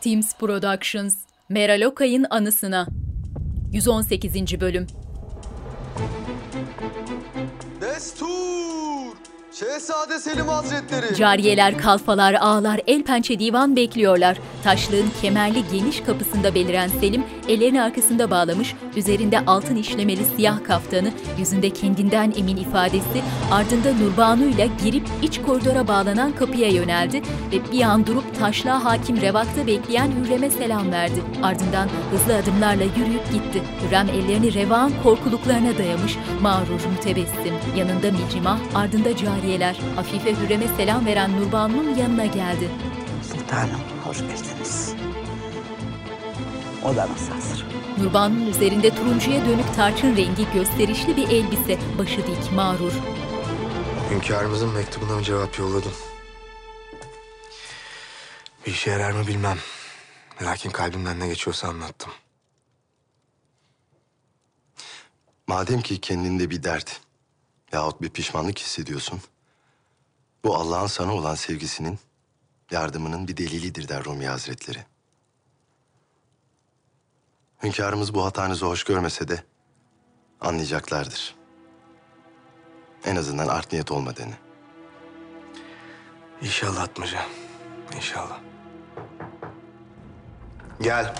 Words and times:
Teams 0.00 0.34
Productions, 0.34 1.14
Meral 1.48 1.82
Okay'ın 1.82 2.26
anısına. 2.30 2.86
118. 3.72 4.60
bölüm. 4.60 4.86
Destur! 7.80 9.16
Şehzade 9.80 10.18
Selim 10.18 10.48
Hazretleri! 10.48 11.14
Cariyeler, 11.16 11.78
kalfalar, 11.78 12.34
ağlar, 12.34 12.80
el 12.86 13.02
pençe 13.02 13.38
divan 13.38 13.76
bekliyorlar. 13.76 14.38
Taşlığın 14.64 15.10
kemerli 15.22 15.62
geniş 15.72 16.00
kapısında 16.00 16.54
beliren 16.54 16.88
Selim, 16.88 17.24
ellerini 17.48 17.82
arkasında 17.82 18.30
bağlamış, 18.30 18.74
üzerinde 18.96 19.40
altın 19.40 19.76
işlemeli 19.76 20.24
siyah 20.36 20.64
kaftanı, 20.64 21.12
yüzünde 21.38 21.70
kendinden 21.70 22.32
emin 22.38 22.56
ifadesi, 22.56 23.22
ardında 23.52 23.92
Nurbanu 23.92 24.44
ile 24.44 24.68
girip 24.84 25.06
iç 25.22 25.42
koridora 25.42 25.88
bağlanan 25.88 26.32
kapıya 26.32 26.68
yöneldi 26.68 27.22
ve 27.52 27.72
bir 27.72 27.82
an 27.82 28.06
durup 28.06 28.38
taşlığa 28.38 28.84
hakim 28.84 29.20
revakta 29.20 29.66
bekleyen 29.66 30.10
Hürrem'e 30.10 30.50
selam 30.50 30.92
verdi. 30.92 31.22
Ardından 31.42 31.88
hızlı 32.10 32.36
adımlarla 32.36 32.84
yürüyüp 32.84 33.32
gitti. 33.32 33.62
Hürrem 33.86 34.08
ellerini 34.08 34.54
revağın 34.54 34.92
korkuluklarına 35.02 35.78
dayamış, 35.78 36.16
mağrur, 36.40 36.80
mütebessim. 36.96 37.54
Yanında 37.76 38.10
Mihrimah, 38.10 38.58
ardında 38.74 39.16
cariyeler. 39.16 39.69
Hafife 39.96 40.36
Hürrem'e 40.36 40.68
selam 40.76 41.06
veren 41.06 41.40
Nurbanu'nun 41.40 41.94
yanına 41.94 42.26
geldi. 42.26 42.70
Sultanım 43.22 43.80
hoş 44.04 44.18
geldiniz. 44.18 44.94
Odanız 46.84 47.30
hazır. 47.30 47.66
Nurbanu'nun 47.98 48.46
üzerinde 48.46 48.94
turuncuya 48.94 49.46
dönük 49.46 49.74
tarçın 49.76 50.16
rengi 50.16 50.52
gösterişli 50.54 51.16
bir 51.16 51.28
elbise, 51.28 51.78
başı 51.98 52.26
dik, 52.26 52.52
mağrur. 52.52 52.92
Hünkârımızın 54.10 54.72
mektubuna 54.72 55.16
mı 55.16 55.22
cevap 55.22 55.58
yolladım? 55.58 55.92
Bir 58.66 58.72
işe 58.72 58.90
yarar 58.90 59.10
mı 59.10 59.26
bilmem. 59.26 59.58
Lakin 60.42 60.70
kalbimden 60.70 61.20
ne 61.20 61.28
geçiyorsa 61.28 61.68
anlattım. 61.68 62.12
Madem 65.46 65.80
ki 65.80 66.00
kendinde 66.00 66.50
bir 66.50 66.62
dert 66.62 67.00
yahut 67.72 68.02
bir 68.02 68.10
pişmanlık 68.10 68.58
hissediyorsun, 68.58 69.20
bu 70.44 70.56
Allah'ın 70.56 70.86
sana 70.86 71.14
olan 71.14 71.34
sevgisinin, 71.34 71.98
yardımının 72.70 73.28
bir 73.28 73.36
delilidir 73.36 73.88
der 73.88 74.04
Rumi 74.04 74.26
Hazretleri. 74.26 74.78
Hünkârımız 77.62 78.14
bu 78.14 78.24
hatanızı 78.24 78.66
hoş 78.66 78.84
görmese 78.84 79.28
de 79.28 79.44
anlayacaklardır. 80.40 81.34
En 83.04 83.16
azından 83.16 83.48
art 83.48 83.72
niyet 83.72 83.92
olmadığını. 83.92 84.34
İnşallah 86.42 86.82
Atmaca. 86.82 87.18
İnşallah. 87.96 88.40
Gel. 90.80 91.14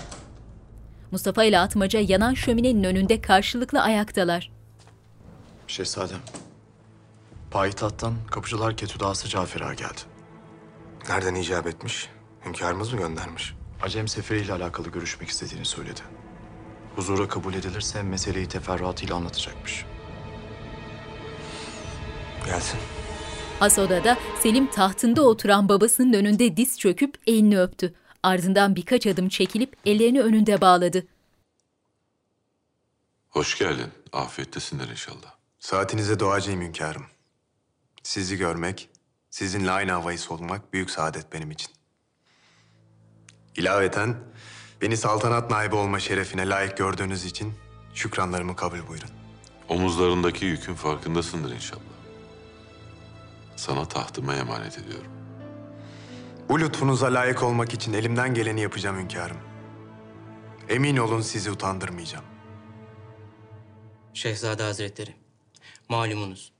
Mustafa 1.11 1.43
ile 1.43 1.59
Atmaca 1.59 1.99
yanan 1.99 2.33
şöminenin 2.33 2.83
önünde 2.83 3.21
karşılıklı 3.21 3.81
ayaktalar. 3.81 4.51
Şehzadem. 5.67 6.19
Payitahttan 7.51 8.13
kapıcılar 8.31 8.77
ketüdası 8.77 9.29
Cafer 9.29 9.61
Ağa 9.61 9.73
geldi. 9.73 10.01
Nereden 11.09 11.35
icap 11.35 11.67
etmiş? 11.67 12.09
Hünkârımız 12.45 12.93
mı 12.93 12.99
göndermiş? 12.99 13.53
Acem 13.81 14.07
seferiyle 14.07 14.53
alakalı 14.53 14.89
görüşmek 14.89 15.29
istediğini 15.29 15.65
söyledi. 15.65 16.01
Huzura 16.95 17.27
kabul 17.27 17.53
edilirse 17.53 18.03
meseleyi 18.03 18.47
teferruatıyla 18.47 19.15
anlatacakmış. 19.15 19.85
Gelsin. 22.45 22.79
Has 23.59 23.79
odada 23.79 24.17
Selim 24.39 24.71
tahtında 24.71 25.21
oturan 25.21 25.69
babasının 25.69 26.13
önünde 26.13 26.57
diz 26.57 26.79
çöküp 26.79 27.15
elini 27.27 27.59
öptü. 27.59 27.93
Ardından 28.23 28.75
birkaç 28.75 29.07
adım 29.07 29.29
çekilip 29.29 29.77
ellerini 29.85 30.21
önünde 30.21 30.61
bağladı. 30.61 31.07
Hoş 33.29 33.57
geldin. 33.57 33.91
Afiyettesindir 34.13 34.89
inşallah. 34.89 35.35
Saatinize 35.59 36.19
doğacıyım 36.19 36.61
hünkârım. 36.61 37.10
Sizi 38.03 38.37
görmek, 38.37 38.89
sizinle 39.29 39.71
aynı 39.71 39.91
havayı 39.91 40.19
solumak 40.19 40.73
büyük 40.73 40.89
saadet 40.89 41.33
benim 41.33 41.51
için. 41.51 41.71
İlaveten 43.55 44.17
beni 44.81 44.97
saltanat 44.97 45.51
naibi 45.51 45.75
olma 45.75 45.99
şerefine 45.99 46.49
layık 46.49 46.77
gördüğünüz 46.77 47.25
için 47.25 47.53
şükranlarımı 47.93 48.55
kabul 48.55 48.87
buyurun. 48.87 49.09
Omuzlarındaki 49.69 50.45
yükün 50.45 50.75
farkındasındır 50.75 51.51
inşallah. 51.51 51.81
Sana 53.55 53.87
tahtımı 53.87 54.33
emanet 54.33 54.77
ediyorum. 54.77 55.11
Bu 56.49 56.59
lütfunuza 56.59 57.13
layık 57.13 57.43
olmak 57.43 57.73
için 57.73 57.93
elimden 57.93 58.33
geleni 58.33 58.61
yapacağım 58.61 58.99
hünkârım. 58.99 59.37
Emin 60.69 60.97
olun 60.97 61.21
sizi 61.21 61.51
utandırmayacağım. 61.51 62.25
Şehzade 64.13 64.63
Hazretleri, 64.63 65.15
malumunuz, 65.89 66.50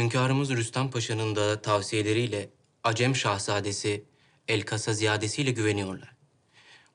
Hünkârımız 0.00 0.50
Rüstem 0.50 0.90
Paşa'nın 0.90 1.36
da 1.36 1.62
tavsiyeleriyle 1.62 2.50
Acem 2.84 3.16
Şahzadesi 3.16 4.04
El-Kasa 4.48 4.92
ziyadesiyle 4.92 5.50
güveniyorlar. 5.50 6.14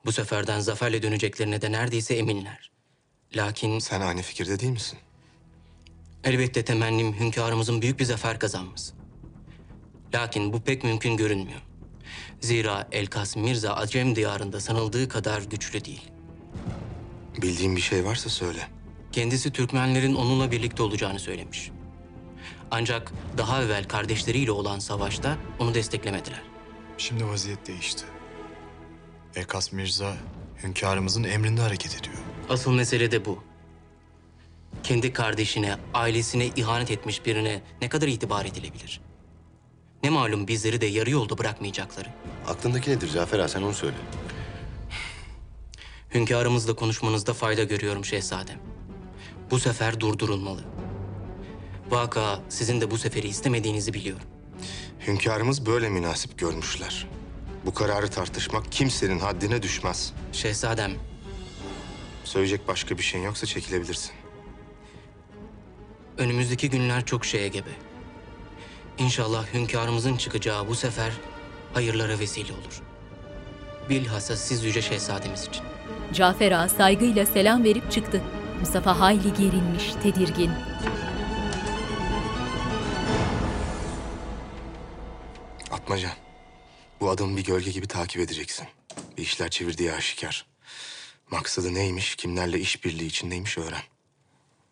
Bu 0.04 0.12
seferden 0.12 0.60
zaferle 0.60 1.02
döneceklerine 1.02 1.62
de 1.62 1.72
neredeyse 1.72 2.14
eminler. 2.16 2.70
Lakin 3.36 3.78
Sen 3.78 4.00
aynı 4.00 4.22
fikirde 4.22 4.60
değil 4.60 4.72
misin? 4.72 4.98
elbette 6.24 6.64
temennim 6.64 7.20
hünkârımızın 7.20 7.82
büyük 7.82 8.00
bir 8.00 8.04
zafer 8.04 8.38
kazanması. 8.38 8.94
Lakin 10.14 10.52
bu 10.52 10.60
pek 10.60 10.84
mümkün 10.84 11.16
görünmüyor. 11.16 11.60
Zira 12.40 12.88
El-Kas 12.92 13.36
Mirza 13.36 13.74
Acem 13.74 14.16
diyarında 14.16 14.60
sanıldığı 14.60 15.08
kadar 15.08 15.42
güçlü 15.42 15.84
değil. 15.84 16.10
Bildiğin 17.42 17.76
bir 17.76 17.80
şey 17.80 18.04
varsa 18.04 18.28
söyle. 18.30 18.68
Kendisi 19.12 19.52
Türkmenlerin 19.52 20.14
onunla 20.14 20.50
birlikte 20.50 20.82
olacağını 20.82 21.18
söylemiş. 21.18 21.70
Ancak 22.70 23.12
daha 23.38 23.62
evvel 23.62 23.84
kardeşleriyle 23.88 24.50
olan 24.50 24.78
savaşta 24.78 25.36
onu 25.58 25.74
desteklemediler. 25.74 26.42
Şimdi 26.98 27.26
vaziyet 27.26 27.66
değişti. 27.66 28.04
Elkas 29.36 29.72
Mirza 29.72 30.16
hünkârımızın 30.62 31.24
emrinde 31.24 31.60
hareket 31.60 32.00
ediyor. 32.00 32.16
Asıl 32.48 32.72
mesele 32.72 33.10
de 33.10 33.24
bu. 33.24 33.44
Kendi 34.82 35.12
kardeşine, 35.12 35.76
ailesine 35.94 36.46
ihanet 36.46 36.90
etmiş 36.90 37.26
birine 37.26 37.62
ne 37.82 37.88
kadar 37.88 38.08
itibar 38.08 38.44
edilebilir? 38.44 39.00
Ne 40.02 40.10
malum 40.10 40.48
bizleri 40.48 40.80
de 40.80 40.86
yarı 40.86 41.10
yolda 41.10 41.38
bırakmayacakları. 41.38 42.08
Aklındaki 42.48 42.90
nedir 42.90 43.10
Cafer 43.12 43.38
Ağa 43.38 43.48
sen 43.48 43.62
onu 43.62 43.74
söyle. 43.74 43.96
Hünkârımızla 46.14 46.74
konuşmanızda 46.76 47.34
fayda 47.34 47.64
görüyorum 47.64 48.04
şehzadem. 48.04 48.58
Bu 49.50 49.58
sefer 49.58 50.00
durdurulmalı. 50.00 50.60
Vaka 51.90 52.40
sizin 52.48 52.80
de 52.80 52.90
bu 52.90 52.98
seferi 52.98 53.28
istemediğinizi 53.28 53.94
biliyorum. 53.94 54.26
Hünkârımız 55.06 55.66
böyle 55.66 55.88
münasip 55.88 56.38
görmüşler. 56.38 57.06
Bu 57.66 57.74
kararı 57.74 58.08
tartışmak 58.08 58.72
kimsenin 58.72 59.18
haddine 59.18 59.62
düşmez. 59.62 60.12
Şehzadem, 60.32 60.92
Söyleyecek 62.24 62.68
başka 62.68 62.98
bir 62.98 63.02
şeyin 63.02 63.24
yoksa 63.24 63.46
çekilebilirsin. 63.46 64.10
önümüzdeki 66.18 66.70
günler 66.70 67.04
çok 67.06 67.24
şeye 67.24 67.48
gebe. 67.48 67.70
İnşallah 68.98 69.54
hünkârımızın 69.54 70.16
çıkacağı 70.16 70.68
bu 70.68 70.74
sefer 70.74 71.12
hayırlara 71.74 72.18
vesile 72.18 72.52
olur. 72.52 72.82
Bilhassa 73.90 74.36
siz 74.36 74.64
yüce 74.64 74.82
şehzademiz 74.82 75.42
için. 75.48 75.62
Cafer 76.12 76.52
Ağa 76.52 76.68
saygıyla 76.68 77.26
selam 77.26 77.64
verip 77.64 77.92
çıktı. 77.92 78.22
Mustafa 78.60 79.00
hayli 79.00 79.34
gerilmiş, 79.34 79.92
tedirgin. 80.02 80.50
Atmaca, 85.86 86.16
bu 87.00 87.10
adamı 87.10 87.36
bir 87.36 87.44
gölge 87.44 87.70
gibi 87.70 87.86
takip 87.88 88.20
edeceksin. 88.20 88.66
Bir 89.16 89.22
işler 89.22 89.50
çevirdiği 89.50 89.92
aşikar. 89.92 90.46
Maksadı 91.30 91.74
neymiş, 91.74 92.16
kimlerle 92.16 92.60
işbirliği 92.60 93.06
içindeymiş 93.06 93.58
öğren. 93.58 93.82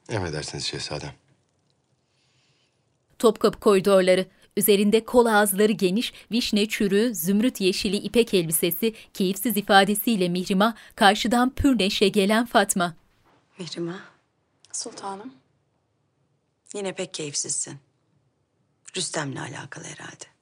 Emredersiniz 0.08 0.64
şehzadem. 0.64 1.12
Topkapı 3.18 3.60
koridorları, 3.60 4.26
üzerinde 4.56 5.04
kol 5.04 5.26
ağızları 5.26 5.72
geniş, 5.72 6.12
vişne 6.32 6.68
çürüğü, 6.68 7.14
zümrüt 7.14 7.60
yeşili 7.60 7.96
ipek 7.96 8.34
elbisesi, 8.34 8.94
keyifsiz 9.14 9.56
ifadesiyle 9.56 10.28
Mihrimah, 10.28 10.76
karşıdan 10.96 11.50
pür 11.54 11.78
neşe 11.78 12.08
gelen 12.08 12.46
Fatma. 12.46 12.96
Mihrimah, 13.58 14.00
Sultanım. 14.72 15.34
yine 16.74 16.94
pek 16.94 17.14
keyifsizsin. 17.14 17.78
Rüstem'le 18.96 19.36
alakalı 19.36 19.84
herhalde. 19.84 20.33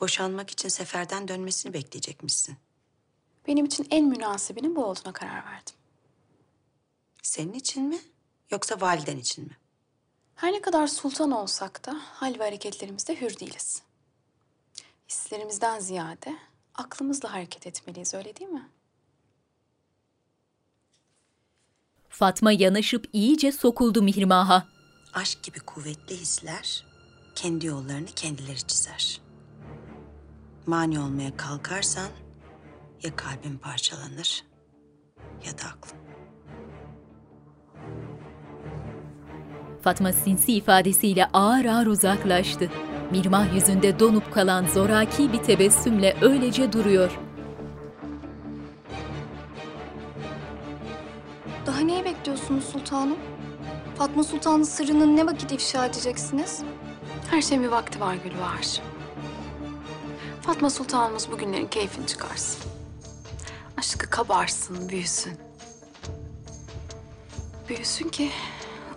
Boşanmak 0.00 0.50
için 0.50 0.68
seferden 0.68 1.28
dönmesini 1.28 1.72
bekleyecekmişsin. 1.72 2.56
Benim 3.46 3.64
için 3.66 3.86
en 3.90 4.04
münasibinin 4.04 4.76
bu 4.76 4.84
olduğuna 4.84 5.12
karar 5.12 5.44
verdim. 5.46 5.74
Senin 7.22 7.52
için 7.52 7.82
mi 7.82 7.98
yoksa 8.50 8.80
validen 8.80 9.16
için 9.16 9.44
mi? 9.44 9.56
Her 10.34 10.52
ne 10.52 10.60
kadar 10.60 10.86
sultan 10.86 11.30
olsak 11.30 11.86
da 11.86 12.00
hal 12.02 12.38
ve 12.38 12.44
hareketlerimizde 12.44 13.20
hür 13.20 13.38
değiliz. 13.38 13.82
Hislerimizden 15.08 15.80
ziyade 15.80 16.36
Aklımızla 16.74 17.32
hareket 17.32 17.66
etmeliyiz 17.66 18.14
öyle 18.14 18.36
değil 18.36 18.50
mi? 18.50 18.68
Fatma 22.08 22.52
yanaşıp 22.52 23.08
iyice 23.12 23.52
sokuldu 23.52 24.02
Mihrimah'a. 24.02 24.66
Aşk 25.14 25.42
gibi 25.42 25.60
kuvvetli 25.60 26.16
hisler 26.16 26.84
kendi 27.34 27.66
yollarını 27.66 28.06
kendileri 28.06 28.66
çizer. 28.66 29.20
Mani 30.70 31.00
olmaya 31.00 31.36
kalkarsan 31.36 32.08
ya 33.02 33.16
kalbin 33.16 33.58
parçalanır 33.58 34.44
ya 35.46 35.52
da 35.52 35.62
aklın. 35.62 35.98
Fatma 39.82 40.12
sinsi 40.12 40.52
ifadesiyle 40.52 41.26
ağır 41.26 41.64
ağır 41.64 41.86
uzaklaştı. 41.86 42.70
Mirmah 43.10 43.54
yüzünde 43.54 44.00
donup 44.00 44.32
kalan 44.32 44.66
zoraki 44.66 45.32
bir 45.32 45.42
tebessümle 45.42 46.16
öylece 46.20 46.72
duruyor. 46.72 47.18
Daha 51.66 51.80
neyi 51.80 52.04
bekliyorsunuz 52.04 52.64
sultanım? 52.64 53.18
Fatma 53.98 54.24
Sultan'ın 54.24 54.62
sırrını 54.62 55.16
ne 55.16 55.26
vakit 55.26 55.52
ifşa 55.52 55.86
edeceksiniz? 55.86 56.62
Her 57.30 57.42
şeyin 57.42 57.62
bir 57.62 57.68
vakti 57.68 58.00
var 58.00 58.14
Gülbahar. 58.24 58.89
Fatma 60.42 60.70
Sultanımız 60.70 61.30
bugünlerin 61.32 61.66
keyfini 61.66 62.06
çıkarsın. 62.06 62.60
Aşkı 63.78 64.10
kabarsın, 64.10 64.88
büyüsün. 64.88 65.32
Büyüsün 67.68 68.08
ki 68.08 68.30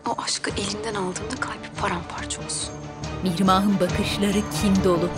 o 0.09 0.21
aşkı 0.21 0.51
elinden 0.51 0.95
aldığında 0.95 1.35
kalbi 1.39 1.67
paramparça 1.81 2.45
olsun. 2.45 2.73
Mihrimah'ın 3.23 3.79
bakışları 3.79 4.33
kin 4.33 4.83
dolu. 4.83 5.09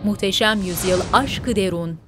Muhteşem 0.07 0.63
Yüzyıl 0.63 1.01
Aşkı 1.13 1.57
Derun 1.57 1.99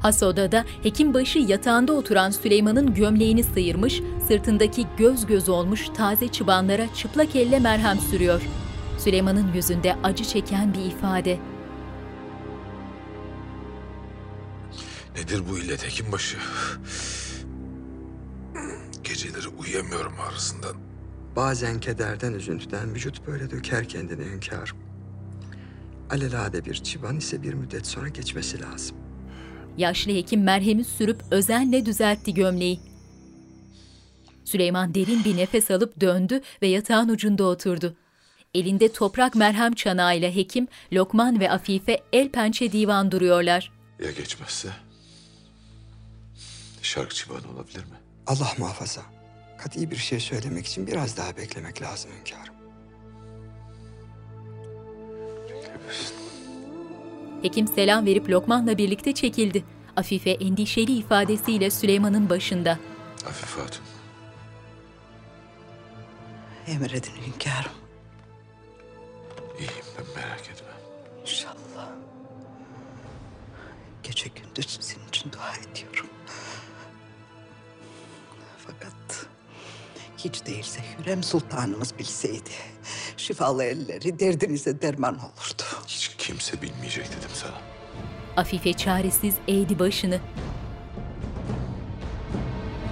Has 0.00 0.22
odada 0.22 0.64
hekimbaşı 0.82 1.38
yatağında 1.38 1.92
oturan 1.92 2.30
Süleyman'ın 2.30 2.94
gömleğini 2.94 3.44
sıyırmış, 3.44 4.00
sırtındaki 4.28 4.86
göz 4.98 5.26
göz 5.26 5.48
olmuş 5.48 5.88
taze 5.96 6.28
çıbanlara 6.28 6.94
çıplak 6.94 7.36
elle 7.36 7.58
merhem 7.58 7.98
sürüyor. 7.98 8.42
Süleyman'ın 8.98 9.52
yüzünde 9.52 9.96
acı 10.02 10.24
çeken 10.24 10.74
bir 10.74 10.84
ifade. 10.84 11.38
Nedir 15.16 15.42
bu 15.50 15.58
illet 15.58 15.86
hekimbaşı? 15.86 16.36
Geceleri 19.04 19.48
uyuyamıyorum 19.48 20.14
ağrısından. 20.28 20.76
Bazen 21.36 21.80
kederden, 21.80 22.32
üzüntüden 22.32 22.94
vücut 22.94 23.26
böyle 23.26 23.50
döker 23.50 23.88
kendini 23.88 24.24
hünkârım. 24.24 24.91
Alelade 26.12 26.64
bir 26.64 26.74
çıban 26.74 27.16
ise 27.16 27.42
bir 27.42 27.54
müddet 27.54 27.86
sonra 27.86 28.08
geçmesi 28.08 28.60
lazım. 28.60 28.96
Yaşlı 29.76 30.12
hekim 30.12 30.42
merhemi 30.42 30.84
sürüp 30.84 31.22
özenle 31.30 31.86
düzeltti 31.86 32.34
gömleği. 32.34 32.80
Süleyman 34.44 34.94
derin 34.94 35.24
bir 35.24 35.36
nefes 35.36 35.70
alıp 35.70 36.00
döndü 36.00 36.40
ve 36.62 36.66
yatağın 36.66 37.08
ucunda 37.08 37.44
oturdu. 37.44 37.96
Elinde 38.54 38.92
toprak 38.92 39.34
merhem 39.34 39.72
çanağıyla 39.72 40.34
hekim, 40.34 40.68
Lokman 40.92 41.40
ve 41.40 41.50
Afife 41.50 42.00
el 42.12 42.28
pençe 42.28 42.72
divan 42.72 43.10
duruyorlar. 43.10 43.72
Ya 44.04 44.10
geçmezse? 44.10 44.68
Şarkı 46.82 47.14
çıbanı 47.14 47.50
olabilir 47.54 47.84
mi? 47.84 47.96
Allah 48.26 48.52
muhafaza. 48.58 49.02
Kat'i 49.58 49.90
bir 49.90 49.96
şey 49.96 50.20
söylemek 50.20 50.66
için 50.66 50.86
biraz 50.86 51.16
daha 51.16 51.36
beklemek 51.36 51.82
lazım 51.82 52.10
hünkârım. 52.18 52.51
Hekim 57.42 57.66
selam 57.66 58.06
verip 58.06 58.30
Lokman'la 58.30 58.78
birlikte 58.78 59.14
çekildi. 59.14 59.64
Afife 59.96 60.30
endişeli 60.30 60.92
ifadesiyle 60.92 61.70
Süleyman'ın 61.70 62.30
başında. 62.30 62.78
Afife 63.26 63.60
Hatun. 63.60 63.84
Emredin 66.66 67.12
hünkârım. 67.26 67.72
İyiyim 69.58 69.84
ben 69.98 70.22
merak 70.22 70.40
etme. 70.40 70.68
İnşallah. 71.22 71.88
Gece 74.02 74.28
gündüz 74.28 74.78
senin 74.80 75.08
için 75.08 75.32
dua 75.32 75.52
ediyorum. 75.56 76.10
Fakat 78.58 79.26
hiç 80.18 80.46
değilse 80.46 80.80
Hürrem 80.98 81.22
Sultanımız 81.22 81.98
bilseydi... 81.98 82.50
...şifalı 83.22 83.64
elleri 83.64 84.18
derdinize 84.18 84.82
derman 84.82 85.14
olurdu. 85.14 85.62
Hiç 85.86 86.10
kimse 86.18 86.62
bilmeyecek 86.62 87.06
dedim 87.06 87.30
sana. 87.34 87.60
Afife 88.36 88.72
çaresiz 88.72 89.34
eğdi 89.48 89.78
başını. 89.78 90.20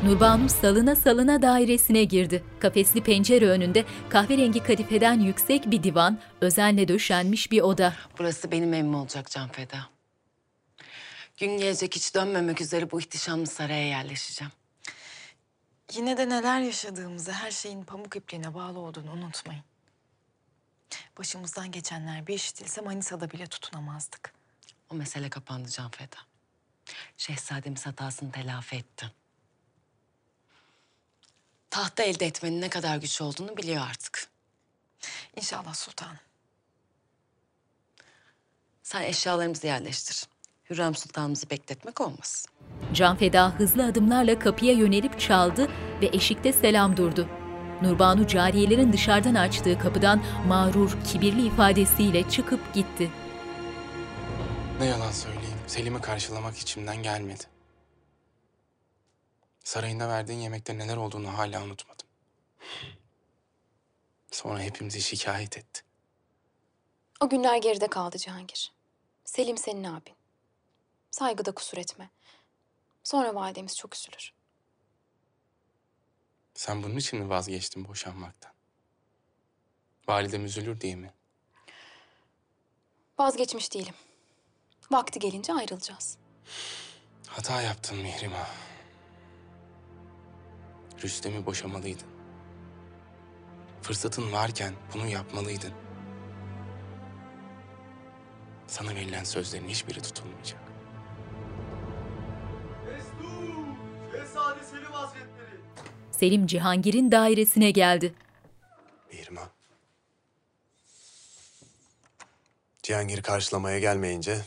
Nurbanu 0.05 0.49
salına 0.49 0.97
salına 0.97 1.43
dairesine 1.43 2.05
girdi. 2.05 2.45
Kafesli 2.61 3.03
pencere 3.03 3.47
önünde 3.47 3.85
kahverengi 4.09 4.63
kadifeden 4.63 5.21
yüksek 5.21 5.71
bir 5.71 5.83
divan, 5.83 6.19
özenle 6.41 6.89
döşenmiş 6.89 7.53
bir 7.53 7.61
oda. 7.61 7.95
Burası 8.19 8.51
benim 8.51 8.75
evim 8.75 8.95
olacak 8.95 9.31
Canfeda. 9.31 9.79
Gün 11.37 11.59
gelecek 11.59 11.97
hiç 11.97 12.15
dönmemek 12.15 12.61
üzere 12.61 12.91
bu 12.91 13.01
ihtişamlı 13.01 13.47
saraya 13.47 13.87
yerleşeceğim. 13.87 14.53
Yine 15.95 16.17
de 16.17 16.29
neler 16.29 16.61
yaşadığımızı, 16.61 17.33
her 17.33 17.51
şeyin 17.51 17.85
pamuk 17.85 18.17
ipliğine 18.17 18.55
bağlı 18.55 18.79
olduğunu 18.79 19.13
unutmayın. 19.13 19.70
Başımızdan 21.19 21.71
geçenler 21.71 22.27
bir 22.27 22.35
işitilse 22.35 22.81
Manisa'da 22.81 23.31
bile 23.31 23.47
tutunamazdık. 23.47 24.33
O 24.91 24.95
mesele 24.95 25.31
kapandı 25.31 25.69
Canfeda. 25.69 26.17
Şehzademiz 27.17 27.87
hatasını 27.87 28.33
telafi 28.33 28.77
etti. 28.77 29.13
tahta 31.71 32.03
elde 32.03 32.27
etmenin 32.27 32.61
ne 32.61 32.69
kadar 32.69 32.97
güç 32.97 33.21
olduğunu 33.21 33.57
biliyor 33.57 33.87
artık. 33.91 34.29
İnşallah 35.37 35.75
sultanım. 35.75 36.19
Sen 38.83 39.03
eşyalarımızı 39.03 39.67
yerleştir. 39.67 40.27
Hürrem 40.71 40.95
Sultanımızı 40.95 41.51
bekletmek 41.51 42.01
olmaz. 42.01 42.47
Canfeda 42.95 43.51
hızlı 43.51 43.85
adımlarla 43.85 44.39
kapıya 44.39 44.73
yönelip 44.73 45.21
çaldı 45.21 45.69
ve 46.03 46.07
eşikte 46.13 46.53
selam 46.53 46.97
durdu. 46.97 47.29
Nurbanu 47.83 48.27
cariyelerin 48.27 48.93
dışarıdan 48.93 49.35
açtığı 49.35 49.79
kapıdan 49.79 50.23
mağrur, 50.47 50.99
kibirli 51.05 51.47
ifadesiyle 51.47 52.31
çıkıp 52.31 52.75
gitti. 52.75 53.11
Ne 54.79 54.85
yalan 54.87 55.13
söyleyeyim, 55.13 55.59
Selim'i 55.67 56.01
karşılamak 56.01 56.59
içimden 56.59 57.03
gelmedi. 57.03 57.45
Sarayında 59.65 60.09
verdiğin 60.09 60.39
yemekte 60.39 60.79
neler 60.79 60.97
olduğunu 60.97 61.39
hala 61.39 61.63
unutmadım. 61.65 62.07
Sonra 64.31 64.61
hepimizi 64.61 65.03
şikayet 65.03 65.59
etti. 65.59 65.81
O 67.21 67.29
günler 67.29 67.57
geride 67.57 67.87
kaldı 67.87 68.19
Cihangir. 68.19 68.73
Selim 69.25 69.57
senin 69.59 69.85
abin. 69.85 70.15
Saygıda 71.11 71.53
kusur 71.53 71.79
etme. 71.79 72.11
Sonra 73.05 73.35
validemiz 73.35 73.77
çok 73.77 73.97
üzülür. 73.97 74.33
Sen 76.55 76.83
bunun 76.83 76.97
için 76.97 77.19
mi 77.19 77.29
vazgeçtin 77.29 77.89
boşanmaktan? 77.89 78.53
Validem 80.09 80.45
üzülür 80.45 80.81
diye 80.81 80.97
mi? 80.97 81.13
Vazgeçmiş 83.19 83.75
değilim. 83.75 83.95
Vakti 84.91 85.19
gelince 85.19 85.53
ayrılacağız. 85.53 86.19
Hata 87.27 87.63
yaptın 87.63 87.99
Mihrimah. 87.99 88.51
Rüstem'i 91.05 91.47
boşamalıydın. 91.47 92.09
Fırsatın 93.83 94.33
varken 94.33 94.75
bunu 94.95 95.07
yapmalıydın. 95.07 95.73
Sana 98.67 98.95
verilen 98.95 99.25
sözlerin 99.25 99.69
hiçbiri 99.69 100.03
tutulmayacak. 100.03 100.61
Şehzade 104.13 104.65
Selim 104.65 104.93
Hazretleri. 104.93 105.50
Selim 106.21 106.47
Cihangir'in 106.47 107.13
dairesine 107.13 107.71
geldi. 107.71 108.15
Mihrimah. 109.13 109.49
Cihangir 112.83 113.23
karşılamaya 113.23 113.79
gelmeyince 113.79 114.39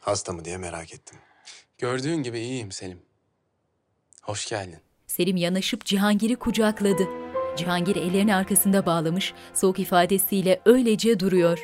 hasta 0.00 0.32
mı 0.32 0.44
diye 0.44 0.56
merak 0.56 0.94
ettim. 0.94 1.18
Gördüğün 1.78 2.22
gibi 2.22 2.40
iyiyim 2.40 2.72
Selim. 2.72 3.02
Hoş 4.22 4.48
geldin. 4.48 4.78
Selim 5.06 5.36
yanaşıp 5.36 5.84
Cihangir'i 5.84 6.36
kucakladı. 6.36 7.08
Cihangir 7.56 7.96
ellerini 7.96 8.34
arkasında 8.34 8.86
bağlamış, 8.86 9.34
soğuk 9.54 9.78
ifadesiyle 9.78 10.60
öylece 10.64 11.20
duruyor. 11.20 11.58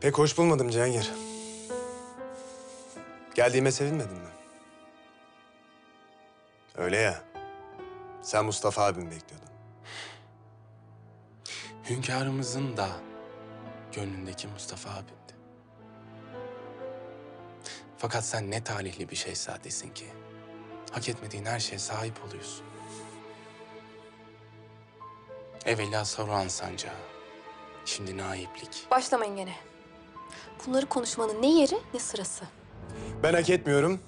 Pek 0.00 0.18
hoş 0.18 0.38
bulmadım 0.38 0.70
Cihangir. 0.70 1.10
Geldiğime 3.34 3.72
sevinmedin 3.72 4.16
mi? 4.16 4.33
Öyle 6.74 6.96
ya. 6.96 7.22
Sen 8.22 8.44
Mustafa 8.44 8.84
abimi 8.84 9.10
bekliyordun. 9.10 9.48
Hünkârımızın 11.90 12.76
da 12.76 12.88
gönlündeki 13.92 14.48
Mustafa 14.48 14.90
abimdi. 14.90 15.34
Fakat 17.98 18.24
sen 18.24 18.50
ne 18.50 18.64
talihli 18.64 19.10
bir 19.10 19.16
şehzadesin 19.16 19.90
ki. 19.90 20.06
Hak 20.92 21.08
etmediğin 21.08 21.44
her 21.44 21.60
şeye 21.60 21.78
sahip 21.78 22.24
oluyorsun. 22.28 22.64
Evvela 25.64 26.04
Saruhan 26.04 26.48
sancağı. 26.48 26.94
Şimdi 27.84 28.16
naiplik. 28.16 28.86
Başlamayın 28.90 29.36
gene. 29.36 29.54
Bunları 30.66 30.86
konuşmanın 30.86 31.42
ne 31.42 31.60
yeri 31.60 31.78
ne 31.94 32.00
sırası. 32.00 32.44
Ben 33.22 33.34
hak 33.34 33.50
etmiyorum. 33.50 34.00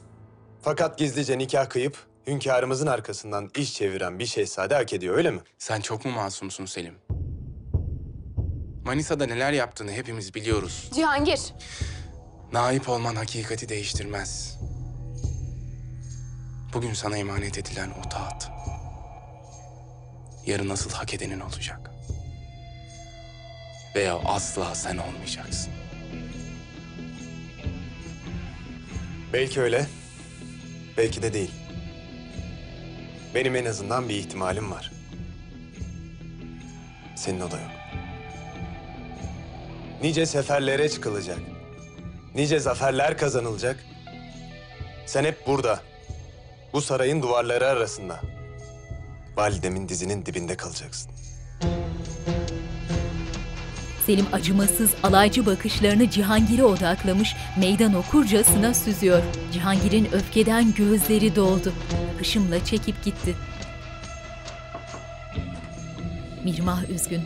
Fakat 0.62 0.98
gizlice 0.98 1.38
nikah 1.38 1.68
kıyıp 1.68 2.05
hünkârımızın 2.26 2.86
arkasından 2.86 3.50
iş 3.56 3.74
çeviren 3.74 4.18
bir 4.18 4.26
şehzade 4.26 4.74
hak 4.74 4.92
ediyor 4.92 5.16
öyle 5.16 5.30
mi? 5.30 5.40
Sen 5.58 5.80
çok 5.80 6.04
mu 6.04 6.10
masumsun 6.10 6.66
Selim? 6.66 6.94
Manisa'da 8.84 9.26
neler 9.26 9.52
yaptığını 9.52 9.92
hepimiz 9.92 10.34
biliyoruz. 10.34 10.90
Cihangir. 10.94 11.40
Naip 12.52 12.88
olman 12.88 13.16
hakikati 13.16 13.68
değiştirmez. 13.68 14.58
Bugün 16.74 16.94
sana 16.94 17.18
emanet 17.18 17.58
edilen 17.58 17.90
o 17.90 18.08
taht. 18.08 18.48
Yarın 20.46 20.68
nasıl 20.68 20.90
hak 20.90 21.14
edenin 21.14 21.40
olacak. 21.40 21.90
Veya 23.94 24.14
asla 24.18 24.74
sen 24.74 24.96
olmayacaksın. 24.96 25.72
Belki 29.32 29.60
öyle. 29.60 29.86
Belki 30.96 31.22
de 31.22 31.32
değil. 31.34 31.50
Benim 33.36 33.56
en 33.56 33.64
azından 33.64 34.08
bir 34.08 34.14
ihtimalim 34.14 34.70
var. 34.70 34.92
Senin 37.16 37.40
o 37.40 37.50
da 37.50 37.56
yok. 37.56 37.70
Nice 40.02 40.26
seferlere 40.26 40.88
çıkılacak. 40.88 41.38
Nice 42.34 42.58
zaferler 42.58 43.18
kazanılacak. 43.18 43.84
Sen 45.06 45.24
hep 45.24 45.46
burada. 45.46 45.80
Bu 46.72 46.80
sarayın 46.80 47.22
duvarları 47.22 47.66
arasında. 47.68 48.20
Validemin 49.36 49.88
dizinin 49.88 50.26
dibinde 50.26 50.56
kalacaksın. 50.56 51.10
Selim 54.06 54.26
acımasız, 54.32 54.94
alaycı 55.02 55.46
bakışlarını 55.46 56.10
Cihangir'e 56.10 56.64
odaklamış, 56.64 57.36
meydan 57.58 57.94
okurcasına 57.94 58.74
süzüyor. 58.74 59.22
Cihangir'in 59.52 60.12
öfkeden 60.12 60.74
gözleri 60.74 61.36
doldu. 61.36 61.72
Hışımla 62.18 62.64
çekip 62.64 63.04
gitti. 63.04 63.36
Mirmah 66.44 66.90
üzgün. 66.90 67.22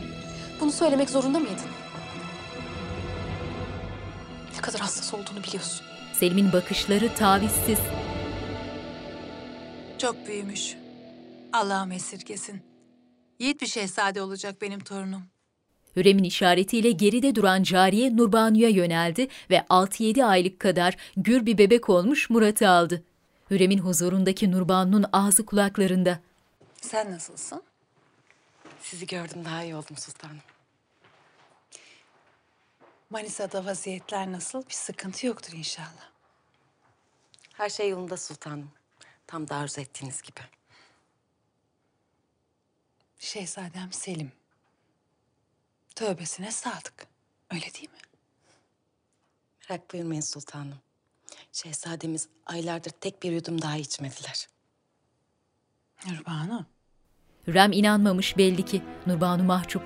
Bunu 0.59 0.71
söylemek 0.71 1.09
zorunda 1.09 1.39
mıydın? 1.39 1.65
Ne 4.55 4.61
kadar 4.61 4.81
hassas 4.81 5.13
olduğunu 5.13 5.43
biliyorsun. 5.43 5.85
Selim'in 6.13 6.53
bakışları 6.53 7.15
tavizsiz. 7.15 7.79
Çok 9.97 10.27
büyümüş. 10.27 10.77
Allah'ım 11.53 11.91
esirgesin. 11.91 12.61
Yiğit 13.39 13.61
bir 13.61 13.67
şehzade 13.67 14.21
olacak 14.21 14.61
benim 14.61 14.79
torunum. 14.79 15.23
Hürrem'in 15.95 16.23
işaretiyle 16.23 16.91
geride 16.91 17.35
duran 17.35 17.63
cariye 17.63 18.17
Nurbanu'ya 18.17 18.69
yöneldi 18.69 19.27
ve 19.49 19.57
6-7 19.57 20.25
aylık 20.25 20.59
kadar 20.59 20.97
gür 21.17 21.45
bir 21.45 21.57
bebek 21.57 21.89
olmuş 21.89 22.29
Murat'ı 22.29 22.69
aldı. 22.69 23.03
Hürrem'in 23.51 23.77
huzurundaki 23.77 24.51
Nurbanu'nun 24.51 25.05
ağzı 25.13 25.45
kulaklarında. 25.45 26.19
Sen 26.81 27.11
nasılsın? 27.11 27.63
Sizi 28.81 29.07
gördüm 29.07 29.45
daha 29.45 29.63
iyi 29.63 29.75
oldum 29.75 29.97
sultanım. 29.97 30.39
Manisa'da 33.09 33.65
vaziyetler 33.65 34.31
nasıl? 34.31 34.65
Bir 34.65 34.73
sıkıntı 34.73 35.27
yoktur 35.27 35.53
inşallah. 35.53 36.11
Her 37.53 37.69
şey 37.69 37.89
yolunda 37.89 38.17
sultanım. 38.17 38.71
Tam 39.27 39.49
da 39.49 39.55
arzu 39.55 39.81
ettiğiniz 39.81 40.21
gibi. 40.21 40.39
Şehzadem 43.19 43.93
Selim. 43.93 44.31
Tövbesine 45.95 46.51
sadık. 46.51 47.07
Öyle 47.51 47.73
değil 47.73 47.89
mi? 47.89 47.97
Merak 49.69 49.93
buyurmayın 49.93 50.21
sultanım. 50.21 50.79
Şehzademiz 51.51 52.27
aylardır 52.45 52.91
tek 52.91 53.23
bir 53.23 53.31
yudum 53.31 53.61
daha 53.61 53.77
içmediler. 53.77 54.47
Nurbanu. 56.07 56.65
Hürrem 57.47 57.71
inanmamış 57.71 58.37
belli 58.37 58.65
ki. 58.65 58.83
Nurbanu 59.07 59.43
mahcup. 59.43 59.83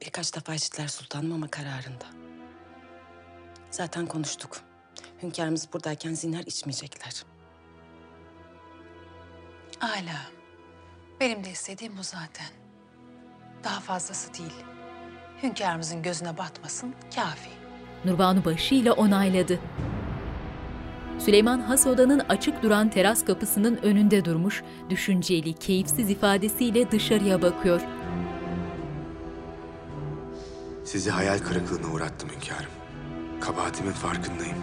Birkaç 0.00 0.34
defa 0.36 0.54
içtiler 0.54 0.88
sultanım 0.88 1.32
ama 1.32 1.48
kararında. 1.48 2.06
Zaten 3.70 4.06
konuştuk. 4.06 4.60
Hünkârımız 5.22 5.72
buradayken 5.72 6.14
zinhar 6.14 6.44
içmeyecekler. 6.46 7.24
Âlâ. 9.80 10.26
Benim 11.20 11.44
de 11.44 11.50
istediğim 11.50 11.98
bu 11.98 12.02
zaten. 12.02 12.63
Daha 13.64 13.80
fazlası 13.80 14.34
değil. 14.34 14.54
Hünkârımızın 15.42 16.02
gözüne 16.02 16.38
batmasın, 16.38 16.94
kafi. 17.14 17.50
Nurbanu 18.04 18.44
başıyla 18.44 18.92
onayladı. 18.92 19.60
Süleyman 21.18 21.60
has 21.60 21.86
odanın 21.86 22.18
açık 22.18 22.62
duran 22.62 22.90
teras 22.90 23.24
kapısının 23.24 23.76
önünde 23.76 24.24
durmuş, 24.24 24.62
düşünceli, 24.90 25.52
keyifsiz 25.52 26.10
ifadesiyle 26.10 26.90
dışarıya 26.90 27.42
bakıyor. 27.42 27.80
Sizi 30.84 31.10
hayal 31.10 31.38
kırıklığına 31.38 31.92
uğrattım 31.92 32.28
hünkârım. 32.30 32.70
Kabahatimin 33.40 33.92
farkındayım. 33.92 34.58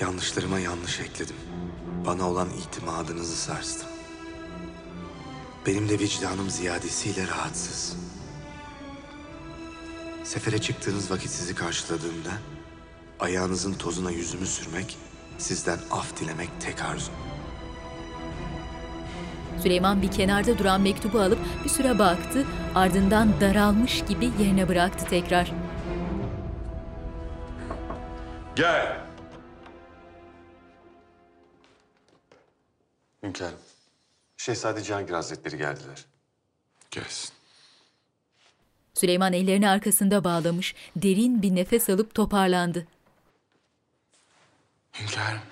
Yanlışlarıma 0.00 0.58
yanlış 0.58 1.00
ekledim. 1.00 1.36
Bana 2.06 2.30
olan 2.30 2.48
itimadınızı 2.50 3.36
sarstım. 3.36 3.95
Benim 5.66 5.88
de 5.88 5.98
vicdanım 5.98 6.50
ziyadesiyle 6.50 7.28
rahatsız. 7.28 7.96
Sefere 10.24 10.60
çıktığınız 10.60 11.10
vakit 11.10 11.30
sizi 11.30 11.54
karşıladığımda 11.54 12.30
ayağınızın 13.20 13.74
tozuna 13.74 14.10
yüzümü 14.10 14.46
sürmek, 14.46 14.98
sizden 15.38 15.78
af 15.90 16.20
dilemek 16.20 16.48
tek 16.60 16.82
arzum. 16.82 17.14
Süleyman 19.62 20.02
bir 20.02 20.10
kenarda 20.10 20.58
duran 20.58 20.80
mektubu 20.80 21.20
alıp 21.20 21.38
bir 21.64 21.68
süre 21.68 21.98
baktı, 21.98 22.46
ardından 22.74 23.40
daralmış 23.40 24.04
gibi 24.04 24.24
yerine 24.24 24.68
bıraktı 24.68 25.04
tekrar. 25.10 25.52
Gel. 28.56 29.06
Hünkârım, 33.22 33.58
Şehzade 34.36 34.82
Cihangir 34.82 35.14
Hazretleri 35.14 35.58
geldiler. 35.58 36.06
Gelsin. 36.90 37.30
Süleyman 38.94 39.32
ellerini 39.32 39.68
arkasında 39.68 40.24
bağlamış, 40.24 40.74
derin 40.96 41.42
bir 41.42 41.54
nefes 41.54 41.90
alıp 41.90 42.14
toparlandı. 42.14 42.86
Hünkârım. 45.00 45.42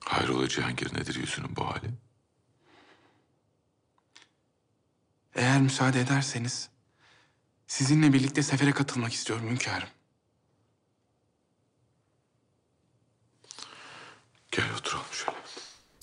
Hayrola 0.00 0.48
Cihangir 0.48 0.94
nedir 0.94 1.14
yüzünün 1.14 1.56
bu 1.56 1.66
hali? 1.66 1.90
Eğer 5.34 5.60
müsaade 5.60 6.00
ederseniz 6.00 6.68
sizinle 7.66 8.12
birlikte 8.12 8.42
sefere 8.42 8.72
katılmak 8.72 9.12
istiyorum 9.12 9.48
hünkârım. 9.50 9.88
Gel 14.52 14.74
oturalım 14.78 15.06
şöyle. 15.12 15.39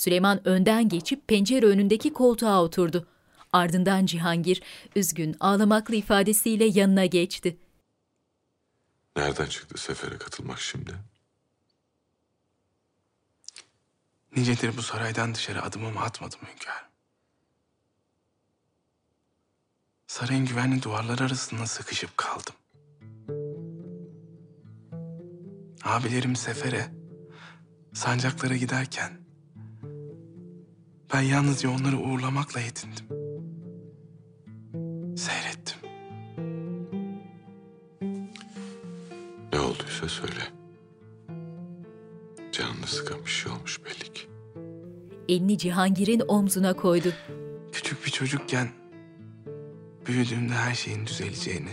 Süleyman 0.08 0.48
önden 0.48 0.90
geçip 0.90 1.28
pencere 1.28 1.66
önündeki 1.66 2.14
koltuğa 2.14 2.64
oturdu. 2.64 3.08
Ardından 3.54 4.06
Cihangir 4.06 4.62
üzgün, 4.96 5.36
ağlamaklı 5.40 5.96
ifadesiyle 5.96 6.66
yanına 6.66 7.06
geçti. 7.06 7.58
Nereden 9.16 9.46
çıktı 9.46 9.78
sefere 9.78 10.18
katılmak 10.18 10.60
şimdi? 10.60 10.96
Nicedir 14.36 14.78
bu 14.78 14.82
saraydan 14.82 15.36
dışarı 15.36 15.64
adımımı 15.64 16.00
atmadım 16.00 16.40
hünkârım. 16.40 16.88
Sarayın 20.08 20.46
güvenli 20.46 20.84
duvarları 20.84 21.24
arasında 21.24 21.68
sıkışıp 21.68 22.18
kaldım. 22.18 22.56
Abilerim 25.84 26.36
sefere, 26.36 26.92
sancaklara 27.94 28.56
giderken 28.56 29.27
ben 31.14 31.22
yalnızca 31.22 31.70
onları 31.70 31.98
uğurlamakla 31.98 32.60
yetindim. 32.60 33.06
Seyrettim. 35.18 35.78
Ne 39.54 39.60
olduysa 39.60 40.10
söyle. 40.10 40.42
Canını 42.52 42.88
sıkan 42.88 43.26
bir 43.26 43.30
şey 43.30 43.52
olmuş 43.52 43.80
belli 43.86 44.14
ki. 44.14 44.28
Elini 45.30 45.58
Cihangir'in 45.58 46.22
omzuna 46.28 46.74
koydu. 46.74 47.14
Küçük 47.72 48.06
bir 48.06 48.12
çocukken 48.12 48.68
büyüdüğümde 50.06 50.54
her 50.54 50.76
şeyin 50.76 51.06
düzeleceğini, 51.06 51.72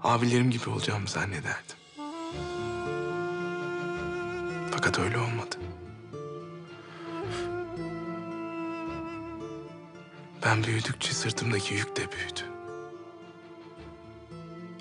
abilerim 0.00 0.50
gibi 0.50 0.70
olacağımı 0.70 1.08
zannederdim. 1.08 1.76
Fakat 4.70 4.98
öyle 4.98 5.18
olmadı. 5.18 5.56
Ben 10.44 10.64
büyüdükçe 10.64 11.12
sırtımdaki 11.12 11.74
yük 11.74 11.96
de 11.96 12.00
büyüdü. 12.12 12.40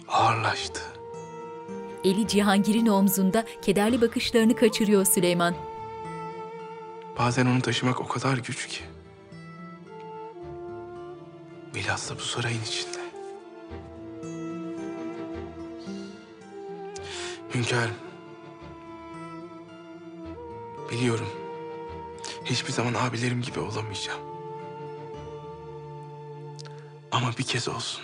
Ağırlaştı. 0.08 0.82
Eli 2.04 2.28
Cihangir'in 2.28 2.88
omzunda 2.88 3.46
kederli 3.62 4.02
bakışlarını 4.02 4.56
kaçırıyor 4.56 5.06
Süleyman. 5.06 5.56
Bazen 7.20 7.46
onu 7.46 7.62
taşımak 7.62 8.02
o 8.02 8.08
kadar 8.08 8.38
güç 8.38 8.68
ki. 8.68 8.84
Bilhassa 11.76 12.16
bu 12.16 12.22
sarayın 12.22 12.62
içinde. 12.64 12.98
Hünkârım. 17.56 17.96
Biliyorum. 20.92 21.28
Hiçbir 22.46 22.72
zaman 22.72 22.94
abilerim 22.94 23.42
gibi 23.42 23.60
olamayacağım. 23.60 24.31
Ama 27.12 27.32
bir 27.38 27.44
kez 27.44 27.68
olsun. 27.68 28.04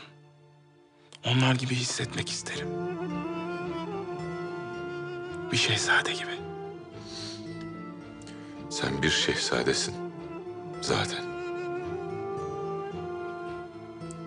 Onlar 1.26 1.56
gibi 1.56 1.76
hissetmek 1.76 2.30
isterim. 2.30 2.68
Bir 5.52 5.58
şehzade 5.58 6.14
gibi. 6.14 6.38
Sen 8.70 9.02
bir 9.02 9.10
şehzadesin. 9.10 9.96
Zaten. 10.82 11.26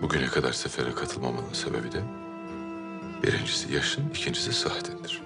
Bugüne 0.01 0.27
kadar 0.27 0.53
sefere 0.53 0.91
katılmamanın 0.91 1.53
sebebi 1.53 1.91
de 1.91 2.03
birincisi 3.23 3.73
yaşın, 3.73 4.09
ikincisi 4.09 4.53
sıhhatindir. 4.53 5.21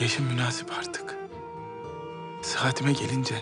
Yaşım 0.00 0.26
münasip 0.26 0.72
artık. 0.78 1.16
Sıhhatime 2.42 2.92
gelince 2.92 3.34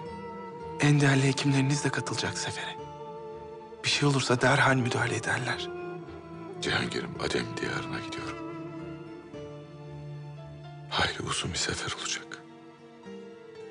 en 0.80 1.00
değerli 1.00 1.28
hekimleriniz 1.28 1.84
de 1.84 1.90
katılacak 1.90 2.38
sefere. 2.38 2.79
Bir 3.84 3.88
şey 3.88 4.08
olursa 4.08 4.40
derhal 4.40 4.76
müdahale 4.76 5.16
ederler. 5.16 5.68
Cihangir'im 6.62 7.10
Acem 7.24 7.46
diyarına 7.60 7.98
gidiyorum. 8.06 8.36
Hayli 10.90 11.22
uzun 11.30 11.52
bir 11.52 11.58
sefer 11.58 11.96
olacak. 12.00 12.42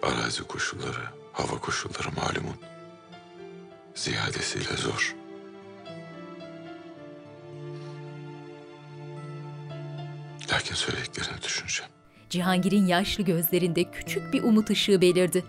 Arazi 0.03 0.43
koşulları, 0.43 1.03
hava 1.33 1.59
koşulları 1.59 2.09
malumun. 2.15 2.55
Ziyadesiyle 3.95 4.77
zor. 4.77 5.15
Lakin 10.51 10.75
söylediklerini 10.75 11.41
düşüneceğim. 11.41 11.91
Cihangir'in 12.29 12.85
yaşlı 12.85 13.23
gözlerinde 13.23 13.91
küçük 13.91 14.33
bir 14.33 14.43
umut 14.43 14.69
ışığı 14.69 15.01
belirdi. 15.01 15.45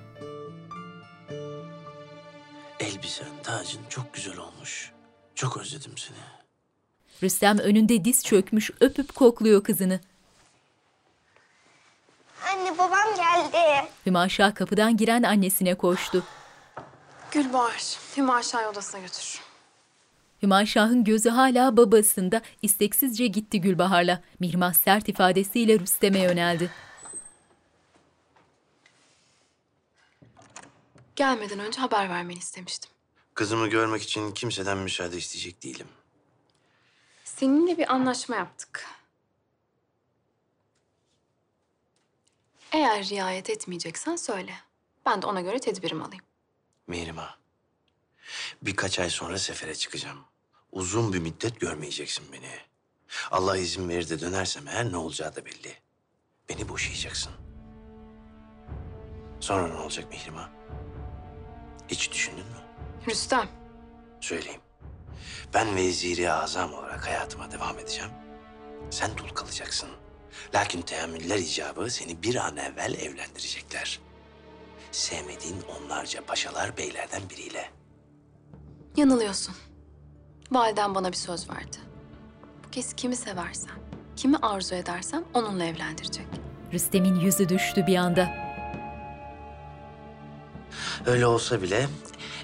Elbisen, 2.80 3.26
tacın 3.42 3.80
çok 3.88 4.14
güzel 4.14 4.36
olmuş. 4.36 4.92
Çok 5.34 5.56
özledim 5.56 5.92
seni. 5.96 6.16
Rüstem 7.22 7.58
önünde 7.58 8.04
diz 8.04 8.24
çökmüş 8.24 8.70
öpüp 8.80 9.14
kokluyor 9.14 9.64
kızını. 9.64 10.00
Anne 12.52 12.78
babam 12.78 13.16
geldi. 13.16 13.88
Hümaşa 14.06 14.54
kapıdan 14.54 14.96
giren 14.96 15.22
annesine 15.22 15.74
koştu. 15.74 16.24
Gülbahar, 17.30 17.98
Hümaşa'yı 18.16 18.68
odasına 18.68 19.00
götür. 19.00 19.40
Hümaşah'ın 20.42 21.04
gözü 21.04 21.30
hala 21.30 21.76
babasında 21.76 22.42
isteksizce 22.62 23.26
gitti 23.26 23.60
Gülbahar'la. 23.60 24.20
Mihrimah 24.40 24.72
sert 24.72 25.08
ifadesiyle 25.08 25.78
Rüstem'e 25.78 26.18
yöneldi. 26.18 26.70
Gelmeden 31.20 31.58
önce 31.58 31.80
haber 31.80 32.08
vermeni 32.08 32.38
istemiştim. 32.38 32.90
Kızımı 33.34 33.68
görmek 33.68 34.02
için 34.02 34.32
kimseden 34.32 34.78
müsaade 34.78 35.16
isteyecek 35.16 35.62
değilim. 35.62 35.86
Seninle 37.24 37.78
bir 37.78 37.92
anlaşma 37.92 38.36
yaptık. 38.36 38.86
Eğer 42.72 43.08
riayet 43.08 43.50
etmeyeceksen 43.50 44.16
söyle. 44.16 44.54
Ben 45.06 45.22
de 45.22 45.26
ona 45.26 45.40
göre 45.40 45.58
tedbirimi 45.58 46.04
alayım. 46.04 46.24
Mihrimah, 46.86 47.36
birkaç 48.62 48.98
ay 48.98 49.10
sonra 49.10 49.38
sefere 49.38 49.74
çıkacağım. 49.74 50.24
Uzun 50.72 51.12
bir 51.12 51.18
müddet 51.18 51.60
görmeyeceksin 51.60 52.32
beni. 52.32 52.50
Allah 53.30 53.56
izin 53.56 53.88
verir 53.88 54.08
de 54.08 54.20
dönersem 54.20 54.68
eğer 54.68 54.92
ne 54.92 54.96
olacağı 54.96 55.36
da 55.36 55.44
belli. 55.44 55.76
Beni 56.48 56.68
boşayacaksın. 56.68 57.32
Sonra 59.40 59.68
ne 59.68 59.80
olacak 59.80 60.10
Mihrimah? 60.10 60.60
Hiç 61.90 62.12
düşündün 62.12 62.44
mü? 62.44 62.60
Rüstem, 63.08 63.48
Söyleyeyim. 64.20 64.60
Ben 65.54 65.76
veziri 65.76 66.32
azam 66.32 66.74
olarak 66.74 67.06
hayatıma 67.06 67.50
devam 67.52 67.78
edeceğim. 67.78 68.10
Sen 68.90 69.10
dul 69.16 69.28
kalacaksın. 69.28 69.88
Lakin 70.54 70.82
teamüller 70.82 71.38
icabı 71.38 71.90
seni 71.90 72.22
bir 72.22 72.34
an 72.34 72.56
evvel 72.56 72.94
evlendirecekler. 72.94 74.00
Sevmediğin 74.92 75.56
onlarca 75.62 76.24
paşalar 76.24 76.76
beylerden 76.76 77.22
biriyle. 77.30 77.70
yanılıyorsun. 78.96 79.54
Validen 80.52 80.94
bana 80.94 81.08
bir 81.12 81.16
söz 81.16 81.50
verdi. 81.50 81.76
Bu 82.66 82.70
kez 82.70 82.92
kimi 82.94 83.16
seversem, 83.16 83.74
kimi 84.16 84.36
arzu 84.36 84.74
edersem 84.74 85.24
onunla 85.34 85.64
evlendirecek. 85.64 86.26
Rüstem'in 86.72 87.14
yüzü 87.20 87.48
düştü 87.48 87.86
bir 87.86 87.96
anda. 87.96 88.49
Öyle 91.06 91.26
olsa 91.26 91.62
bile 91.62 91.86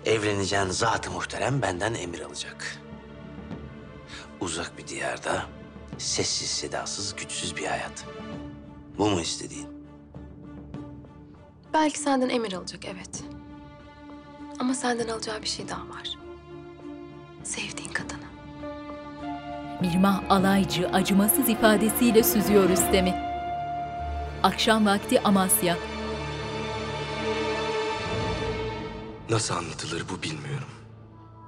evleneceğin 0.05 0.71
zat-ı 0.71 1.11
muhterem 1.11 1.63
benden 1.63 1.95
emir 1.95 2.21
alacak. 2.21 2.77
Uzak 4.41 4.79
bir 4.79 4.87
diyarda 4.87 5.43
sessiz 5.99 6.51
sedasız 6.51 7.17
güçsüz 7.17 7.57
bir 7.57 7.67
hayat. 7.67 8.05
Bu 8.99 9.11
mu 9.11 9.21
istediğin? 9.21 9.69
Belki 11.75 11.99
senden 11.99 12.29
emir 12.29 12.53
alacak 12.53 12.85
evet. 12.85 13.25
Ama 14.59 14.75
senden 14.75 15.09
alacağı 15.09 15.43
bir 15.43 15.47
şey 15.49 15.69
daha 15.69 15.89
var. 15.89 16.09
Sevdiğin 17.43 17.93
kadını. 17.93 18.27
Mirmah 19.81 20.23
alaycı, 20.31 20.89
acımasız 20.89 21.49
ifadesiyle 21.49 22.23
süzüyor 22.23 22.69
Rüstem'i. 22.69 23.15
Akşam 24.43 24.87
vakti 24.87 25.21
Amasya. 25.21 25.77
Nasıl 29.31 29.55
anlatılır 29.55 30.05
bu 30.09 30.23
bilmiyorum. 30.23 30.69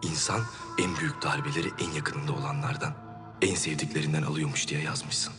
İnsan 0.02 0.40
en 0.78 0.96
büyük 0.96 1.22
darbeleri 1.22 1.68
en 1.80 1.90
yakınında 1.90 2.32
olanlardan, 2.32 2.94
en 3.42 3.54
sevdiklerinden 3.54 4.22
alıyormuş 4.22 4.68
diye 4.68 4.80
yazmışsın. 4.82 5.34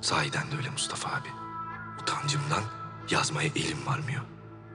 Sahiden 0.00 0.50
de 0.50 0.56
öyle 0.56 0.70
Mustafa 0.70 1.10
abi. 1.10 1.28
Utancımdan 2.02 2.62
yazmaya 3.10 3.48
elim 3.48 3.86
varmıyor. 3.86 4.22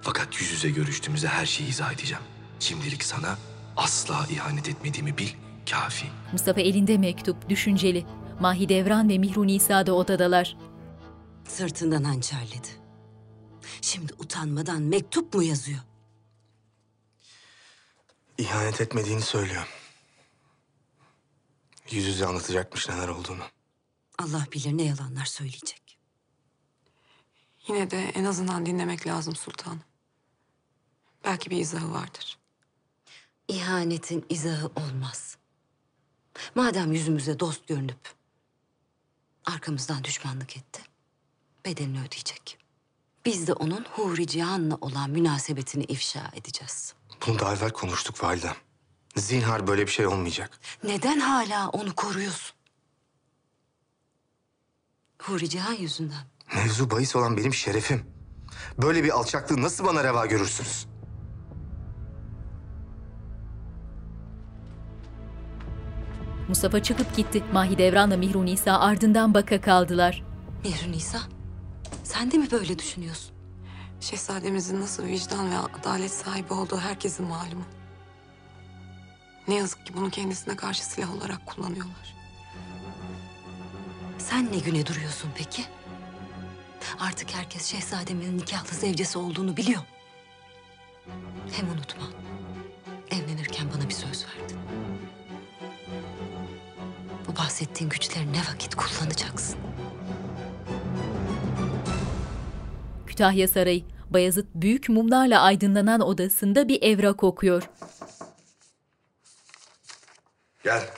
Fakat 0.01 0.41
yüz 0.41 0.51
yüze 0.51 0.69
görüştüğümüzde 0.69 1.27
her 1.27 1.45
şeyi 1.45 1.69
izah 1.69 1.93
edeceğim. 1.93 2.23
Şimdilik 2.59 3.03
sana 3.03 3.37
asla 3.77 4.25
ihanet 4.29 4.69
etmediğimi 4.69 5.17
bil, 5.17 5.29
kafi. 5.69 6.05
Mustafa 6.31 6.61
elinde 6.61 6.97
mektup, 6.97 7.49
düşünceli. 7.49 8.05
Mahidevran 8.39 9.09
ve 9.09 9.17
Mihru 9.17 9.47
Nisa 9.47 9.85
da 9.85 9.93
odadalar. 9.93 10.57
Sırtından 11.47 12.03
hançerledi. 12.03 12.67
Şimdi 13.81 14.13
utanmadan 14.19 14.81
mektup 14.81 15.33
mu 15.33 15.43
yazıyor? 15.43 15.79
İhanet 18.41 18.81
etmediğini 18.81 19.21
söylüyor. 19.21 19.67
Yüz 21.91 22.05
yüze 22.05 22.25
anlatacakmış 22.25 22.89
neler 22.89 23.07
olduğunu. 23.07 23.43
Allah 24.19 24.45
bilir 24.53 24.77
ne 24.77 24.83
yalanlar 24.83 25.25
söyleyecek. 25.25 25.97
Yine 27.67 27.91
de 27.91 28.03
en 28.03 28.23
azından 28.23 28.65
dinlemek 28.65 29.07
lazım 29.07 29.35
sultanım. 29.35 29.81
Belki 31.23 31.49
bir 31.49 31.57
izahı 31.57 31.91
vardır. 31.91 32.37
İhanetin 33.47 34.25
izahı 34.29 34.71
olmaz. 34.75 35.37
Madem 36.55 36.93
yüzümüze 36.93 37.39
dost 37.39 37.67
görünüp 37.67 38.13
arkamızdan 39.45 40.03
düşmanlık 40.03 40.57
etti, 40.57 40.81
bedelini 41.65 41.99
ödeyecek. 41.99 42.57
Biz 43.25 43.47
de 43.47 43.53
onun 43.53 43.85
Huri 43.85 44.27
Cihan'la 44.27 44.77
olan 44.81 45.09
münasebetini 45.09 45.83
ifşa 45.83 46.31
edeceğiz. 46.35 47.00
Bunu 47.27 47.39
daha 47.39 47.53
evvel 47.53 47.71
konuştuk 47.71 48.23
validem. 48.23 48.55
Zinhar 49.15 49.67
böyle 49.67 49.81
bir 49.87 49.91
şey 49.91 50.07
olmayacak. 50.07 50.59
Neden 50.83 51.19
hala 51.19 51.69
onu 51.69 51.95
koruyorsun? 51.95 52.55
Huri 55.21 55.49
Cihan 55.49 55.73
yüzünden. 55.73 56.23
Mevzu 56.55 56.91
bahis 56.91 57.15
olan 57.15 57.37
benim 57.37 57.53
şerefim. 57.53 58.05
Böyle 58.77 59.03
bir 59.03 59.09
alçaklığı 59.09 59.61
nasıl 59.61 59.85
bana 59.85 60.03
reva 60.03 60.25
görürsünüz? 60.25 60.87
Mustafa 66.47 66.83
çıkıp 66.83 67.15
gitti. 67.15 67.43
Mahidevran'la 67.53 68.17
Mihru 68.17 68.45
Nisa 68.45 68.79
ardından 68.79 69.33
baka 69.33 69.61
kaldılar. 69.61 70.23
Mihri 70.63 70.91
Nisa, 70.91 71.19
sen 72.03 72.31
de 72.31 72.37
mi 72.37 72.51
böyle 72.51 72.79
düşünüyorsun? 72.79 73.30
Şehzademizin 74.01 74.81
nasıl 74.81 75.05
vicdan 75.05 75.51
ve 75.51 75.57
adalet 75.57 76.11
sahibi 76.11 76.53
olduğu 76.53 76.77
herkesin 76.77 77.27
malumu. 77.27 77.63
Ne 79.47 79.55
yazık 79.55 79.85
ki 79.85 79.93
bunu 79.93 80.09
kendisine 80.09 80.55
karşı 80.55 80.85
silah 80.85 81.15
olarak 81.15 81.45
kullanıyorlar. 81.45 82.15
Sen 84.17 84.51
ne 84.51 84.57
güne 84.57 84.85
duruyorsun 84.85 85.29
peki? 85.37 85.65
Artık 86.99 87.33
herkes 87.33 87.65
şehzademin 87.65 88.37
nikahlı 88.37 88.75
zevcesi 88.75 89.17
olduğunu 89.17 89.57
biliyor. 89.57 89.81
Hem 91.51 91.69
unutma, 91.69 92.05
evlenirken 93.11 93.67
bana 93.75 93.89
bir 93.89 93.93
söz 93.93 94.25
verdin. 94.25 94.59
Bu 97.27 97.35
bahsettiğin 97.37 97.89
güçleri 97.89 98.33
ne 98.33 98.39
vakit 98.39 98.75
kullanacaksın? 98.75 99.59
Kütahya 103.21 103.47
Sarayı. 103.47 103.83
Bayezid 104.09 104.45
büyük 104.55 104.89
mumlarla 104.89 105.41
aydınlanan 105.41 106.01
odasında 106.01 106.67
bir 106.67 106.81
evrak 106.81 107.23
okuyor. 107.23 107.69
Gel. 110.63 110.89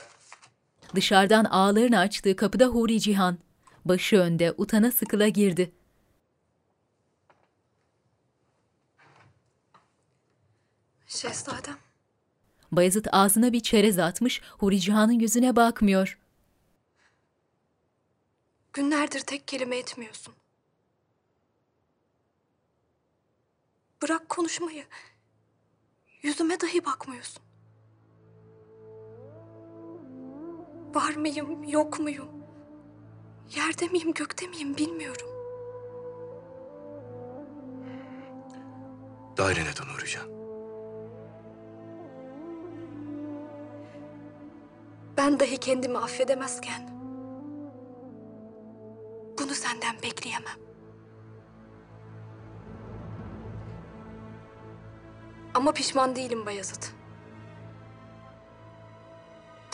Dışarıdan 0.94 1.44
ağlarını 1.44 1.98
açtığı 1.98 2.36
kapıda 2.36 2.66
Huri 2.66 3.00
Cihan. 3.00 3.38
Başı 3.84 4.16
önde, 4.16 4.54
utana 4.58 4.92
sıkıla 4.92 5.28
girdi. 5.28 5.72
Şehzadem. 11.06 11.76
Bayezid 12.72 13.06
ağzına 13.12 13.52
bir 13.52 13.60
çerez 13.60 13.98
atmış, 13.98 14.42
Huri 14.58 14.80
Cihan'ın 14.80 15.18
yüzüne 15.18 15.56
bakmıyor. 15.56 16.18
Günlerdir 18.72 19.20
tek 19.20 19.48
kelime 19.48 19.76
etmiyorsun. 19.76 20.34
Bırak 24.04 24.28
konuşmayı. 24.28 24.84
Yüzüme 26.22 26.60
dahi 26.60 26.84
bakmıyorsun. 26.84 27.42
Var 30.94 31.14
mıyım, 31.16 31.64
yok 31.64 32.00
muyum? 32.00 32.28
Yerde 33.56 33.88
miyim, 33.88 34.12
gökte 34.12 34.46
miyim 34.46 34.76
bilmiyorum. 34.76 35.28
Dairene 39.36 39.76
dön 39.76 39.94
Hurican. 39.94 40.28
Ben 45.16 45.40
dahi 45.40 45.58
kendimi 45.58 45.98
affedemezken 45.98 46.88
bunu 49.38 49.54
senden 49.54 50.02
bekleyemem. 50.02 50.58
Ama 55.64 55.72
pişman 55.72 56.16
değilim 56.16 56.46
Bayezid. 56.46 56.82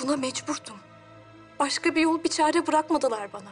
Buna 0.03 0.17
mecburdum. 0.17 0.77
Başka 1.59 1.95
bir 1.95 2.01
yol, 2.01 2.25
bir 2.25 2.29
çare 2.29 2.67
bırakmadılar 2.67 3.33
bana. 3.33 3.51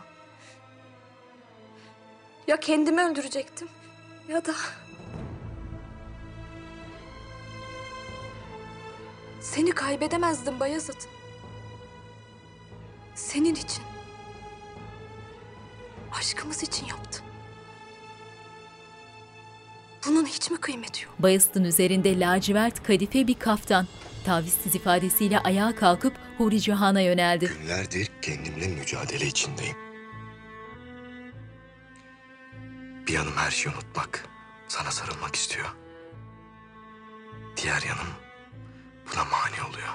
Ya 2.47 2.61
kendimi 2.61 3.03
öldürecektim 3.03 3.69
ya 4.29 4.45
da... 4.45 4.55
Seni 9.41 9.71
kaybedemezdim 9.71 10.61
Bayezid. 10.61 11.03
Senin 13.15 13.55
için. 13.55 13.83
Aşkımız 16.19 16.63
için 16.63 16.87
yaptım. 16.87 17.28
Bunun 20.07 20.27
hiç 20.27 20.51
mi 20.51 20.57
kıymeti 20.57 21.05
yok? 21.05 21.15
Bayezid'in 21.19 21.65
üzerinde 21.65 22.21
lacivert 22.21 22.83
kadife 22.83 23.27
bir 23.27 23.39
kaftan. 23.39 23.87
Tavizsiz 24.25 24.75
ifadesiyle 24.75 25.39
ayağa 25.39 25.75
kalkıp 25.77 26.13
Huri 26.39 26.61
Cihan'a 26.61 27.01
yöneldi. 27.01 27.47
Günlerdir 27.61 28.11
kendimle 28.23 28.69
mücadele 28.69 29.27
içindeyim. 29.27 29.77
Bir 33.07 33.13
yanım 33.13 33.37
her 33.37 33.51
şeyi 33.51 33.75
unutmak, 33.75 34.25
sana 34.69 34.91
sarılmak 34.91 35.35
istiyor. 35.35 35.67
Diğer 37.57 37.83
yanım 37.83 38.09
buna 39.13 39.25
mani 39.25 39.71
oluyor. 39.71 39.89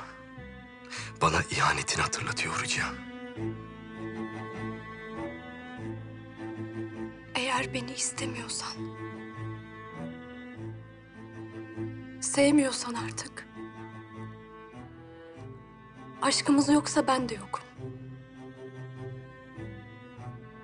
Bana 1.22 1.42
ihanetini 1.52 2.02
hatırlatıyor 2.02 2.54
Huri 2.54 2.68
Cihan. 2.68 2.96
Eğer 7.36 7.74
beni 7.74 7.92
istemiyorsan... 7.94 9.03
Sevmiyorsan 12.24 12.94
artık... 12.94 13.48
Aşkımız 16.22 16.70
yoksa 16.70 17.08
ben 17.08 17.30
de 17.30 17.34
yokum. 17.36 17.64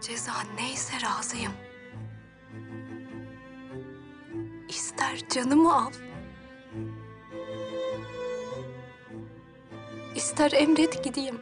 Ceza 0.01 0.33
neyse 0.55 0.93
razıyım. 1.01 1.51
İster 4.69 5.19
canımı 5.29 5.75
al. 5.75 5.91
İster 10.15 10.51
emret 10.51 11.03
gideyim. 11.03 11.41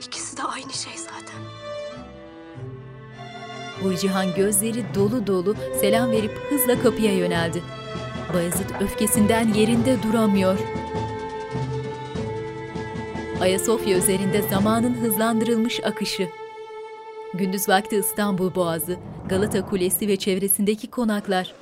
İkisi 0.00 0.36
de 0.36 0.42
aynı 0.42 0.72
şey 0.72 0.96
zaten. 0.96 1.61
Burcihan 3.82 4.34
gözleri 4.34 4.84
dolu 4.94 5.26
dolu 5.26 5.56
selam 5.80 6.10
verip 6.10 6.38
hızla 6.50 6.82
kapıya 6.82 7.16
yöneldi. 7.16 7.62
Bayezid 8.34 8.70
öfkesinden 8.80 9.54
yerinde 9.54 10.02
duramıyor. 10.02 10.58
Ayasofya 13.40 13.98
üzerinde 13.98 14.42
zamanın 14.42 14.94
hızlandırılmış 14.94 15.84
akışı. 15.84 16.28
Gündüz 17.34 17.68
vakti 17.68 17.96
İstanbul 17.96 18.54
Boğazı, 18.54 18.96
Galata 19.28 19.66
Kulesi 19.66 20.08
ve 20.08 20.16
çevresindeki 20.16 20.90
konaklar. 20.90 21.54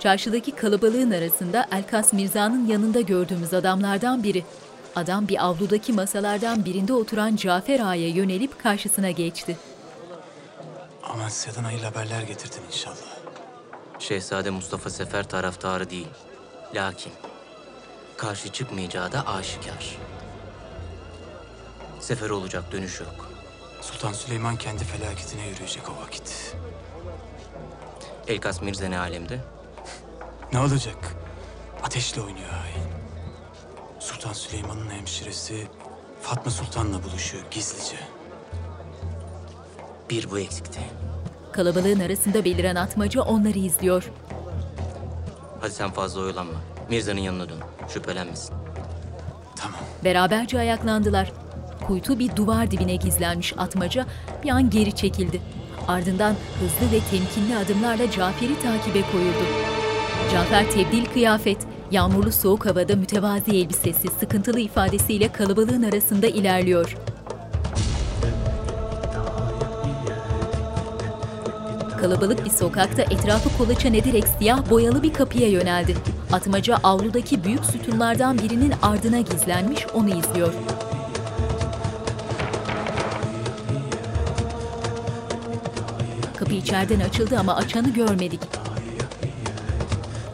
Çarşıdaki 0.00 0.52
kalabalığın 0.52 1.10
arasında 1.10 1.66
Elkas 1.72 2.12
Mirza'nın 2.12 2.66
yanında 2.66 3.00
gördüğümüz 3.00 3.54
adamlardan 3.54 4.22
biri. 4.22 4.44
Adam 4.96 5.28
bir 5.28 5.44
avludaki 5.44 5.92
masalardan 5.92 6.64
birinde 6.64 6.92
oturan 6.92 7.36
Cafer 7.36 7.80
Ağa'ya 7.80 8.08
yönelip 8.08 8.58
karşısına 8.58 9.10
geçti. 9.10 9.56
Aman 11.02 11.28
sizden 11.28 11.64
hayırlı 11.64 11.84
haberler 11.84 12.22
getirdin 12.22 12.62
inşallah. 12.66 13.16
Şehzade 13.98 14.50
Mustafa 14.50 14.90
Sefer 14.90 15.28
taraftarı 15.28 15.90
değil. 15.90 16.08
Lakin 16.74 17.12
karşı 18.16 18.52
çıkmayacağı 18.52 19.12
da 19.12 19.26
aşikar. 19.26 19.96
Sefer 22.00 22.30
olacak 22.30 22.72
dönüş 22.72 23.00
yok. 23.00 23.30
Sultan 23.80 24.12
Süleyman 24.12 24.56
kendi 24.56 24.84
felaketine 24.84 25.48
yürüyecek 25.48 25.82
o 25.88 26.02
vakit. 26.06 26.56
Elkas 28.28 28.62
Mirza 28.62 28.88
ne 28.88 28.98
alemde? 28.98 29.40
Ne 30.52 30.60
olacak? 30.60 31.16
Ateşle 31.82 32.20
oynuyor 32.20 32.50
hain. 32.50 32.95
Sultan 34.06 34.32
Süleyman'ın 34.32 34.90
hemşiresi 34.90 35.66
Fatma 36.20 36.50
Sultan'la 36.50 37.04
buluşuyor 37.04 37.44
gizlice. 37.50 37.96
Bir 40.10 40.30
bu 40.30 40.38
eksikti. 40.38 40.80
Kalabalığın 41.52 42.00
arasında 42.00 42.44
beliren 42.44 42.74
atmaca 42.74 43.22
onları 43.22 43.58
izliyor. 43.58 44.12
Hadi 45.60 45.72
sen 45.72 45.90
fazla 45.90 46.20
oyalanma. 46.20 46.52
Mirza'nın 46.90 47.20
yanına 47.20 47.48
dön. 47.48 47.58
Şüphelenmesin. 47.88 48.54
Beraberce 50.04 50.58
ayaklandılar. 50.58 51.32
Kuytu 51.86 52.18
bir 52.18 52.36
duvar 52.36 52.70
dibine 52.70 52.96
gizlenmiş 52.96 53.54
atmaca 53.58 54.06
bir 54.44 54.48
an 54.48 54.70
geri 54.70 54.96
çekildi. 54.96 55.40
Ardından 55.88 56.34
hızlı 56.60 56.96
ve 56.96 57.00
temkinli 57.10 57.56
adımlarla 57.56 58.10
Cafer'i 58.10 58.60
takibe 58.60 59.02
koyuldu. 59.12 59.44
Cafer 60.32 60.70
tebdil 60.70 61.04
kıyafet, 61.04 61.58
yağmurlu 61.90 62.32
soğuk 62.32 62.66
havada 62.66 62.96
mütevazi 62.96 63.50
elbisesi, 63.50 64.08
sıkıntılı 64.20 64.60
ifadesiyle 64.60 65.32
kalabalığın 65.32 65.82
arasında 65.82 66.26
ilerliyor. 66.26 66.96
Kalabalık 72.00 72.44
bir 72.44 72.50
sokakta 72.50 73.02
etrafı 73.02 73.58
kolaçan 73.58 73.94
ederek 73.94 74.24
siyah 74.38 74.70
boyalı 74.70 75.02
bir 75.02 75.12
kapıya 75.14 75.48
yöneldi. 75.48 75.96
Atmaca 76.32 76.76
avludaki 76.82 77.44
büyük 77.44 77.64
sütunlardan 77.64 78.38
birinin 78.38 78.72
ardına 78.82 79.20
gizlenmiş 79.20 79.86
onu 79.94 80.08
izliyor. 80.08 80.52
Kapı 86.36 86.52
içeriden 86.54 87.00
açıldı 87.00 87.38
ama 87.38 87.56
açanı 87.56 87.90
görmedik. 87.90 88.40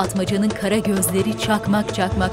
Atmacanın 0.02 0.48
kara 0.48 0.78
gözleri 0.78 1.38
çakmak 1.38 1.94
çakmak. 1.94 2.30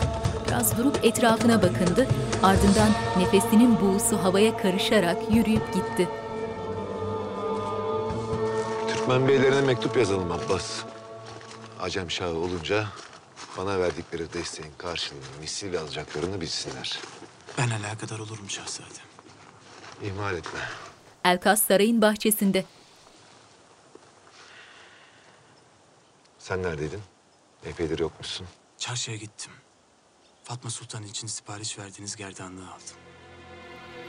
Biraz 0.47 0.77
durup 0.77 1.05
etrafına 1.05 1.61
bakındı. 1.61 2.07
Ardından 2.43 2.89
nefesinin 3.17 3.81
buğusu 3.81 4.23
havaya 4.23 4.57
karışarak 4.57 5.17
yürüyüp 5.31 5.73
gitti. 5.73 6.09
Türkmen 8.87 9.27
beylerine 9.27 9.61
mektup 9.61 9.97
yazalım 9.97 10.31
Abbas. 10.31 10.83
Acem 11.79 12.11
Şahı 12.11 12.35
olunca 12.35 12.87
bana 13.57 13.79
verdikleri 13.79 14.33
desteğin 14.33 14.71
karşılığını 14.77 15.39
misliyle 15.41 15.79
alacaklarını 15.79 16.41
bilsinler. 16.41 16.99
Ben 17.57 17.69
alakadar 17.69 18.19
olurum 18.19 18.49
şehzadem. 18.49 19.05
İhmal 20.03 20.35
etme. 20.35 20.59
Elkas 21.25 21.61
sarayın 21.61 22.01
bahçesinde. 22.01 22.65
Sen 26.39 26.63
neredeydin? 26.63 27.01
Epeydir 27.65 27.99
yokmuşsun. 27.99 28.47
Çarşıya 28.77 29.17
gittim. 29.17 29.51
Fatma 30.43 30.69
Sultan 30.69 31.03
için 31.03 31.27
sipariş 31.27 31.79
verdiğiniz 31.79 32.15
gerdanlığı 32.15 32.67
aldım. 32.67 32.97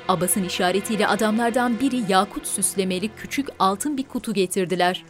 Abbas'ın 0.08 0.44
işaretiyle 0.44 1.06
adamlardan 1.06 1.80
biri 1.80 2.12
yakut 2.12 2.46
süslemeli 2.46 3.16
küçük 3.16 3.48
altın 3.58 3.96
bir 3.96 4.08
kutu 4.08 4.34
getirdiler. 4.34 5.04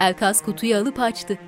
Elkas 0.00 0.42
kutuyu 0.42 0.76
alıp 0.76 1.00
açtı. 1.00 1.38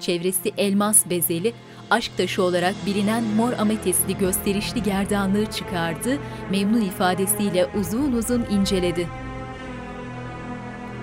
Çevresi 0.00 0.52
elmas 0.56 1.10
bezeli, 1.10 1.54
aşk 1.90 2.16
taşı 2.16 2.42
olarak 2.42 2.74
bilinen 2.86 3.24
mor 3.24 3.52
ametesli 3.52 4.18
gösterişli 4.18 4.82
gerdanlığı 4.82 5.46
çıkardı, 5.46 6.18
memnun 6.50 6.80
ifadesiyle 6.80 7.66
uzun 7.66 8.12
uzun 8.12 8.44
inceledi. 8.50 9.08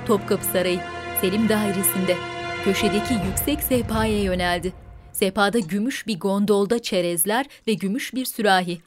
Topkapı 0.07 0.45
Sarayı, 0.45 0.81
Selim 1.21 1.49
Dairesi'nde, 1.49 2.17
köşedeki 2.73 3.13
yüksek 3.13 3.63
sehpaya 3.63 4.23
yöneldi. 4.23 4.73
Sehpada 5.13 5.59
gümüş 5.59 6.07
bir 6.07 6.19
gondolda 6.19 6.81
çerezler 6.81 7.45
ve 7.67 7.73
gümüş 7.73 8.13
bir 8.13 8.25
sürahi. 8.25 8.81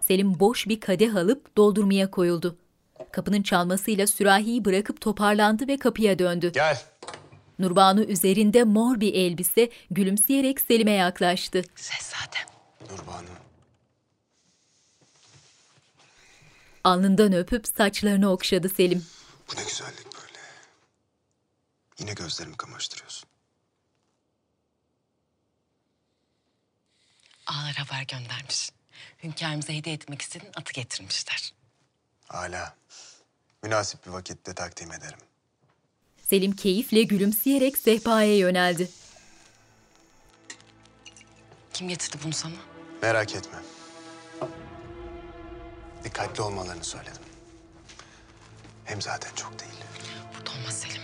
Selim 0.00 0.40
boş 0.40 0.68
bir 0.68 0.80
kadeh 0.80 1.16
alıp 1.16 1.56
doldurmaya 1.56 2.10
koyuldu. 2.10 2.56
Kapının 3.12 3.42
çalmasıyla 3.42 4.06
sürahiyi 4.06 4.64
bırakıp 4.64 5.00
toparlandı 5.00 5.68
ve 5.68 5.76
kapıya 5.76 6.18
döndü. 6.18 6.52
Gel. 6.54 6.82
Nurbanu 7.58 8.00
üzerinde 8.00 8.64
mor 8.64 9.00
bir 9.00 9.14
elbise 9.14 9.70
gülümseyerek 9.90 10.60
Selim'e 10.60 10.92
yaklaştı. 10.92 11.62
Şehzadem. 11.76 12.48
Nurbanu. 12.90 13.28
Alnından 16.84 17.32
öpüp 17.32 17.66
saçlarını 17.76 18.30
okşadı 18.30 18.68
Selim. 18.68 19.06
Bu 19.52 19.60
ne 19.60 19.64
güzellik 19.64 20.06
böyle. 20.14 20.38
Yine 21.98 22.12
gözlerimi 22.12 22.56
kamaştırıyorsun. 22.56 23.27
Ağlar 27.48 27.74
haber 27.74 28.02
göndermiş. 28.02 28.70
Hünkârımıza 29.22 29.72
hediye 29.72 29.94
etmek 29.94 30.22
istediğin 30.22 30.52
atı 30.56 30.72
getirmişler. 30.72 31.52
Hala. 32.26 32.74
Münasip 33.62 34.06
bir 34.06 34.10
vakitte 34.10 34.54
takdim 34.54 34.92
ederim. 34.92 35.18
Selim 36.22 36.52
keyifle 36.52 37.02
gülümseyerek 37.02 37.78
sehpaya 37.78 38.36
yöneldi. 38.36 38.90
Kim 41.72 41.88
getirdi 41.88 42.16
bunu 42.24 42.32
sana? 42.32 42.54
Merak 43.02 43.34
etme. 43.34 43.58
Dikkatli 46.04 46.42
olmalarını 46.42 46.84
söyledim. 46.84 47.22
Hem 48.84 49.02
zaten 49.02 49.34
çok 49.34 49.58
değil. 49.58 49.72
Burada 50.38 50.50
olmaz 50.50 50.80
Selim. 50.80 51.02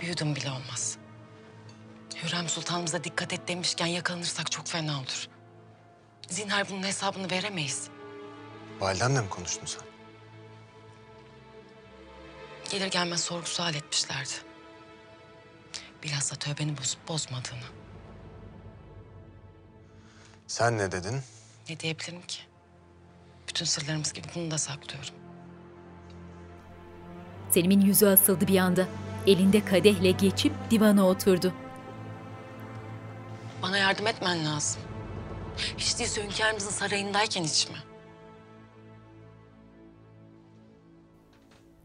Büyüdüm 0.00 0.36
bile 0.36 0.50
olmaz. 0.50 0.96
Hürrem 2.22 2.48
Sultanımıza 2.48 3.04
dikkat 3.04 3.32
et 3.32 3.48
demişken 3.48 3.86
yakalanırsak 3.86 4.50
çok 4.50 4.66
fena 4.66 4.98
olur. 5.00 5.28
Zinhar 6.30 6.68
bunun 6.70 6.82
hesabını 6.82 7.30
veremeyiz. 7.30 7.88
Validemle 8.80 9.20
mi 9.20 9.28
konuştun 9.28 9.66
sen? 9.66 9.82
Gelir 12.70 12.86
gelmez 12.90 13.20
sorgu 13.20 13.46
sual 13.46 13.74
etmişlerdi. 13.74 14.30
Bilhassa 16.02 16.36
tövbeni 16.36 16.78
bozup 16.78 17.08
bozmadığını. 17.08 17.64
Sen 20.46 20.78
ne 20.78 20.92
dedin? 20.92 21.20
Ne 21.68 21.80
diyebilirim 21.80 22.22
ki? 22.22 22.40
Bütün 23.48 23.64
sırlarımız 23.64 24.12
gibi 24.12 24.26
bunu 24.34 24.50
da 24.50 24.58
saklıyorum. 24.58 25.14
Selim'in 27.50 27.80
yüzü 27.80 28.06
asıldı 28.06 28.48
bir 28.48 28.58
anda. 28.58 28.86
Elinde 29.26 29.64
kadehle 29.64 30.10
geçip 30.10 30.52
divana 30.70 31.06
oturdu. 31.08 31.52
Bana 33.62 33.78
yardım 33.78 34.06
etmen 34.06 34.44
lazım. 34.46 34.82
Hiç 35.78 35.98
değilse 35.98 36.24
hünkârımızın 36.24 36.70
sarayındayken 36.70 37.44
hiç 37.44 37.68
mi? 37.68 37.76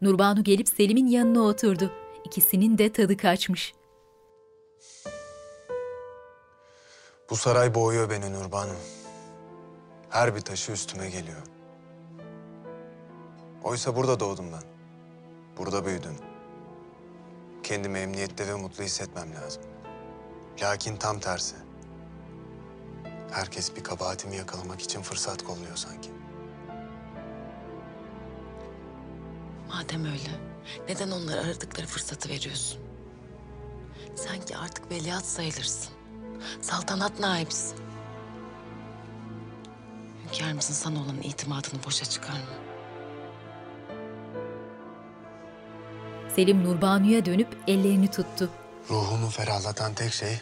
Nurbanu 0.02 0.44
gelip 0.44 0.68
Selim'in 0.68 1.06
yanına 1.06 1.40
oturdu. 1.40 1.92
İkisinin 2.24 2.78
de 2.78 2.92
tadı 2.92 3.16
kaçmış. 3.16 3.74
Bu 7.30 7.36
saray 7.36 7.74
boğuyor 7.74 8.10
beni 8.10 8.32
Nurbanım. 8.32 8.76
Her 10.10 10.36
bir 10.36 10.40
taşı 10.40 10.72
üstüme 10.72 11.10
geliyor. 11.10 11.42
Oysa 13.64 13.96
burada 13.96 14.20
doğdum 14.20 14.52
ben. 14.52 14.62
Burada 15.58 15.86
büyüdüm. 15.86 16.16
Kendimi 17.62 17.98
emniyette 17.98 18.48
ve 18.48 18.54
mutlu 18.54 18.84
hissetmem 18.84 19.34
lazım. 19.34 19.62
Lakin 20.62 20.96
tam 20.96 21.20
tersi. 21.20 21.65
Herkes 23.30 23.76
bir 23.76 23.84
kabahatimi 23.84 24.36
yakalamak 24.36 24.80
için 24.80 25.02
fırsat 25.02 25.44
kolluyor 25.44 25.76
sanki. 25.76 26.10
Madem 29.68 30.04
öyle, 30.04 30.30
neden 30.88 31.10
onlara 31.10 31.40
aradıkları 31.40 31.86
fırsatı 31.86 32.28
veriyorsun? 32.28 32.80
Sanki 34.16 34.56
artık 34.56 34.90
veliaht 34.90 35.24
sayılırsın. 35.24 35.92
Saltanat 36.60 37.20
naibisin. 37.20 37.76
Hünkârımızın 40.24 40.74
sana 40.74 40.98
olan 40.98 41.22
itimadını 41.22 41.84
boşa 41.86 42.04
çıkarma. 42.04 42.66
Selim 46.36 46.64
Nurbanu'ya 46.64 47.24
dönüp 47.24 47.56
ellerini 47.66 48.10
tuttu. 48.10 48.50
Ruhumu 48.90 49.28
ferahlatan 49.30 49.94
tek 49.94 50.12
şey 50.12 50.40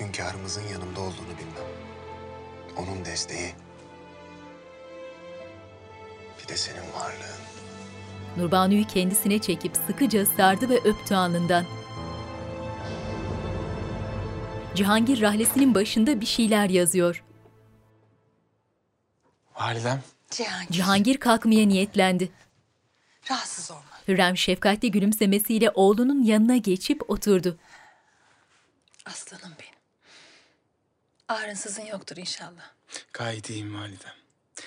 hünkârımızın 0.00 0.62
yanımda 0.62 1.00
olduğunu 1.00 1.38
bilmem. 1.38 1.83
Onun 2.76 3.04
desteği. 3.04 3.54
Bir 6.42 6.48
de 6.48 6.56
senin 6.56 6.92
varlığın. 6.92 7.44
Nurbanu'yu 8.36 8.86
kendisine 8.86 9.38
çekip 9.38 9.76
sıkıca 9.86 10.26
sardı 10.26 10.68
ve 10.68 10.78
öptü 10.78 11.14
alnından. 11.14 11.64
Cihangir 14.74 15.20
rahlesinin 15.20 15.74
başında 15.74 16.20
bir 16.20 16.26
şeyler 16.26 16.70
yazıyor. 16.70 17.24
Validem. 19.60 20.02
Cihangir. 20.30 20.72
Cihangir 20.74 21.16
kalkmaya 21.16 21.66
niyetlendi. 21.66 22.32
Rahatsız 23.30 23.70
olma. 23.70 23.82
Hürrem 24.08 24.36
şefkatli 24.36 24.90
gülümsemesiyle 24.90 25.70
oğlunun 25.70 26.22
yanına 26.22 26.56
geçip 26.56 27.10
oturdu. 27.10 27.58
Aslanım 29.06 29.54
benim. 29.60 29.73
Ağrınsızın 31.28 31.82
yoktur 31.86 32.16
inşallah. 32.16 32.72
Gayet 33.12 33.50
iyiyim 33.50 33.74
validem. 33.80 34.12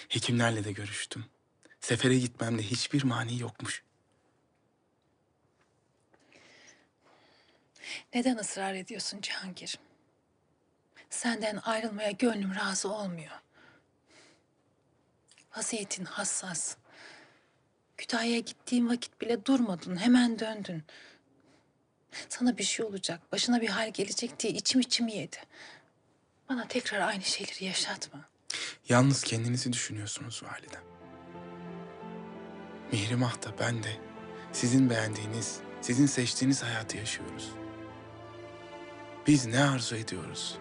Hekimlerle 0.10 0.64
de 0.64 0.72
görüştüm. 0.72 1.26
Sefere 1.80 2.18
gitmemde 2.18 2.64
hiçbir 2.64 3.04
mani 3.04 3.40
yokmuş. 3.40 3.84
Neden 8.14 8.38
ısrar 8.38 8.74
ediyorsun 8.74 9.22
Cihangir? 9.22 9.80
Senden 11.10 11.60
ayrılmaya 11.64 12.12
gönlüm 12.12 12.56
razı 12.56 12.94
olmuyor. 12.94 13.32
Vaziyetin 15.58 16.06
hassas. 16.06 16.76
Kütahya'ya 17.98 18.40
gittiğim 18.40 18.90
vakit 18.90 19.22
bile 19.22 19.46
durmadın, 19.46 19.98
hemen 19.98 20.40
döndün. 20.40 20.84
Sana 22.30 22.58
bir 22.58 22.64
şey 22.64 22.86
olacak, 22.86 23.32
başına 23.32 23.62
bir 23.62 23.68
hal 23.68 23.92
gelecek 23.92 24.40
diye 24.40 24.54
içim 24.54 24.82
içimi 24.82 25.14
yedi. 25.14 25.38
Bana 26.50 26.68
tekrar 26.68 27.00
aynı 27.08 27.22
şeyleri 27.24 27.66
yaşatma. 27.66 28.20
Yalnız 28.90 29.24
kendinizi 29.24 29.74
düşünüyorsunuz 29.74 30.44
validem. 30.44 30.82
Mihrimah 32.92 33.44
da 33.46 33.54
ben 33.60 33.84
de 33.84 33.98
sizin 34.52 34.90
beğendiğiniz, 34.90 35.60
sizin 35.82 36.06
seçtiğiniz 36.06 36.64
hayatı 36.64 36.98
yaşıyoruz. 36.98 37.50
Biz 39.28 39.46
ne 39.46 39.64
arzu 39.64 39.96
ediyoruz? 39.96 40.58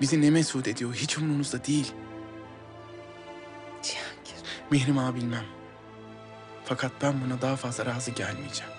Bizi 0.00 0.22
ne 0.22 0.30
mesut 0.30 0.68
ediyor 0.68 0.94
hiç 0.94 1.18
umurunuzda 1.18 1.64
değil. 1.64 1.92
Cihangir. 3.82 4.48
Mihrimah'ı 4.70 5.14
bilmem. 5.14 5.44
Fakat 6.64 6.92
ben 7.02 7.24
buna 7.24 7.42
daha 7.42 7.56
fazla 7.56 7.86
razı 7.86 8.10
gelmeyeceğim. 8.10 8.72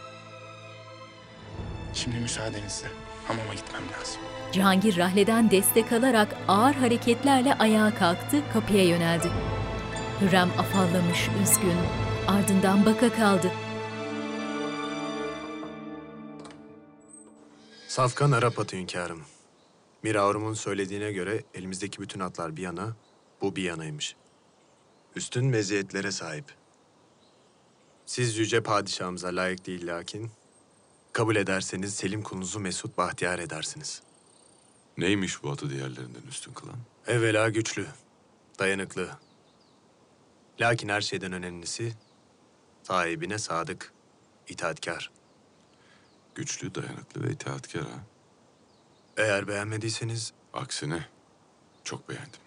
Şimdi 1.94 2.18
müsaadenizle 2.18 2.88
hamama 3.28 3.54
gitmem 3.54 3.84
lazım. 4.00 4.22
Cihangir 4.54 4.98
rahleden 4.98 5.52
destek 5.52 5.92
alarak 5.92 6.36
ağır 6.48 6.74
hareketlerle 6.74 7.54
ayağa 7.54 7.96
kalktı, 7.96 8.44
kapıya 8.54 8.84
yöneldi. 8.84 9.32
Hürrem 10.22 10.50
afallamış, 10.58 11.30
üzgün. 11.44 11.78
Ardından 12.28 12.86
baka 12.86 13.14
kaldı. 13.14 13.52
Safkan 17.88 18.32
Arap 18.32 18.60
atı 18.60 18.76
hünkârım. 18.76 19.22
Miraurum'un 20.04 20.54
söylediğine 20.54 21.12
göre 21.12 21.44
elimizdeki 21.54 22.02
bütün 22.02 22.20
atlar 22.20 22.56
bir 22.58 22.62
yana, 22.62 22.96
bu 23.42 23.56
bir 23.56 23.64
yanaymış. 23.64 24.16
Üstün 25.16 25.46
meziyetlere 25.46 26.12
sahip. 26.12 26.46
Siz 28.06 28.38
yüce 28.38 28.64
padişahımıza 28.64 29.28
layık 29.28 29.66
değil 29.66 29.88
lakin... 29.88 30.32
...kabul 31.14 31.36
ederseniz 31.36 31.94
Selim 31.94 32.22
kulunuzu 32.22 32.60
mesut 32.60 32.98
bahtiyar 32.98 33.40
edersiniz. 33.40 34.02
Neymiş 34.98 35.44
bu 35.44 35.52
atı 35.52 35.70
diğerlerinden 35.70 36.22
üstün 36.30 36.54
kılan? 36.54 36.76
Evvela 37.08 37.50
güçlü, 37.50 37.88
dayanıklı. 38.60 39.10
Lakin 40.62 40.90
her 40.90 41.02
şeyden 41.02 41.32
önemlisi 41.34 41.94
sahibine 42.84 43.38
sadık, 43.38 43.94
itaatkar. 44.48 45.12
Güçlü, 46.36 46.76
dayanıklı 46.76 47.24
ve 47.24 47.32
itaatkar 47.32 47.82
ha. 47.84 48.00
Eğer 49.18 49.48
beğenmediyseniz 49.48 50.34
Aksine 50.54 51.06
çok 51.84 52.10
beğendim. 52.10 52.42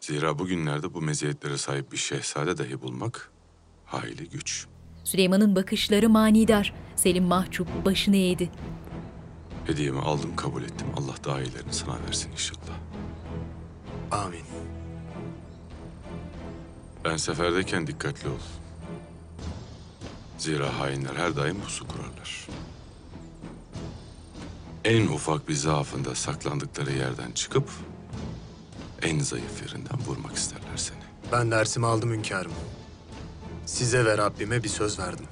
Zira 0.00 0.38
bugünlerde 0.38 0.94
bu 0.94 1.02
meziyetlere 1.02 1.58
sahip 1.58 1.92
bir 1.92 1.96
şehzade 1.96 2.58
dahi 2.58 2.80
bulmak 2.80 3.30
hayli 3.84 4.28
güç. 4.30 4.66
Süleyman'ın 5.04 5.56
bakışları 5.56 6.08
manidar. 6.08 6.74
Selim 6.96 7.24
mahcup 7.24 7.84
başını 7.84 8.16
eğdi. 8.16 8.50
Hediyemi 9.66 10.00
aldım, 10.00 10.36
kabul 10.36 10.62
ettim. 10.62 10.86
Allah 10.96 11.14
daha 11.24 11.42
iyilerini 11.42 11.72
sana 11.72 11.96
versin 12.06 12.32
inşallah. 12.32 12.76
amin. 14.10 14.42
Ben 17.04 17.16
seferdeyken 17.16 17.86
dikkatli 17.86 18.28
ol. 18.28 18.32
Zira 20.38 20.78
hainler 20.78 21.14
her 21.16 21.36
daim 21.36 21.60
pusu 21.60 21.88
kurarlar. 21.88 22.46
En 24.84 25.06
ufak 25.06 25.48
bir 25.48 25.54
zaafında 25.54 26.14
saklandıkları 26.14 26.92
yerden 26.92 27.32
çıkıp 27.32 27.70
en 29.02 29.18
zayıf 29.18 29.62
yerinden 29.62 29.98
vurmak 30.06 30.36
isterler 30.36 30.76
seni. 30.76 30.98
Ben 31.32 31.50
dersimi 31.50 31.86
aldım 31.86 32.12
hünkârım. 32.12 32.52
Size 33.66 34.04
ve 34.04 34.18
Rabbime 34.18 34.62
bir 34.62 34.68
söz 34.68 34.98
verdim. 34.98 35.26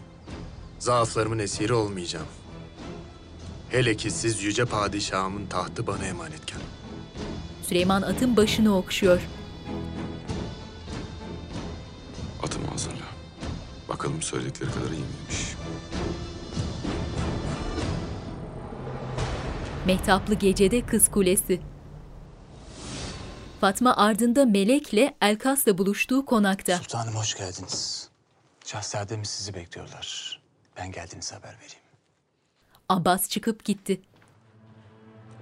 Zaaflarımın 0.78 1.38
esiri 1.38 1.72
olmayacağım. 1.74 2.26
Hele 3.74 3.96
ki 3.96 4.10
siz 4.10 4.42
yüce 4.42 4.64
padişahımın 4.64 5.46
tahtı 5.46 5.86
bana 5.86 6.06
emanetken. 6.06 6.60
Süleyman 7.62 8.02
atın 8.02 8.36
başını 8.36 8.76
okşuyor. 8.76 9.20
Atımı 12.42 12.66
hazırla. 12.66 13.04
Bakalım 13.88 14.22
söyledikleri 14.22 14.70
kadar 14.70 14.90
iyi 14.90 14.90
miymiş? 14.90 15.54
Mehtaplı 19.86 20.34
gecede 20.34 20.86
Kız 20.86 21.10
Kulesi. 21.10 21.60
Fatma 23.60 23.96
ardında 23.96 24.46
Melek'le 24.46 25.14
Elkas'la 25.22 25.78
buluştuğu 25.78 26.26
konakta. 26.26 26.76
Sultanım 26.76 27.14
hoş 27.14 27.34
geldiniz. 27.34 28.08
Şahzademiz 28.64 29.28
sizi 29.28 29.54
bekliyorlar. 29.54 30.40
Ben 30.76 30.92
geldiğinizi 30.92 31.34
haber 31.34 31.54
vereyim. 31.54 31.83
Abbas 32.88 33.28
çıkıp 33.28 33.64
gitti. 33.64 34.00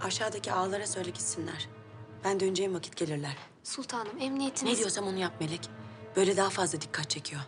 Aşağıdaki 0.02 0.52
ağalara 0.52 0.86
söyle 0.86 1.10
gitsinler. 1.10 1.68
Ben 2.24 2.40
döneceğim 2.40 2.74
vakit 2.74 2.96
gelirler. 2.96 3.36
Sultanım 3.64 4.18
emniyetiniz... 4.20 4.72
Ne 4.72 4.78
diyorsam 4.78 5.06
onu 5.06 5.18
yap 5.18 5.32
Melek. 5.40 5.68
Böyle 6.16 6.36
daha 6.36 6.50
fazla 6.50 6.80
dikkat 6.80 7.10
çekiyor. 7.10 7.42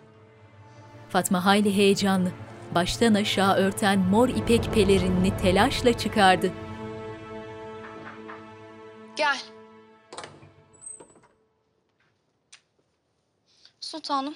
Fatma 1.09 1.45
hayli 1.45 1.77
heyecanlı. 1.77 2.33
Baştan 2.75 3.15
aşağı 3.15 3.55
örten 3.55 3.99
mor 3.99 4.29
ipek 4.29 4.75
pelerinini 4.75 5.37
telaşla 5.37 5.99
çıkardı. 5.99 6.53
Gel. 9.17 9.39
Sultanım, 13.81 14.35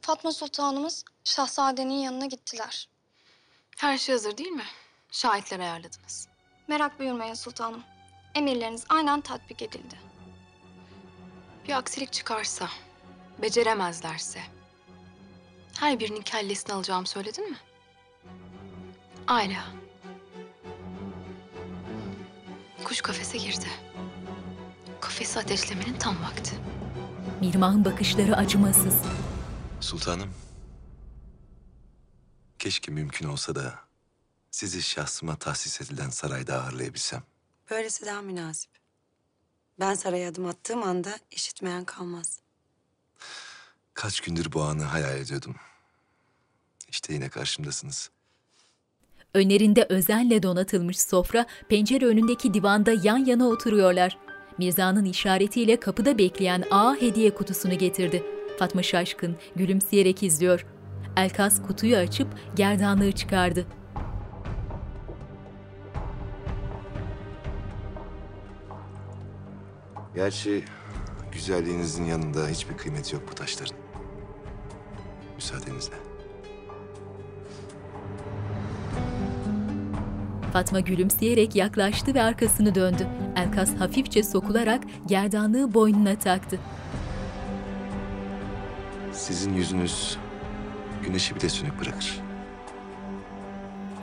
Fatma 0.00 0.32
Sultanımız 0.32 1.04
şehzadenin 1.24 1.94
yanına 1.94 2.26
gittiler. 2.26 2.88
Her 3.78 3.98
şey 3.98 4.14
hazır 4.14 4.36
değil 4.36 4.50
mi? 4.50 4.64
Şahitler 5.12 5.60
ayarladınız. 5.60 6.28
Merak 6.68 6.98
buyurmayın 6.98 7.34
sultanım. 7.34 7.82
Emirleriniz 8.34 8.84
aynen 8.88 9.20
tatbik 9.20 9.62
edildi. 9.62 9.94
Bir 11.68 11.72
aksilik 11.72 12.12
çıkarsa, 12.12 12.68
beceremezlerse... 13.42 14.40
...her 15.80 16.00
birinin 16.00 16.22
kellesini 16.22 16.72
alacağımı 16.72 17.06
söyledin 17.06 17.50
mi? 17.50 17.56
Ayla. 19.26 19.64
Kuş 22.84 23.00
kafese 23.00 23.38
girdi. 23.38 23.68
Kafesi 25.00 25.38
ateşlemenin 25.38 25.98
tam 25.98 26.22
vakti. 26.22 26.56
Mirmah'ın 27.40 27.84
bakışları 27.84 28.36
acımasız. 28.36 29.02
Sultanım. 29.80 30.47
Keşke 32.58 32.92
mümkün 32.92 33.28
olsa 33.28 33.54
da 33.54 33.74
sizi 34.50 34.82
şahsıma 34.82 35.36
tahsis 35.36 35.80
edilen 35.80 36.10
sarayda 36.10 36.62
ağırlayabilsem. 36.62 37.22
Böylesi 37.70 38.06
daha 38.06 38.22
münasip. 38.22 38.70
Ben 39.80 39.94
saraya 39.94 40.30
adım 40.30 40.46
attığım 40.46 40.82
anda 40.82 41.18
işitmeyen 41.30 41.84
kalmaz. 41.84 42.40
Kaç 43.94 44.20
gündür 44.20 44.52
bu 44.52 44.62
anı 44.62 44.82
hayal 44.82 45.18
ediyordum. 45.18 45.56
İşte 46.88 47.12
yine 47.12 47.28
karşımdasınız. 47.28 48.10
Önlerinde 49.34 49.86
özenle 49.88 50.42
donatılmış 50.42 51.00
sofra, 51.00 51.46
pencere 51.68 52.06
önündeki 52.06 52.54
divanda 52.54 52.92
yan 53.02 53.24
yana 53.24 53.46
oturuyorlar. 53.48 54.18
Mirza'nın 54.58 55.04
işaretiyle 55.04 55.80
kapıda 55.80 56.18
bekleyen 56.18 56.64
ağa 56.70 56.96
hediye 56.96 57.34
kutusunu 57.34 57.78
getirdi. 57.78 58.24
Fatma 58.58 58.82
şaşkın, 58.82 59.36
gülümseyerek 59.56 60.22
izliyor. 60.22 60.66
Elkas 61.18 61.62
kutuyu 61.62 61.96
açıp 61.96 62.28
gerdanlığı 62.56 63.12
çıkardı. 63.12 63.66
Gerçi 70.14 70.64
güzelliğinizin 71.32 72.04
yanında 72.04 72.48
hiçbir 72.48 72.76
kıymeti 72.76 73.14
yok 73.14 73.24
bu 73.30 73.34
taşların. 73.34 73.76
Müsaadenizle. 75.36 75.94
Fatma 80.52 80.80
gülümseyerek 80.80 81.56
yaklaştı 81.56 82.14
ve 82.14 82.22
arkasını 82.22 82.74
döndü. 82.74 83.06
Elkas 83.36 83.74
hafifçe 83.74 84.22
sokularak 84.22 84.82
gerdanlığı 85.06 85.74
boynuna 85.74 86.18
taktı. 86.18 86.58
Sizin 89.12 89.54
yüzünüz 89.54 90.18
güneşi 91.02 91.36
bile 91.36 91.48
sönük 91.48 91.80
bırakır. 91.80 92.20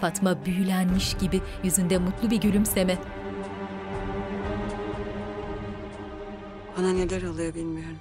Fatma 0.02 0.46
büyülenmiş 0.46 1.18
gibi 1.18 1.42
yüzünde 1.64 1.98
mutlu 1.98 2.32
bir 2.32 2.42
gülümseme. 2.42 2.98
Bana 6.78 6.94
neler 6.94 7.24
oluyor 7.24 7.54
bilmiyorum. 7.56 8.00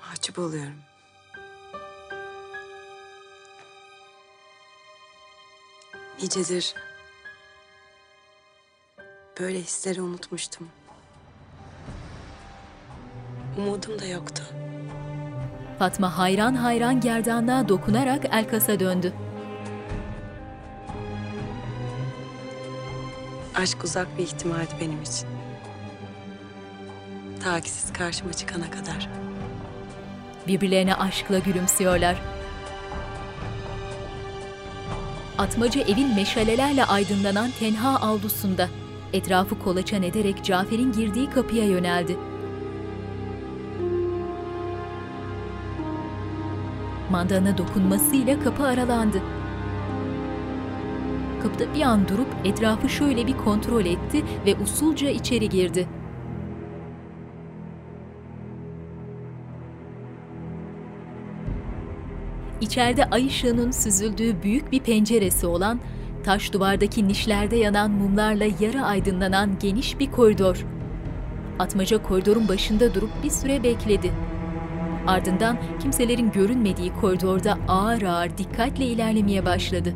Mahcup 0.00 0.38
oluyorum. 0.38 0.74
Nicedir. 6.22 6.74
Böyle 9.40 9.58
hisleri 9.58 10.02
unutmuştum. 10.02 10.68
Umudum 13.58 13.98
da 13.98 14.06
yoktu. 14.06 14.42
Fatma 15.80 16.18
hayran 16.18 16.54
hayran 16.54 17.00
gerdanlığa 17.00 17.68
dokunarak 17.68 18.24
Elkas'a 18.32 18.80
döndü. 18.80 19.12
Aşk 23.54 23.84
uzak 23.84 24.18
bir 24.18 24.22
ihtimaldi 24.22 24.74
benim 24.80 25.02
için. 25.02 25.28
Ta 27.42 27.60
ki 27.60 27.70
siz 27.70 27.92
karşıma 27.92 28.32
çıkana 28.32 28.70
kadar. 28.70 29.08
Birbirlerine 30.46 30.94
aşkla 30.94 31.38
gülümsüyorlar. 31.38 32.22
Atmaca 35.38 35.80
evin 35.80 36.14
meşalelerle 36.14 36.84
aydınlanan 36.84 37.50
tenha 37.58 37.96
avlusunda. 37.96 38.68
Etrafı 39.12 39.58
kolaçan 39.58 40.02
ederek 40.02 40.44
Cafer'in 40.44 40.92
girdiği 40.92 41.30
kapıya 41.30 41.64
yöneldi. 41.64 42.16
Mandana 47.10 47.58
dokunmasıyla 47.58 48.40
kapı 48.40 48.64
aralandı. 48.64 49.22
Kapıda 51.42 51.74
bir 51.74 51.82
an 51.82 52.08
durup 52.08 52.28
etrafı 52.44 52.88
şöyle 52.88 53.26
bir 53.26 53.36
kontrol 53.36 53.84
etti 53.84 54.24
ve 54.46 54.56
usulca 54.62 55.10
içeri 55.10 55.48
girdi. 55.48 55.88
İçeride 62.60 63.04
ay 63.04 63.26
ışığının 63.26 63.70
süzüldüğü 63.70 64.42
büyük 64.42 64.72
bir 64.72 64.80
penceresi 64.80 65.46
olan, 65.46 65.80
taş 66.24 66.52
duvardaki 66.52 67.08
nişlerde 67.08 67.56
yanan 67.56 67.90
mumlarla 67.90 68.44
yarı 68.60 68.82
aydınlanan 68.82 69.50
geniş 69.60 69.98
bir 69.98 70.10
koridor. 70.10 70.66
Atmaca 71.58 72.02
koridorun 72.02 72.48
başında 72.48 72.94
durup 72.94 73.10
bir 73.22 73.30
süre 73.30 73.62
bekledi. 73.62 74.12
Ardından 75.06 75.58
kimselerin 75.82 76.32
görünmediği 76.32 76.92
koridorda 77.00 77.58
ağır 77.68 78.02
ağır 78.02 78.38
dikkatle 78.38 78.86
ilerlemeye 78.86 79.44
başladı. 79.46 79.94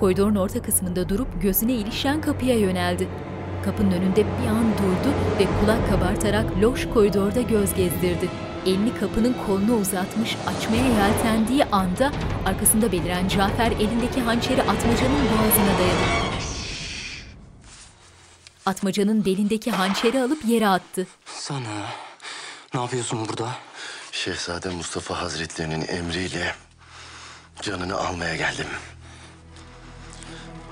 Koridorun 0.00 0.34
orta 0.34 0.62
kısmında 0.62 1.08
durup 1.08 1.42
gözüne 1.42 1.72
ilişen 1.72 2.20
kapıya 2.20 2.58
yöneldi. 2.58 3.08
Kapının 3.64 3.90
önünde 3.90 4.16
bir 4.16 4.48
an 4.48 4.64
durdu 4.64 5.14
ve 5.40 5.44
kulak 5.60 5.88
kabartarak 5.90 6.44
loş 6.62 6.88
koridorda 6.94 7.40
göz 7.40 7.74
gezdirdi. 7.74 8.45
Elini 8.66 8.98
kapının 9.00 9.36
koluna 9.46 9.72
uzatmış 9.72 10.36
açmaya 10.46 10.86
yeltendiği 10.86 11.64
anda 11.64 12.12
arkasında 12.46 12.92
beliren 12.92 13.28
Cafer 13.28 13.72
elindeki 13.72 14.20
hançeri 14.20 14.62
Atmaca'nın 14.62 15.24
boğazına 15.24 15.78
dayadı. 15.78 16.26
Atmaca'nın 18.66 19.24
belindeki 19.24 19.70
hançeri 19.70 20.20
alıp 20.22 20.44
yere 20.44 20.68
attı. 20.68 21.06
Sana 21.26 21.86
ne 22.74 22.80
yapıyorsun 22.80 23.28
burada? 23.28 23.48
Şehzade 24.12 24.68
Mustafa 24.68 25.20
Hazretlerinin 25.20 25.88
emriyle 25.88 26.54
canını 27.62 27.96
almaya 27.96 28.36
geldim. 28.36 28.66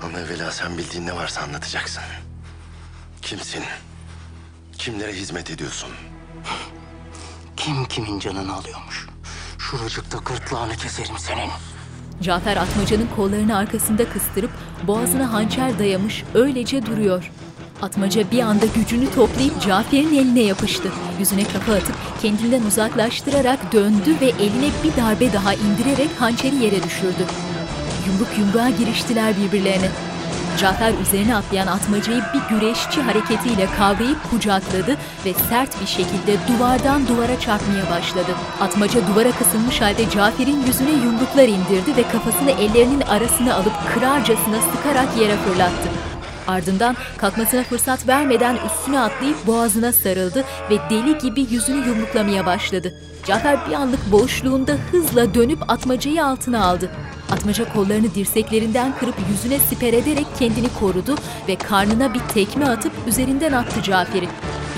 Ama 0.01 0.19
evvela 0.19 0.51
sen 0.51 0.77
bildiğin 0.77 1.05
ne 1.05 1.15
varsa 1.15 1.41
anlatacaksın. 1.41 2.03
Kimsin? 3.21 3.63
Kimlere 4.77 5.13
hizmet 5.13 5.49
ediyorsun? 5.51 5.89
Kim 7.57 7.85
kimin 7.85 8.19
canını 8.19 8.55
alıyormuş? 8.55 9.07
Şuracıkta 9.57 10.17
gırtlağını 10.17 10.75
keserim 10.75 11.15
senin. 11.17 11.49
Cafer 12.21 12.57
Atmaca'nın 12.57 13.07
kollarını 13.15 13.57
arkasında 13.57 14.09
kıstırıp 14.09 14.51
boğazına 14.87 15.33
hançer 15.33 15.79
dayamış 15.79 16.23
öylece 16.33 16.85
duruyor. 16.85 17.31
Atmaca 17.81 18.31
bir 18.31 18.39
anda 18.39 18.65
gücünü 18.65 19.11
toplayıp 19.11 19.61
Cafer'in 19.61 20.17
eline 20.17 20.41
yapıştı. 20.41 20.91
Yüzüne 21.19 21.43
kafa 21.43 21.73
atıp 21.73 21.95
kendinden 22.21 22.63
uzaklaştırarak 22.63 23.73
döndü 23.73 24.15
ve 24.21 24.25
eline 24.25 24.69
bir 24.83 25.01
darbe 25.01 25.33
daha 25.33 25.53
indirerek 25.53 26.09
hançeri 26.19 26.55
yere 26.55 26.83
düşürdü. 26.83 27.25
Yumruk 28.07 28.37
yumruğa 28.39 28.69
giriştiler 28.69 29.33
birbirlerine. 29.37 29.89
Cafer 30.57 30.93
üzerine 31.01 31.35
atlayan 31.35 31.67
atmacayı 31.67 32.21
bir 32.33 32.55
güreşçi 32.55 33.01
hareketiyle 33.01 33.67
kavrayıp 33.77 34.29
kucakladı 34.31 34.97
ve 35.25 35.33
sert 35.49 35.81
bir 35.81 35.87
şekilde 35.87 36.37
duvardan 36.47 37.07
duvara 37.07 37.39
çarpmaya 37.39 37.89
başladı. 37.91 38.31
Atmaca 38.61 39.07
duvara 39.07 39.31
kısılmış 39.31 39.81
halde 39.81 40.09
Cafer'in 40.09 40.65
yüzüne 40.67 40.91
yumruklar 40.91 41.47
indirdi 41.47 41.97
ve 41.97 42.03
kafasını 42.07 42.51
ellerinin 42.51 43.01
arasına 43.01 43.55
alıp 43.55 43.73
kırarcasına 43.93 44.57
sıkarak 44.61 45.17
yere 45.17 45.35
fırlattı. 45.35 45.89
Ardından 46.47 46.95
kalkmasına 47.17 47.63
fırsat 47.63 48.07
vermeden 48.07 48.57
üstüne 48.65 48.99
atlayıp 48.99 49.47
boğazına 49.47 49.91
sarıldı 49.91 50.43
ve 50.69 50.77
deli 50.89 51.17
gibi 51.17 51.53
yüzünü 51.53 51.87
yumruklamaya 51.87 52.45
başladı. 52.45 52.93
Cafer 53.25 53.69
bir 53.69 53.73
anlık 53.73 54.11
boşluğunda 54.11 54.71
hızla 54.91 55.33
dönüp 55.33 55.71
atmacayı 55.71 56.25
altına 56.25 56.65
aldı. 56.65 56.91
Atmaca 57.31 57.73
kollarını 57.73 58.15
dirseklerinden 58.15 58.97
kırıp 58.99 59.15
yüzüne 59.31 59.59
siper 59.59 59.93
ederek 59.93 60.25
kendini 60.39 60.67
korudu 60.79 61.15
ve 61.47 61.55
karnına 61.55 62.13
bir 62.13 62.19
tekme 62.19 62.65
atıp 62.65 62.91
üzerinden 63.07 63.51
attı 63.51 63.81
Cafer'i. 63.83 64.27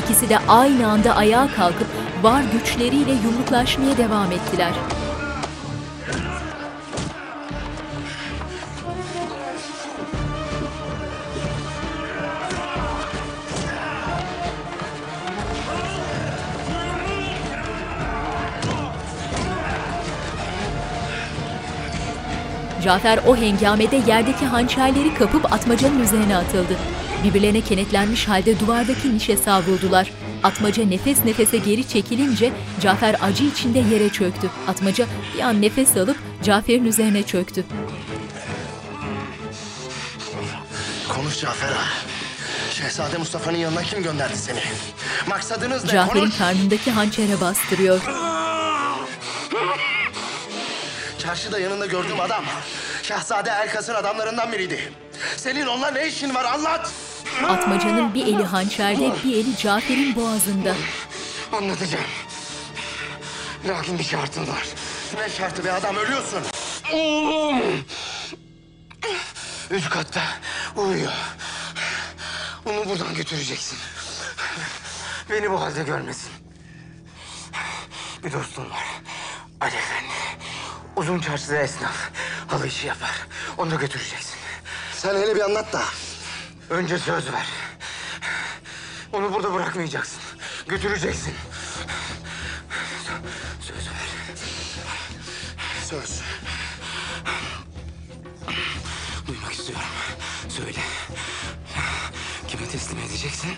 İkisi 0.03 0.29
de 0.29 0.37
aynı 0.47 0.87
anda 0.87 1.15
ayağa 1.15 1.47
kalkıp 1.55 1.87
var 2.23 2.43
güçleriyle 2.53 3.11
yumruklaşmaya 3.11 3.97
devam 3.97 4.31
ettiler. 4.31 4.71
Cafer 22.87 23.19
o 23.27 23.35
hengamede 23.35 23.95
yerdeki 24.07 24.45
hançerleri 24.45 25.13
kapıp 25.13 25.53
atmacanın 25.53 25.99
üzerine 25.99 26.37
atıldı. 26.37 26.77
Birbirlerine 27.23 27.61
kenetlenmiş 27.61 28.27
halde 28.27 28.59
duvardaki 28.59 29.15
nişe 29.15 29.37
savruldular. 29.37 30.11
Atmaca 30.43 30.85
nefes 30.85 31.25
nefese 31.25 31.57
geri 31.57 31.87
çekilince 31.87 32.51
Cafer 32.81 33.15
acı 33.21 33.43
içinde 33.43 33.79
yere 33.79 34.09
çöktü. 34.09 34.49
Atmaca 34.67 35.05
bir 35.35 35.39
an 35.39 35.61
nefes 35.61 35.97
alıp 35.97 36.17
Cafer'in 36.43 36.85
üzerine 36.85 37.23
çöktü. 37.23 37.65
Konuş 41.09 41.41
Cafer 41.41 41.71
ağa. 41.71 41.87
Şehzade 42.73 43.17
Mustafa'nın 43.17 43.57
yanına 43.57 43.81
kim 43.81 44.03
gönderdi 44.03 44.37
seni? 44.37 44.59
Maksadınız 45.29 45.85
ne? 45.85 45.91
Cafer'in 45.91 46.29
karnındaki 46.29 46.91
hançere 46.91 47.41
bastırıyor. 47.41 48.01
Çarşıda 51.27 51.59
yanında 51.59 51.85
gördüğüm 51.85 52.19
adam. 52.19 52.45
Şehzade 53.03 53.49
Elkas'ın 53.49 53.93
adamlarından 53.93 54.51
biriydi. 54.51 54.93
Senin 55.37 55.67
onunla 55.67 55.91
ne 55.91 56.07
işin 56.07 56.35
var 56.35 56.45
anlat. 56.45 56.91
Atmaca'nın 57.47 58.13
bir 58.13 58.27
eli 58.27 58.43
hançerde, 58.43 59.11
bir 59.23 59.37
eli 59.37 59.57
Cafer'in 59.57 60.15
boğazında. 60.15 60.75
Anlatacağım. 61.51 62.05
Lakin 63.67 63.99
bir 63.99 64.03
şartım 64.03 64.47
var. 64.47 64.63
Ne 65.17 65.29
şartı 65.29 65.65
be 65.65 65.71
adam 65.71 65.95
ölüyorsun. 65.95 66.39
Oğlum. 66.93 67.85
Üst 69.71 69.89
katta 69.89 70.21
uyuyor. 70.75 71.11
Onu 72.65 72.89
buradan 72.89 73.13
götüreceksin. 73.15 73.77
Beni 75.29 75.51
bu 75.51 75.61
halde 75.61 75.83
görmesin. 75.83 76.31
Bir 78.23 78.33
dostum 78.33 78.71
var. 78.71 78.85
Ali 79.61 79.75
Efendi. 79.75 80.13
Uzun 80.97 81.19
çarşıda 81.19 81.57
esnaf. 81.57 82.09
Halı 82.47 82.67
işi 82.67 82.87
yapar. 82.87 83.11
Onu 83.57 83.71
da 83.71 83.75
götüreceksin. 83.75 84.35
Sen 84.93 85.15
hele 85.15 85.35
bir 85.35 85.41
anlat 85.41 85.73
da. 85.73 85.83
Önce 86.69 86.97
söz 86.99 87.33
ver. 87.33 87.45
Onu 89.13 89.33
burada 89.33 89.53
bırakmayacaksın. 89.53 90.19
Götüreceksin. 90.67 91.33
Söz 93.61 93.87
ver. 93.87 94.07
Söz. 95.89 96.21
Duymak 99.27 99.53
istiyorum. 99.53 99.87
Söyle. 100.49 100.79
Kime 102.47 102.67
teslim 102.67 102.99
edeceksin? 102.99 103.51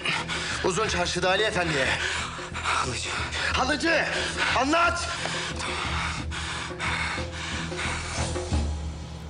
Uzun 0.64 0.88
çarşıda 0.88 1.30
Ali 1.30 1.44
Efendi'ye. 1.44 1.88
Halıcı. 2.64 3.10
Halıcı! 3.54 4.06
Anlat! 4.58 5.08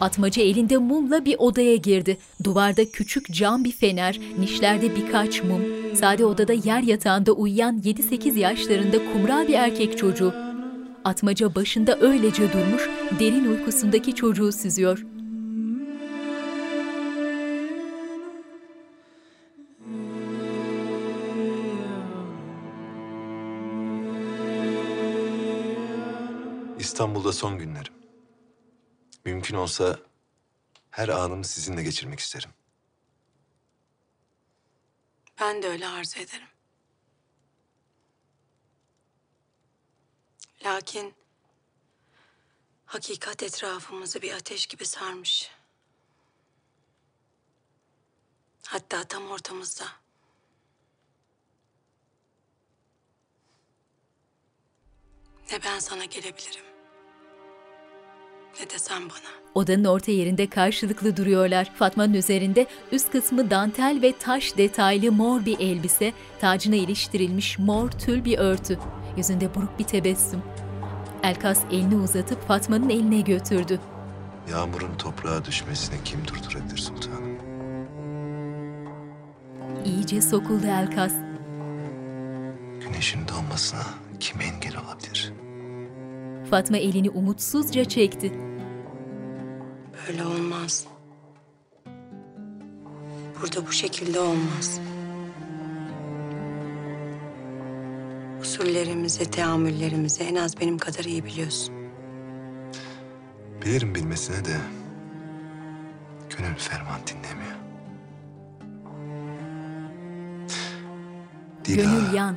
Atmaca 0.02 0.42
elinde 0.44 0.78
mumla 0.78 1.26
bir 1.26 1.36
odaya 1.40 1.76
girdi. 1.76 2.18
Duvarda 2.44 2.92
küçük 2.92 3.34
cam 3.34 3.64
bir 3.64 3.72
fener, 3.72 4.20
nişlerde 4.40 4.96
birkaç 4.96 5.44
mum. 5.44 5.62
Sade 5.96 6.26
odada 6.26 6.54
yer 6.54 6.82
yatağında 6.84 7.32
uyuyan 7.32 7.80
7-8 7.80 8.40
yaşlarında 8.40 8.98
kumral 9.14 9.48
bir 9.48 9.54
erkek 9.54 9.98
çocuğu. 9.98 10.34
Atmaca 11.06 11.56
başında 11.56 12.00
öylece 12.00 12.54
durmuş, 12.54 12.90
derin 13.20 13.46
uykusundaki 13.46 14.16
çocuğu 14.16 14.52
süzüyor. 14.52 15.06
İstanbul'da 26.80 27.34
son 27.34 27.58
günlerim. 27.58 27.99
Mümkün 29.26 29.56
olsa 29.56 30.00
her 30.92 31.10
anımı 31.10 31.46
sizinle 31.46 31.84
geçirmek 31.84 32.20
isterim. 32.20 32.50
Ben 35.40 35.64
de 35.64 35.68
öyle 35.68 35.88
arzu 35.88 36.20
ederim. 36.20 36.48
Lakin 40.66 41.16
hakikat 42.86 43.44
etrafımızı 43.44 44.22
bir 44.22 44.34
ateş 44.34 44.68
gibi 44.68 44.86
sarmış. 44.86 45.52
Hatta 48.66 49.04
tam 49.04 49.32
ortamızda. 49.32 49.86
Ne 55.52 55.64
ben 55.64 55.80
sana 55.80 56.06
gelebilirim. 56.06 56.79
Ne 58.60 58.70
de 58.70 58.80
sen 58.80 59.02
bana. 59.02 59.30
Odanın 59.56 59.84
orta 59.84 60.12
yerinde 60.12 60.48
karşılıklı 60.48 61.18
duruyorlar. 61.18 61.72
Fatma'nın 61.76 62.14
üzerinde 62.14 62.68
üst 62.92 63.12
kısmı 63.12 63.50
dantel 63.50 64.00
ve 64.02 64.14
taş 64.18 64.58
detaylı 64.58 65.12
mor 65.12 65.46
bir 65.46 65.60
elbise, 65.60 66.14
tacına 66.40 66.76
iliştirilmiş 66.76 67.60
mor 67.60 67.92
tül 67.92 68.26
bir 68.26 68.38
örtü. 68.38 68.80
Yüzünde 69.18 69.56
buruk 69.56 69.80
bir 69.80 69.84
tebessüm. 69.84 70.42
Elkas 71.24 71.62
elini 71.72 71.96
uzatıp 71.96 72.48
Fatma'nın 72.48 72.90
eline 72.90 73.22
götürdü. 73.22 73.80
Yağmurun 74.52 74.98
toprağa 74.98 75.46
düşmesini 75.46 75.96
kim 76.06 76.20
durdurabilir 76.28 76.78
sultanım? 76.78 77.40
İyice 79.86 80.22
sokuldu 80.22 80.68
Elkas. 80.68 81.14
Güneşin 82.82 83.20
doğmasına 83.28 83.84
kim 84.20 84.42
engel 84.42 84.74
olabilir? 84.78 85.34
Fatma 86.50 86.78
elini 86.78 87.10
umutsuzca 87.10 87.86
çekti. 87.86 88.49
Böyle 90.10 90.26
olmaz. 90.26 90.86
Burada 93.42 93.68
bu 93.68 93.72
şekilde 93.72 94.20
olmaz. 94.20 94.80
Usullerimizi, 98.42 99.32
teamüllerimizi 99.32 100.24
en 100.24 100.36
az 100.36 100.60
benim 100.60 100.78
kadar 100.78 101.04
iyi 101.04 101.26
biliyorsun. 101.26 101.76
Bilirim 103.62 103.96
bilmesine 103.96 104.46
de 104.46 104.58
gönül 106.38 106.56
ferman 106.56 107.00
dinlemiyor. 107.08 107.56
Gönül 111.64 112.14
yan. 112.14 112.36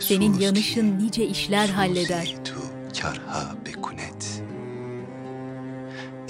Senin 0.00 0.38
yanışın 0.38 0.98
nice 0.98 1.26
işler 1.26 1.68
halleder. 1.68 2.36
Tu 2.44 2.54
karha 3.00 3.56
bekunet. 3.66 4.31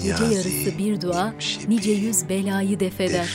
Gece 0.03 0.23
yarısı 0.23 0.77
bir 0.77 1.01
dua, 1.01 1.33
nice 1.67 1.91
yüz 1.91 2.29
belayı 2.29 2.79
defeder. 2.79 3.29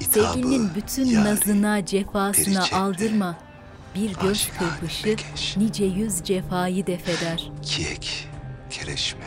Sevgilinin 0.00 0.70
bütün 0.74 1.24
nazına, 1.24 1.86
cefasına 1.86 2.64
aldırma. 2.72 3.36
Bir 3.94 4.14
göz 4.14 4.48
kırpışı 4.58 5.16
nice 5.56 5.84
yüz 5.84 6.22
cefayı 6.24 6.86
defeder. 6.86 7.50
Kiyek 7.62 8.28
kereşme. 8.70 9.26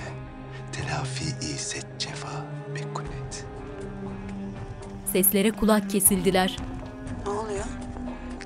Telafi-i 0.72 1.58
set 1.58 1.86
cefa 2.00 2.46
bekunet. 2.76 3.46
Seslere 5.14 5.52
kulak 5.52 5.90
kesildiler. 5.90 6.58
Ne 7.26 7.32
oluyor? 7.32 7.66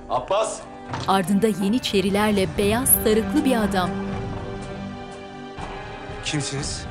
Abbas! 0.09 0.59
Ardında 1.07 1.47
yeniçerilerle 1.47 2.57
beyaz 2.57 2.89
sarıklı 2.89 3.45
bir 3.45 3.63
adam. 3.63 3.89
Kimsiniz? 6.25 6.85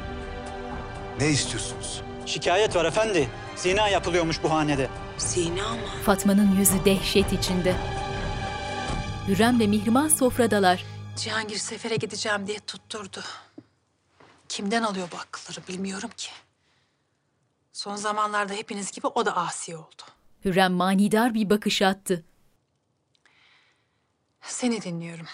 Ne 1.21 1.29
istiyorsunuz? 1.31 2.03
Şikayet 2.27 2.77
var 2.77 2.85
efendi. 2.85 3.29
Zina 3.57 3.89
yapılıyormuş 3.89 4.43
bu 4.43 4.51
hanede. 4.51 4.89
Zina 5.19 5.69
mı? 5.69 5.81
Fatma'nın 6.05 6.57
yüzü 6.57 6.85
dehşet 6.85 7.33
içinde. 7.33 7.75
Hürrem'le 9.29 9.69
Mihrimah 9.69 10.11
sofradalar. 10.11 10.85
Cihangir 11.17 11.57
sefere 11.57 11.97
gideceğim 11.97 12.47
diye 12.47 12.59
tutturdu. 12.59 13.21
Kimden 14.49 14.83
alıyor 14.83 15.09
bu 15.13 15.17
akılları 15.17 15.67
bilmiyorum 15.69 16.11
ki. 16.17 16.31
Son 17.73 17.97
zamanlarda 17.97 18.53
hepiniz 18.55 18.91
gibi 18.91 19.07
o 19.07 19.27
da 19.27 19.37
asi 19.37 19.77
oldu. 19.77 20.03
Hürrem 20.45 20.73
manidar 20.73 21.35
bir 21.35 21.51
bakış 21.51 21.83
attı. 21.83 22.25
Seni 24.43 24.83
dinliyorum. 24.83 25.27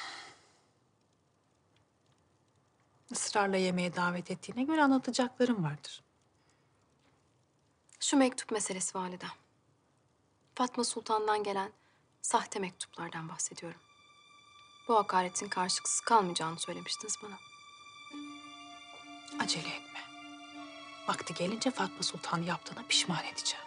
Israrla 3.11 3.57
yemeğe 3.57 3.97
davet 3.97 4.31
ettiğine 4.31 4.65
göre 4.65 4.83
anlatacaklarım 4.83 5.65
vardır. 5.65 6.03
Şu 8.01 8.17
mektup 8.17 8.51
meselesi 8.51 8.99
validem. 8.99 9.31
Fatma 10.55 10.85
Sultan'dan 10.85 11.43
gelen 11.43 11.73
sahte 12.23 12.59
mektuplardan 12.59 13.29
bahsediyorum. 13.29 13.81
Bu 14.89 14.97
hakaretin 14.97 15.49
karşılıksız 15.49 16.01
kalmayacağını 16.01 16.59
söylemiştiniz 16.59 17.17
bana. 17.23 17.39
Acele 19.43 19.69
etme. 19.69 20.01
Vakti 21.09 21.35
gelince 21.35 21.71
Fatma 21.71 22.03
Sultan 22.03 22.43
yaptığına 22.43 22.85
pişman 22.89 23.25
edeceğim. 23.25 23.65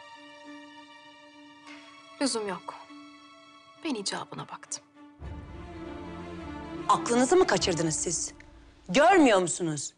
Lüzum 2.21 2.47
yok. 2.47 2.75
Ben 3.83 3.95
icabına 3.95 4.47
baktım. 4.49 4.90
Aklınızı 6.91 7.35
mı 7.35 7.47
kaçırdınız 7.47 7.95
siz? 7.95 8.33
Görmüyor 8.89 9.39
musunuz? 9.41 9.93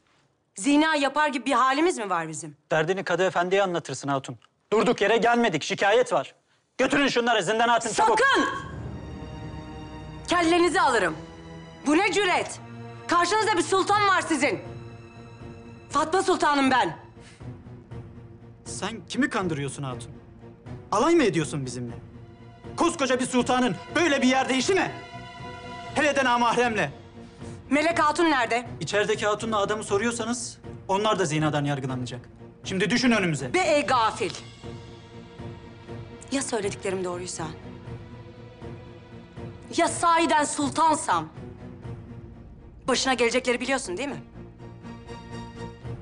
Zina 0.55 0.95
yapar 0.95 1.27
gibi 1.27 1.45
bir 1.45 1.51
halimiz 1.51 1.97
mi 1.97 2.09
var 2.09 2.27
bizim? 2.27 2.57
Derdini 2.71 3.03
Kadı 3.03 3.23
Efendi'ye 3.23 3.63
anlatırsın 3.63 4.07
hatun. 4.07 4.37
Durduk 4.73 5.01
yere 5.01 5.17
gelmedik. 5.17 5.63
Şikayet 5.63 6.13
var. 6.13 6.35
Götürün 6.77 7.07
şunları 7.07 7.43
zindana 7.43 7.73
atın 7.73 7.93
çabuk. 7.93 8.19
Sakın! 8.19 8.49
Kellenizi 10.27 10.81
alırım. 10.81 11.15
Bu 11.87 11.97
ne 11.97 12.11
cüret? 12.11 12.59
Karşınızda 13.07 13.57
bir 13.57 13.61
sultan 13.63 14.07
var 14.07 14.21
sizin. 14.21 14.59
Fatma 15.89 16.23
Sultanım 16.23 16.71
ben. 16.71 16.97
Sen 18.65 19.05
kimi 19.09 19.29
kandırıyorsun 19.29 19.83
hatun? 19.83 20.11
Alay 20.91 21.15
mı 21.15 21.23
ediyorsun 21.23 21.65
bizimle? 21.65 21.93
Koskoca 22.77 23.19
bir 23.19 23.25
sultanın 23.25 23.75
böyle 23.95 24.21
bir 24.21 24.27
yerde 24.27 24.57
işi 24.57 24.73
mi? 24.73 24.91
Hele 25.95 26.15
de 26.15 26.23
namahremle. 26.25 26.91
Melek 27.69 27.99
Hatun 27.99 28.23
nerede? 28.31 28.65
İçerideki 28.79 29.25
hatunla 29.25 29.57
adamı 29.57 29.83
soruyorsanız 29.83 30.57
onlar 30.87 31.19
da 31.19 31.25
zinadan 31.25 31.65
yargılanacak. 31.65 32.29
Şimdi 32.63 32.89
düşün 32.89 33.11
önümüze. 33.11 33.53
Be 33.53 33.59
ey 33.59 33.85
gafil. 33.85 34.31
Ya 36.31 36.41
söylediklerim 36.41 37.03
doğruysa? 37.03 37.47
Ya 39.77 39.87
sahiden 39.87 40.43
sultansam? 40.43 41.29
Başına 42.87 43.13
gelecekleri 43.13 43.59
biliyorsun 43.61 43.97
değil 43.97 44.09
mi? 44.09 44.23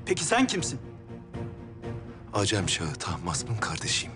Peki 0.06 0.24
sen 0.24 0.46
kimsin? 0.46 0.80
Acem 2.34 2.68
Şahı 2.68 2.94
Tahmasp'ın 2.94 3.56
kardeşiyim. 3.56 4.14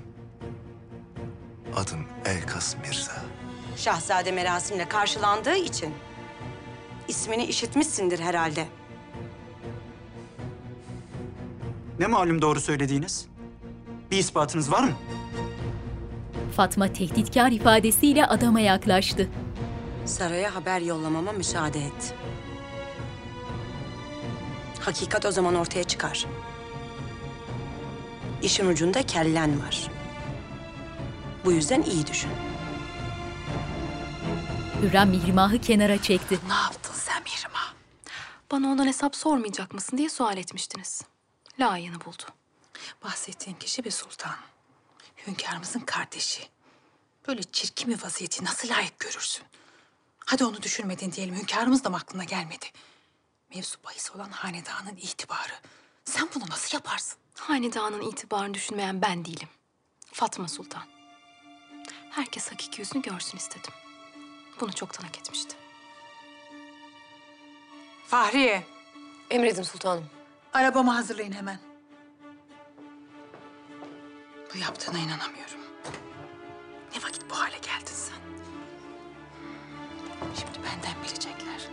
Adım 1.76 2.06
Elkas 2.24 2.76
Mirza. 2.76 3.12
Şahzade 3.76 4.32
merasimle 4.32 4.88
karşılandığı 4.88 5.56
için 5.56 5.94
ismini 7.08 7.44
işitmişsindir 7.44 8.18
herhalde. 8.18 8.66
Ne 11.98 12.06
malum 12.06 12.42
doğru 12.42 12.60
söylediğiniz? 12.60 13.26
Bir 14.10 14.18
ispatınız 14.18 14.72
var 14.72 14.82
mı? 14.82 14.92
Fatma 16.56 16.92
tehditkar 16.92 17.50
ifadesiyle 17.52 18.26
adama 18.26 18.60
yaklaştı. 18.60 19.28
Saraya 20.04 20.54
haber 20.54 20.80
yollamama 20.80 21.32
müsaade 21.32 21.78
et. 21.78 22.14
Hakikat 24.80 25.26
o 25.26 25.30
zaman 25.30 25.54
ortaya 25.54 25.84
çıkar. 25.84 26.26
İşin 28.42 28.66
ucunda 28.68 29.02
kellen 29.02 29.50
var. 29.62 29.90
Bu 31.44 31.52
yüzden 31.52 31.82
iyi 31.82 32.06
düşün. 32.06 32.30
Hürrem 34.82 35.08
Mihrimah'ı 35.10 35.60
kenara 35.60 36.02
çekti. 36.02 36.38
Ne 36.48 36.54
yaptın 36.54 36.94
sen 36.94 37.22
Mihrimah? 37.22 37.74
Bana 38.50 38.68
ondan 38.68 38.86
hesap 38.86 39.16
sormayacak 39.16 39.74
mısın 39.74 39.98
diye 39.98 40.08
sual 40.08 40.36
etmiştiniz. 40.36 41.02
Layığını 41.60 42.00
buldu. 42.00 42.22
Bahsettiğin 43.04 43.56
kişi 43.56 43.84
bir 43.84 43.90
sultan. 43.90 44.36
Hünkârımızın 45.26 45.80
kardeşi. 45.80 46.48
Böyle 47.28 47.42
çirkin 47.42 47.90
bir 47.90 48.02
vaziyeti 48.02 48.44
nasıl 48.44 48.68
layık 48.68 48.98
görürsün? 48.98 49.44
Hadi 50.18 50.44
onu 50.44 50.62
düşünmedin 50.62 51.12
diyelim. 51.12 51.34
Hünkârımız 51.36 51.84
da 51.84 51.90
mı 51.90 51.96
aklına 51.96 52.24
gelmedi? 52.24 52.66
Mevzu 53.54 53.76
bahis 53.84 54.10
olan 54.14 54.30
hanedanın 54.30 54.96
itibarı. 54.96 55.52
Sen 56.04 56.28
bunu 56.34 56.44
nasıl 56.50 56.76
yaparsın? 56.76 57.18
Hanedanın 57.34 58.00
itibarını 58.00 58.54
düşünmeyen 58.54 59.02
ben 59.02 59.24
değilim. 59.24 59.48
Fatma 60.12 60.48
Sultan. 60.48 60.82
Herkes 62.10 62.52
hakiki 62.52 62.80
yüzünü 62.80 63.02
görsün 63.02 63.38
istedim. 63.38 63.72
Bunu 64.60 64.72
çoktan 64.72 65.04
hak 65.04 65.18
etmişti. 65.18 65.56
Fahriye. 68.06 68.62
Emredin 69.30 69.62
sultanım. 69.62 70.06
Arabamı 70.54 70.90
hazırlayın 70.90 71.32
hemen. 71.32 71.58
Bu 74.54 74.58
yaptığına 74.58 74.98
inanamıyorum. 74.98 75.60
Ne 76.96 77.02
vakit 77.02 77.30
bu 77.30 77.34
hale 77.38 77.56
geldin 77.58 77.92
sen? 77.94 78.16
Şimdi 80.34 80.58
benden 80.58 81.02
bilecekler. 81.04 81.68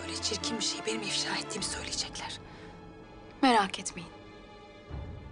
Böyle 0.00 0.14
çirkin 0.22 0.58
bir 0.58 0.64
şeyi 0.64 0.86
benim 0.86 1.02
ifşa 1.02 1.36
ettiğimi 1.36 1.64
söyleyecekler. 1.64 2.40
Merak 3.42 3.78
etmeyin. 3.78 4.10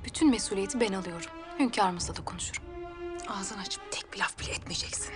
Bütün 0.04 0.30
mesuliyeti 0.30 0.80
ben 0.80 0.92
alıyorum. 0.92 1.30
Hünkârımızla 1.58 2.16
da 2.16 2.24
konuşurum. 2.24 2.62
Ağzını 3.28 3.60
açıp 3.60 3.92
tek 3.92 4.12
bir 4.12 4.18
laf 4.18 4.38
bile 4.38 4.50
etmeyeceksin. 4.50 5.14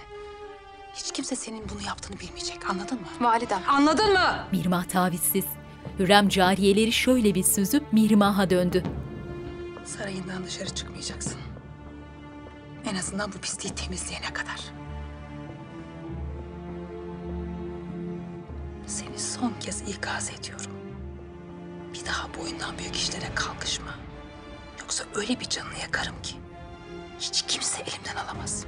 Hiç 0.97 1.13
kimse 1.13 1.37
senin 1.37 1.69
bunu 1.69 1.83
yaptığını 1.87 2.21
bilmeyecek. 2.21 2.71
Anladın 2.71 3.01
mı? 3.01 3.07
Validem. 3.21 3.63
Anladın 3.69 4.13
mı? 4.13 4.47
Mihrimah 4.53 4.85
tavizsiz. 4.85 5.45
Hürrem 5.99 6.29
cariyeleri 6.29 6.93
şöyle 6.93 7.35
bir 7.35 7.43
süzüp 7.43 7.93
Mihrimah'a 7.93 8.51
döndü. 8.51 8.83
Sarayından 9.85 10.45
dışarı 10.45 10.71
çıkmayacaksın. 10.75 11.41
En 12.91 12.97
azından 12.97 13.33
bu 13.33 13.39
pisliği 13.39 13.75
temizleyene 13.75 14.33
kadar. 14.33 14.61
Seni 18.87 19.19
son 19.19 19.53
kez 19.61 19.89
ikaz 19.89 20.31
ediyorum. 20.31 20.71
Bir 21.95 22.07
daha 22.07 22.35
boyundan 22.35 22.79
büyük 22.79 22.97
işlere 22.97 23.35
kalkışma. 23.35 23.95
Yoksa 24.81 25.05
öyle 25.15 25.41
bir 25.41 25.49
canını 25.49 25.79
yakarım 25.83 26.23
ki 26.23 26.37
hiç 27.21 27.43
kimse 27.43 27.83
elimden 27.83 28.17
alamaz. 28.25 28.67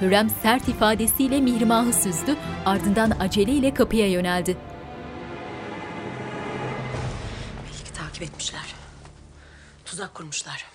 Hürrem 0.00 0.30
sert 0.42 0.68
ifadesiyle 0.68 1.40
Mihrimah'ı 1.40 1.92
süzdü, 1.92 2.36
ardından 2.66 3.10
aceleyle 3.10 3.74
kapıya 3.74 4.10
yöneldi. 4.10 4.56
Belki 7.66 7.92
takip 7.92 8.22
etmişler. 8.22 8.74
Tuzak 9.84 10.14
kurmuşlar. 10.14 10.66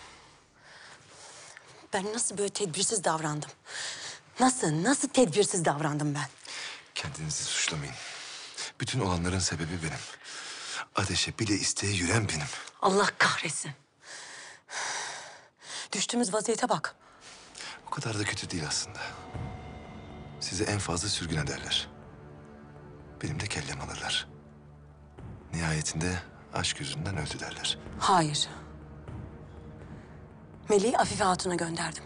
Ben 1.93 2.13
nasıl 2.13 2.37
böyle 2.37 2.49
tedbirsiz 2.49 3.03
davrandım? 3.03 3.49
Nasıl, 4.39 4.83
nasıl 4.83 5.07
tedbirsiz 5.07 5.65
davrandım 5.65 6.15
ben? 6.15 6.27
Kendinizi 6.95 7.43
suçlamayın. 7.43 7.95
Bütün 8.79 8.99
olanların 8.99 9.39
sebebi 9.39 9.83
benim. 9.83 9.99
Ateşe 10.95 11.39
bile 11.39 11.53
isteye 11.53 11.93
yürüyen 11.93 12.29
benim. 12.29 12.47
Allah 12.81 13.09
kahretsin. 13.17 13.71
Düştüğümüz 15.91 16.33
vaziyete 16.33 16.69
bak. 16.69 16.95
O 17.87 17.89
kadar 17.89 18.19
da 18.19 18.23
kötü 18.23 18.49
değil 18.49 18.67
aslında. 18.67 18.99
Sizi 20.39 20.63
en 20.63 20.79
fazla 20.79 21.07
sürgün 21.09 21.37
ederler. 21.37 21.87
Benim 23.23 23.39
de 23.39 23.47
kellem 23.47 23.81
alırlar. 23.81 24.27
Nihayetinde 25.53 26.19
aşk 26.53 26.79
yüzünden 26.79 27.17
öldü 27.17 27.39
derler. 27.39 27.77
Hayır. 27.99 28.49
Melih'i 30.69 30.97
Afife 30.97 31.23
Hatun'a 31.23 31.55
gönderdim. 31.55 32.03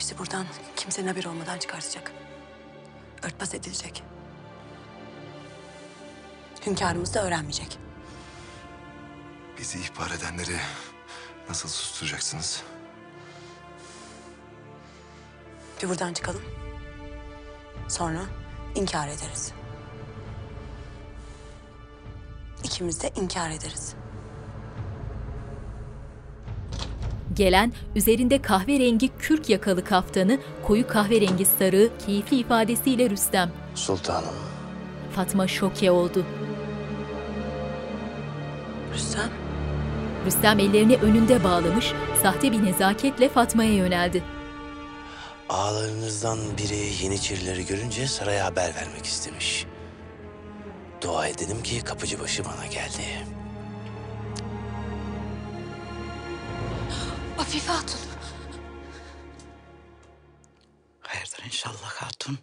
Bizi 0.00 0.18
buradan 0.18 0.46
kimsenin 0.76 1.08
haberi 1.08 1.28
olmadan 1.28 1.58
çıkartacak. 1.58 2.12
Örtbas 3.22 3.54
edilecek. 3.54 4.02
Hünkârımız 6.66 7.14
da 7.14 7.24
öğrenmeyecek. 7.24 7.78
Bizi 9.58 9.78
ihbar 9.78 10.10
edenleri 10.10 10.56
nasıl 11.48 11.68
susturacaksınız? 11.68 12.62
Bir 15.82 15.88
buradan 15.88 16.12
çıkalım. 16.12 16.40
Sonra 17.88 18.20
inkar 18.74 19.08
ederiz. 19.08 19.52
İkimiz 22.64 23.02
de 23.02 23.10
inkar 23.16 23.50
ederiz. 23.50 23.94
Gelen, 27.34 27.72
üzerinde 27.96 28.42
kahverengi 28.42 29.10
kürk 29.18 29.48
yakalı 29.48 29.84
kaftanı, 29.84 30.38
koyu 30.66 30.88
kahverengi 30.88 31.44
sarığı, 31.44 31.90
keyifli 32.06 32.36
ifadesiyle 32.36 33.10
Rüstem. 33.10 33.52
Sultanım. 33.74 34.34
Fatma 35.14 35.48
şoke 35.48 35.90
oldu. 35.90 36.26
Rüstem? 38.94 39.30
Rüstem 40.26 40.58
ellerini 40.58 40.96
önünde 40.96 41.44
bağlamış, 41.44 41.92
sahte 42.22 42.52
bir 42.52 42.64
nezaketle 42.64 43.28
Fatma'ya 43.28 43.74
yöneldi. 43.74 44.22
Ağalarınızdan 45.50 46.58
biri 46.58 47.04
Yeniçerileri 47.04 47.66
görünce 47.66 48.06
saraya 48.06 48.44
haber 48.44 48.74
vermek 48.74 49.04
istemiş. 49.06 49.66
Dua 51.00 51.26
edelim 51.26 51.62
ki 51.62 51.84
kapıcıbaşı 51.84 52.44
bana 52.44 52.66
geldi. 52.66 53.26
Afife 57.38 57.72
Hatun. 57.72 58.00
Hayırdır 61.00 61.42
inşallah 61.44 61.92
hatun. 61.92 62.38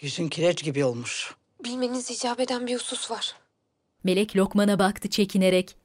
Yüzün 0.00 0.28
kireç 0.28 0.64
gibi 0.64 0.84
olmuş. 0.84 1.34
Bilmeniz 1.64 2.10
icap 2.10 2.40
eden 2.40 2.66
bir 2.66 2.74
husus 2.74 3.10
var. 3.10 3.34
Melek 4.04 4.36
Lokman'a 4.36 4.78
baktı 4.78 5.10
çekinerek. 5.10 5.76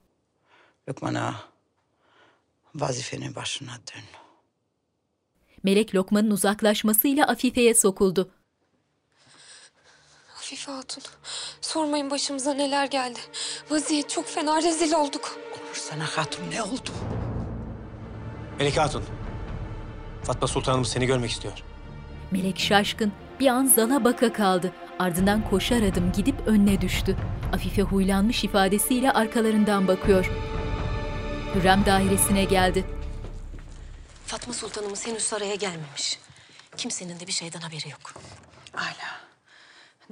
Lokman 0.90 1.14
ağa, 1.16 1.36
vazifenin 2.76 3.36
başına 3.36 3.72
dön. 3.72 4.19
Melek 5.64 5.96
Lokman'ın 5.96 6.32
uzaklaşmasıyla 6.32 7.26
Afife'ye 7.28 7.74
sokuldu. 7.74 8.30
Afife 10.38 10.72
Hatun, 10.72 11.04
sormayın 11.62 12.12
başımıza 12.12 12.54
neler 12.54 12.86
geldi. 12.86 13.20
Vaziyet 13.70 14.10
çok 14.10 14.28
fena, 14.28 14.62
rezil 14.62 14.94
olduk. 14.94 15.38
Sana 15.74 16.06
hatun 16.06 16.44
ne 16.52 16.64
oldu? 16.64 16.90
Melike 18.60 18.82
Hatun. 18.82 19.04
Fatma 20.24 20.48
Sultanımız 20.48 20.88
seni 20.88 21.06
görmek 21.06 21.32
istiyor. 21.32 21.54
Melek 22.32 22.60
şaşkın, 22.60 23.12
bir 23.40 23.48
an 23.48 23.66
zala 23.66 24.04
baka 24.04 24.34
kaldı. 24.34 24.72
Ardından 25.00 25.50
koşar 25.50 25.82
adım 25.82 26.12
gidip 26.12 26.36
önüne 26.48 26.82
düştü. 26.82 27.18
Afife 27.54 27.82
huylanmış 27.82 28.44
ifadesiyle 28.44 29.12
arkalarından 29.12 29.88
bakıyor. 29.88 30.32
Hürrem 31.56 31.86
dairesine 31.86 32.44
geldi. 32.44 32.86
Fatma 34.30 34.54
Sultanımız 34.54 35.08
henüz 35.08 35.24
saraya 35.24 35.56
gelmemiş. 35.56 36.20
Kimsenin 36.78 37.20
de 37.20 37.28
bir 37.28 37.32
şeyden 37.32 37.60
haberi 37.60 37.90
yok. 37.90 38.14
Hala. 38.74 39.22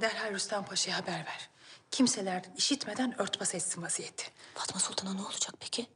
Derhal 0.00 0.34
Rüstem 0.34 0.64
Paşa'ya 0.64 0.96
haber 0.98 1.26
ver. 1.26 1.48
Kimselerden 1.90 2.54
işitmeden 2.56 3.20
örtbas 3.20 3.54
etsin 3.54 3.82
vaziyeti. 3.82 4.24
Fatma 4.54 4.80
Sultan'a 4.80 5.14
ne 5.14 5.22
olacak 5.22 5.54
peki? 5.60 5.86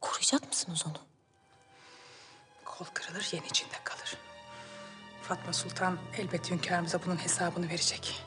Koruyacak 0.00 0.48
mısınız 0.48 0.84
onu? 0.86 0.98
Kol 2.64 2.84
kırılır 2.94 3.28
yen 3.32 3.42
içinde 3.42 3.76
kalır. 3.84 4.16
Fatma 5.22 5.52
Sultan 5.52 5.98
elbet 6.18 6.50
hünkârımıza 6.50 7.04
bunun 7.06 7.16
hesabını 7.16 7.68
verecek. 7.68 8.24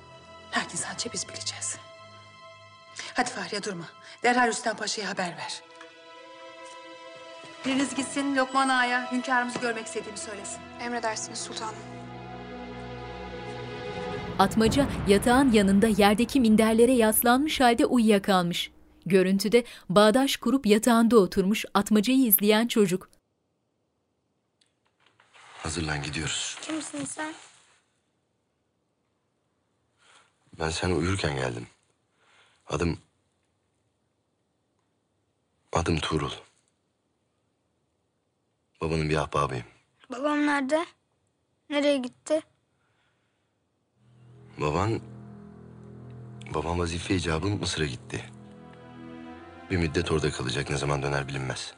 Lakin 0.58 0.78
sadece 0.78 1.14
biz 1.14 1.30
bileceğiz. 1.30 1.78
Hadi 3.14 3.30
Fahriye 3.30 3.64
durma. 3.64 3.86
Derhal 4.24 4.48
Rüstem 4.48 4.78
Paşa'ya 4.78 5.10
haber 5.10 5.38
ver. 5.38 5.73
Biriniz 7.66 7.96
gitsin 7.96 8.36
Lokman 8.36 8.70
Ağa'ya 8.70 9.12
hünkârımızı 9.12 9.60
görmek 9.60 9.86
istediğimi 9.88 10.18
söylesin. 10.18 10.60
Emredersiniz 10.82 11.40
sultanım. 11.40 11.76
Atmaca 14.40 14.88
yatağın 15.08 15.52
yanında 15.52 15.88
yerdeki 15.88 16.40
minderlere 16.40 16.92
yaslanmış 16.92 17.60
halde 17.60 17.86
uyuyakalmış. 17.86 18.72
Görüntüde 19.06 19.64
bağdaş 19.90 20.38
kurup 20.38 20.66
yatağında 20.66 21.18
oturmuş 21.18 21.66
Atmaca'yı 21.74 22.26
izleyen 22.26 22.68
çocuk. 22.68 23.10
Hazırlan 25.58 26.04
gidiyoruz. 26.04 26.58
Kimsin 26.62 27.06
sen? 27.06 27.34
Ben 30.60 30.70
sen 30.70 30.90
uyurken 30.92 31.36
geldim. 31.36 31.68
Adım... 32.68 32.98
Adım 35.74 36.00
Tuğrul. 36.00 36.32
Babanın 38.84 39.10
bir 39.10 39.16
ahbabıyım. 39.16 39.66
Babam 40.12 40.46
nerede? 40.46 40.86
Nereye 41.70 41.98
gitti? 41.98 42.42
Baban... 44.58 45.02
Babam 46.54 46.80
vazife 46.80 47.16
icabı 47.16 47.48
Mısır'a 47.48 47.86
gitti. 47.86 48.26
Bir 49.72 49.78
müddet 49.78 50.12
orada 50.12 50.32
kalacak. 50.32 50.70
Ne 50.70 50.78
zaman 50.78 51.04
döner 51.04 51.28
bilinmez. 51.28 51.74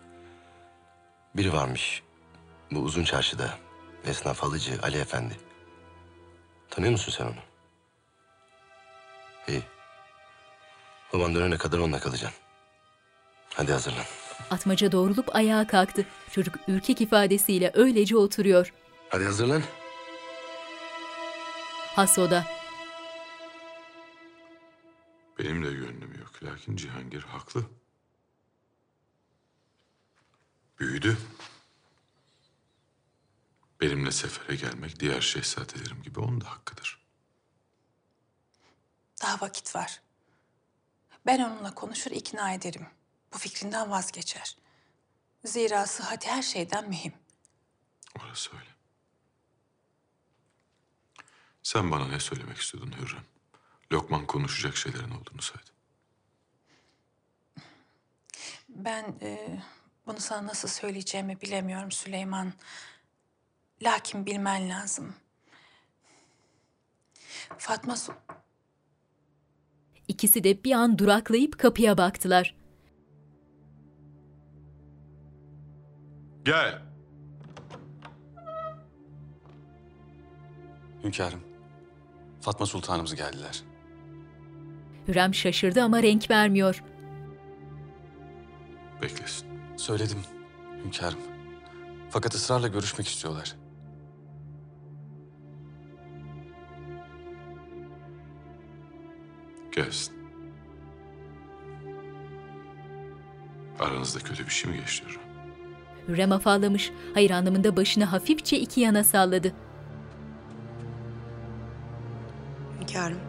Biri 1.36 1.54
varmış. 1.54 2.04
Bu 2.72 2.80
uzun 2.80 3.04
çarşıda. 3.04 3.58
Esnaf 4.06 4.44
alıcı 4.44 4.80
Ali 4.84 4.98
Efendi. 4.98 5.38
Tanıyor 6.70 6.92
musun 6.92 7.14
sen 7.18 7.26
onu? 7.26 7.42
İyi. 9.48 9.64
Baban 11.14 11.36
dönene 11.36 11.58
kadar 11.58 11.78
onunla 11.78 12.00
kalacaksın. 12.00 12.40
Hadi 13.54 13.72
hazırlan. 13.72 14.06
Atmaca 14.52 14.92
doğrulup 14.92 15.36
ayağa 15.36 15.68
kalktı. 15.68 16.06
Çocuk 16.32 16.56
ürkek 16.68 17.02
ifadesiyle 17.02 17.72
öylece 17.74 18.18
oturuyor. 18.18 18.74
Hadi 19.10 19.24
hazırlan. 19.24 19.62
Hasoda. 21.96 22.46
Benim 25.40 25.66
de 25.66 25.72
gönlüm 25.74 26.14
yok. 26.20 26.44
Lakin 26.44 26.76
Cihangir 26.76 27.22
haklı. 27.22 27.64
Büyüdü. 30.80 31.18
Benimle 33.82 34.12
sefere 34.12 34.56
gelmek 34.56 35.00
diğer 35.00 35.22
şehzadelerim 35.22 36.02
gibi 36.04 36.20
onun 36.20 36.42
da 36.42 36.50
hakkıdır. 36.52 37.06
Daha 39.24 39.42
vakit 39.42 39.76
var. 39.76 40.02
Ben 41.26 41.40
onunla 41.40 41.76
konuşur 41.76 42.12
ikna 42.12 42.54
ederim. 42.54 42.88
Bu 43.36 43.40
fikrinden 43.40 43.92
vazgeçer. 43.92 44.58
Zira 45.46 45.88
sıhhati 45.88 46.30
her 46.30 46.42
şeyden 46.42 46.90
mühim. 46.90 47.14
Orası 48.20 48.52
öyle. 48.58 48.70
Sen 51.64 51.92
bana 51.92 52.08
ne 52.08 52.20
söylemek 52.20 52.58
istiyordun 52.58 52.92
Hürrem? 52.92 53.24
Lokman 53.92 54.26
konuşacak 54.28 54.78
şeylerin 54.78 55.12
olduğunu 55.12 55.42
söyledi. 55.42 55.70
Ben 58.70 59.16
e, 59.22 59.60
bunu 60.08 60.20
sana 60.20 60.48
nasıl 60.48 60.68
söyleyeceğimi 60.68 61.42
bilemiyorum 61.42 61.92
Süleyman. 61.92 62.54
Lakin 63.82 64.26
bilmen 64.26 64.70
lazım. 64.70 65.16
Fatma 67.58 67.96
Sul- 67.96 68.14
İkisi 70.08 70.44
de 70.44 70.64
bir 70.64 70.72
an 70.72 70.98
duraklayıp 70.98 71.60
kapıya 71.60 71.98
baktılar. 71.98 72.65
Gel. 76.46 76.82
Hünkârım, 81.04 81.40
Fatma 82.42 82.66
Sultanımız 82.66 83.16
geldiler. 83.16 83.64
Hürrem 85.08 85.34
şaşırdı 85.34 85.84
ama 85.84 86.04
renk 86.04 86.30
vermiyor. 86.32 86.84
Beklesin. 89.02 89.48
Söyledim 89.78 90.18
hünkârım. 90.84 91.20
Fakat 92.10 92.36
ısrarla 92.36 92.68
görüşmek 92.68 93.08
istiyorlar. 93.08 93.56
Gelsin. 99.72 100.16
Aranızda 103.80 104.20
kötü 104.20 104.46
bir 104.46 104.52
şey 104.52 104.72
mi 104.72 104.78
geçti 104.78 105.25
Hürrem? 106.08 106.32
Afallamış. 106.32 106.92
Hayır 107.14 107.32
anlamında 107.32 107.76
başını 107.76 108.06
hafifçe 108.06 108.60
iki 108.60 108.82
yana 108.82 109.04
salladı. 109.04 109.54
Hünkârım. 112.80 113.20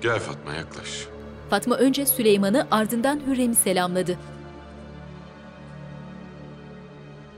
Gel 0.00 0.18
Fatma 0.18 0.54
yaklaş. 0.54 1.08
Fatma 1.50 1.76
önce 1.76 2.06
Süleyman'ı 2.06 2.66
ardından 2.70 3.20
Hürrem'i 3.26 3.54
selamladı. 3.54 4.18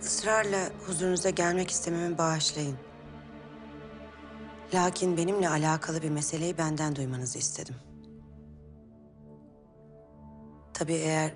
Israrla 0.02 0.68
huzurunuza 0.86 1.30
gelmek 1.30 1.70
istememi 1.70 2.18
bağışlayın. 2.18 2.76
Lakin 4.74 5.16
benimle 5.16 5.48
alakalı 5.48 6.02
bir 6.02 6.10
meseleyi 6.10 6.58
benden 6.58 6.96
duymanızı 6.96 7.38
istedim. 7.38 7.74
Tabii 10.74 10.94
eğer 10.94 11.32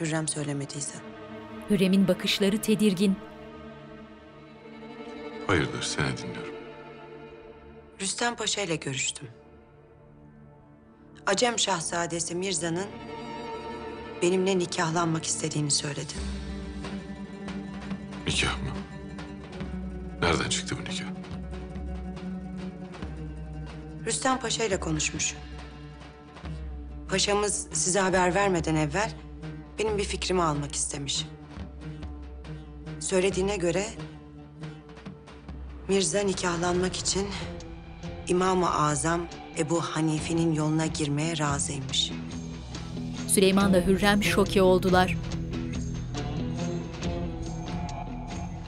Hürrem 0.00 0.28
söylemediyse. 0.28 0.94
Hürrem'in 1.70 2.08
bakışları 2.08 2.58
tedirgin. 2.60 3.16
Hayırdır 5.46 5.82
seni 5.82 6.16
dinliyorum. 6.18 6.54
Rüstem 8.00 8.36
Paşa 8.36 8.60
ile 8.62 8.76
görüştüm. 8.76 9.28
Acem 11.26 11.58
Şahzadesi 11.58 12.34
Mirza'nın 12.34 12.86
benimle 14.22 14.58
nikahlanmak 14.58 15.24
istediğini 15.24 15.70
söyledi. 15.70 16.12
Nikah 18.26 18.58
mı? 18.62 18.70
Nereden 20.22 20.48
çıktı 20.48 20.76
bu 20.78 20.80
nikah? 20.90 21.06
Rüstem 24.06 24.40
Paşa 24.40 24.64
ile 24.64 24.80
konuşmuş. 24.80 25.34
Paşamız 27.08 27.66
size 27.72 28.00
haber 28.00 28.34
vermeden 28.34 28.74
evvel 28.74 29.12
benim 29.78 29.98
bir 29.98 30.04
fikrimi 30.04 30.42
almak 30.42 30.74
istemiş. 30.74 31.26
Söylediğine 33.00 33.56
göre 33.56 33.86
Mirza 35.88 36.20
nikahlanmak 36.20 36.96
için 36.96 37.28
İmam-ı 38.28 38.74
Azam 38.74 39.26
Ebu 39.58 39.80
Hanife'nin 39.80 40.52
yoluna 40.52 40.86
girmeye 40.86 41.38
razıymış. 41.38 42.12
Süleyman'la 43.28 43.86
Hürrem 43.86 44.24
şoke 44.24 44.62
oldular. 44.62 45.16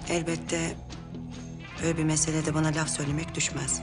Elbette 0.09 0.75
böyle 1.83 1.99
bir 1.99 2.05
meselede 2.05 2.55
bana 2.55 2.69
laf 2.69 2.89
söylemek 2.89 3.35
düşmez. 3.35 3.81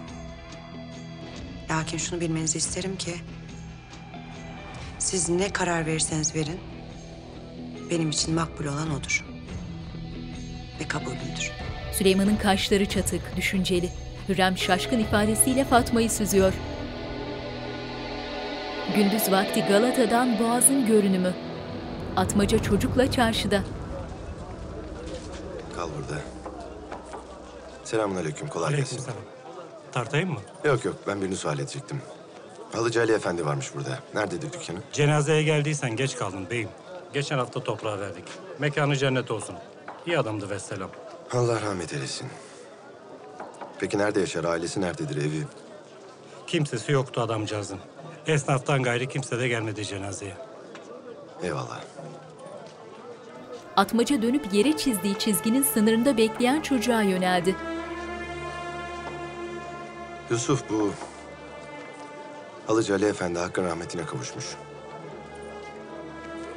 Lakin 1.70 1.98
şunu 1.98 2.22
bilmenizi 2.22 2.58
isterim 2.58 2.98
ki... 2.98 3.16
...siz 5.00 5.30
ne 5.30 5.54
karar 5.54 5.86
verirseniz 5.86 6.36
verin... 6.36 6.60
...benim 7.92 8.10
için 8.10 8.34
makbul 8.34 8.66
olan 8.66 8.92
odur. 8.92 9.29
Ve 10.80 10.88
kabulümdür. 10.88 11.52
Süleyman'ın 11.94 12.36
kaşları 12.36 12.86
çatık, 12.86 13.22
düşünceli. 13.36 13.90
Hürrem 14.30 14.58
şaşkın 14.58 15.00
ifadesiyle 15.00 15.66
Fatma'yı 15.66 16.10
süzüyor. 16.10 16.54
Gündüz 18.96 19.32
vakti 19.32 19.62
Galata'dan 19.70 20.40
Boğaz'ın 20.40 20.88
görünümü. 20.88 21.34
Atmaca 22.16 22.64
çocukla 22.64 23.12
çarşıda. 23.12 23.62
Kal 25.76 25.90
burada. 25.98 26.22
Selamünaleyküm. 27.84 28.48
Kolay 28.48 28.76
gelsin. 28.76 29.02
Tartayım 29.92 30.30
mı? 30.30 30.40
Yok 30.64 30.86
yok 30.86 30.96
ben 31.08 31.22
birini 31.22 31.36
sual 31.36 31.60
edecektim. 31.60 32.02
Halıcı 32.72 33.00
Ali 33.02 33.12
Efendi 33.12 33.46
varmış 33.46 33.76
burada. 33.76 34.00
Nerededir 34.14 34.54
dükkanı? 34.54 34.80
Cenazeye 34.94 35.44
geldiysen 35.44 35.96
geç 35.96 36.16
kaldın 36.16 36.50
beyim. 36.50 36.70
Geçen 37.14 37.38
hafta 37.38 37.64
toprağa 37.64 38.00
verdik. 38.00 38.24
Mekanı 38.60 38.96
cennet 38.96 39.32
olsun. 39.32 39.56
İyi 40.06 40.20
adamdı 40.20 40.50
vesselam. 40.50 40.90
Allah 41.34 41.62
rahmet 41.62 41.94
eylesin. 41.94 42.28
Peki 43.80 43.98
nerede 43.98 44.20
yaşar? 44.20 44.44
Ailesi 44.44 44.82
nerededir 44.82 45.18
evi? 45.18 45.44
Kimsesi 46.48 46.92
yoktu 46.92 47.22
adamcağızın. 47.22 47.80
Esnaftan 48.28 48.84
gayri 48.84 49.10
kimse 49.10 49.40
de 49.40 49.48
gelmedi 49.48 49.86
cenazeye. 49.86 50.38
Eyvallah. 51.44 51.80
Atmaca 53.76 54.22
dönüp 54.22 54.54
yere 54.54 54.78
çizdiği 54.78 55.20
çizginin 55.20 55.64
sınırında 55.64 56.18
bekleyen 56.18 56.62
çocuğa 56.62 57.02
yöneldi. 57.02 57.56
Yusuf 60.30 60.70
bu... 60.70 60.92
Halıcı 62.68 62.94
Ali 62.94 63.06
Efendi 63.06 63.40
hakkın 63.40 63.64
rahmetine 63.66 64.06
kavuşmuş. 64.06 64.46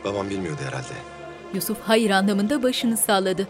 Babam 0.05 0.31
bilmiyordu 0.31 0.61
herhalde. 0.67 0.95
Yusuf 1.55 1.79
hayır 1.83 2.11
anlamında 2.11 2.63
başını 2.63 2.97
salladı. 2.97 3.49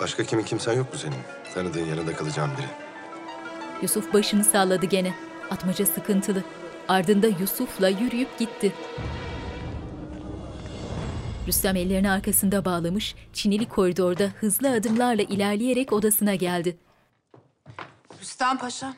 Başka 0.00 0.24
kimin 0.24 0.44
kimsen 0.44 0.72
yok 0.72 0.92
mu 0.92 0.98
senin? 0.98 1.18
Tanıdığın 1.54 1.86
yanında 1.86 2.16
kalacağım 2.16 2.50
biri. 2.58 2.66
Yusuf 3.82 4.12
başını 4.12 4.44
salladı 4.44 4.86
gene. 4.86 5.14
Atmaca 5.50 5.86
sıkıntılı. 5.86 6.44
Ardında 6.88 7.26
Yusuf'la 7.26 7.88
yürüyüp 7.88 8.38
gitti. 8.38 8.72
Rüstem 11.46 11.76
ellerini 11.76 12.10
arkasında 12.10 12.64
bağlamış, 12.64 13.14
çinili 13.32 13.68
koridorda 13.68 14.24
hızlı 14.24 14.70
adımlarla 14.70 15.22
ilerleyerek 15.22 15.92
odasına 15.92 16.34
geldi. 16.34 16.76
Rüstem 18.20 18.58
Paşa. 18.58 18.94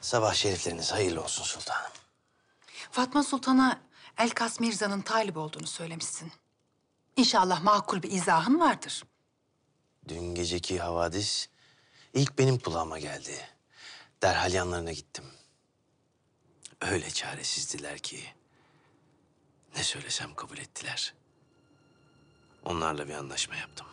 Sabah 0.00 0.34
şerifleriniz 0.34 0.92
hayırlı 0.92 1.22
olsun 1.22 1.44
sultanım. 1.44 1.90
Fatma 2.90 3.22
Sultan'a 3.22 3.78
Elkas 4.20 4.60
Mirza'nın 4.60 5.00
talip 5.00 5.36
olduğunu 5.36 5.66
söylemişsin. 5.66 6.32
İnşallah 7.16 7.62
makul 7.62 8.02
bir 8.02 8.10
izahın 8.10 8.60
vardır. 8.60 9.04
Dün 10.08 10.34
geceki 10.34 10.78
havadis 10.78 11.48
ilk 12.14 12.38
benim 12.38 12.58
kulağıma 12.58 12.98
geldi. 12.98 13.48
Derhal 14.22 14.52
yanlarına 14.52 14.92
gittim. 14.92 15.24
Öyle 16.80 17.10
çaresizdiler 17.10 17.98
ki 17.98 18.20
ne 19.76 19.82
söylesem 19.82 20.34
kabul 20.34 20.58
ettiler. 20.58 21.14
Onlarla 22.64 23.08
bir 23.08 23.14
anlaşma 23.14 23.56
yaptım. 23.56 23.86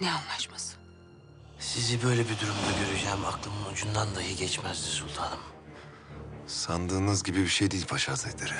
Ne 0.00 0.12
anlaşması? 0.12 0.76
Sizi 1.58 2.02
böyle 2.02 2.22
bir 2.28 2.40
durumda 2.40 2.84
göreceğim 2.84 3.24
aklımın 3.24 3.72
ucundan 3.72 4.14
dahi 4.14 4.36
geçmezdi 4.36 4.86
sultanım. 4.86 5.40
Sandığınız 6.46 7.22
gibi 7.22 7.38
bir 7.38 7.48
şey 7.48 7.70
değil 7.70 7.86
Paşa 7.86 8.12
Hazretleri. 8.12 8.54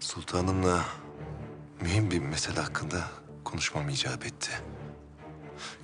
Sultanımla 0.00 0.84
mühim 1.80 2.10
bir 2.10 2.18
mesele 2.18 2.60
hakkında 2.60 3.04
konuşmam 3.44 3.88
icap 3.88 4.26
etti. 4.26 4.50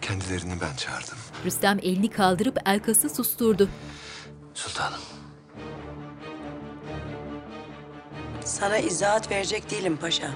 Kendilerini 0.03 0.61
ben 0.61 0.77
çağırdım. 0.77 1.19
Rüstem 1.45 1.79
elini 1.83 2.11
kaldırıp 2.11 2.59
Elkas'ı 2.67 3.09
susturdu. 3.11 3.69
Sultanım. 4.55 5.01
Sana 8.45 8.79
izahat 8.79 9.31
verecek 9.31 9.71
değilim 9.71 9.97
paşa. 9.97 10.31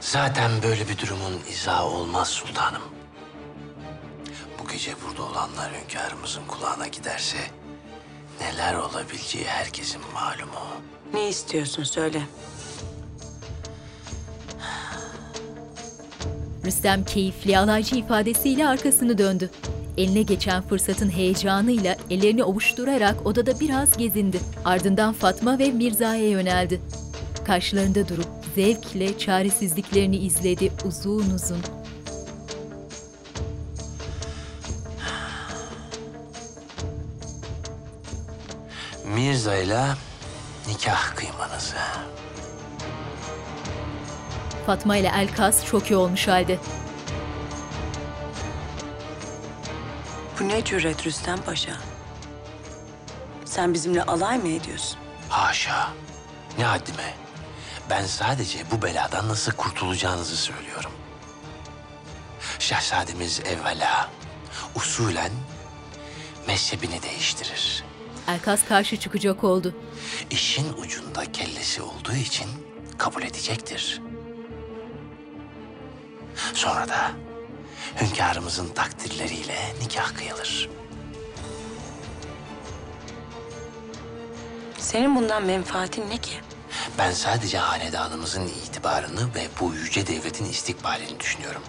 Zaten 0.00 0.50
böyle 0.62 0.88
bir 0.88 0.98
durumun 0.98 1.40
izahı 1.50 1.84
olmaz 1.84 2.28
sultanım. 2.28 2.82
Bu 4.58 4.68
gece 4.68 4.94
burada 5.06 5.22
olanlar 5.22 5.72
hünkârımızın 5.82 6.46
kulağına 6.48 6.86
giderse... 6.86 7.59
...neler 8.40 8.74
olabileceği 8.74 9.44
herkesin 9.44 10.00
malumu. 10.14 10.82
Ne 11.14 11.28
istiyorsun 11.28 11.82
söyle. 11.82 12.22
Rüstem 16.64 17.04
keyifli 17.04 17.58
alaycı 17.58 17.96
ifadesiyle 17.96 18.68
arkasını 18.68 19.18
döndü. 19.18 19.50
Eline 19.96 20.22
geçen 20.22 20.62
fırsatın 20.62 21.10
heyecanıyla 21.10 21.96
ellerini 22.10 22.44
ovuşturarak 22.44 23.26
odada 23.26 23.60
biraz 23.60 23.96
gezindi. 23.96 24.40
Ardından 24.64 25.12
Fatma 25.12 25.58
ve 25.58 25.70
Mirza'ya 25.70 26.28
yöneldi. 26.28 26.80
Karşılarında 27.44 28.08
durup 28.08 28.28
zevkle 28.54 29.18
çaresizliklerini 29.18 30.16
izledi 30.16 30.72
uzun 30.84 31.30
uzun. 31.30 31.79
Mirza 39.20 39.56
ile 39.56 39.84
nikah 40.68 41.14
kıymanızı. 41.16 41.76
Fatma 44.66 44.96
ile 44.96 45.12
Elkas 45.16 45.64
çok 45.66 45.90
iyi 45.90 45.96
olmuş 45.96 46.28
halde. 46.28 46.58
Bu 50.40 50.48
ne 50.48 50.64
cüret 50.64 51.06
Rüstem 51.06 51.38
Paşa? 51.38 51.72
Sen 53.44 53.74
bizimle 53.74 54.02
alay 54.02 54.38
mı 54.38 54.48
ediyorsun? 54.48 54.98
Haşa. 55.28 55.88
Ne 56.58 56.64
haddime. 56.64 57.14
Ben 57.90 58.04
sadece 58.06 58.70
bu 58.70 58.82
beladan 58.82 59.28
nasıl 59.28 59.52
kurtulacağınızı 59.52 60.36
söylüyorum. 60.36 60.92
Şehzademiz 62.58 63.40
evvela 63.40 64.10
usulen 64.74 65.32
mezhebini 66.46 67.02
değiştirir. 67.02 67.89
Elkas 68.30 68.64
karşı 68.68 68.96
çıkacak 68.96 69.44
oldu. 69.44 69.74
İşin 70.30 70.72
ucunda 70.72 71.32
kellesi 71.32 71.82
olduğu 71.82 72.12
için 72.14 72.46
kabul 72.98 73.22
edecektir. 73.22 74.00
Sonra 76.54 76.88
da 76.88 77.10
hünkârımızın 78.00 78.68
takdirleriyle 78.68 79.58
nikah 79.82 80.14
kıyılır. 80.14 80.68
Senin 84.78 85.16
bundan 85.16 85.44
menfaatin 85.44 86.10
ne 86.10 86.18
ki? 86.18 86.32
Ben 86.98 87.12
sadece 87.12 87.58
hanedanımızın 87.58 88.46
itibarını 88.46 89.34
ve 89.34 89.48
bu 89.60 89.74
yüce 89.74 90.06
devletin 90.06 90.44
istikbalini 90.44 91.20
düşünüyorum. 91.20 91.62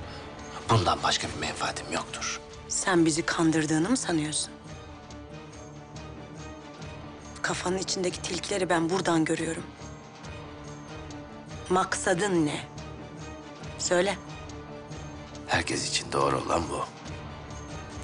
Bundan 0.70 1.04
başka 1.04 1.28
bir 1.28 1.40
menfaatim 1.48 1.94
yoktur. 1.94 2.40
Sen 2.68 3.06
bizi 3.06 3.22
kandırdığını 3.22 3.90
mı 3.90 3.98
sanıyorsun? 3.98 4.52
Kafanın 7.42 7.78
içindeki 7.78 8.22
tilkileri 8.22 8.70
ben 8.70 8.90
buradan 8.90 9.26
görüyorum. 9.26 9.64
Maksadın 11.70 12.46
ne? 12.46 12.60
Söyle. 13.80 14.16
Herkes 15.48 15.90
için 15.90 16.12
doğru 16.12 16.42
olan 16.42 16.62
bu. 16.70 16.86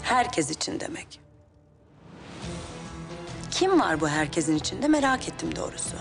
Herkes 0.04 0.50
için 0.52 0.80
demek. 0.80 1.20
Kim 3.52 3.80
var 3.80 4.02
bu 4.02 4.08
herkesin 4.10 4.56
içinde 4.56 4.88
merak 4.88 5.30
ettim 5.30 5.56
doğrusu. 5.56 5.96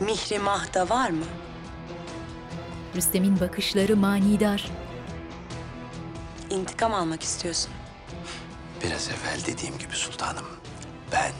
Mihrimah 0.00 0.74
da 0.74 0.88
var 0.88 1.10
mı? 1.10 1.24
Rüstem'in 2.96 3.40
bakışları 3.40 3.96
manidar. 3.96 4.70
İntikam 6.50 6.94
almak 6.94 7.22
istiyorsun. 7.22 7.70
Biraz 8.84 9.08
evvel 9.08 9.40
dediğim 9.46 9.78
gibi 9.78 9.92
sultanım. 9.92 10.59
Ben 11.12 11.32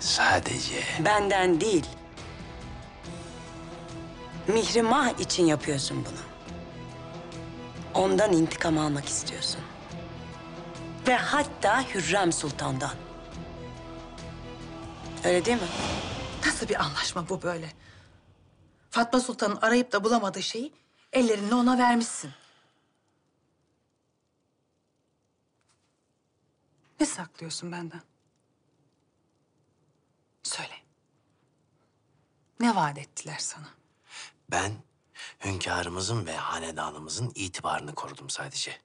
sadece 0.00 0.82
Benden 1.04 1.60
değil. 1.60 1.86
Mihrimah 4.48 5.18
için 5.20 5.46
yapıyorsun 5.46 6.04
bunu. 6.04 6.30
Ondan 8.04 8.32
intikam 8.32 8.78
almak 8.78 9.08
istiyorsun. 9.08 9.60
Ve 11.08 11.16
hatta 11.16 11.82
Hürrem 11.94 12.32
Sultan'dan. 12.32 12.94
Öyle 15.24 15.44
değil 15.44 15.56
mi? 15.62 15.68
Nasıl 16.46 16.68
bir 16.68 16.82
anlaşma 16.82 17.28
bu 17.28 17.42
böyle? 17.42 17.72
Fatma 18.90 19.20
Sultan'ın 19.20 19.56
arayıp 19.56 19.92
da 19.92 20.04
bulamadığı 20.04 20.42
şeyi 20.42 20.72
ellerinle 21.12 21.54
ona 21.54 21.78
vermişsin. 21.78 22.30
Ne 27.00 27.06
saklıyorsun 27.06 27.72
benden? 27.72 28.00
Söyle. 30.42 30.74
Ne 32.60 32.74
vaat 32.76 32.98
ettiler 32.98 33.38
sana? 33.38 33.80
ben 34.50 34.72
hünkârımızın 35.44 36.26
ve 36.26 36.36
hanedanımızın 36.36 37.32
itibarını 37.34 37.94
korudum 37.94 38.30
sadece. 38.30 38.80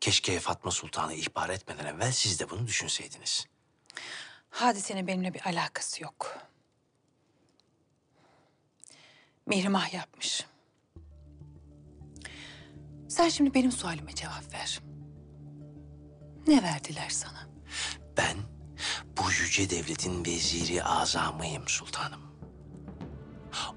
Keşke 0.00 0.40
Fatma 0.40 0.70
Sultan'ı 0.70 1.14
ihbar 1.14 1.48
etmeden 1.48 1.86
evvel 1.86 2.12
siz 2.12 2.40
de 2.40 2.50
bunu 2.50 2.66
düşünseydiniz. 2.66 3.46
Hadisenin 4.50 5.06
benimle 5.06 5.34
bir 5.34 5.46
alakası 5.46 6.02
yok. 6.02 6.38
Mihrimah 9.46 9.94
yapmış. 9.94 10.46
Sen 13.08 13.28
şimdi 13.28 13.54
benim 13.54 13.72
sualime 13.72 14.14
cevap 14.14 14.52
ver. 14.54 14.80
Ne 16.46 16.62
verdiler 16.62 17.08
sana? 17.08 17.48
Ben 18.16 18.36
Bu 19.16 19.30
yüce 19.30 19.70
devletin 19.70 20.24
veziri 20.24 20.84
azamıyım 20.84 21.68
sultanım. 21.68 22.20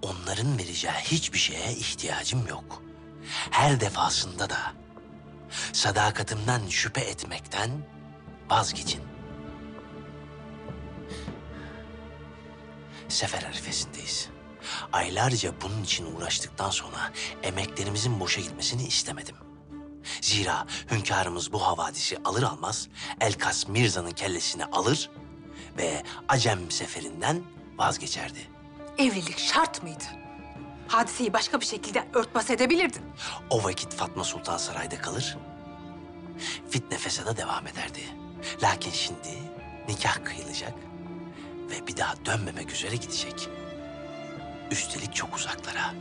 Onların 0.01 0.57
vereceği 0.57 0.93
hiçbir 0.93 1.39
şeye 1.39 1.73
ihtiyacım 1.73 2.47
yok. 2.47 2.83
Her 3.51 3.79
defasında 3.79 4.49
da 4.49 4.73
sadakatimden 5.73 6.67
şüphe 6.69 7.01
etmekten 7.01 7.71
vazgeçin. 8.49 9.01
Sefer 13.09 13.43
arifesindeyiz. 13.43 14.29
Aylarca 14.93 15.53
bunun 15.61 15.83
için 15.83 16.15
uğraştıktan 16.15 16.69
sonra 16.69 17.11
emeklerimizin 17.43 18.19
boşa 18.19 18.41
gitmesini 18.41 18.87
istemedim. 18.87 19.35
Zira 20.21 20.65
hünkârımız 20.91 21.53
bu 21.53 21.67
havadisi 21.67 22.17
alır 22.25 22.43
almaz 22.43 22.87
Elkas 23.21 23.67
Mirza'nın 23.67 24.11
kellesini 24.11 24.65
alır 24.65 25.09
ve 25.77 26.03
Acem 26.29 26.71
seferinden 26.71 27.41
vazgeçerdi. 27.77 28.39
Evlilik 28.97 29.39
şart 29.39 29.83
mıydı? 29.83 30.03
Hadiseyi 30.87 31.33
başka 31.33 31.59
bir 31.61 31.65
şekilde 31.65 32.07
örtbas 32.13 32.49
edebilirdin. 32.49 33.01
O 33.49 33.63
vakit 33.63 33.93
Fatma 33.93 34.23
Sultan 34.23 34.57
sarayda 34.57 35.01
kalır, 35.01 35.37
fitne 36.69 36.97
fesada 36.97 37.37
devam 37.37 37.67
ederdi. 37.67 38.01
Lakin 38.63 38.91
şimdi 38.91 39.29
nikah 39.87 40.23
kıyılacak 40.23 40.73
ve 41.71 41.87
bir 41.87 41.97
daha 41.97 42.25
dönmemek 42.25 42.71
üzere 42.71 42.95
gidecek. 42.95 43.49
Üstelik 44.71 45.15
çok 45.15 45.35
uzaklara. 45.35 45.93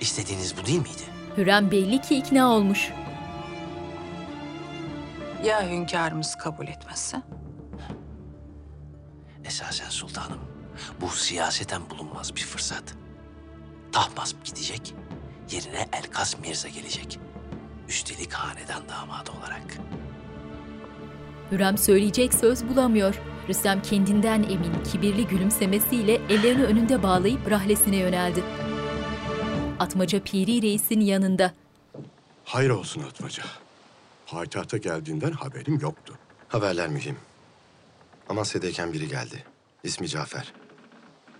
İstediğiniz 0.00 0.56
bu 0.56 0.66
değil 0.66 0.78
miydi? 0.78 1.02
Hürrem 1.36 1.70
belli 1.70 2.00
ki 2.00 2.16
ikna 2.16 2.48
olmuş. 2.50 2.90
Ya 5.44 5.70
hünkârımız 5.70 6.34
kabul 6.34 6.68
etmezse? 6.68 7.22
Esasen 9.44 9.88
sultanım, 9.88 10.38
bu 11.00 11.08
siyaseten 11.08 11.82
bulunmaz 11.90 12.36
bir 12.36 12.40
fırsat. 12.40 12.94
Tahmasp 13.92 14.44
gidecek, 14.44 14.94
yerine 15.50 15.88
Elkas 15.92 16.38
Mirza 16.38 16.68
gelecek. 16.68 17.18
Üstelik 17.88 18.32
hanedan 18.32 18.88
damadı 18.88 19.30
olarak. 19.40 19.78
Hürrem 21.50 21.78
söyleyecek 21.78 22.34
söz 22.34 22.68
bulamıyor. 22.68 23.20
Rüstem 23.48 23.82
kendinden 23.82 24.42
emin, 24.42 24.84
kibirli 24.92 25.26
gülümsemesiyle 25.26 26.14
ellerini 26.14 26.62
önünde 26.64 27.02
bağlayıp 27.02 27.50
rahlesine 27.50 27.96
yöneldi. 27.96 28.42
Atmaca 29.78 30.22
Piri 30.22 30.62
Reis'in 30.62 31.00
yanında. 31.00 31.52
Hayır 32.44 32.70
olsun 32.70 33.02
Atmaca. 33.02 33.42
Payitahta 34.30 34.76
geldiğinden 34.76 35.32
haberim 35.32 35.78
yoktu. 35.80 36.18
Haberler 36.48 36.88
mühim. 36.88 37.16
Amasya'dayken 38.28 38.92
biri 38.92 39.08
geldi. 39.08 39.44
İsmi 39.84 40.08
Cafer. 40.08 40.52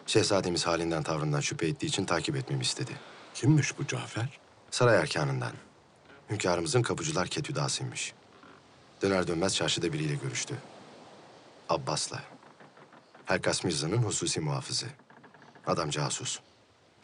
Şehzademiz 0.06 0.66
halinden 0.66 1.02
tavrından 1.02 1.40
şüphe 1.40 1.66
ettiği 1.66 1.86
için 1.86 2.04
takip 2.04 2.36
etmemi 2.36 2.62
istedi. 2.62 2.92
Kimmiş 3.34 3.78
bu 3.78 3.86
Cafer? 3.86 4.40
Saray 4.70 5.00
erkanından. 5.00 5.52
Hünkârımızın 6.30 6.82
kapıcılar 6.82 7.28
ketüdasıymış. 7.28 8.12
Döner 9.02 9.26
dönmez 9.26 9.54
çarşıda 9.54 9.92
biriyle 9.92 10.14
görüştü. 10.14 10.54
Abbas'la. 11.68 12.22
Herkas 13.24 13.64
Mirza'nın 13.64 14.02
hususi 14.02 14.40
muhafızı. 14.40 14.86
Adam 15.66 15.90
casus. 15.90 16.38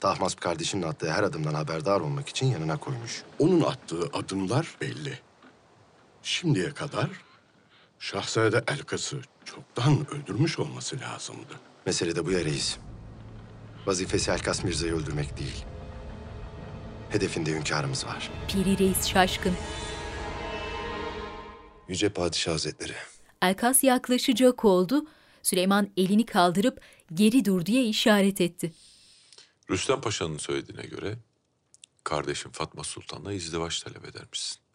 Tahmasp 0.01 0.41
kardeşinin 0.41 0.83
attığı 0.83 1.13
her 1.13 1.23
adımdan 1.23 1.55
haberdar 1.55 2.01
olmak 2.01 2.29
için 2.29 2.47
yanına 2.47 2.77
koymuş. 2.77 3.23
Onun 3.39 3.61
attığı 3.61 4.11
adımlar 4.13 4.77
belli. 4.81 5.26
Şimdiye 6.27 6.71
kadar 6.71 7.11
Şahzade 7.99 8.65
Elkas'ı 8.69 9.21
çoktan 9.45 10.07
öldürmüş 10.15 10.59
olması 10.59 11.01
lazımdı. 11.01 11.61
Mesele 11.87 12.17
de 12.17 12.27
bu 12.27 12.31
ya 12.31 12.45
reis. 12.45 12.77
Vazifesi 13.87 14.31
Elkas 14.31 14.65
Mirza'yı 14.65 14.95
öldürmek 14.95 15.39
değil. 15.39 15.65
Hedefinde 17.11 17.51
hünkârımız 17.53 18.07
var. 18.07 18.31
Piri 18.49 18.79
Reis 18.79 19.07
şaşkın. 19.07 19.55
Yüce 21.89 22.09
Padişah 22.09 22.53
Hazretleri. 22.53 22.95
Elkas 23.43 23.85
yaklaşacak 23.85 24.65
oldu. 24.65 25.07
Süleyman 25.43 25.91
elini 25.97 26.27
kaldırıp 26.27 26.81
geri 27.15 27.45
dur 27.45 27.67
diye 27.67 27.85
işaret 27.85 28.41
etti. 28.41 28.73
Rüstem 29.71 30.01
Paşa'nın 30.01 30.39
söylediğine 30.39 30.87
göre 30.87 31.19
kardeşim 32.05 32.53
Fatma 32.53 32.85
Sultan'la 32.85 33.33
izdivaç 33.33 33.81
talep 33.81 34.05
edermişsin. 34.05 34.66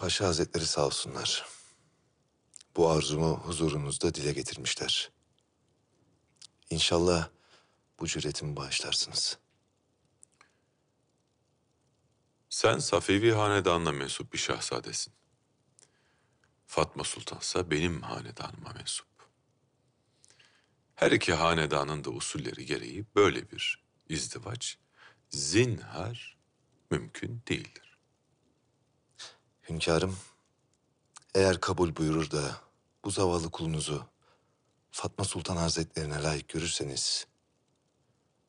Paşa 0.00 0.26
Hazretleri 0.26 0.66
sağ 0.66 0.86
olsunlar. 0.86 1.46
Bu 2.76 2.88
arzumu 2.88 3.38
huzurunuzda 3.38 4.14
dile 4.14 4.32
getirmişler. 4.32 5.10
İnşallah 6.70 7.28
bu 7.98 8.06
cüretimi 8.06 8.56
bağışlarsınız. 8.56 9.38
Sen 12.48 12.78
Safevi 12.78 13.32
hanedanına 13.32 13.92
mensup 13.92 14.32
bir 14.32 14.38
şahzadesin. 14.38 15.12
Fatma 16.66 17.04
Sultansa 17.04 17.70
benim 17.70 18.02
hanedanıma 18.02 18.72
mensup. 18.72 19.08
Her 20.94 21.12
iki 21.12 21.34
hanedanın 21.34 22.04
da 22.04 22.10
usulleri 22.10 22.66
gereği 22.66 23.06
böyle 23.14 23.50
bir 23.50 23.84
izdivaç 24.08 24.78
zinhar 25.30 26.38
mümkün 26.90 27.42
değildir. 27.48 27.89
Hünkârım, 29.70 30.16
eğer 31.34 31.60
kabul 31.60 31.96
buyurur 31.96 32.30
da 32.30 32.60
bu 33.04 33.10
zavallı 33.10 33.50
kulunuzu 33.50 34.04
Fatma 34.90 35.24
Sultan 35.24 35.56
Hazretlerine 35.56 36.22
layık 36.22 36.48
görürseniz, 36.48 37.26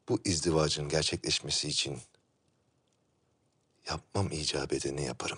bu 0.09 0.19
izdivacın 0.25 0.89
gerçekleşmesi 0.89 1.67
için 1.67 1.99
yapmam 3.89 4.31
icap 4.31 4.73
edeni 4.73 5.05
yaparım. 5.05 5.37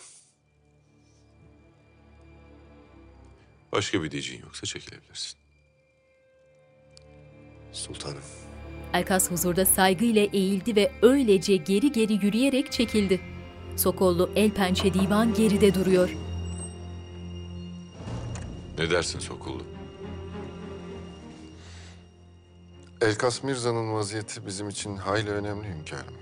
Başka 3.71 4.03
bir 4.03 4.11
diyeceğin 4.11 4.41
yoksa 4.41 4.65
çekilebilirsin. 4.65 5.39
Sultanım. 7.71 8.23
Elkas 8.93 9.31
huzurda 9.31 9.65
saygıyla 9.65 10.21
eğildi 10.21 10.75
ve 10.75 10.91
öylece 11.01 11.55
geri 11.55 11.91
geri 11.91 12.13
yürüyerek 12.13 12.71
çekildi. 12.71 13.32
Sokollu 13.77 14.29
el 14.35 14.51
pençe 14.51 14.93
divan 14.93 15.33
geride 15.33 15.73
duruyor. 15.73 16.15
Ne 18.77 18.89
dersin 18.89 19.19
Sokullu? 19.19 19.63
Elkas 23.01 23.43
Mirza'nın 23.43 23.93
vaziyeti 23.93 24.45
bizim 24.45 24.69
için 24.69 24.97
hayli 24.97 25.29
önemli 25.29 25.67
hünkârım. 25.67 26.13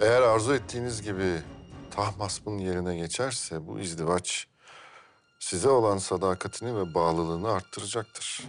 Eğer 0.00 0.22
arzu 0.22 0.54
ettiğiniz 0.54 1.02
gibi 1.02 1.42
Tahmasp'ın 1.90 2.58
yerine 2.58 2.96
geçerse 2.96 3.66
bu 3.66 3.80
izdivaç 3.80 4.46
size 5.38 5.68
olan 5.68 5.98
sadakatini 5.98 6.76
ve 6.76 6.94
bağlılığını 6.94 7.52
arttıracaktır. 7.52 8.42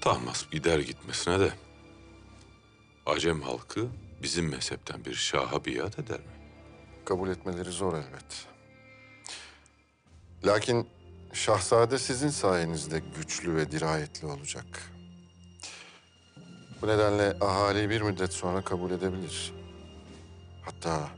Tahmasp 0.00 0.52
gider 0.52 0.78
gitmesine 0.78 1.40
de 1.40 1.52
Acem 3.06 3.42
halkı 3.42 3.88
bizim 4.22 4.48
mezhepten 4.48 5.04
bir 5.04 5.14
şaha 5.14 5.64
biat 5.64 5.98
eder 5.98 6.20
mi? 6.20 6.32
Kabul 7.04 7.28
etmeleri 7.28 7.70
zor 7.70 7.94
elbet. 7.94 8.46
Lakin 10.46 10.88
şahzade 11.32 11.98
sizin 11.98 12.28
sayenizde 12.28 13.02
güçlü 13.16 13.56
ve 13.56 13.70
dirayetli 13.70 14.26
olacak. 14.26 14.92
Bu 16.82 16.86
nedenle 16.88 17.36
ahali 17.40 17.90
bir 17.90 18.00
müddet 18.00 18.32
sonra 18.32 18.62
kabul 18.62 18.90
edebilir. 18.90 19.52
Hatta 20.62 21.08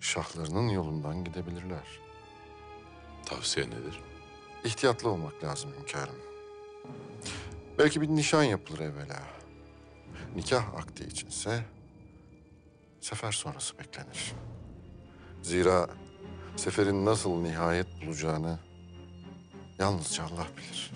şahlarının 0.00 0.68
yolundan 0.68 1.24
gidebilirler. 1.24 2.00
Tavsiye 3.26 3.66
nedir? 3.66 4.00
İhtiyatlı 4.64 5.10
olmak 5.10 5.44
lazım 5.44 5.70
hünkârım. 5.80 6.16
Belki 7.78 8.00
bir 8.00 8.08
nişan 8.08 8.42
yapılır 8.42 8.78
evvela. 8.78 9.22
Nikah 10.36 10.74
akdi 10.74 11.04
içinse 11.04 11.64
sefer 13.06 13.32
sonrası 13.32 13.78
beklenir. 13.78 14.32
Zira 15.42 15.88
seferin 16.56 17.06
nasıl 17.06 17.30
nihayet 17.30 17.86
bulacağını 18.06 18.58
yalnızca 19.78 20.24
Allah 20.24 20.46
bilir. 20.56 20.90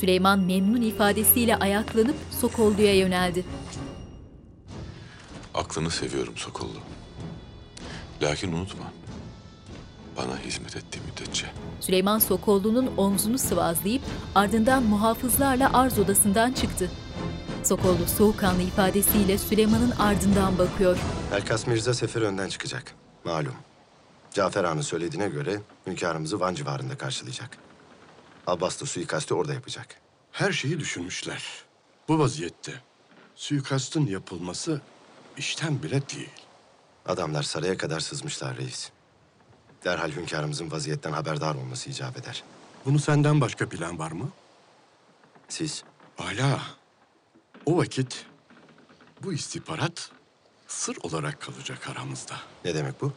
Süleyman 0.00 0.38
memnun 0.38 0.82
ifadesiyle 0.82 1.56
ayaklanıp 1.56 2.16
Sokollu'ya 2.30 2.94
yöneldi. 2.94 3.44
Aklını 5.54 5.90
seviyorum 5.90 6.36
Sokollu. 6.36 6.78
Lakin 8.22 8.52
unutma. 8.52 8.84
Bana 10.16 10.38
hizmet 10.38 10.76
ettiği 10.76 11.00
müddetçe. 11.00 11.46
Süleyman 11.80 12.18
Sokollu'nun 12.18 12.96
omzunu 12.96 13.38
sıvazlayıp 13.38 14.02
ardından 14.34 14.82
muhafızlarla 14.82 15.70
arz 15.72 15.98
odasından 15.98 16.52
çıktı. 16.52 16.90
Sokollu 17.68 18.06
soğukkanlı 18.06 18.62
ifadesiyle 18.62 19.38
Süleyman'ın 19.38 19.90
ardından 19.90 20.58
bakıyor. 20.58 20.98
Elkas 21.32 21.66
Mirza 21.66 21.94
seferi 21.94 22.24
önden 22.24 22.48
çıkacak. 22.48 22.94
Malum. 23.24 23.54
Cafer 24.34 24.64
Han'ın 24.64 24.80
söylediğine 24.80 25.28
göre 25.28 25.60
Hünkârımızı 25.86 26.40
Van 26.40 26.54
civarında 26.54 26.98
karşılayacak. 26.98 27.58
Abbas 28.46 28.82
da 28.82 28.86
suikasti 28.86 29.34
orada 29.34 29.54
yapacak. 29.54 30.00
Her 30.32 30.52
şeyi 30.52 30.80
düşünmüşler. 30.80 31.44
Bu 32.08 32.18
vaziyette 32.18 32.72
suikastın 33.34 34.06
yapılması 34.06 34.80
işten 35.36 35.82
bile 35.82 36.08
değil. 36.08 36.30
Adamlar 37.06 37.42
saraya 37.42 37.76
kadar 37.76 38.00
sızmışlar 38.00 38.56
reis. 38.56 38.90
Derhal 39.84 40.10
hünkârımızın 40.10 40.70
vaziyetten 40.70 41.12
haberdar 41.12 41.54
olması 41.54 41.90
icap 41.90 42.16
eder. 42.16 42.44
Bunu 42.84 42.98
senden 42.98 43.40
başka 43.40 43.68
plan 43.68 43.98
var 43.98 44.12
mı? 44.12 44.28
Siz? 45.48 45.84
Hala. 46.16 46.77
O 47.68 47.76
vakit 47.76 48.26
bu 49.22 49.32
istihbarat 49.32 50.10
sır 50.66 50.96
olarak 51.02 51.40
kalacak 51.40 51.88
aramızda. 51.88 52.34
Ne 52.64 52.74
demek 52.74 53.00
bu? 53.00 53.12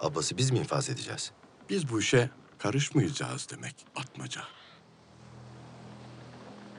Abbas'ı 0.00 0.36
biz 0.36 0.50
mi 0.50 0.58
infaz 0.58 0.90
edeceğiz? 0.90 1.30
Biz 1.70 1.90
bu 1.90 2.00
işe 2.00 2.30
karışmayacağız 2.58 3.48
demek 3.50 3.74
Atmaca. 3.96 4.42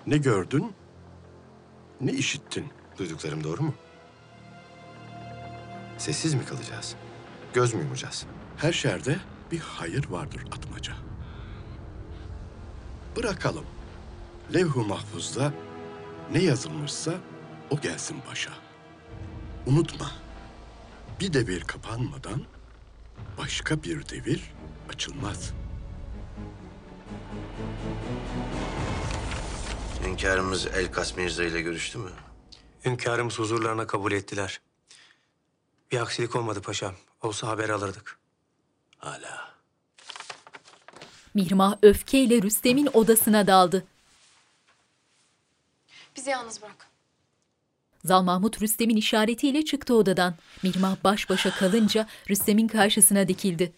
Ne 0.08 0.18
gördün, 0.18 0.74
ne 2.02 2.12
işittin. 2.12 2.68
Duyduklarım 2.98 3.44
doğru 3.44 3.64
mu? 3.64 3.74
Sessiz 5.98 6.34
mi 6.34 6.46
kalacağız? 6.46 6.96
Göz 7.54 7.74
mü 7.74 7.84
yumacağız? 7.84 8.26
Her 8.58 8.74
şerde 8.74 9.20
bir 9.52 9.60
hayır 9.60 10.10
vardır 10.10 10.44
Atmaca. 10.52 10.94
Bırakalım. 13.18 13.66
Levh-u 14.54 14.86
mahfuzda 14.86 15.54
ne 16.32 16.44
yazılmışsa 16.44 17.14
o 17.70 17.82
gelsin 17.82 18.18
başa. 18.30 18.52
Unutma, 19.66 20.12
bir 21.20 21.34
devir 21.34 21.62
kapanmadan 21.62 22.44
başka 23.38 23.84
bir 23.84 24.10
devir 24.10 24.52
açılmaz. 24.94 25.54
Hünkârımız 30.04 30.68
Elkas 30.68 31.18
Mirza 31.18 31.44
ile 31.44 31.62
görüştü 31.62 31.98
mü? 31.98 32.12
Hünkârımız 32.86 33.40
huzurlarına 33.40 33.88
kabul 33.88 34.12
ettiler. 34.12 34.62
Bir 35.92 36.02
aksilik 36.02 36.36
olmadı 36.36 36.62
paşam. 36.62 36.94
Olsa 37.22 37.48
haber 37.48 37.70
alırdık. 37.70 38.20
Hala. 38.98 39.48
Mihrimah 41.34 41.78
öfkeyle 41.82 42.42
Rüstem'in 42.42 42.90
odasına 42.94 43.48
daldı. 43.48 43.86
Bizi 46.18 46.30
yalnız 46.30 46.62
bırak. 46.62 46.88
Zal 48.06 48.22
Mahmut 48.22 48.62
Rüstem'in 48.62 48.96
işaretiyle 48.96 49.66
çıktı 49.66 49.96
odadan. 49.96 50.36
Mihrimah 50.64 50.96
baş 51.04 51.30
başa 51.30 51.52
kalınca 51.52 52.08
Rüstem'in 52.30 52.68
karşısına 52.68 53.28
dikildi. 53.28 53.74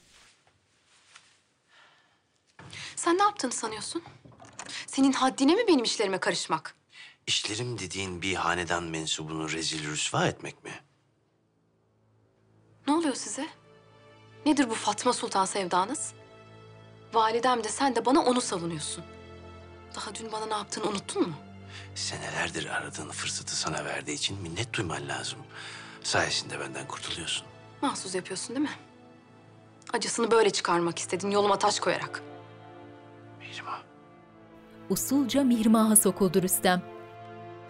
Sen 2.95 3.17
ne 3.17 3.23
yaptığını 3.23 3.51
sanıyorsun? 3.51 4.03
Senin 4.87 5.11
haddine 5.11 5.55
mi 5.55 5.67
benim 5.67 5.83
işlerime 5.83 6.19
karışmak? 6.19 6.75
İşlerim 7.27 7.79
dediğin 7.79 8.21
bir 8.21 8.35
hanedan 8.35 8.83
mensubunu 8.83 9.51
rezil 9.51 9.87
rüsva 9.91 10.27
etmek 10.27 10.63
mi? 10.63 10.71
Ne 12.87 12.93
oluyor 12.93 13.15
size? 13.15 13.47
Nedir 14.45 14.69
bu 14.69 14.75
Fatma 14.75 15.13
Sultan 15.13 15.45
sevdanız? 15.45 16.13
Validem 17.13 17.63
de 17.63 17.69
sen 17.69 17.95
de 17.95 18.05
bana 18.05 18.21
onu 18.21 18.41
savunuyorsun. 18.41 19.03
Daha 19.95 20.15
dün 20.15 20.31
bana 20.31 20.45
ne 20.45 20.53
yaptığını 20.53 20.85
unuttun 20.85 21.27
mu? 21.27 21.35
Senelerdir 21.95 22.65
aradığın 22.65 23.09
fırsatı 23.09 23.55
sana 23.55 23.85
verdiği 23.85 24.13
için 24.13 24.41
minnet 24.41 24.73
duyman 24.73 25.07
lazım. 25.07 25.39
Sayesinde 26.03 26.59
benden 26.59 26.87
kurtuluyorsun. 26.87 27.47
Mahsus 27.81 28.15
yapıyorsun 28.15 28.55
değil 28.55 28.69
mi? 28.69 28.75
Acısını 29.93 30.31
böyle 30.31 30.49
çıkarmak 30.49 30.99
istedin 30.99 31.31
yoluma 31.31 31.59
taş 31.59 31.79
koyarak. 31.79 32.21
Usulca 34.89 35.43
Mihrimah'a 35.43 35.95
sokuldu 35.95 36.41
Rüstem. 36.41 36.81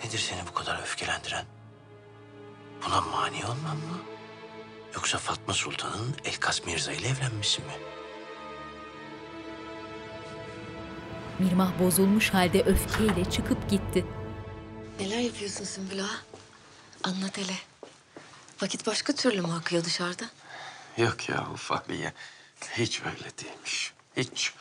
Nedir 0.06 0.18
seni 0.18 0.40
bu 0.50 0.54
kadar 0.54 0.80
öfkelendiren? 0.82 1.46
Buna 2.86 3.02
mani 3.02 3.46
olmam 3.46 3.78
mı? 3.78 4.00
Yoksa 4.96 5.18
Fatma 5.18 5.54
Sultan'ın 5.54 6.16
Elkas 6.26 6.66
Mirza 6.66 6.92
ile 6.92 7.08
evlenmesi 7.08 7.62
mi? 7.62 7.72
Mihrimah 11.40 11.80
bozulmuş 11.80 12.34
halde 12.34 12.64
öfkeyle 12.64 13.32
çıkıp 13.32 13.70
gitti. 13.70 14.06
Neler 15.00 15.20
yapıyorsun 15.20 15.66
Sümbül 15.66 16.04
ağa? 16.04 16.16
Anlat 17.04 17.38
hele. 17.38 17.56
Vakit 18.62 18.88
başka 18.88 19.14
türlü 19.14 19.42
mü 19.42 19.54
akıyor 19.54 19.84
dışarıda? 19.86 20.26
Yok 20.98 21.30
ya 21.30 21.48
Fahriye. 21.56 22.14
Hiç 22.78 23.02
öyle 23.02 23.32
değilmiş. 23.44 23.94
Hiç. 24.18 24.54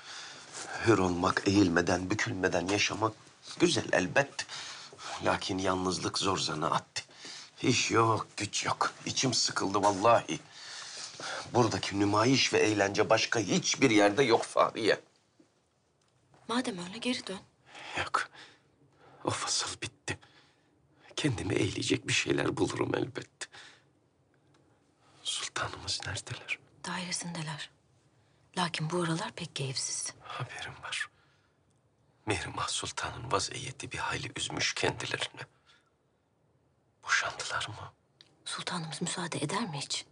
Hür 0.87 0.99
olmak, 0.99 1.43
eğilmeden, 1.47 2.11
bükülmeden 2.11 2.69
yaşamak 2.69 3.13
güzel 3.61 3.87
elbet. 3.93 4.47
Lakin 5.25 5.59
yalnızlık 5.59 6.19
zor 6.19 6.39
zanaatti. 6.39 7.03
İş 7.63 7.91
yok, 7.91 8.27
güç 8.37 8.65
yok. 8.65 8.93
İçim 9.07 9.35
sıkıldı 9.35 9.83
vallahi. 9.83 10.39
Buradaki 11.55 12.01
nümayiş 12.01 12.53
ve 12.53 12.59
eğlence 12.59 13.11
başka 13.11 13.41
hiçbir 13.41 13.91
yerde 13.91 14.23
yok 14.23 14.43
Fahriye. 14.43 15.01
Madem 16.49 16.79
öyle 16.79 16.99
geri 16.99 17.27
dön. 17.27 17.41
Yok. 17.99 18.29
O 19.25 19.31
fasıl 19.31 19.81
bitti. 19.83 20.19
Kendimi 21.17 21.55
eğleyecek 21.55 22.09
bir 22.09 22.13
şeyler 22.13 22.57
bulurum 22.57 22.95
elbet. 22.95 23.49
Sultanımız 25.23 26.01
neredeler? 26.07 26.59
Dairesindeler. 26.85 27.71
Lakin 28.59 28.91
bu 28.91 29.03
aralar 29.03 29.33
pek 29.33 29.57
keyifsiz. 29.57 30.15
Haberim 30.21 30.83
var. 30.83 31.09
Mihrimah 32.27 32.69
Sultan'ın 32.69 33.33
vaziyeti 33.33 33.93
bir 33.93 33.99
hayli 33.99 34.33
üzmüş 34.37 34.75
kendilerini. 34.75 35.41
Boşandılar 37.05 37.69
mı? 37.69 37.93
Sultanımız 38.45 39.03
müsaade 39.03 39.39
eder 39.39 39.63
mi 39.63 39.79
hiç? 39.79 40.05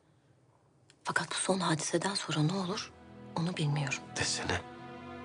Fakat 1.05 1.31
bu 1.31 1.35
son 1.35 1.61
hadiseden 1.61 2.15
sonra 2.15 2.43
ne 2.43 2.53
olur 2.53 2.93
onu 3.37 3.57
bilmiyorum. 3.57 4.03
Desene. 4.17 4.76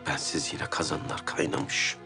Bensiz 0.08 0.54
yine 0.54 0.66
kazanlar 0.66 1.26
kaynamış. 1.26 1.98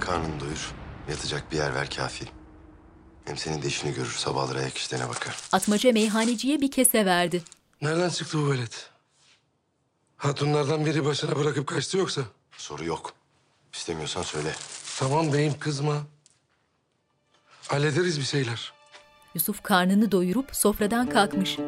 Karnını 0.00 0.40
doyur. 0.40 0.72
Yatacak 1.08 1.52
bir 1.52 1.56
yer 1.56 1.74
ver 1.74 1.90
kafi. 1.90 2.24
Hem 3.24 3.36
senin 3.36 3.62
de 3.62 3.66
işini 3.66 3.94
görür. 3.94 4.12
Sabahları 4.12 4.58
ayak 4.58 4.76
işlerine 4.78 5.08
bakar. 5.08 5.36
Atmaca 5.52 5.92
meyhaneciye 5.92 6.60
bir 6.60 6.70
kese 6.70 7.06
verdi. 7.06 7.42
Nereden 7.82 8.08
çıktı 8.08 8.38
bu 8.38 8.50
velet? 8.50 8.90
Hatunlardan 10.16 10.86
biri 10.86 11.04
başına 11.04 11.36
bırakıp 11.36 11.66
kaçtı 11.66 11.98
yoksa? 11.98 12.22
Soru 12.56 12.84
yok. 12.84 13.12
İstemiyorsan 13.72 14.22
söyle. 14.22 14.52
Tamam 14.98 15.32
beyim 15.32 15.54
kızma. 15.60 15.96
Hallederiz 17.68 18.18
bir 18.18 18.24
şeyler. 18.24 18.72
Yusuf 19.34 19.62
karnını 19.62 20.12
doyurup 20.12 20.56
sofradan 20.56 21.08
kalkmış. 21.08 21.58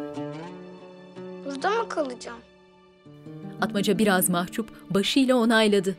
Burada 1.45 1.71
mı 1.71 1.89
kalacağım? 1.89 2.39
Atmaca 3.61 3.99
biraz 3.99 4.29
mahcup 4.29 4.69
başıyla 4.91 5.37
onayladı. 5.37 5.97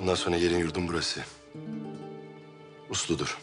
Bundan 0.00 0.14
sonra 0.14 0.36
yerin 0.36 0.58
yurdun 0.58 0.88
burası. 0.88 1.20
Usludur. 2.90 3.38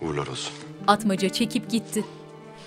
Uğurlar 0.00 0.26
olsun. 0.26 0.52
Atmaca 0.86 1.28
çekip 1.28 1.70
gitti. 1.70 2.04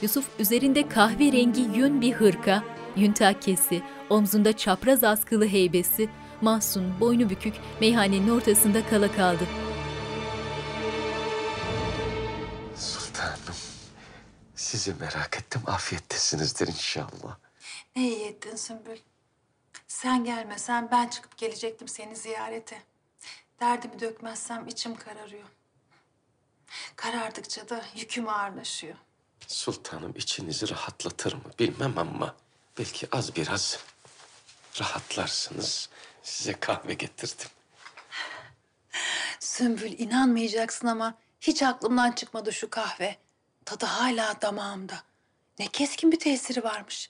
Yusuf 0.01 0.25
üzerinde 0.39 0.87
kahverengi 0.89 1.61
yün 1.61 2.01
bir 2.01 2.13
hırka, 2.13 2.63
yün 2.95 3.11
takkesi, 3.11 3.81
omzunda 4.09 4.57
çapraz 4.57 5.03
askılı 5.03 5.47
heybesi, 5.47 6.09
mahzun, 6.41 6.83
boynu 6.99 7.29
bükük 7.29 7.53
meyhanenin 7.81 8.29
ortasında 8.29 8.85
kala 8.89 9.11
kaldı. 9.11 9.43
Sizi 14.69 14.93
merak 14.93 15.37
ettim. 15.37 15.61
Afiyettesinizdir 15.67 16.67
inşallah. 16.67 17.37
Ne 17.95 18.07
iyi 18.07 18.25
ettin 18.25 18.55
Sümbül. 18.55 18.97
Sen 19.87 20.23
gelmesen 20.23 20.91
ben 20.91 21.07
çıkıp 21.07 21.37
gelecektim 21.37 21.87
seni 21.87 22.15
ziyarete. 22.15 22.81
Derdimi 23.59 23.99
dökmezsem 23.99 24.67
içim 24.67 24.95
kararıyor. 24.95 25.47
Karardıkça 26.95 27.69
da 27.69 27.85
yüküm 27.95 28.29
ağırlaşıyor. 28.29 28.95
Sultanım 29.47 30.13
içinizi 30.15 30.69
rahatlatır 30.69 31.33
mı 31.33 31.51
bilmem 31.59 31.97
ama 31.97 32.35
belki 32.79 33.07
az 33.11 33.35
biraz 33.35 33.79
rahatlarsınız. 34.79 35.89
Size 36.23 36.53
kahve 36.59 36.93
getirdim. 36.93 37.47
Sümbül 39.39 39.99
inanmayacaksın 39.99 40.87
ama 40.87 41.17
hiç 41.41 41.63
aklımdan 41.63 42.11
çıkmadı 42.11 42.53
şu 42.53 42.69
kahve. 42.69 43.17
Tadı 43.69 43.85
hala 43.85 44.41
damağımda. 44.41 45.03
Ne 45.59 45.67
keskin 45.67 46.11
bir 46.11 46.19
tesiri 46.19 46.63
varmış. 46.63 47.09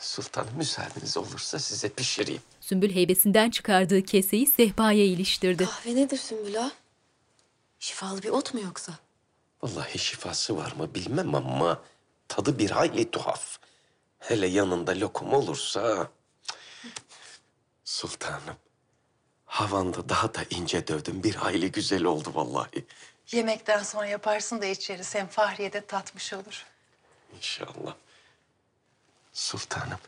Sultanım 0.00 0.56
müsaadeniz 0.56 1.16
olursa 1.16 1.58
size 1.58 1.88
pişireyim. 1.88 2.42
Sümbül 2.60 2.94
heybesinden 2.94 3.50
çıkardığı 3.50 4.02
keseyi 4.02 4.46
sehpaya 4.46 5.04
iliştirdi. 5.04 5.64
Kahve 5.64 5.96
nedir 5.96 6.16
Sümbül 6.16 6.64
ağa? 6.64 6.72
Şifalı 7.78 8.22
bir 8.22 8.28
ot 8.28 8.54
mu 8.54 8.60
yoksa? 8.60 8.92
Vallahi 9.62 9.98
şifası 9.98 10.56
var 10.56 10.72
mı 10.72 10.94
bilmem 10.94 11.34
ama 11.34 11.82
tadı 12.28 12.58
bir 12.58 12.70
hayli 12.70 13.10
tuhaf. 13.10 13.58
Hele 14.18 14.46
yanında 14.46 15.00
lokum 15.00 15.32
olursa... 15.32 16.10
Sultanım, 17.84 18.56
havanda 19.46 20.08
daha 20.08 20.34
da 20.34 20.40
ince 20.50 20.86
dövdüm. 20.86 21.22
Bir 21.22 21.34
hayli 21.34 21.72
güzel 21.72 22.04
oldu 22.04 22.30
vallahi. 22.34 22.84
Yemekten 23.32 23.82
sonra 23.82 24.06
yaparsın 24.06 24.62
da 24.62 24.66
içeriz. 24.66 25.14
Hem 25.14 25.26
Fahriye 25.26 25.72
de 25.72 25.86
tatmış 25.86 26.32
olur. 26.32 26.66
İnşallah. 27.36 27.94
Sultanım, 29.32 29.98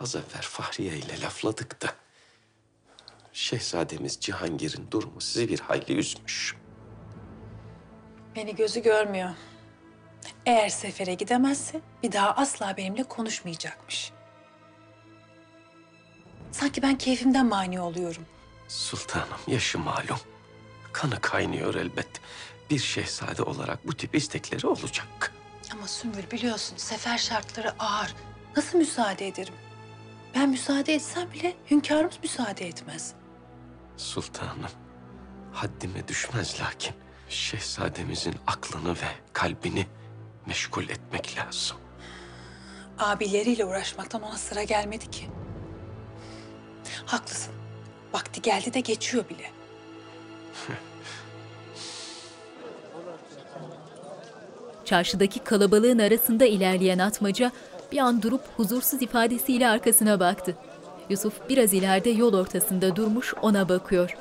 az 0.00 0.16
evvel 0.16 0.42
Fahriye 0.42 0.96
ile 0.96 1.20
lafladık 1.20 1.82
da... 1.82 1.94
Şehzademiz 3.32 4.20
Cihangir'in 4.20 4.90
durumu 4.90 5.20
sizi 5.20 5.48
bir 5.48 5.60
hayli 5.60 5.92
üzmüş. 5.96 6.56
Beni 8.36 8.56
gözü 8.56 8.82
görmüyor. 8.82 9.30
Eğer 10.46 10.68
sefere 10.68 11.14
gidemezse 11.14 11.80
bir 12.02 12.12
daha 12.12 12.30
asla 12.32 12.76
benimle 12.76 13.04
konuşmayacakmış. 13.04 14.12
Sanki 16.52 16.82
ben 16.82 16.98
keyfimden 16.98 17.46
mani 17.46 17.80
oluyorum. 17.80 18.26
Sultanım 18.68 19.38
yaşı 19.46 19.78
malum. 19.78 20.18
Kanı 20.98 21.20
kaynıyor 21.20 21.74
elbet. 21.74 22.08
Bir 22.70 22.78
şehzade 22.78 23.42
olarak 23.42 23.86
bu 23.86 23.92
tip 23.92 24.14
istekleri 24.14 24.66
olacak. 24.66 25.32
Ama 25.72 25.88
Sümbül 25.88 26.30
biliyorsun 26.30 26.76
sefer 26.76 27.18
şartları 27.18 27.74
ağır. 27.78 28.14
Nasıl 28.56 28.78
müsaade 28.78 29.28
ederim? 29.28 29.54
Ben 30.34 30.48
müsaade 30.48 30.94
etsem 30.94 31.32
bile 31.32 31.56
hünkârımız 31.70 32.18
müsaade 32.22 32.66
etmez. 32.66 33.14
Sultanım, 33.96 34.70
haddime 35.52 36.08
düşmez 36.08 36.60
lakin 36.60 36.94
şehzademizin 37.28 38.34
aklını 38.46 38.92
ve 38.92 39.08
kalbini 39.32 39.86
meşgul 40.46 40.88
etmek 40.88 41.36
lazım. 41.38 41.76
Abileriyle 42.98 43.64
uğraşmaktan 43.64 44.22
ona 44.22 44.36
sıra 44.36 44.62
gelmedi 44.62 45.10
ki. 45.10 45.28
Haklısın. 47.06 47.54
Vakti 48.12 48.42
geldi 48.42 48.74
de 48.74 48.80
geçiyor 48.80 49.28
bile. 49.28 49.50
Çarşıdaki 54.88 55.38
kalabalığın 55.38 55.98
arasında 55.98 56.44
ilerleyen 56.44 56.98
atmaca 56.98 57.52
bir 57.92 57.98
an 57.98 58.22
durup 58.22 58.40
huzursuz 58.56 59.02
ifadesiyle 59.02 59.68
arkasına 59.68 60.20
baktı. 60.20 60.56
Yusuf 61.08 61.48
biraz 61.48 61.72
ileride 61.74 62.10
yol 62.10 62.34
ortasında 62.34 62.96
durmuş 62.96 63.34
ona 63.42 63.68
bakıyor. 63.68 64.16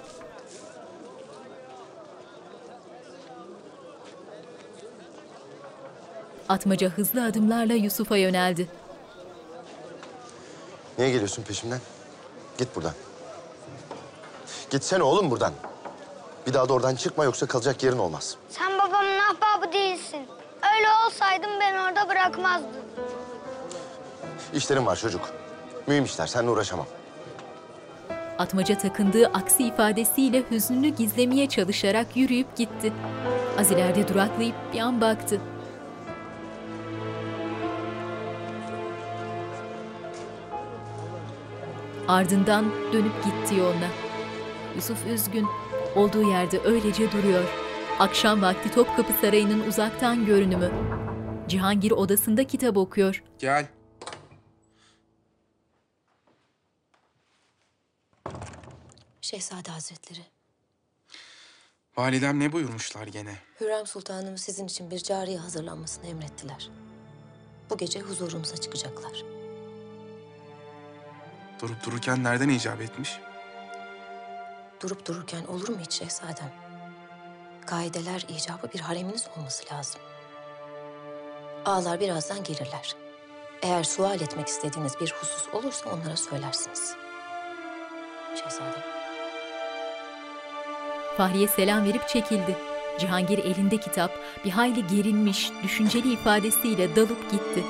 Atmaca 6.49 6.89
hızlı 6.89 7.26
adımlarla 7.26 7.73
Yusuf'a 7.73 8.18
yöneldi. 8.18 8.68
Niye 10.98 11.10
geliyorsun 11.10 11.44
peşimden? 11.44 11.80
Git 12.57 12.76
buradan. 12.76 12.94
Gitsene 14.69 15.03
oğlum 15.03 15.31
buradan. 15.31 15.53
Bir 16.48 16.53
daha 16.53 16.69
da 16.69 16.73
oradan 16.73 16.95
çıkma 16.95 17.23
yoksa 17.23 17.48
kalacak 17.48 17.84
yerin 17.84 17.98
olmaz. 17.98 18.35
Sen 18.49 18.77
babamın 18.77 19.19
ahbabı 19.19 19.73
değilsin. 19.73 20.27
Öyle 20.78 20.88
olsaydın 21.06 21.60
beni 21.60 21.80
orada 21.80 22.10
bırakmazdın. 22.10 22.70
İşlerim 24.54 24.86
var 24.86 24.95
çocuk. 24.95 25.30
Mühim 25.88 26.04
işler. 26.04 26.28
Seninle 26.28 26.52
uğraşamam. 26.52 26.86
Atmaca 28.38 28.78
takındığı 28.78 29.28
aksi 29.28 29.64
ifadesiyle 29.64 30.44
hüznünü 30.52 30.88
gizlemeye 30.88 31.49
çalışarak 31.49 32.18
yürüyüp 32.18 32.56
gitti. 32.56 32.94
Az 33.60 33.72
ileride 33.72 34.08
duraklayıp 34.08 34.56
bir 34.74 34.80
an 34.80 35.02
baktı. 35.02 35.41
Ardından 42.08 42.66
dönüp 42.94 43.24
gitti 43.24 43.56
yoluna. 43.56 43.90
Yusuf 44.76 45.06
üzgün, 45.08 45.45
olduğu 45.95 46.30
yerde 46.30 46.60
öylece 46.60 47.12
duruyor. 47.12 47.66
Akşam 47.99 48.41
vakti 48.41 48.72
Topkapı 48.72 49.14
Sarayı'nın 49.22 49.68
uzaktan 49.68 50.26
görünümü. 50.26 50.72
Cihangir 51.48 51.91
odasında 51.91 52.48
kitap 52.48 52.78
okuyor. 52.78 53.24
Gel. 53.40 53.68
Şehzade 59.22 59.72
Hazretleri, 59.72 60.19
Validem 61.98 62.40
ne 62.40 62.52
buyurmuşlar 62.52 63.07
gene? 63.07 63.36
Hürrem 63.60 63.88
Sultanımız 63.88 64.41
sizin 64.41 64.65
için 64.65 64.91
bir 64.91 64.99
cariye 64.99 65.38
hazırlanmasını 65.38 66.06
emrettiler. 66.07 66.69
Bu 67.69 67.78
gece 67.78 67.99
huzurumuza 67.99 68.57
çıkacaklar. 68.57 69.24
Durup 71.61 71.86
dururken 71.86 72.24
nereden 72.24 72.49
icap 72.49 72.82
etmiş? 72.82 73.19
Durup 74.82 75.06
dururken 75.07 75.45
olur 75.45 75.69
mu 75.69 75.78
hiç 75.82 75.94
şehzadem? 75.94 76.66
Kaideler 77.68 78.26
icabı 78.30 78.73
bir 78.73 78.80
hareminiz 78.80 79.27
olması 79.38 79.73
lazım. 79.73 80.02
Ağalar 81.65 81.99
birazdan 81.99 82.44
gelirler. 82.44 82.95
Eğer 83.61 83.84
sual 83.84 84.22
etmek 84.22 84.48
istediğiniz 84.48 84.99
bir 85.02 85.14
husus 85.19 85.53
olursa 85.53 85.89
onlara 85.89 86.15
söylersiniz. 86.15 86.95
Şehzadem. 88.35 88.84
Fahriye 91.18 91.48
selam 91.48 91.85
verip 91.85 92.07
çekildi. 92.07 92.57
Cihangir 92.99 93.38
elinde 93.38 93.77
kitap, 93.77 94.11
bir 94.45 94.52
hayli 94.52 94.88
gerilmiş, 94.88 95.52
düşünceli 95.64 96.14
ifadesiyle 96.14 96.95
dalıp 96.95 97.31
gitti. 97.31 97.64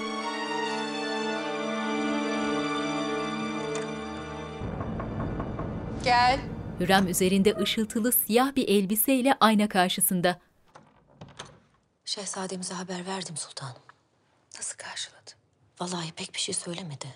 Gel. 6.03 6.56
Hürrem 6.79 7.07
üzerinde 7.07 7.55
ışıltılı 7.55 8.11
siyah 8.11 8.55
bir 8.55 8.67
elbiseyle 8.67 9.33
ayna 9.39 9.69
karşısında. 9.69 10.39
Şehzademize 12.05 12.73
haber 12.73 13.05
verdim 13.05 13.37
sultanım. 13.37 13.81
Nasıl 14.55 14.77
karşıladı? 14.77 15.31
Vallahi 15.79 16.11
pek 16.11 16.33
bir 16.33 16.39
şey 16.39 16.55
söylemedi. 16.55 17.07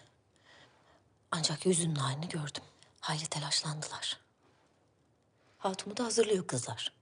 Ancak 1.31 1.65
yüzünün 1.65 1.95
halini 1.95 2.29
gördüm. 2.29 2.63
Hayli 2.99 3.25
telaşlandılar. 3.25 4.19
Hatun'u 5.57 5.97
da 5.97 6.05
hazırlıyor 6.05 6.47
kızlar. 6.47 6.93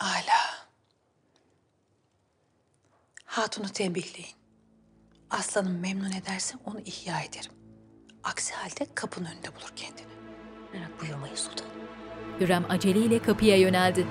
Ala. 0.00 0.68
Hatun'u 3.24 3.68
tembihleyin. 3.68 4.36
Aslanım 5.30 5.78
memnun 5.78 6.12
ederse 6.12 6.58
onu 6.64 6.80
ihya 6.80 7.20
ederim. 7.20 7.52
Aksi 8.24 8.54
halde 8.54 8.94
kapının 8.94 9.30
önünde 9.30 9.54
bulur 9.56 9.72
kendini. 9.76 10.17
Merak 10.72 11.02
buyurmayın 11.02 11.34
sultanım. 11.34 11.72
Hürrem 12.40 12.64
aceleyle 12.68 13.18
kapıya 13.18 13.56
yöneldi. 13.56 14.06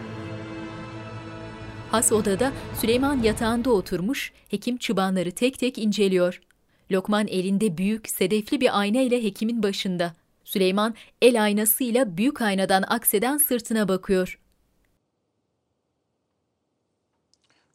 Has 1.92 2.12
odada 2.12 2.52
Süleyman 2.82 3.24
yatağında 3.24 3.70
oturmuş, 3.70 4.34
hekim 4.50 4.78
çıbanları 4.78 5.32
tek 5.32 5.60
tek 5.60 5.78
inceliyor. 5.78 6.42
Lokman 6.92 7.28
elinde 7.28 7.78
büyük, 7.78 8.10
sedefli 8.10 8.62
bir 8.62 8.80
ayna 8.80 9.02
ile 9.02 9.24
hekimin 9.24 9.64
başında. 9.64 10.14
Süleyman 10.44 10.96
el 11.22 11.44
aynasıyla 11.44 12.18
büyük 12.18 12.42
aynadan 12.42 12.84
akseden 12.88 13.38
sırtına 13.38 13.88
bakıyor. 13.88 14.40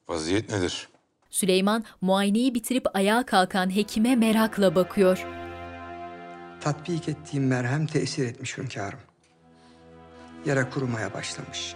Vaziyet 0.08 0.50
nedir? 0.50 0.88
Süleyman 1.30 1.84
muayeneyi 2.00 2.54
bitirip 2.54 2.96
ayağa 2.96 3.26
kalkan 3.26 3.76
hekime 3.76 4.16
merakla 4.16 4.74
bakıyor. 4.74 5.41
Tatbik 6.64 7.08
ettiğim 7.08 7.46
merhem 7.46 7.86
tesir 7.86 8.26
etmiş 8.26 8.58
hünkârım. 8.58 8.98
Yara 10.46 10.70
kurumaya 10.70 11.14
başlamış. 11.14 11.74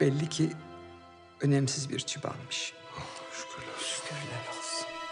Belli 0.00 0.28
ki 0.28 0.50
önemsiz 1.40 1.90
bir 1.90 2.00
çıbanmış. 2.00 2.72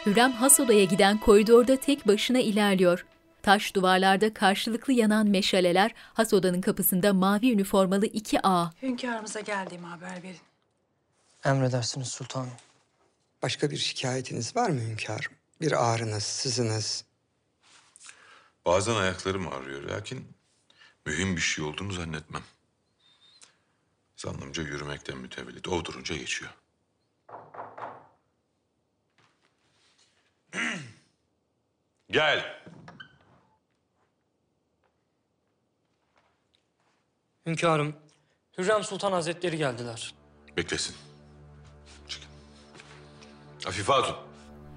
Hürrem 0.07 0.33
has 0.33 0.61
odaya 0.61 0.85
giden 0.85 1.19
koridorda 1.19 1.77
tek 1.77 2.07
başına 2.09 2.39
ilerliyor. 2.39 3.07
Taş 3.43 3.75
duvarlarda 3.75 4.35
karşılıklı 4.35 4.93
yanan 4.93 5.27
meşaleler, 5.27 5.95
has 6.15 6.33
odanın 6.33 6.61
kapısında 6.61 7.13
mavi 7.13 7.53
üniformalı 7.53 8.07
iki 8.07 8.47
ağa. 8.47 8.71
Hünkârımıza 8.83 9.41
geldiğimi 9.41 9.87
haber 9.87 10.23
verin. 10.23 10.37
Emredersiniz 11.45 12.09
sultanım. 12.09 12.51
Başka 13.43 13.71
bir 13.71 13.77
şikayetiniz 13.77 14.57
var 14.57 14.71
mı 14.71 14.81
hünkârım? 14.81 15.33
Bir 15.61 15.91
ağrınız, 15.93 16.23
sızınız. 16.23 17.05
Bazen 18.67 18.95
ayaklarım 18.95 19.49
ağrıyor 19.49 19.83
lakin 19.83 20.37
mühim 21.07 21.37
bir 21.37 21.41
şey 21.41 21.65
olduğunu 21.65 21.93
zannetmem. 21.93 22.43
Zannımca 24.17 24.63
yürümekten 24.63 25.19
mütevellit. 25.19 25.69
O 25.69 25.85
durunca 25.85 26.17
geçiyor. 26.17 26.51
Gel. 32.11 32.63
Hünkârım, 37.47 37.97
Hürrem 38.59 38.85
Sultan 38.85 39.13
Hazretleri 39.13 39.57
geldiler. 39.57 40.15
Beklesin. 40.57 40.97
Afife 43.67 43.93
Hatun. 43.93 44.26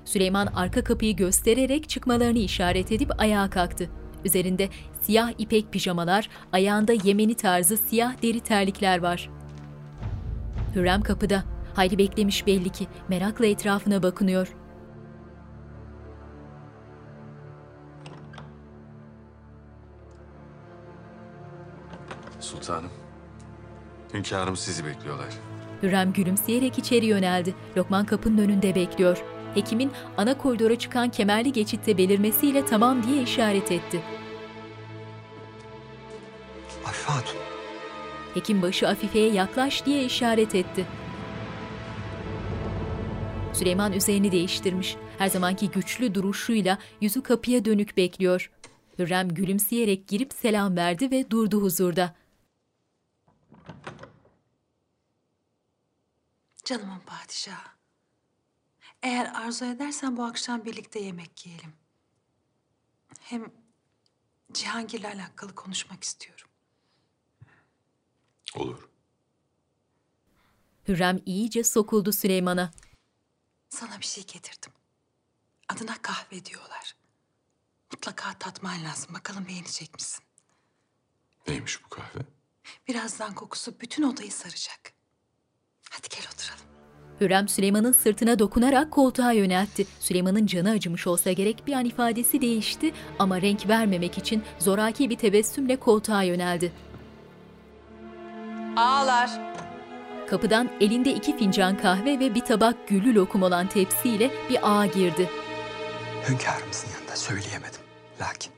Süleyman 0.10 0.48
arka 0.48 0.84
kapıyı 0.84 1.16
göstererek 1.16 1.90
çıkmalarını 1.90 2.38
işaret 2.38 2.92
edip 2.92 3.22
ayağa 3.22 3.50
kalktı. 3.50 3.90
Üzerinde 4.26 4.70
siyah 5.02 5.32
ipek 5.38 5.72
pijamalar, 5.72 6.30
ayağında 6.52 6.94
Yemeni 7.04 7.36
tarzı 7.36 7.78
siyah 7.78 8.22
deri 8.22 8.40
terlikler 8.40 9.00
var. 9.00 9.30
Hürrem 10.76 11.02
kapıda. 11.02 11.44
Hayri 11.76 11.98
beklemiş 11.98 12.48
belli 12.48 12.70
ki. 12.70 12.88
Merakla 13.10 13.46
etrafına 13.46 14.04
bakınıyor. 14.04 14.56
Sultanım. 22.40 22.92
Hünkârım 24.14 24.58
sizi 24.58 24.86
bekliyorlar. 24.86 25.34
Hürrem 25.84 26.14
gülümseyerek 26.14 26.78
içeri 26.78 27.06
yöneldi. 27.06 27.56
Lokman 27.78 28.06
kapının 28.06 28.38
önünde 28.38 28.76
bekliyor. 28.76 29.24
Hekimin 29.60 29.92
ana 30.18 30.38
koridora 30.38 30.80
çıkan 30.80 31.10
kemerli 31.10 31.52
geçitte 31.52 31.98
belirmesiyle 31.98 32.66
tamam 32.66 33.04
diye 33.04 33.24
işaret 33.24 33.72
etti. 33.72 34.02
Afife 36.86 37.12
Hatun. 37.12 37.38
Hekim 38.34 38.62
başı 38.62 38.88
Afife'ye 38.88 39.32
yaklaş 39.32 39.86
diye 39.86 40.06
işaret 40.06 40.56
etti. 40.56 40.86
Süleyman 43.54 43.94
üzerini 43.94 44.32
değiştirmiş. 44.32 44.96
Her 45.18 45.28
zamanki 45.28 45.72
güçlü 45.72 46.16
duruşuyla 46.16 46.78
yüzü 47.02 47.24
kapıya 47.24 47.66
dönük 47.66 47.98
bekliyor. 47.98 48.52
Hürrem 49.00 49.30
gülümseyerek 49.30 50.08
girip 50.08 50.34
selam 50.34 50.78
verdi 50.78 51.12
ve 51.12 51.32
durdu 51.32 51.62
huzurda. 51.62 52.16
Canımın 56.66 57.00
padişahı. 57.00 57.79
Eğer 59.04 59.32
arzu 59.36 59.66
edersen 59.66 60.18
bu 60.18 60.24
akşam 60.24 60.66
birlikte 60.66 61.00
yemek 61.00 61.46
yiyelim. 61.46 61.74
Hem 63.20 63.52
Cihangir'le 64.54 65.06
alakalı 65.06 65.56
konuşmak 65.56 66.04
istiyorum. 66.04 66.48
Olur. 68.56 68.90
Hürrem 70.88 71.20
iyice 71.26 71.64
sokuldu 71.64 72.12
Süleyman'a. 72.12 72.72
Sana 73.70 74.00
bir 74.00 74.06
şey 74.06 74.26
getirdim. 74.26 74.74
Adına 75.70 76.02
kahve 76.02 76.46
diyorlar. 76.46 76.96
Mutlaka 77.92 78.34
tatman 78.40 78.84
lazım. 78.84 79.14
Bakalım 79.14 79.48
beğenecek 79.48 79.94
misin? 79.94 80.24
Neymiş 81.48 81.84
bu 81.84 81.90
kahve? 81.90 82.20
Birazdan 82.88 83.36
kokusu 83.36 83.80
bütün 83.80 84.04
odayı 84.04 84.32
saracak. 84.32 84.94
Hadi 85.90 86.10
gel 86.10 86.26
oturalım. 86.34 86.69
Hürrem 87.22 87.48
Süleyman'ın 87.48 87.92
sırtına 87.92 88.40
dokunarak 88.40 88.92
koltuğa 88.92 89.32
yöneltti. 89.32 89.86
Süleyman'ın 90.00 90.46
canı 90.46 90.70
acımış 90.70 91.08
olsa 91.08 91.32
gerek 91.32 91.68
bir 91.68 91.74
an 91.74 91.86
ifadesi 91.86 92.42
değişti 92.42 92.94
ama 93.20 93.42
renk 93.42 93.68
vermemek 93.68 94.18
için 94.18 94.44
zoraki 94.60 95.10
bir 95.10 95.18
tebessümle 95.18 95.76
koltuğa 95.76 96.24
yöneldi. 96.24 96.72
Ağlar. 98.76 99.30
Kapıdan 100.30 100.70
elinde 100.82 101.14
iki 101.14 101.38
fincan 101.38 101.78
kahve 101.78 102.20
ve 102.20 102.36
bir 102.36 102.42
tabak 102.42 102.88
güllü 102.88 103.16
lokum 103.16 103.44
olan 103.44 103.68
tepsiyle 103.68 104.32
bir 104.50 104.60
ağa 104.62 104.86
girdi. 104.86 105.30
Hünkârımızın 106.30 106.88
yanında 106.94 107.16
söyleyemedim. 107.16 107.82
Lakin 108.22 108.52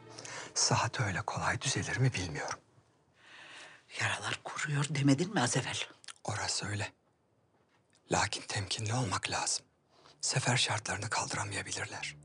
sıhhat 0.53 0.99
öyle 0.99 1.21
kolay 1.21 1.61
düzelir 1.61 1.97
mi 1.97 2.11
bilmiyorum. 2.13 2.59
Yaralar 4.01 4.39
kuruyor 4.43 4.85
demedin 4.89 5.33
mi 5.33 5.41
az 5.41 5.57
evvel? 5.57 5.77
Orası 6.23 6.67
öyle. 6.67 6.87
Lakin 8.11 8.41
temkinli 8.47 8.93
olmak 8.93 9.31
lazım. 9.31 9.65
Sefer 10.21 10.57
şartlarını 10.57 11.09
kaldıramayabilirler. 11.09 12.15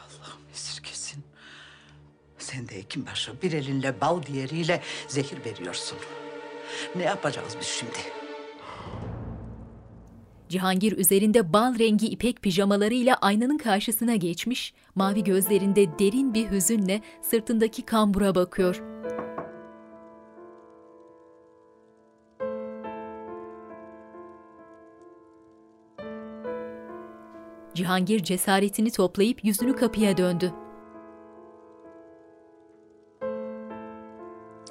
Allah'ım 0.00 0.40
esirgesin. 0.52 1.24
Sen 2.38 2.68
de 2.68 2.76
Hekimbaşı 2.76 3.42
bir 3.42 3.52
elinle 3.52 4.00
bal 4.00 4.22
diğeriyle 4.22 4.82
zehir 5.08 5.44
veriyorsun. 5.44 5.98
Ne 6.96 7.02
yapacağız 7.02 7.56
biz 7.60 7.66
şimdi? 7.66 7.98
Cihangir 10.48 10.92
üzerinde 10.96 11.52
bal 11.52 11.78
rengi 11.78 12.06
ipek 12.06 12.42
pijamalarıyla 12.42 13.14
aynanın 13.14 13.58
karşısına 13.58 14.16
geçmiş, 14.16 14.74
mavi 14.94 15.24
gözlerinde 15.24 15.98
derin 15.98 16.34
bir 16.34 16.50
hüzünle 16.50 17.02
sırtındaki 17.22 17.82
kambura 17.82 18.34
bakıyor. 18.34 18.91
Cihangir 27.82 28.22
cesaretini 28.22 28.90
toplayıp 28.90 29.44
yüzünü 29.44 29.76
kapıya 29.76 30.16
döndü. 30.16 30.52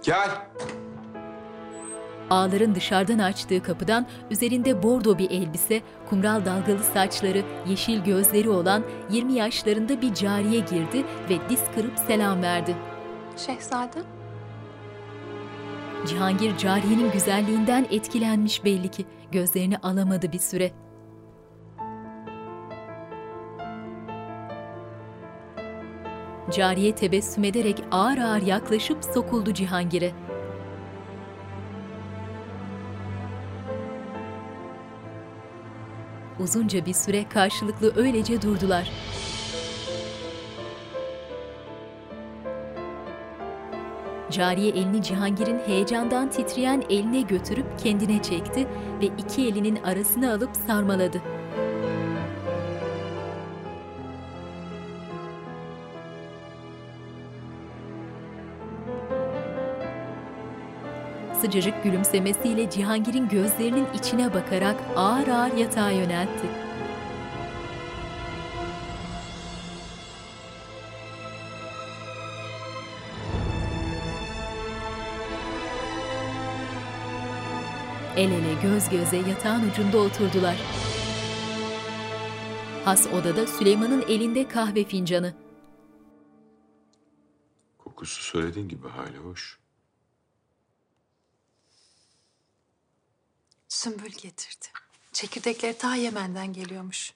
Gel. 0.04 0.30
Ağların 2.30 2.76
dışarıdan 2.76 3.20
açtığı 3.20 3.64
kapıdan 3.64 4.08
üzerinde 4.30 4.84
bordo 4.84 5.18
bir 5.18 5.32
elbise, 5.32 5.82
kumral 6.10 6.46
dalgalı 6.46 6.84
saçları, 6.84 7.44
yeşil 7.68 8.04
gözleri 8.04 8.50
olan 8.50 8.84
20 9.10 9.34
yaşlarında 9.34 10.02
bir 10.02 10.14
cariye 10.14 10.60
girdi 10.60 11.06
ve 11.30 11.50
diz 11.50 11.62
kırıp 11.76 12.00
selam 12.08 12.42
verdi. 12.42 12.76
Şehzadem. 13.38 14.04
Cihangir 16.08 16.58
cariyenin 16.58 17.12
güzelliğinden 17.12 17.88
etkilenmiş 17.92 18.66
belli 18.66 18.92
ki. 18.92 19.06
Gözlerini 19.32 19.78
alamadı 19.78 20.32
bir 20.32 20.40
süre. 20.40 20.72
Cariye 26.52 26.96
tebessüm 26.96 27.44
ederek 27.44 27.84
ağır 27.92 28.18
ağır 28.18 28.42
yaklaşıp 28.42 29.04
sokuldu 29.14 29.54
Cihangir'e. 29.54 30.12
Uzunca 36.40 36.86
bir 36.86 36.94
süre 36.94 37.30
karşılıklı 37.30 37.94
öylece 37.96 38.42
durdular. 38.42 38.92
Cariye 44.32 44.70
elini 44.70 45.04
Cihangir'in 45.04 45.60
heyecandan 45.60 46.30
titreyen 46.30 46.84
eline 46.90 47.22
götürüp 47.22 47.80
kendine 47.84 48.22
çekti 48.22 48.68
ve 49.02 49.06
iki 49.06 49.48
elinin 49.48 49.76
arasına 49.76 50.34
alıp 50.34 50.56
sarmaladı. 50.68 51.22
Sıcacık 61.42 61.84
gülümsemesiyle 61.84 62.70
Cihangir'in 62.70 63.30
gözlerinin 63.30 63.88
içine 63.94 64.34
bakarak 64.34 64.76
ağır 64.96 65.28
ağır 65.28 65.54
yatağa 65.58 65.92
yöneltti. 65.92 66.48
El 78.18 78.32
ele 78.32 78.54
göz 78.62 78.90
göze 78.90 79.18
yatağın 79.18 79.70
ucunda 79.70 79.98
oturdular. 79.98 80.56
Has 82.86 83.08
odada 83.08 83.48
Süleyman'ın 83.48 84.02
elinde 84.02 84.48
kahve 84.48 84.84
fincanı. 84.84 85.34
Kokusu 87.78 88.24
söylediğin 88.24 88.70
gibi 88.70 88.88
hali 88.88 89.18
hoş. 89.18 89.61
Sümbül 93.72 94.12
getirdi. 94.12 94.66
Çekirdekleri 95.12 95.78
ta 95.78 95.96
Yemen'den 95.96 96.54
geliyormuş. 96.54 97.14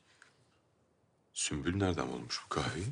Sümbül 1.33 1.75
nereden 1.75 2.11
bulmuş 2.11 2.41
bu 2.45 2.49
kahveyi? 2.49 2.87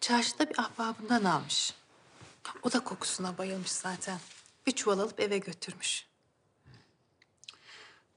Çarşıda 0.00 0.50
bir 0.50 0.60
ahbabından 0.60 1.24
almış. 1.24 1.74
O 2.62 2.72
da 2.72 2.84
kokusuna 2.84 3.38
bayılmış 3.38 3.70
zaten. 3.70 4.20
Bir 4.66 4.72
çuval 4.72 4.98
alıp 4.98 5.20
eve 5.20 5.38
götürmüş. 5.38 6.06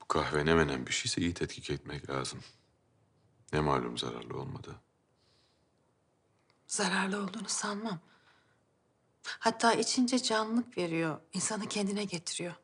Bu 0.01 0.07
kahve 0.07 0.45
ne 0.45 0.53
menen 0.53 0.88
bir 0.88 0.91
şeyse 0.91 1.22
iyi 1.22 1.34
tetkik 1.34 1.69
etmek 1.69 2.09
lazım. 2.09 2.39
Ne 3.53 3.59
malum 3.59 3.97
zararlı 3.97 4.39
olmadı. 4.39 4.76
Zararlı 6.67 7.23
olduğunu 7.23 7.49
sanmam. 7.49 7.99
Hatta 9.23 9.73
içince 9.73 10.23
canlılık 10.23 10.77
veriyor. 10.77 11.19
insanı 11.34 11.69
kendine 11.69 12.03
getiriyor. 12.03 12.55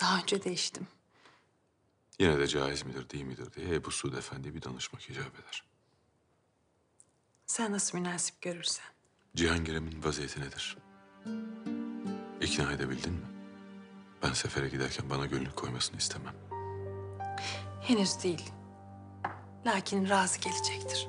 Daha 0.00 0.18
önce 0.18 0.44
de 0.44 0.52
içtim. 0.52 0.86
Yine 2.20 2.38
de 2.38 2.46
caiz 2.46 2.86
midir 2.86 3.10
değil 3.10 3.24
midir 3.24 3.52
diye 3.52 3.74
Ebu 3.74 3.90
Suud 3.90 4.12
Efendi 4.16 4.54
bir 4.54 4.62
danışmak 4.62 5.10
icap 5.10 5.34
eder. 5.40 5.64
Sen 7.46 7.72
nasıl 7.72 7.98
münasip 7.98 8.40
görürsen. 8.40 8.84
Cihangir'imin 9.36 10.04
vaziyeti 10.04 10.40
nedir? 10.40 10.76
İkna 12.40 12.72
edebildin 12.72 13.12
mi? 13.12 13.26
Ben 14.22 14.32
sefere 14.32 14.68
giderken 14.68 15.10
bana 15.10 15.26
gönül 15.26 15.50
koymasını 15.50 15.96
istemem. 15.98 16.34
Henüz 17.82 18.22
değil. 18.22 18.50
Lakin 19.66 20.08
razı 20.08 20.40
gelecektir. 20.40 21.08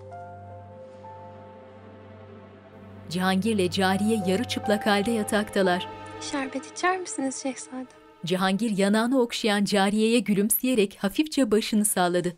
Cihangir'le 3.10 3.72
Cariye 3.72 4.24
yarı 4.28 4.44
çıplak 4.44 4.86
halde 4.88 5.12
yataktalar. 5.12 5.88
Şerbet 6.22 6.72
içer 6.72 6.98
misiniz 7.00 7.44
şehzadem? 7.44 7.97
Cihangir 8.26 8.78
yanağını 8.78 9.22
okşayan 9.22 9.66
Cariye'ye 9.66 10.20
gülümseyerek 10.20 10.98
hafifçe 11.00 11.52
başını 11.52 11.86
salladı. 11.86 12.34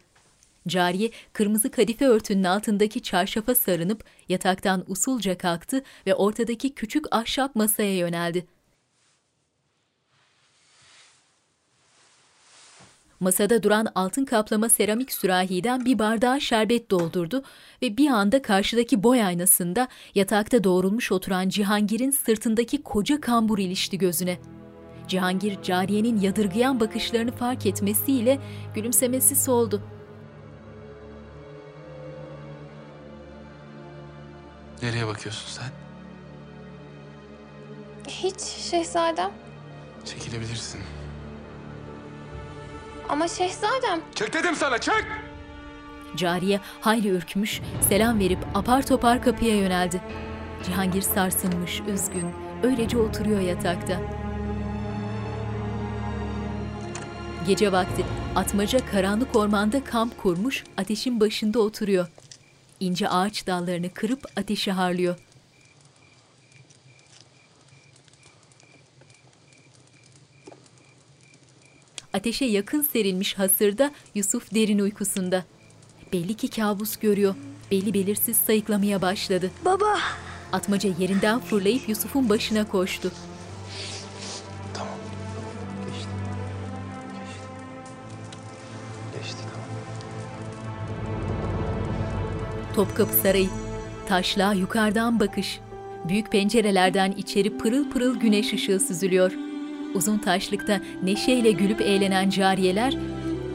Cariye 0.67 1.11
kırmızı 1.33 1.71
kadife 1.71 2.05
örtünün 2.05 2.43
altındaki 2.43 3.01
çarşafa 3.01 3.55
sarınıp 3.55 4.03
yataktan 4.29 4.83
usulca 4.87 5.37
kalktı 5.37 5.83
ve 6.07 6.15
ortadaki 6.15 6.73
küçük 6.73 7.05
ahşap 7.11 7.55
masaya 7.55 7.97
yöneldi. 7.97 8.45
Masada 13.19 13.63
duran 13.63 13.87
altın 13.95 14.25
kaplama 14.25 14.69
seramik 14.69 15.11
sürahiden 15.11 15.85
bir 15.85 15.99
bardağa 15.99 16.39
şerbet 16.39 16.91
doldurdu 16.91 17.43
ve 17.81 17.97
bir 17.97 18.07
anda 18.07 18.41
karşıdaki 18.41 19.03
boy 19.03 19.23
aynasında 19.23 19.87
yatakta 20.15 20.63
doğrulmuş 20.63 21.11
oturan 21.11 21.49
Cihangir'in 21.49 22.11
sırtındaki 22.11 22.83
koca 22.83 23.21
kambur 23.21 23.59
ilişti 23.59 23.97
gözüne. 23.97 24.37
Cihangir, 25.09 25.63
cariyenin 25.63 26.21
yadırgayan 26.21 26.79
bakışlarını 26.79 27.31
fark 27.31 27.65
etmesiyle 27.65 28.39
gülümsemesi 28.75 29.35
soldu. 29.35 29.81
Nereye 34.81 35.07
bakıyorsun 35.07 35.61
sen? 35.61 35.69
Hiç 38.07 38.39
şehzadem. 38.41 39.31
Çekilebilirsin. 40.05 40.81
Ama 43.09 43.27
şehzadem. 43.27 44.01
Çek 44.15 44.33
dedim 44.33 44.55
sana 44.55 44.77
çek! 44.77 45.05
Cariye 46.15 46.59
hayli 46.81 47.07
ürkmüş, 47.07 47.61
selam 47.89 48.19
verip 48.19 48.39
apar 48.55 48.85
topar 48.87 49.21
kapıya 49.23 49.55
yöneldi. 49.55 50.01
Cihangir 50.65 51.01
sarsılmış, 51.01 51.81
üzgün, 51.87 52.31
öylece 52.63 52.97
oturuyor 52.97 53.39
yatakta. 53.39 54.01
Gece 57.47 57.71
vakti 57.71 58.05
atmaca 58.35 58.85
karanlık 58.85 59.35
ormanda 59.35 59.83
kamp 59.83 60.17
kurmuş, 60.17 60.63
ateşin 60.77 61.19
başında 61.19 61.59
oturuyor. 61.59 62.07
İnce 62.79 63.09
ağaç 63.09 63.47
dallarını 63.47 63.93
kırıp 63.93 64.25
ateşi 64.35 64.71
harlıyor. 64.71 65.15
Ateşe 72.13 72.45
yakın 72.45 72.81
serilmiş 72.81 73.37
hasırda 73.37 73.91
Yusuf 74.15 74.53
derin 74.53 74.79
uykusunda. 74.79 75.45
Belli 76.13 76.33
ki 76.33 76.49
kabus 76.49 76.97
görüyor. 76.97 77.35
Belli 77.71 77.93
belirsiz 77.93 78.37
sayıklamaya 78.37 79.01
başladı. 79.01 79.51
Baba! 79.65 79.97
Atmaca 80.51 80.89
yerinden 80.99 81.39
fırlayıp 81.39 81.89
Yusuf'un 81.89 82.29
başına 82.29 82.67
koştu. 82.67 83.11
Topkapı 92.79 93.13
Sarayı. 93.13 93.49
Taşlığa 94.07 94.53
yukarıdan 94.53 95.19
bakış. 95.19 95.59
Büyük 96.09 96.31
pencerelerden 96.31 97.11
içeri 97.11 97.57
pırıl 97.57 97.89
pırıl 97.89 98.19
güneş 98.19 98.53
ışığı 98.53 98.79
süzülüyor. 98.79 99.31
Uzun 99.93 100.17
taşlıkta 100.17 100.81
neşeyle 101.03 101.51
gülüp 101.51 101.81
eğlenen 101.81 102.29
cariyeler 102.29 102.97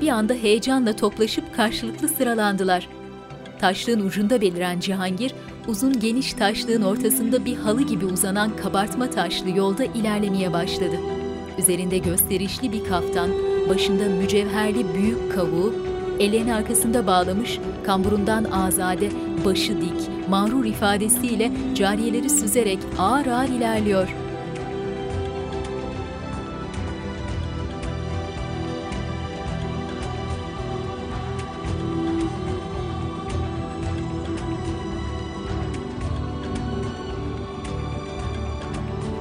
bir 0.01 0.09
anda 0.09 0.35
heyecanla 0.35 0.97
toplaşıp 0.97 1.57
karşılıklı 1.57 2.09
sıralandılar. 2.09 2.89
Taşlığın 3.61 4.01
ucunda 4.01 4.41
beliren 4.41 4.81
Cihangir, 4.81 5.35
uzun 5.69 6.01
geniş 6.01 6.35
taşlığın 6.35 6.83
ortasında 6.83 7.45
bir 7.45 7.57
halı 7.57 7.83
gibi 7.83 8.05
uzanan 8.05 8.57
kabartma 8.57 9.11
taşlı 9.11 9.51
yolda 9.51 9.85
ilerlemeye 9.85 10.53
başladı. 10.53 10.97
Üzerinde 11.59 11.99
gösterişli 11.99 12.73
bir 12.73 12.85
kaftan, 12.85 13.31
başında 13.69 14.05
mücevherli 14.05 14.95
büyük 14.95 15.35
kavuğu, 15.35 15.94
ellerini 16.21 16.55
arkasında 16.55 17.07
bağlamış, 17.07 17.59
kamburundan 17.87 18.45
azade, 18.45 19.11
başı 19.45 19.81
dik, 19.81 20.29
mağrur 20.29 20.65
ifadesiyle 20.65 21.53
cariyeleri 21.75 22.31
süzerek 22.31 22.79
ağır 22.99 23.27
ağır 23.27 23.49
ilerliyor. 23.49 24.09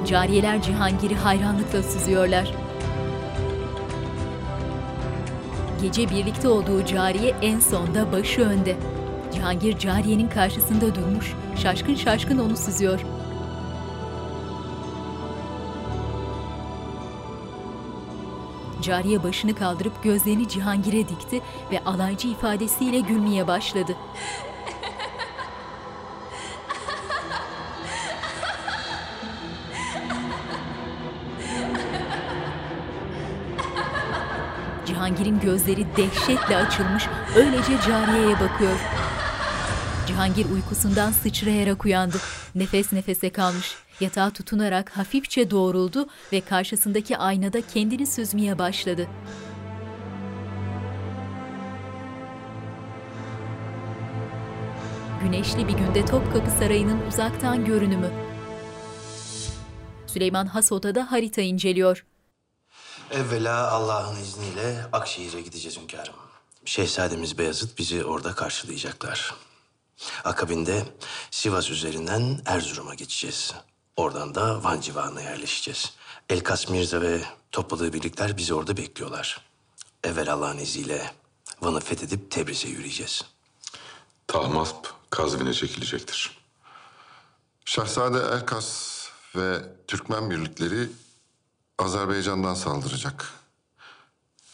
Cariyeler 0.07 0.61
Cihangir'i 0.61 1.15
hayranlıkla 1.15 1.83
süzüyorlar. 1.83 2.62
Gece 5.83 6.09
birlikte 6.09 6.47
olduğu 6.47 6.85
cariye 6.85 7.35
en 7.41 7.59
sonda 7.59 8.11
başı 8.11 8.41
önde. 8.41 8.77
Cihangir 9.33 9.77
cariyenin 9.77 10.29
karşısında 10.29 10.95
durmuş, 10.95 11.33
şaşkın 11.55 11.95
şaşkın 11.95 12.37
onu 12.37 12.57
süzüyor. 12.57 12.99
Cariye 18.81 19.23
başını 19.23 19.55
kaldırıp 19.55 20.03
gözlerini 20.03 20.47
Cihangir'e 20.49 21.09
dikti 21.09 21.41
ve 21.71 21.83
alaycı 21.85 22.27
ifadesiyle 22.27 22.99
gülmeye 22.99 23.47
başladı. 23.47 23.95
Cihangir'in 35.03 35.39
gözleri 35.39 35.85
dehşetle 35.97 36.57
açılmış, 36.57 37.03
öylece 37.35 37.81
cariyeye 37.87 38.39
bakıyor. 38.39 38.79
Cihangir 40.07 40.45
uykusundan 40.49 41.11
sıçrayarak 41.11 41.85
uyandı. 41.85 42.17
Nefes 42.55 42.93
nefese 42.93 43.29
kalmış. 43.29 43.75
Yatağa 43.99 44.29
tutunarak 44.29 44.97
hafifçe 44.97 45.51
doğruldu 45.51 46.07
ve 46.33 46.41
karşısındaki 46.41 47.17
aynada 47.17 47.61
kendini 47.61 48.07
süzmeye 48.07 48.59
başladı. 48.59 49.07
Güneşli 55.23 55.67
bir 55.67 55.73
günde 55.73 56.05
Topkapı 56.05 56.51
Sarayı'nın 56.51 57.07
uzaktan 57.07 57.65
görünümü. 57.65 58.09
Süleyman 60.07 60.45
has 60.45 60.71
odada 60.71 61.11
harita 61.11 61.41
inceliyor. 61.41 62.05
Evvela 63.13 63.71
Allah'ın 63.71 64.15
izniyle 64.15 64.85
Akşehir'e 64.93 65.41
gideceğiz 65.41 65.77
hünkârım. 65.77 66.13
Şehzademiz 66.65 67.37
Beyazıt 67.37 67.77
bizi 67.77 68.05
orada 68.05 68.35
karşılayacaklar. 68.35 69.35
Akabinde 70.23 70.85
Sivas 71.31 71.69
üzerinden 71.69 72.41
Erzurum'a 72.45 72.93
geçeceğiz. 72.93 73.53
Oradan 73.97 74.35
da 74.35 74.63
Van 74.63 74.81
civarına 74.81 75.21
yerleşeceğiz. 75.21 75.93
Elkas 76.29 76.69
Mirza 76.69 77.01
ve 77.01 77.21
topladığı 77.51 77.93
birlikler 77.93 78.37
bizi 78.37 78.53
orada 78.53 78.77
bekliyorlar. 78.77 79.41
Evvel 80.03 80.33
Allah'ın 80.33 80.57
izniyle 80.57 81.11
Van'ı 81.61 81.79
fethedip 81.79 82.31
Tebriz'e 82.31 82.67
yürüyeceğiz. 82.67 83.25
Tahmasp 84.27 84.87
Kazvin'e 85.09 85.53
çekilecektir. 85.53 86.37
Şehzade 87.65 88.19
Elkas 88.35 88.99
ve 89.35 89.61
Türkmen 89.87 90.29
birlikleri 90.29 90.89
Azerbaycan'dan 91.83 92.53
saldıracak. 92.53 93.33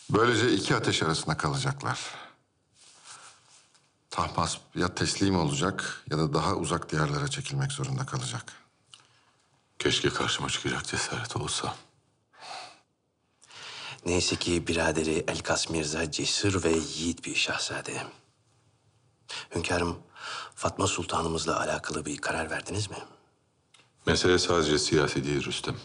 Böylece 0.10 0.54
iki 0.54 0.76
ateş 0.76 1.04
arasında 1.04 1.38
kalacaklar. 1.38 2.00
Tahmasp 4.10 4.60
ya 4.76 4.96
teslim 4.96 5.36
olacak 5.36 6.04
ya 6.12 6.18
da 6.18 6.34
daha 6.34 6.56
uzak 6.56 6.92
diyarlara 6.92 7.28
çekilmek 7.28 7.72
zorunda 7.72 8.06
kalacak. 8.06 8.54
Keşke 9.80 10.10
karşıma 10.10 10.50
çıkacak 10.50 10.88
cesaret 10.88 11.36
olsa. 11.36 11.76
Neyse 14.06 14.36
ki 14.36 14.68
biraderi 14.68 15.26
Elkas 15.28 15.70
Mirza 15.70 16.12
cesur 16.12 16.64
ve 16.64 16.72
yiğit 16.72 17.26
bir 17.26 17.36
şahzade. 17.36 18.04
Hünkârım, 19.56 19.98
Fatma 20.56 20.88
Sultanımızla 20.88 21.60
alakalı 21.60 22.06
bir 22.06 22.18
karar 22.18 22.52
verdiniz 22.52 22.90
mi? 22.90 22.98
Mesele 24.06 24.40
sadece 24.40 24.80
siyasi 24.80 25.24
değil 25.24 25.46
Rüstem. 25.46 25.76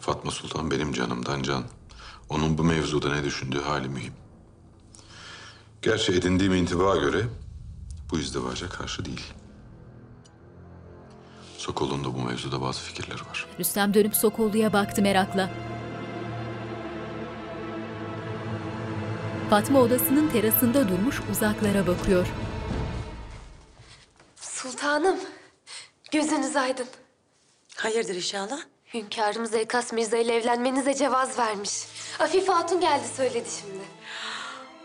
Fatma 0.00 0.30
Sultan 0.30 0.70
benim 0.70 0.92
canımdan 0.92 1.42
can. 1.42 1.64
Onun 2.28 2.58
bu 2.58 2.64
mevzuda 2.64 3.14
ne 3.14 3.24
düşündüğü 3.24 3.60
hali 3.60 3.88
mühim. 3.88 4.12
Gerçi 5.82 6.12
edindiğim 6.12 6.54
intibaya 6.54 7.00
göre 7.00 7.24
bu 8.10 8.18
izdivaca 8.18 8.68
karşı 8.68 9.04
değil. 9.04 9.32
Sokol'un 11.56 12.04
da 12.04 12.14
bu 12.14 12.18
mevzuda 12.22 12.60
bazı 12.60 12.80
fikirleri 12.80 13.20
var. 13.20 13.46
Rüstem 13.58 13.94
dönüp 13.94 14.16
Sokollu'ya 14.16 14.72
baktı 14.72 15.02
merakla. 15.02 15.50
Fatma 19.50 19.80
odasının 19.80 20.28
terasında 20.28 20.88
durmuş 20.88 21.20
uzaklara 21.32 21.86
bakıyor. 21.86 22.26
Sultanım, 24.36 25.16
gözünüz 26.12 26.56
aydın. 26.56 26.86
Hayırdır 27.76 28.14
inşallah? 28.14 28.60
Hünkârımız 28.94 29.54
Elkas 29.54 29.92
Mirza 29.92 30.16
ile 30.16 30.34
evlenmenize 30.36 30.94
cevaz 30.94 31.38
vermiş. 31.38 31.72
Afife 32.18 32.52
Hatun 32.52 32.80
geldi 32.80 33.08
söyledi 33.16 33.48
şimdi. 33.60 33.84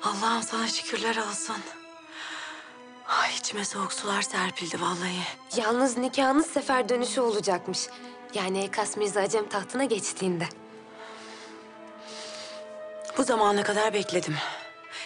Allah'ım 0.03 0.43
sana 0.43 0.67
şükürler 0.67 1.15
olsun. 1.15 1.55
Ay 3.07 3.35
içime 3.35 3.65
soğuk 3.65 3.93
sular 3.93 4.21
serpildi 4.21 4.81
vallahi. 4.81 5.21
Yalnız 5.57 5.97
nikahınız 5.97 6.47
sefer 6.47 6.89
dönüşü 6.89 7.21
olacakmış. 7.21 7.79
Yani 8.33 8.59
Elkas 8.59 8.97
Mirza 8.97 9.19
Acem 9.19 9.49
tahtına 9.49 9.83
geçtiğinde. 9.83 10.47
Bu 13.17 13.23
zamana 13.23 13.63
kadar 13.63 13.93
bekledim. 13.93 14.35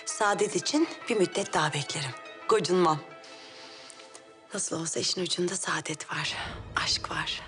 Saadet 0.06 0.56
için 0.56 0.88
bir 1.10 1.16
müddet 1.16 1.54
daha 1.54 1.74
beklerim. 1.74 2.12
Gocunmam. 2.50 3.00
Nasıl 4.54 4.82
olsa 4.82 5.00
işin 5.00 5.22
ucunda 5.22 5.56
saadet 5.56 6.12
var. 6.12 6.36
Aşk 6.84 7.12
var. 7.12 7.42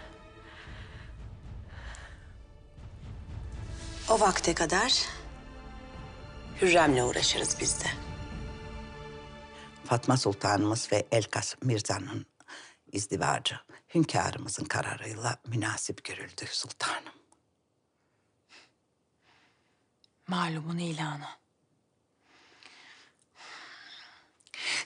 O 4.10 4.20
vakte 4.20 4.54
kadar 4.54 5.06
Hürrem'le 6.62 7.04
uğraşırız 7.04 7.58
biz 7.60 7.84
de. 7.84 7.88
Fatma 9.86 10.18
Sultanımız 10.18 10.92
ve 10.92 11.08
Elkas 11.12 11.56
Mirza'nın 11.62 12.26
izdivacı 12.92 13.60
hünkârımızın 13.96 14.66
kararıyla 14.66 15.38
münasip 15.48 16.04
görüldü 16.04 16.46
sultanım. 16.52 17.14
Malumun 20.28 20.78
ilanı. 20.78 21.28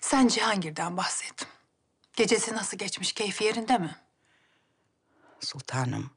Sen 0.02 0.28
Cihangir'den 0.28 0.98
bahset. 0.98 1.48
Gecesi 2.16 2.54
nasıl 2.54 2.78
geçmiş, 2.78 3.14
keyfi 3.14 3.44
yerinde 3.44 3.78
mi? 3.78 3.96
Sultanım, 5.40 6.12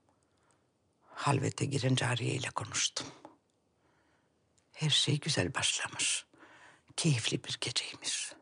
halvete 1.17 1.65
giren 1.65 1.95
cariye 1.95 2.35
ile 2.35 2.51
konuştum. 2.51 3.07
Her 4.73 4.91
şey 4.91 5.21
güzel 5.21 5.55
başlamış. 5.55 6.27
Keyifli 6.97 7.45
bir 7.45 7.59
geceymiş. 7.61 8.33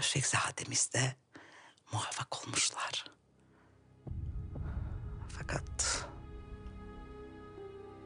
Şehzademiz 0.00 0.92
de 0.92 1.16
muvaffak 1.92 2.46
olmuşlar. 2.46 3.04
Fakat 5.38 6.06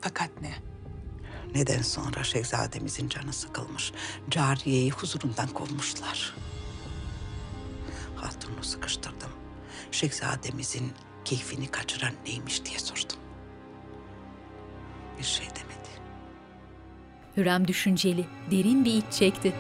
Fakat 0.01 0.41
ne? 0.41 0.63
neden 1.55 1.83
sonra 1.83 2.25
şehzademizin 2.25 3.09
canı 3.09 3.33
sıkılmış. 3.33 3.93
Cariyeyi 4.31 4.91
huzurundan 4.91 5.49
kovmuşlar. 5.49 6.35
Hatunu 8.17 8.65
sıkıştırdım. 8.65 9.31
Şehzademizin 9.91 10.93
keyfini 11.25 11.71
kaçıran 11.71 12.15
neymiş 12.27 12.65
diye 12.65 12.79
sordum. 12.79 13.20
Bir 15.21 15.25
şey 15.25 15.47
demedi. 15.47 15.89
Hürrem 17.37 17.69
düşünceli, 17.69 18.27
derin 18.51 18.85
bir 18.85 18.95
iç 18.95 19.05
çekti. 19.11 19.53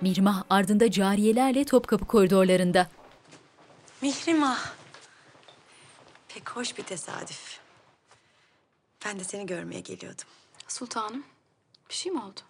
Mirmah 0.00 0.44
ardında 0.50 0.90
cariyelerle 0.90 1.64
Topkapı 1.64 2.06
koridorlarında. 2.06 2.90
Mihrimah. 4.02 4.72
Pek 6.28 6.50
hoş 6.50 6.78
bir 6.78 6.82
tesadüf. 6.82 7.60
Ben 9.04 9.20
de 9.20 9.24
seni 9.24 9.46
görmeye 9.46 9.80
geliyordum. 9.80 10.26
Sultanım, 10.68 11.24
bir 11.88 11.94
şey 11.94 12.12
mi 12.12 12.22
oldu? 12.22 12.40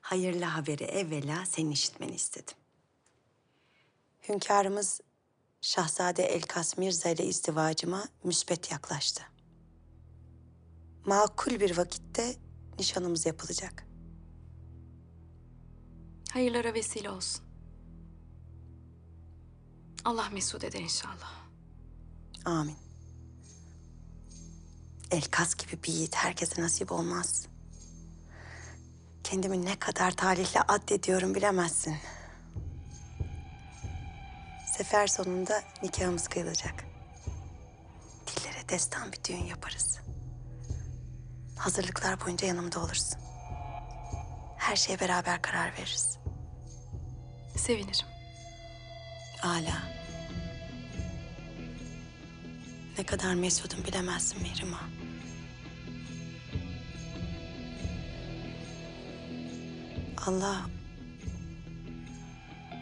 Hayırlı 0.00 0.44
haberi 0.44 0.84
evvela 0.84 1.46
senin 1.46 1.70
işitmeni 1.70 2.14
istedim. 2.14 2.54
Hünkârımız 4.28 5.00
Şahzade 5.60 6.22
Elkas 6.22 6.78
Mirza 6.78 7.08
ile 7.08 7.24
izdivacıma 7.26 8.04
müsbet 8.24 8.70
yaklaştı. 8.72 9.22
Makul 11.06 11.60
bir 11.60 11.76
vakitte 11.76 12.36
nişanımız 12.78 13.26
yapılacak. 13.26 13.86
Hayırlara 16.32 16.74
vesile 16.74 17.10
olsun. 17.10 17.44
Allah 20.04 20.28
mesut 20.32 20.64
eder 20.64 20.80
inşallah. 20.80 21.48
Amin. 22.44 22.76
Elkas 25.10 25.54
gibi 25.54 25.82
bir 25.82 25.92
yiğit 25.92 26.14
herkese 26.14 26.62
nasip 26.62 26.92
olmaz. 26.92 27.46
Kendimi 29.24 29.64
ne 29.64 29.78
kadar 29.78 30.10
talihli 30.16 30.60
addediyorum 30.60 31.34
bilemezsin. 31.34 31.96
Sefer 34.78 35.06
sonunda 35.06 35.62
nikahımız 35.82 36.28
kıyılacak. 36.28 36.84
Dillere 38.26 38.68
destan 38.68 39.12
bir 39.12 39.24
düğün 39.24 39.44
yaparız. 39.44 40.00
Hazırlıklar 41.56 42.20
boyunca 42.20 42.46
yanımda 42.46 42.80
olursun. 42.80 43.18
Her 44.56 44.76
şeye 44.76 45.00
beraber 45.00 45.42
karar 45.42 45.72
veririz. 45.72 46.18
Sevinirim. 47.56 48.06
Âlâ. 49.42 49.82
Ne 52.98 53.06
kadar 53.06 53.34
mesudum 53.34 53.84
bilemezsin 53.84 54.42
Mihrimah. 54.42 54.82
Allah 60.26 60.66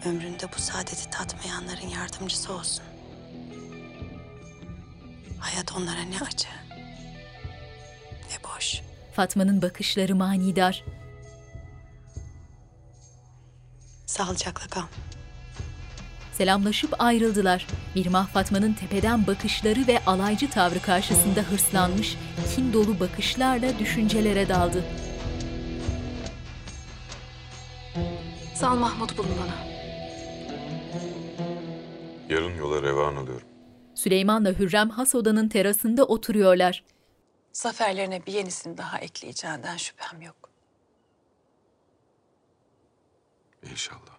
ömründe 0.07 0.47
bu 0.57 0.61
saadeti 0.61 1.11
tatmayanların 1.11 1.89
yardımcısı 1.89 2.53
olsun. 2.53 2.85
Hayat 5.41 5.73
onlara 5.73 6.03
ne 6.03 6.17
acı, 6.27 6.49
ne 8.31 8.45
boş. 8.45 8.81
Fatma'nın 9.13 9.63
bakışları 9.63 10.17
manidar. 10.17 10.85
Sağlıcakla 14.07 14.67
kal. 14.67 14.87
Selamlaşıp 16.33 16.95
ayrıldılar. 16.99 17.67
Mirmah 17.95 18.29
Fatma'nın 18.29 18.73
tepeden 18.73 19.27
bakışları 19.27 19.87
ve 19.87 20.05
alaycı 20.05 20.51
tavrı 20.51 20.83
karşısında 20.83 21.41
hırslanmış, 21.41 22.17
kin 22.55 22.73
dolu 22.73 23.01
bakışlarla 23.01 23.79
düşüncelere 23.79 24.49
daldı. 24.49 24.85
Sal 28.55 28.77
Mahmut 28.77 29.19
bulun 29.19 29.31
bana. 29.43 29.66
Yarın 32.29 32.55
yola 32.57 32.83
revan 32.83 33.17
alıyorum. 33.17 33.49
Süleyman'la 33.95 34.53
Hürrem 34.53 34.91
has 34.91 35.15
odanın 35.15 35.49
terasında 35.49 36.05
oturuyorlar. 36.05 36.85
Zaferlerine 37.53 38.27
bir 38.27 38.33
yenisini 38.33 38.79
daha 38.79 38.99
ekleyeceğinden 38.99 39.77
şüphem 39.77 40.23
yok. 40.23 40.51
İnşallah. 43.71 44.17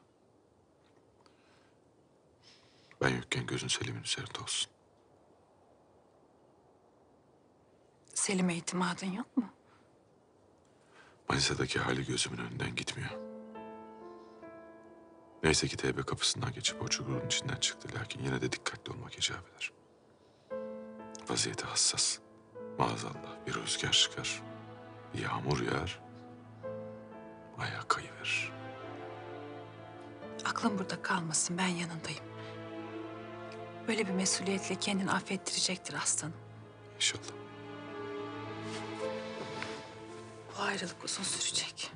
Ben 3.01 3.09
yokken 3.09 3.45
gözün 3.45 3.67
Selim'in 3.67 4.03
üzerinde 4.03 4.39
olsun. 4.43 4.71
Selim'e 8.13 8.55
itimadın 8.55 9.11
yok 9.11 9.37
mu? 9.37 9.49
Manisa'daki 11.29 11.79
hali 11.79 12.05
gözümün 12.05 12.37
önünden 12.37 12.75
gitmiyor. 12.75 13.26
Neyse 15.43 15.67
ki 15.67 15.77
teybe 15.77 16.01
kapısından 16.03 16.51
geçip 16.53 16.81
o 16.81 16.87
çukurun 16.87 17.25
içinden 17.25 17.55
çıktı. 17.55 17.87
Lakin 17.99 18.23
yine 18.23 18.41
de 18.41 18.51
dikkatli 18.51 18.91
olmak 18.91 19.17
icap 19.17 19.43
eder. 19.49 19.71
Vaziyeti 21.29 21.65
hassas. 21.65 22.17
Maazallah 22.79 23.47
bir 23.47 23.53
rüzgar 23.53 23.91
çıkar. 23.91 24.43
Bir 25.13 25.19
yağmur 25.19 25.61
yağar. 25.61 25.99
Ayağa 27.57 27.87
kayıverir. 27.87 28.51
Aklın 30.45 30.79
burada 30.79 31.01
kalmasın, 31.01 31.57
ben 31.57 31.67
yanındayım. 31.67 32.23
Böyle 33.87 34.07
bir 34.07 34.11
mesuliyetle 34.11 34.75
kendini 34.75 35.11
affettirecektir 35.11 35.93
aslanım. 35.93 36.35
İnşallah. 36.95 37.23
Bu 40.57 40.61
ayrılık 40.61 41.03
uzun 41.03 41.23
sürecek. 41.23 41.91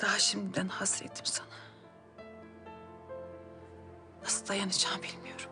Daha 0.00 0.18
şimdiden 0.18 0.68
hasretim 0.68 1.26
sana. 1.26 1.46
Nasıl 4.22 4.48
dayanacağım 4.48 5.02
bilmiyorum. 5.02 5.50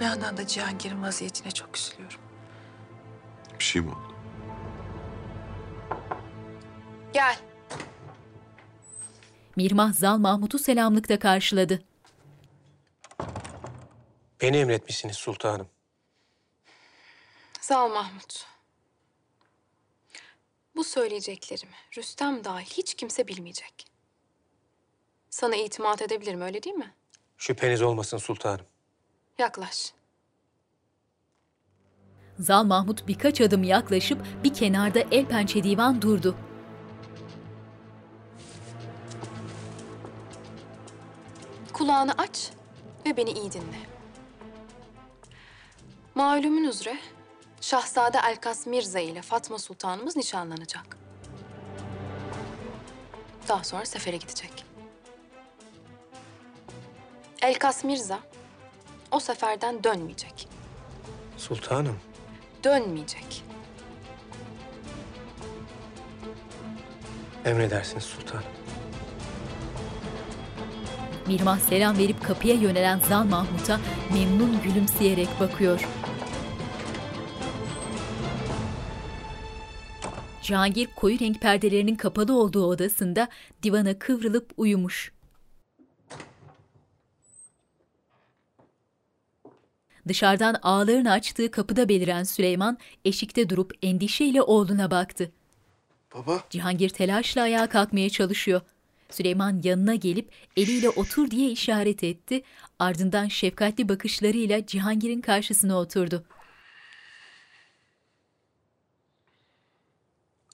Bir 0.00 0.04
yandan 0.04 0.36
da 0.36 0.46
Cihangir'in 0.46 1.02
vaziyetine 1.02 1.50
çok 1.52 1.76
üzülüyorum. 1.76 2.20
Bir 3.58 3.64
şey 3.64 3.82
mi 3.82 3.90
oldu? 3.90 4.14
Gel. 7.12 7.36
Mirmah 9.56 9.92
Zal 9.92 10.18
Mahmut'u 10.18 10.58
selamlıkta 10.58 11.18
karşıladı. 11.18 11.82
Beni 14.40 14.56
emretmişsiniz 14.56 15.16
sultanım. 15.16 15.68
Sağ 17.60 17.86
ol 17.86 17.90
Mahmut. 17.90 18.46
Bu 20.80 20.84
söyleyeceklerimi 20.84 21.72
Rüstem 21.96 22.44
dahil 22.44 22.66
hiç 22.66 22.94
kimse 22.94 23.28
bilmeyecek. 23.28 23.86
Sana 25.30 25.56
itimat 25.56 26.02
edebilirim 26.02 26.40
öyle 26.40 26.62
değil 26.62 26.76
mi? 26.76 26.94
Şüpheniz 27.38 27.82
olmasın 27.82 28.18
sultanım. 28.18 28.66
Yaklaş. 29.38 29.92
Zal 32.38 32.64
Mahmut 32.64 33.08
birkaç 33.08 33.40
adım 33.40 33.64
yaklaşıp 33.64 34.26
bir 34.44 34.54
kenarda 34.54 35.00
el 35.10 35.26
pençe 35.26 35.64
divan 35.64 36.02
durdu. 36.02 36.36
Kulağını 41.72 42.12
aç 42.18 42.50
ve 43.06 43.16
beni 43.16 43.30
iyi 43.30 43.52
dinle. 43.52 43.80
Malumun 46.14 46.64
üzere 46.64 46.98
Şahzade 47.60 48.18
Elkas 48.30 48.66
Mirza 48.66 49.00
ile 49.00 49.22
Fatma 49.22 49.58
Sultanımız 49.58 50.16
nişanlanacak. 50.16 50.96
Daha 53.48 53.64
sonra 53.64 53.84
sefere 53.84 54.16
gidecek. 54.16 54.64
Elkas 57.42 57.84
Mirza 57.84 58.18
o 59.10 59.20
seferden 59.20 59.84
dönmeyecek. 59.84 60.48
Sultanım. 61.36 61.96
Dönmeyecek. 62.64 63.44
Emredersiniz 67.44 68.04
sultanım. 68.04 68.44
Mirmah 71.26 71.58
selam 71.58 71.98
verip 71.98 72.24
kapıya 72.24 72.54
yönelen 72.54 73.00
Zal 73.08 73.24
Mahmut'a 73.24 73.80
memnun 74.12 74.62
gülümseyerek 74.62 75.28
bakıyor. 75.40 75.88
Cihangir 80.50 80.88
koyu 80.96 81.20
renk 81.20 81.40
perdelerinin 81.40 81.94
kapalı 81.94 82.38
olduğu 82.38 82.64
odasında 82.64 83.28
divana 83.62 83.98
kıvrılıp 83.98 84.50
uyumuş. 84.56 85.12
Dışarıdan 90.08 90.56
ağlarını 90.62 91.12
açtığı 91.12 91.50
kapıda 91.50 91.88
beliren 91.88 92.24
Süleyman 92.24 92.78
eşikte 93.04 93.48
durup 93.48 93.72
endişeyle 93.82 94.42
oğluna 94.42 94.90
baktı. 94.90 95.32
Baba. 96.14 96.44
Cihangir 96.50 96.88
telaşla 96.88 97.42
ayağa 97.42 97.68
kalkmaya 97.68 98.10
çalışıyor. 98.10 98.60
Süleyman 99.10 99.60
yanına 99.64 99.94
gelip 99.94 100.30
eliyle 100.56 100.90
otur 100.90 101.30
diye 101.30 101.50
işaret 101.50 102.04
etti. 102.04 102.42
Ardından 102.78 103.28
şefkatli 103.28 103.88
bakışlarıyla 103.88 104.66
Cihangir'in 104.66 105.20
karşısına 105.20 105.78
oturdu. 105.78 106.24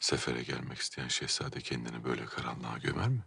Sefere 0.06 0.42
gelmek 0.42 0.78
isteyen 0.78 1.08
şehzade 1.08 1.60
kendini 1.60 2.04
böyle 2.04 2.24
karanlığa 2.24 2.78
gömer 2.78 3.08
mi? 3.08 3.24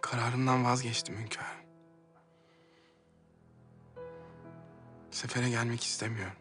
Kararımdan 0.00 0.64
vazgeçtim 0.64 1.16
hünkârım. 1.16 1.66
Sefere 5.10 5.50
gelmek 5.50 5.84
istemiyorum. 5.84 6.36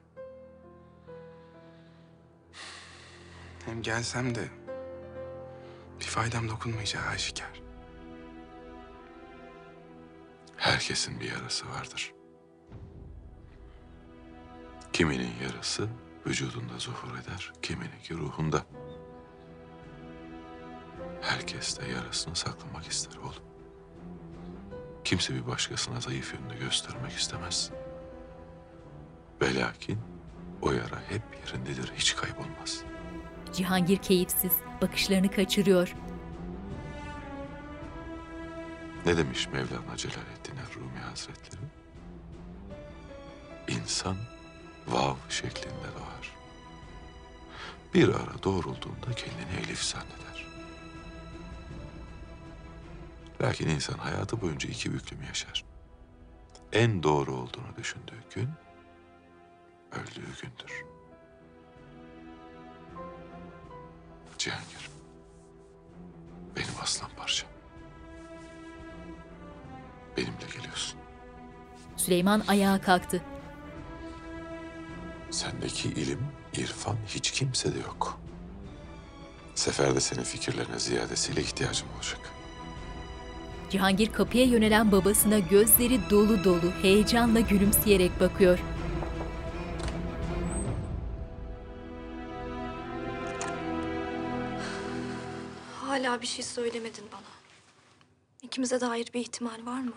Hem 3.66 3.82
gelsem 3.82 4.36
de 4.36 4.48
bir 6.00 6.06
faydam 6.06 6.50
dokunmayacağı 6.50 7.06
aşikar. 7.06 7.62
Herkesin 10.58 11.20
bir 11.20 11.32
yarası 11.32 11.70
vardır. 11.70 12.19
Kiminin 15.00 15.34
yarası 15.44 15.90
vücudunda 16.28 16.78
zuhur 16.78 17.18
eder, 17.18 17.54
kimininki 17.62 18.14
ruhunda. 18.14 18.66
Herkes 21.22 21.80
de 21.80 21.86
yarasını 21.86 22.36
saklamak 22.36 22.88
ister 22.88 23.18
oğlum. 23.18 23.44
Kimse 25.04 25.34
bir 25.34 25.48
başkasına 25.48 26.02
zayıf 26.02 26.34
yönünü 26.34 26.60
göstermek 26.60 27.12
istemez. 27.12 27.72
Ve 29.42 29.56
lakin 29.56 30.00
o 30.62 30.72
yara 30.72 31.02
hep 31.10 31.22
yerindedir, 31.46 31.92
hiç 31.96 32.16
kaybolmaz. 32.16 32.84
Cihangir 33.54 33.98
keyifsiz, 33.98 34.54
bakışlarını 34.82 35.32
kaçırıyor. 35.32 35.96
Ne 39.06 39.18
demiş 39.18 39.48
Mevlana 39.48 39.98
Celaleddin 39.98 40.76
Rumi 40.76 41.00
Hazretleri? 41.00 41.66
İnsan 43.68 44.16
vav 44.88 45.16
şeklinde 45.30 45.94
doğar. 46.00 46.36
Bir 47.94 48.10
ara 48.10 48.44
doğrulduğunda 48.44 49.12
kendini 49.16 49.66
elif 49.66 49.84
zanneder. 49.84 50.48
Lakin 53.42 53.68
insan 53.70 53.98
hayatı 53.98 54.42
boyunca 54.42 54.70
iki 54.70 54.94
büklüm 54.94 55.24
yaşar. 55.24 55.64
En 56.74 57.04
doğru 57.04 57.34
olduğunu 57.34 57.76
düşündüğü 57.78 58.24
gün, 58.36 58.50
öldüğü 59.92 60.42
gündür. 60.42 60.86
Cihangir, 64.38 64.90
benim 66.56 66.82
aslan 66.82 67.10
parçam. 67.18 67.50
Benimle 70.18 70.56
geliyorsun. 70.58 71.00
Süleyman 71.98 72.44
ayağa 72.48 72.82
kalktı. 72.82 73.22
Sendeki 75.32 75.90
ilim, 75.90 76.20
irfan 76.54 76.98
hiç 77.08 77.32
kimsede 77.32 77.80
yok. 77.80 78.20
Seferde 79.56 80.00
senin 80.02 80.24
fikirlerine 80.24 80.80
ziyadesiyle 80.80 81.42
ihtiyacım 81.42 81.88
olacak. 81.96 82.20
Cihangir 83.70 84.14
kapıya 84.14 84.46
yönelen 84.46 84.92
babasına 84.92 85.40
gözleri 85.40 86.00
dolu 86.10 86.44
dolu, 86.44 86.72
heyecanla 86.82 87.40
gülümseyerek 87.40 88.20
bakıyor. 88.20 88.60
Hala 95.82 96.22
bir 96.22 96.28
şey 96.28 96.46
söylemedin 96.46 97.06
bana. 97.12 97.22
İkimize 98.42 98.82
dair 98.82 99.08
bir 99.14 99.20
ihtimal 99.20 99.66
var 99.66 99.80
mı? 99.80 99.94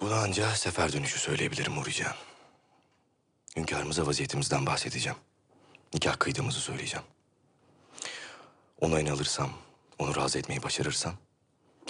Bunu 0.00 0.14
ancak 0.14 0.56
sefer 0.56 0.92
dönüşü 0.92 1.18
söyleyebilirim 1.18 1.78
Uğurcan. 1.78 2.14
Hünkârımıza 3.56 4.06
vaziyetimizden 4.06 4.66
bahsedeceğim. 4.66 5.18
Nikah 5.94 6.18
kıydığımızı 6.18 6.60
söyleyeceğim. 6.60 7.06
Onayını 8.80 9.12
alırsam, 9.12 9.50
onu 9.98 10.16
razı 10.16 10.38
etmeyi 10.38 10.62
başarırsam... 10.62 11.14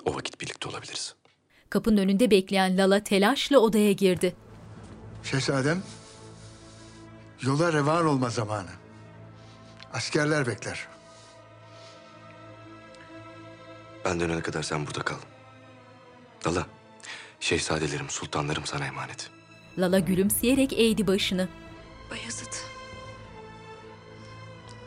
...o 0.05 0.15
vakit 0.15 0.41
birlikte 0.41 0.69
olabiliriz. 0.69 1.15
Kapının 1.71 1.97
önünde 1.97 2.31
bekleyen 2.31 2.79
Lala 2.79 3.05
telaşla 3.05 3.59
odaya 3.59 3.93
girdi. 3.93 4.37
Şehzadem, 5.23 5.83
yola 7.41 7.73
revan 7.73 8.07
olma 8.07 8.31
zamanı. 8.31 8.71
Askerler 9.93 10.47
bekler. 10.47 10.89
Ben 14.05 14.21
dönene 14.21 14.43
kadar 14.43 14.63
sen 14.63 14.87
burada 14.87 15.03
kal. 15.03 15.17
Dala, 16.45 16.67
şehzadelerim, 17.41 18.11
sultanlarım 18.11 18.67
sana 18.67 18.87
emanet. 18.87 19.31
Lala 19.79 19.99
gülümseyerek 19.99 20.73
eğdi 20.73 21.07
başını. 21.07 21.49
Bayezid. 22.11 22.53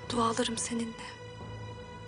Dualarım 0.09 0.57
seninle. 0.57 1.09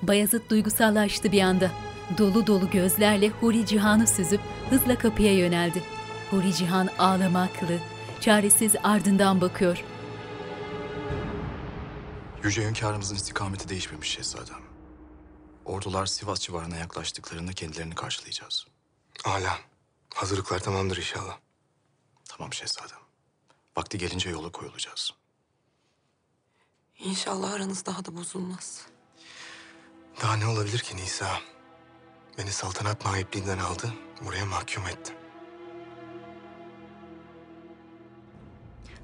Bayezid 0.01 0.49
duygusallaştı 0.49 1.31
bir 1.31 1.41
anda. 1.41 1.71
Dolu 2.17 2.47
dolu 2.47 2.69
gözlerle 2.69 3.29
Huri 3.29 3.65
Cihan'ı 3.65 4.07
süzüp 4.07 4.41
hızla 4.69 4.97
kapıya 4.97 5.33
yöneldi. 5.37 5.83
Huri 6.31 6.53
Cihan 6.53 6.89
ağlamaklı, 6.99 7.79
çaresiz 8.21 8.73
ardından 8.83 9.41
bakıyor. 9.41 9.83
Yüce 12.43 12.67
hünkârımızın 12.67 13.15
istikameti 13.15 13.69
değişmemiş 13.69 14.09
şehzadem. 14.09 14.61
Ordular 15.65 16.05
Sivas 16.05 16.39
civarına 16.39 16.77
yaklaştıklarında 16.77 17.53
kendilerini 17.53 17.95
karşılayacağız. 17.95 18.65
Hala. 19.23 19.57
Hazırlıklar 20.13 20.59
tamamdır 20.59 20.97
inşallah. 20.97 21.37
Tamam 22.37 22.53
şehzadem. 22.53 22.99
Vakti 23.77 23.97
gelince 23.97 24.29
yola 24.29 24.51
koyulacağız. 24.51 25.11
İnşallah 26.99 27.53
aranız 27.53 27.85
daha 27.85 28.05
da 28.05 28.15
bozulmaz. 28.15 28.85
Daha 30.21 30.35
ne 30.35 30.47
olabilir 30.47 30.79
ki 30.79 30.97
Nisa? 30.97 31.39
Beni 32.37 32.51
saltanat 32.51 33.05
nahipliğinden 33.05 33.57
aldı, 33.57 33.93
buraya 34.25 34.45
mahkum 34.45 34.87
etti. 34.87 35.13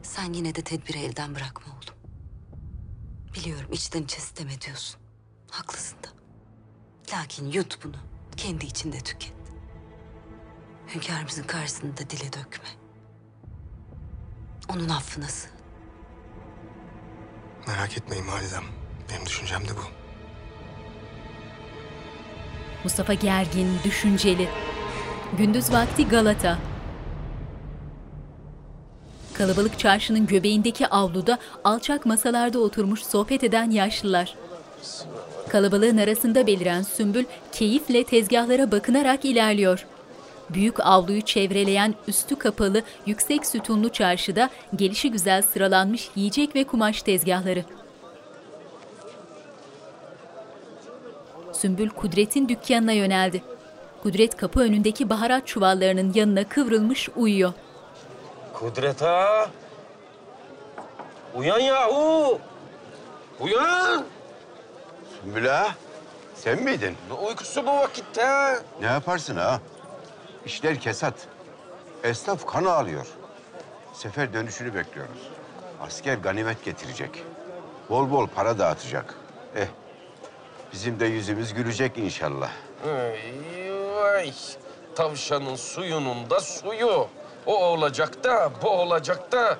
Sen 0.01 0.33
yine 0.33 0.55
de 0.55 0.61
tedbiri 0.61 0.97
elden 0.97 1.35
bırakma 1.35 1.73
oğlum. 1.73 1.95
Biliyorum 3.33 3.73
içten 3.73 4.03
içe 4.03 4.19
sitem 4.19 4.49
ediyorsun. 4.49 4.99
Haklısın 5.51 5.97
da. 6.03 6.07
Lakin 7.13 7.51
yut 7.51 7.83
bunu. 7.83 7.97
Kendi 8.37 8.65
içinde 8.65 8.99
tüket. 8.99 9.33
Hünkârımızın 10.95 11.43
karşısında 11.43 12.09
dile 12.09 12.33
dökme. 12.33 12.76
Onun 14.69 14.89
affına 14.89 15.27
sığın. 15.27 15.51
Merak 17.67 17.97
etmeyin 17.97 18.27
validem. 18.27 18.63
Benim 19.09 19.25
düşüncem 19.25 19.61
de 19.61 19.71
bu. 19.71 19.81
Mustafa 22.83 23.13
gergin, 23.13 23.69
düşünceli. 23.83 24.49
Gündüz 25.37 25.71
vakti 25.71 26.07
Galata. 26.07 26.57
Kalabalık 29.33 29.79
çarşının 29.79 30.27
göbeğindeki 30.27 30.87
avluda 30.87 31.39
alçak 31.63 32.05
masalarda 32.05 32.59
oturmuş 32.59 33.03
sohbet 33.03 33.43
eden 33.43 33.71
yaşlılar. 33.71 34.35
Kalabalığın 35.49 35.97
arasında 35.97 36.47
beliren 36.47 36.81
Sümbül 36.81 37.25
keyifle 37.51 38.03
tezgahlara 38.03 38.71
bakınarak 38.71 39.25
ilerliyor. 39.25 39.85
Büyük 40.49 40.79
avluyu 40.79 41.21
çevreleyen 41.21 41.95
üstü 42.07 42.35
kapalı, 42.35 42.81
yüksek 43.05 43.45
sütunlu 43.45 43.89
çarşıda 43.89 44.49
gelişi 44.75 45.11
güzel 45.11 45.41
sıralanmış 45.41 46.09
yiyecek 46.15 46.55
ve 46.55 46.63
kumaş 46.63 47.01
tezgahları. 47.01 47.65
Sümbül 51.53 51.89
Kudret'in 51.89 52.49
dükkanına 52.49 52.91
yöneldi. 52.91 53.43
Kudret 54.03 54.37
kapı 54.37 54.59
önündeki 54.59 55.09
baharat 55.09 55.47
çuvallarının 55.47 56.13
yanına 56.15 56.43
kıvrılmış 56.43 57.09
uyuyor. 57.15 57.53
Kudret 58.53 59.01
ha! 59.01 59.49
Uyan 61.35 61.59
yahu! 61.59 62.39
Uyan! 63.39 64.05
Sümbül 65.21 65.61
ağa, 65.61 65.67
sen 66.35 66.63
miydin? 66.63 66.95
Ne 67.09 67.27
uykusu 67.27 67.65
bu 67.65 67.71
vakitte? 67.71 68.55
Ne 68.81 68.85
yaparsın 68.85 69.35
ha? 69.35 69.61
İşler 70.45 70.79
kesat. 70.79 71.13
Esnaf 72.03 72.45
kan 72.45 72.65
ağlıyor. 72.65 73.07
Sefer 73.93 74.33
dönüşünü 74.33 74.75
bekliyoruz. 74.75 75.29
Asker 75.81 76.17
ganimet 76.17 76.65
getirecek. 76.65 77.23
Bol 77.89 78.11
bol 78.11 78.27
para 78.27 78.59
dağıtacak. 78.59 79.15
Eh, 79.55 79.67
bizim 80.73 80.99
de 80.99 81.05
yüzümüz 81.05 81.53
gülecek 81.53 81.97
inşallah. 81.97 82.49
Ay, 82.85 83.71
vay. 83.95 84.33
Tavşanın 84.95 85.55
suyunun 85.55 86.29
da 86.29 86.39
suyu. 86.39 87.07
O 87.45 87.55
olacak 87.65 88.23
da, 88.23 88.51
bu 88.63 88.69
olacak 88.69 89.31
da. 89.31 89.57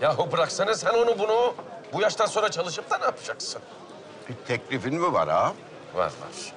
Yahu 0.00 0.32
bıraksana 0.32 0.74
sen 0.74 0.94
onu 0.94 1.18
bunu. 1.18 1.54
Bu 1.92 2.00
yaştan 2.00 2.26
sonra 2.26 2.50
çalışıp 2.50 2.90
da 2.90 2.98
ne 2.98 3.04
yapacaksın? 3.04 3.62
Bir 4.28 4.34
teklifin 4.46 4.94
mi 4.94 5.12
var 5.12 5.28
ha? 5.28 5.52
Var 5.94 6.04
var. 6.04 6.52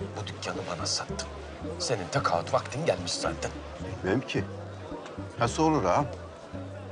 Bu 0.00 0.26
dükkanı 0.26 0.56
bana 0.76 0.86
sattın. 0.86 1.28
Senin 1.78 2.06
tekaüt 2.12 2.52
vaktin 2.54 2.86
gelmiş 2.86 3.12
zaten. 3.12 3.50
Bilmem 4.04 4.20
ki. 4.20 4.44
Nasıl 5.38 5.62
olur 5.62 5.84
ha? 5.84 6.04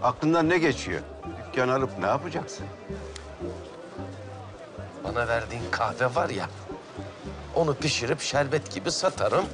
Aklından 0.02 0.48
ne 0.48 0.58
geçiyor? 0.58 1.00
Dükkan 1.46 1.68
alıp 1.68 1.98
ne 1.98 2.06
yapacaksın? 2.06 2.66
Bana 5.04 5.28
verdiğin 5.28 5.62
kahve 5.70 6.14
var 6.14 6.28
ya, 6.28 6.46
onu 7.54 7.74
pişirip 7.74 8.20
şerbet 8.20 8.74
gibi 8.74 8.90
satarım. 8.92 9.44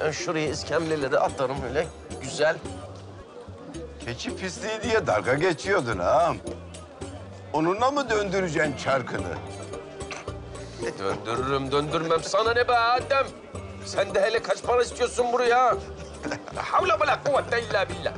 Ben 0.00 0.10
şuraya 0.10 0.48
iskemleleri 0.48 1.18
atarım 1.18 1.56
öyle 1.68 1.86
güzel. 2.22 2.56
Keçi 4.04 4.36
pisliği 4.36 4.82
diye 4.82 5.06
dalga 5.06 5.34
geçiyordun 5.34 5.98
ha. 5.98 6.34
Onunla 7.52 7.90
mı 7.90 8.10
döndüreceksin 8.10 8.76
çarkını? 8.76 9.34
Döndürürüm, 10.98 11.72
döndürmem. 11.72 12.22
Sana 12.22 12.52
ne 12.52 12.68
be 12.68 12.78
Adem? 12.78 13.26
Sen 13.86 14.14
de 14.14 14.20
hele 14.22 14.42
kaç 14.42 14.62
para 14.62 14.82
istiyorsun 14.82 15.32
buraya? 15.32 15.78
Havle 16.56 16.92
ve 17.00 17.06
la 17.06 17.22
kuvvete 17.24 17.62
illa 17.62 17.88
billah. 17.88 18.14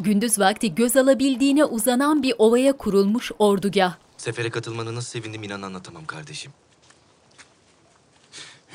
Gündüz 0.00 0.38
vakti 0.38 0.74
göz 0.74 0.96
alabildiğine 0.96 1.64
uzanan 1.64 2.22
bir 2.22 2.34
ovaya 2.38 2.76
kurulmuş 2.76 3.30
ordugah. 3.38 3.94
Sefere 4.16 4.50
katılmana 4.50 4.94
nasıl 4.94 5.08
sevindim 5.08 5.42
inan 5.42 5.62
anlatamam 5.62 6.06
kardeşim. 6.06 6.52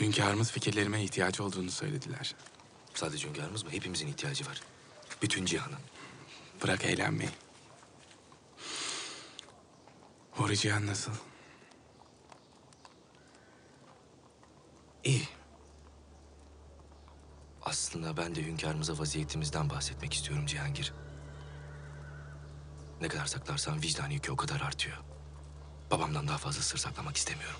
Hünkârımız 0.01 0.51
fikirlerime 0.51 1.03
ihtiyacı 1.03 1.43
olduğunu 1.43 1.71
söylediler. 1.71 2.35
Sadece 2.93 3.27
hünkârımız 3.27 3.63
mı? 3.63 3.71
Hepimizin 3.71 4.07
ihtiyacı 4.07 4.45
var. 4.45 4.61
Bütün 5.21 5.45
cihanın. 5.45 5.79
Bırak 6.63 6.85
eğlenmeyi. 6.85 7.29
Cihan 10.55 10.87
nasıl? 10.87 11.11
İyi. 15.05 15.27
Aslında 17.61 18.17
ben 18.17 18.35
de 18.35 18.43
hünkârımıza 18.43 18.97
vaziyetimizden 18.97 19.69
bahsetmek 19.69 20.13
istiyorum 20.13 20.45
Cihangir. 20.45 20.93
Ne 23.01 23.07
kadar 23.07 23.25
saklarsan 23.25 23.81
vicdani 23.81 24.13
yükü 24.13 24.31
o 24.31 24.35
kadar 24.35 24.61
artıyor. 24.61 24.97
Babamdan 25.91 26.27
daha 26.27 26.37
fazla 26.37 26.61
sır 26.61 26.77
saklamak 26.77 27.17
istemiyorum. 27.17 27.59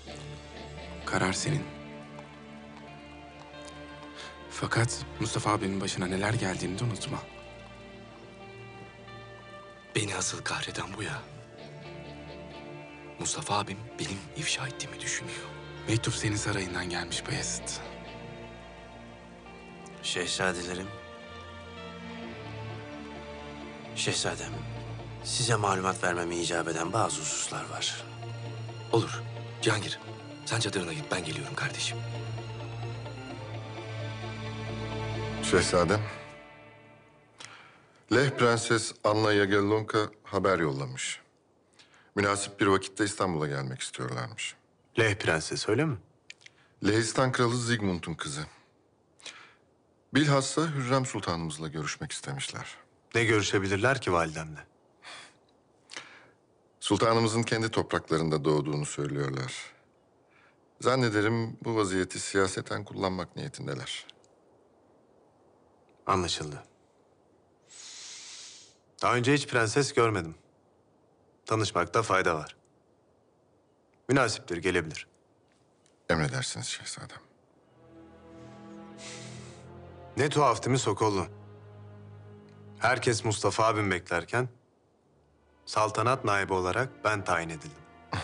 Karar 1.06 1.32
senin. 1.32 1.62
Fakat 4.50 5.06
Mustafa 5.20 5.52
abinin 5.52 5.80
başına 5.80 6.06
neler 6.06 6.34
geldiğini 6.34 6.78
de 6.78 6.84
unutma. 6.84 7.22
Beni 9.94 10.14
asıl 10.16 10.42
kahreden 10.42 10.86
bu 10.96 11.02
ya. 11.02 11.22
Mustafa 13.18 13.58
abim 13.58 13.78
benim 13.98 14.18
ifşa 14.36 14.66
ettiğimi 14.66 15.00
düşünüyor. 15.00 15.65
Mektup 15.88 16.14
senin 16.14 16.36
sarayından 16.36 16.88
gelmiş 16.88 17.26
Bayezid. 17.26 17.68
Şehzadelerim. 20.02 20.86
Şehzadem, 23.94 24.52
size 25.24 25.56
malumat 25.56 26.02
vermemi 26.04 26.36
icap 26.36 26.68
eden 26.68 26.92
bazı 26.92 27.20
hususlar 27.20 27.70
var. 27.70 28.04
Olur. 28.92 29.22
Cihangir, 29.62 29.98
sen 30.46 30.60
çadırına 30.60 30.92
git. 30.92 31.04
Ben 31.10 31.24
geliyorum 31.24 31.54
kardeşim. 31.54 31.98
Şehzadem. 35.42 36.00
Leh 38.12 38.30
Prenses 38.30 38.94
Anna 39.04 39.32
Yagellonka 39.32 39.98
haber 40.24 40.58
yollamış. 40.58 41.20
Münasip 42.14 42.60
bir 42.60 42.66
vakitte 42.66 43.04
İstanbul'a 43.04 43.46
gelmek 43.46 43.80
istiyorlarmış. 43.80 44.56
Leh 44.98 45.14
Prenses 45.14 45.68
öyle 45.68 45.84
mi? 45.84 45.96
Lehistan 46.86 47.32
Kralı 47.32 47.56
Zigmund'un 47.56 48.14
kızı. 48.14 48.46
Bilhassa 50.14 50.74
Hürrem 50.74 51.06
Sultanımızla 51.06 51.68
görüşmek 51.68 52.12
istemişler. 52.12 52.76
Ne 53.14 53.24
görüşebilirler 53.24 54.00
ki 54.00 54.12
validemle? 54.12 54.60
Sultanımızın 56.80 57.42
kendi 57.42 57.70
topraklarında 57.70 58.44
doğduğunu 58.44 58.86
söylüyorlar. 58.86 59.52
Zannederim 60.80 61.56
bu 61.64 61.76
vaziyeti 61.76 62.20
siyaseten 62.20 62.84
kullanmak 62.84 63.36
niyetindeler. 63.36 64.06
Anlaşıldı. 66.06 66.62
Daha 69.02 69.14
önce 69.14 69.34
hiç 69.34 69.46
prenses 69.46 69.92
görmedim. 69.92 70.34
Tanışmakta 71.46 72.02
fayda 72.02 72.34
var. 72.34 72.55
Münasiptir, 74.08 74.56
gelebilir. 74.56 75.06
Emredersiniz 76.10 76.66
şehzadem. 76.66 77.18
Ne 80.16 80.28
tuhaf 80.28 80.62
değil 80.62 80.72
mi 80.72 80.78
Sokollu? 80.78 81.26
Herkes 82.78 83.24
Mustafa 83.24 83.64
abim 83.66 83.90
beklerken... 83.90 84.48
...saltanat 85.66 86.24
naibi 86.24 86.52
olarak 86.52 86.88
ben 87.04 87.24
tayin 87.24 87.48
edildim. 87.48 87.70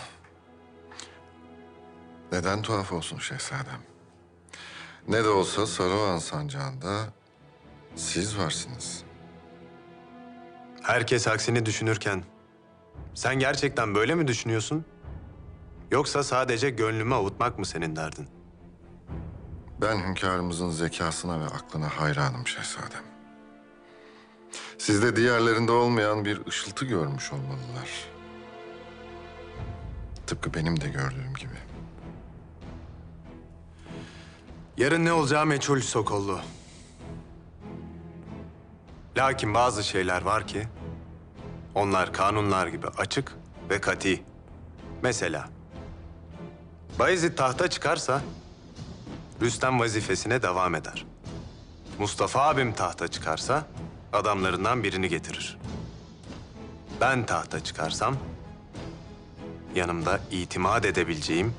Neden 2.31 2.61
tuhaf 2.61 2.91
olsun 2.91 3.17
şehzadem? 3.17 3.81
Ne 5.07 5.23
de 5.23 5.29
olsa 5.29 5.67
Saruhan 5.67 6.17
sancağında 6.17 7.05
siz 7.95 8.37
varsınız. 8.37 9.03
Herkes 10.81 11.27
aksini 11.27 11.65
düşünürken... 11.65 12.23
...sen 13.13 13.39
gerçekten 13.39 13.95
böyle 13.95 14.15
mi 14.15 14.27
düşünüyorsun? 14.27 14.85
Yoksa 15.93 16.23
sadece 16.23 16.69
gönlümü 16.69 17.15
avutmak 17.15 17.59
mı 17.59 17.65
senin 17.65 17.95
derdin? 17.95 18.27
Ben 19.81 20.07
hünkârımızın 20.07 20.69
zekasına 20.69 21.39
ve 21.39 21.45
aklına 21.45 21.89
hayranım 21.89 22.47
şehzadem. 22.47 23.03
Sizde 24.77 25.15
diğerlerinde 25.15 25.71
olmayan 25.71 26.25
bir 26.25 26.47
ışıltı 26.47 26.85
görmüş 26.85 27.33
olmalılar. 27.33 28.07
Tıpkı 30.27 30.53
benim 30.53 30.81
de 30.81 30.89
gördüğüm 30.89 31.33
gibi. 31.33 31.57
Yarın 34.77 35.05
ne 35.05 35.13
olacağı 35.13 35.45
meçhul 35.45 35.79
Sokollu. 35.79 36.39
Lakin 39.17 39.53
bazı 39.53 39.83
şeyler 39.83 40.21
var 40.21 40.47
ki... 40.47 40.67
...onlar 41.75 42.13
kanunlar 42.13 42.67
gibi 42.67 42.87
açık 42.87 43.35
ve 43.69 43.81
kati. 43.81 44.23
Mesela... 45.03 45.62
Bayezid 46.99 47.37
tahta 47.37 47.69
çıkarsa... 47.69 48.21
Rüstem 49.41 49.79
vazifesine 49.79 50.41
devam 50.41 50.75
eder. 50.75 51.05
Mustafa 51.99 52.41
abim 52.41 52.73
tahta 52.73 53.07
çıkarsa 53.07 53.67
adamlarından 54.13 54.83
birini 54.83 55.09
getirir. 55.09 55.57
Ben 57.01 57.25
tahta 57.25 57.63
çıkarsam 57.63 58.17
yanımda 59.75 60.19
itimat 60.31 60.85
edebileceğim 60.85 61.53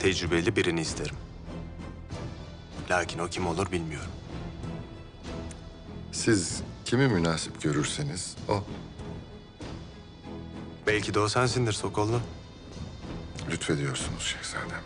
tecrübeli 0.00 0.56
birini 0.56 0.80
isterim. 0.80 1.16
Lakin 2.90 3.18
o 3.18 3.28
kim 3.28 3.46
olur 3.46 3.72
bilmiyorum. 3.72 4.10
Siz 6.12 6.62
kimi 6.84 7.08
münasip 7.08 7.62
görürseniz 7.62 8.36
o. 8.48 8.64
Belki 10.86 11.14
de 11.14 11.20
o 11.20 11.28
sensindir 11.28 11.72
Sokollu. 11.72 12.20
Lütfediyorsunuz 13.50 14.22
şehzadem. 14.22 14.82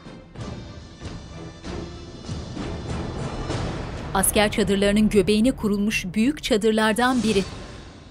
Asker 4.14 4.52
çadırlarının 4.52 5.08
göbeğine 5.08 5.56
kurulmuş 5.56 6.04
büyük 6.04 6.42
çadırlardan 6.42 7.22
biri. 7.22 7.44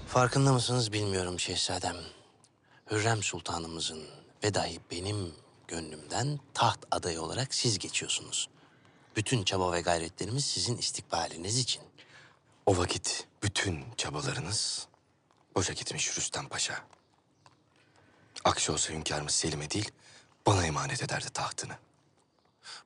Farkında 0.08 0.52
mısınız 0.52 0.92
bilmiyorum 0.92 1.40
şehzadem. 1.40 1.96
Hürrem 2.90 3.22
Sultanımızın 3.22 4.02
ve 4.44 4.54
dahi 4.54 4.80
benim 4.90 5.32
gönlümden 5.68 6.40
taht 6.54 6.78
adayı 6.90 7.22
olarak 7.22 7.54
siz 7.54 7.78
geçiyorsunuz. 7.78 8.48
Bütün 9.16 9.42
çaba 9.44 9.72
ve 9.72 9.80
gayretlerimiz 9.80 10.44
sizin 10.44 10.76
istikbaliniz 10.76 11.58
için. 11.58 11.82
O 12.66 12.76
vakit 12.78 13.26
bütün 13.42 13.84
çabalarınız 13.96 14.86
boşa 15.54 15.72
gitmiş 15.72 16.16
Rüstem 16.18 16.48
Paşa. 16.48 16.74
Aksi 18.44 18.72
olsa 18.72 18.92
hünkârımız 18.92 19.32
Selim'e 19.32 19.70
değil, 19.70 19.90
bana 20.46 20.66
emanet 20.66 21.02
ederdi 21.02 21.30
tahtını. 21.30 21.76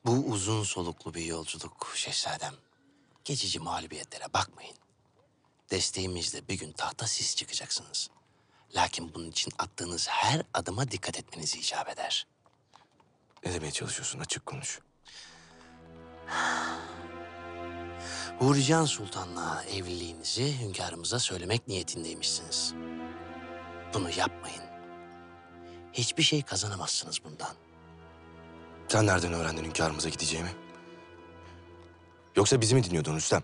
Bu 0.05 0.13
uzun 0.13 0.63
soluklu 0.63 1.15
bir 1.15 1.25
yolculuk 1.25 1.93
şehzadem. 1.95 2.55
Geçici 3.25 3.61
mağlubiyetlere 3.61 4.33
bakmayın. 4.35 4.77
Desteğimizle 5.71 6.49
bir 6.49 6.59
gün 6.59 6.73
tahta 6.73 7.07
siz 7.07 7.37
çıkacaksınız. 7.37 8.11
Lakin 8.75 9.15
bunun 9.15 9.31
için 9.31 9.53
attığınız 9.59 10.09
her 10.09 10.43
adıma 10.55 10.91
dikkat 10.91 11.19
etmeniz 11.19 11.55
icap 11.55 11.89
eder. 11.89 12.27
Ne 13.45 13.55
demeye 13.55 13.73
çalışıyorsun? 13.73 14.21
Açık 14.21 14.47
konuş. 14.47 14.81
Hurican 18.39 18.85
Sultan'la 18.85 19.65
evliliğinizi 19.65 20.61
hünkârımıza 20.61 21.19
söylemek 21.19 21.69
niyetindeymişsiniz. 21.69 22.75
Bunu 23.95 24.11
yapmayın. 24.11 24.66
Hiçbir 25.97 26.23
şey 26.23 26.43
kazanamazsınız 26.43 27.19
bundan. 27.25 27.55
Sen 28.89 29.07
nereden 29.07 29.33
öğrendin 29.33 29.65
hünkârımıza 29.65 30.09
gideceğimi? 30.09 30.51
Yoksa 32.37 32.61
bizi 32.61 32.75
mi 32.75 32.85
dinliyordun 32.85 33.17
Rüstem? 33.17 33.43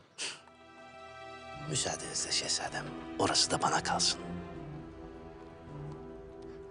Müsaadenizle 1.71 2.33
şehzadem, 2.33 2.85
orası 3.19 3.51
da 3.51 3.63
bana 3.63 3.83
kalsın. 3.83 4.21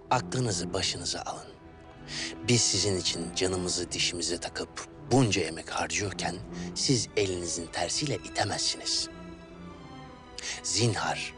Aklınızı 0.10 0.74
başınıza 0.74 1.22
alın. 1.22 1.48
Biz 2.48 2.62
sizin 2.62 2.98
için 2.98 3.36
canımızı 3.36 3.91
dişimize 3.91 4.40
takıp 4.40 4.88
bunca 5.12 5.41
emek 5.41 5.70
harcıyorken 5.70 6.36
siz 6.76 7.10
elinizin 7.18 7.68
tersiyle 7.68 8.16
itemezsiniz. 8.16 9.10
Zinhar, 10.64 11.34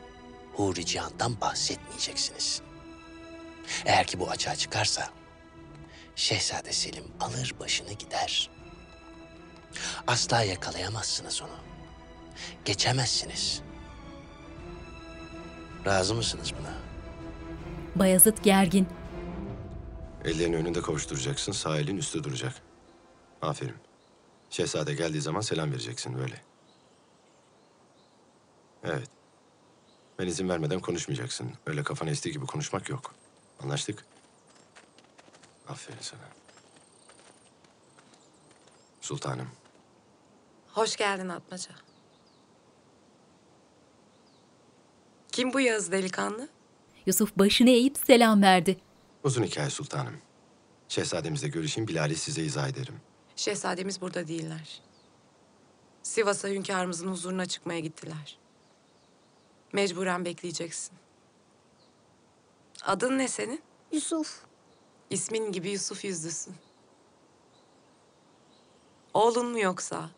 Huri 0.53 0.85
Cihan'dan 0.85 1.41
bahsetmeyeceksiniz. 1.41 2.61
Eğer 3.85 4.07
ki 4.07 4.19
bu 4.19 4.29
açığa 4.29 4.55
çıkarsa 4.55 5.09
Şehzade 6.15 6.71
Selim 6.73 7.03
alır 7.19 7.53
başını 7.59 7.93
gider. 7.93 8.49
Asla 10.07 10.43
yakalayamazsınız 10.43 11.41
onu. 11.41 11.57
Geçemezsiniz. 12.65 13.61
Razı 15.85 16.15
mısınız 16.15 16.53
buna? 16.59 16.73
Bayazıt 17.95 18.43
gergin. 18.43 18.87
Ellerini 20.25 20.55
önünde 20.55 20.81
kavuşturacaksın, 20.81 21.51
sağ 21.51 21.77
elin 21.77 21.97
üstte 21.97 22.23
duracak. 22.23 22.53
Aferin. 23.41 23.75
Şehzade 24.49 24.93
geldiği 24.93 25.21
zaman 25.21 25.41
selam 25.41 25.71
vereceksin 25.71 26.17
böyle. 26.19 26.41
Evet. 28.83 29.07
Ben 30.19 30.27
izin 30.27 30.49
vermeden 30.49 30.79
konuşmayacaksın. 30.79 31.51
Öyle 31.65 31.83
kafana 31.83 32.09
estiği 32.09 32.33
gibi 32.33 32.45
konuşmak 32.45 32.89
yok. 32.89 33.15
Anlaştık? 33.59 34.05
Aferin 35.67 35.97
sana. 36.01 36.21
Sultanım. 39.01 39.49
Hoş 40.71 40.95
geldin 40.95 41.29
Atmaca. 41.29 41.71
Kim 45.31 45.53
bu 45.53 45.59
Yağız 45.59 45.91
delikanlı? 45.91 46.49
Yusuf 47.05 47.37
başını 47.37 47.69
eğip 47.69 47.97
selam 47.97 48.41
verdi. 48.41 48.79
Uzun 49.23 49.43
hikaye 49.43 49.69
sultanım. 49.69 50.17
Şehzademizle 50.89 51.47
görüşeyim, 51.47 51.87
Bilal'i 51.87 52.15
size 52.15 52.43
izah 52.43 52.67
ederim. 52.69 52.95
Şehzademiz 53.35 54.01
burada 54.01 54.27
değiller. 54.27 54.81
Sivas'a 56.03 56.47
hünkârımızın 56.47 57.07
huzuruna 57.07 57.45
çıkmaya 57.45 57.79
gittiler. 57.79 58.37
Mecburen 59.73 60.25
bekleyeceksin. 60.25 60.97
Adın 62.85 63.17
ne 63.17 63.27
senin? 63.27 63.61
Yusuf. 63.91 64.39
İsmin 65.09 65.51
gibi 65.51 65.69
Yusuf 65.69 66.05
yüzlüsün. 66.05 66.53
Oğlun 69.13 69.45
mu 69.45 69.59
yoksa? 69.59 70.09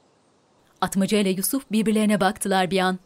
Atmaca 0.82 1.18
ile 1.18 1.30
Yusuf 1.30 1.72
birbirlerine 1.72 2.20
baktılar 2.20 2.72
bir 2.72 2.80
an. 2.80 3.00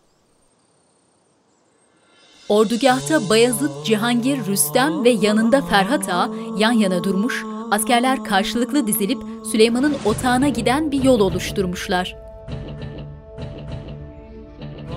Ordugahta 2.49 3.29
Bayazıt, 3.29 3.85
Cihangir, 3.85 4.45
Rüstem 4.45 5.03
ve 5.03 5.09
yanında 5.09 5.61
Ferhat 5.61 6.09
Ağa 6.09 6.29
yan 6.57 6.71
yana 6.71 7.03
durmuş, 7.03 7.45
askerler 7.71 8.23
karşılıklı 8.23 8.87
dizilip 8.87 9.21
Süleyman'ın 9.51 9.97
otağına 10.05 10.49
giden 10.49 10.91
bir 10.91 11.03
yol 11.03 11.19
oluşturmuşlar. 11.19 12.15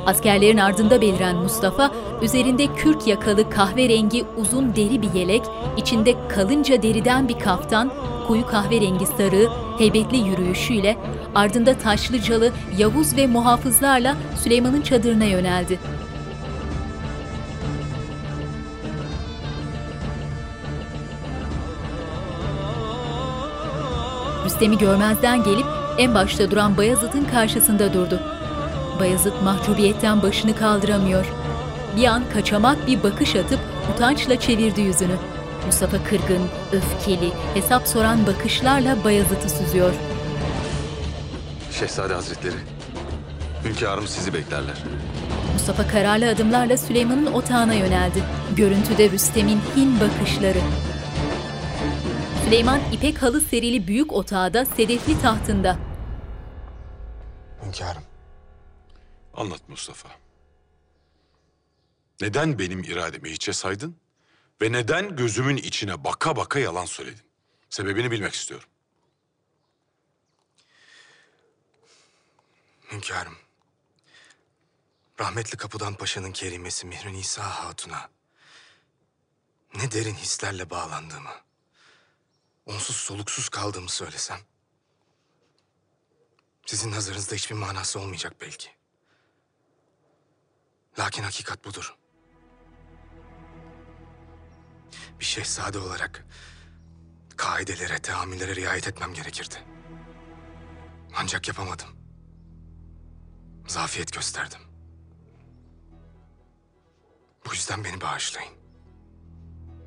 Askerlerin 0.06 0.58
ardında 0.58 1.00
beliren 1.00 1.36
Mustafa, 1.36 1.90
üzerinde 2.22 2.66
kürk 2.66 3.06
yakalı 3.06 3.50
kahverengi 3.50 4.24
uzun 4.36 4.76
deri 4.76 5.02
bir 5.02 5.12
yelek, 5.12 5.42
içinde 5.76 6.28
kalınca 6.28 6.82
deriden 6.82 7.28
bir 7.28 7.38
kaftan, 7.38 7.92
koyu 8.28 8.46
kahverengi 8.46 9.06
sarığı, 9.06 9.48
heybetli 9.78 10.16
yürüyüşüyle, 10.16 10.96
ardında 11.34 11.78
taşlıcalı 11.78 12.52
Yavuz 12.78 13.16
ve 13.16 13.26
muhafızlarla 13.26 14.16
Süleyman'ın 14.42 14.82
çadırına 14.82 15.24
yöneldi. 15.24 15.78
Rüstem'i 24.44 24.78
görmezden 24.78 25.44
gelip 25.44 25.66
en 25.98 26.14
başta 26.14 26.50
duran 26.50 26.76
Bayazıt'ın 26.76 27.24
karşısında 27.24 27.94
durdu. 27.94 28.41
Bayazıt 29.02 29.42
mahcubiyetten 29.42 30.22
başını 30.22 30.56
kaldıramıyor. 30.56 31.26
Bir 31.96 32.04
an 32.04 32.22
kaçamak 32.32 32.86
bir 32.86 33.02
bakış 33.02 33.36
atıp 33.36 33.60
utançla 33.94 34.40
çevirdi 34.40 34.80
yüzünü. 34.80 35.16
Mustafa 35.66 36.04
kırgın, 36.04 36.48
öfkeli, 36.72 37.32
hesap 37.54 37.88
soran 37.88 38.26
bakışlarla 38.26 39.04
Bayazıt'ı 39.04 39.50
süzüyor. 39.50 39.94
Şehzade 41.72 42.14
Hazretleri, 42.14 42.54
hünkârım 43.64 44.06
sizi 44.06 44.34
beklerler. 44.34 44.84
Mustafa 45.52 45.88
kararlı 45.88 46.28
adımlarla 46.28 46.76
Süleyman'ın 46.76 47.32
otağına 47.32 47.74
yöneldi. 47.74 48.22
Görüntüde 48.56 49.10
Rüstem'in 49.10 49.60
hin 49.76 50.00
bakışları. 50.00 50.60
Süleyman 52.44 52.80
ipek 52.92 53.22
halı 53.22 53.40
serili 53.40 53.86
büyük 53.86 54.12
otağda 54.12 54.64
sedefli 54.64 55.20
tahtında. 55.20 55.76
Hünkârım. 57.64 58.02
Anlat 59.34 59.68
Mustafa. 59.68 60.08
Neden 62.20 62.58
benim 62.58 62.84
irademi 62.84 63.30
hiçe 63.30 63.52
saydın? 63.52 63.96
Ve 64.62 64.72
neden 64.72 65.16
gözümün 65.16 65.56
içine 65.56 66.04
baka 66.04 66.36
baka 66.36 66.58
yalan 66.58 66.84
söyledin? 66.84 67.24
Sebebini 67.70 68.10
bilmek 68.10 68.34
istiyorum. 68.34 68.68
Hünkârım. 72.92 73.36
Rahmetli 75.20 75.56
Kapıdan 75.56 75.94
Paşa'nın 75.94 76.32
kerimesi 76.32 76.86
Mihri 76.86 77.12
Nisa 77.12 77.42
Hatun'a 77.42 78.10
ne 79.74 79.92
derin 79.92 80.14
hislerle 80.14 80.70
bağlandığımı, 80.70 81.34
onsuz 82.66 82.96
soluksuz 82.96 83.48
kaldığımı 83.48 83.88
söylesem, 83.88 84.40
sizin 86.66 86.90
nazarınızda 86.90 87.34
hiçbir 87.34 87.54
manası 87.54 88.00
olmayacak 88.00 88.36
belki. 88.40 88.81
Lakin 90.98 91.22
hakikat 91.22 91.64
budur. 91.64 91.94
Bir 95.20 95.24
şehzade 95.24 95.78
olarak 95.78 96.26
kaidelere, 97.36 97.98
teamüllere 97.98 98.56
riayet 98.56 98.88
etmem 98.88 99.14
gerekirdi. 99.14 99.54
Ancak 101.16 101.48
yapamadım. 101.48 101.88
Zafiyet 103.66 104.12
gösterdim. 104.12 104.60
Bu 107.46 107.52
yüzden 107.54 107.84
beni 107.84 108.00
bağışlayın. 108.00 108.52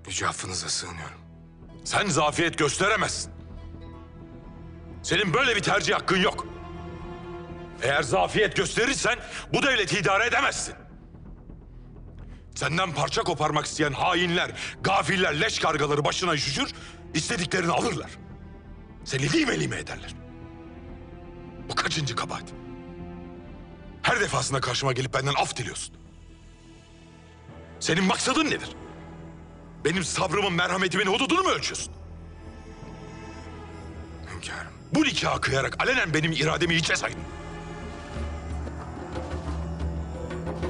Yüce 0.07 0.27
affınıza 0.27 0.69
sığınıyorum. 0.69 1.19
Sen 1.83 2.07
zafiyet 2.07 2.57
gösteremezsin. 2.57 3.31
Senin 5.03 5.33
böyle 5.33 5.55
bir 5.55 5.61
tercih 5.63 5.95
hakkın 5.95 6.17
yok. 6.21 6.47
Eğer 7.81 8.03
zafiyet 8.03 8.55
gösterirsen 8.55 9.19
bu 9.53 9.63
devleti 9.63 9.99
idare 9.99 10.25
edemezsin. 10.25 10.75
Senden 12.55 12.93
parça 12.93 13.23
koparmak 13.23 13.65
isteyen 13.65 13.91
hainler, 13.93 14.51
gafiller, 14.81 15.41
leş 15.41 15.59
kargaları 15.59 16.05
başına 16.05 16.33
üşüşür, 16.33 16.73
istediklerini 17.13 17.71
alırlar. 17.71 18.11
Seni 19.03 19.33
lime 19.33 19.59
lime 19.59 19.77
ederler. 19.77 20.15
Bu 21.69 21.75
kaçıncı 21.75 22.15
kabahat? 22.15 22.53
Her 24.01 24.19
defasında 24.19 24.61
karşıma 24.61 24.93
gelip 24.93 25.13
benden 25.13 25.33
af 25.33 25.55
diliyorsun. 25.57 25.95
Senin 27.79 28.03
maksadın 28.03 28.45
nedir? 28.45 28.69
Benim 29.85 30.03
sabrımın, 30.03 30.53
merhametimin 30.53 31.05
hududunu 31.05 31.43
mu 31.43 31.49
ölçüyorsun? 31.49 31.93
Hünkârım. 34.33 34.71
Bu 34.91 35.03
nikahı 35.03 35.41
kıyarak 35.41 35.83
alenen 35.83 36.13
benim 36.13 36.31
irademi 36.31 36.75
hiçe 36.75 36.95
saydın. 36.95 37.34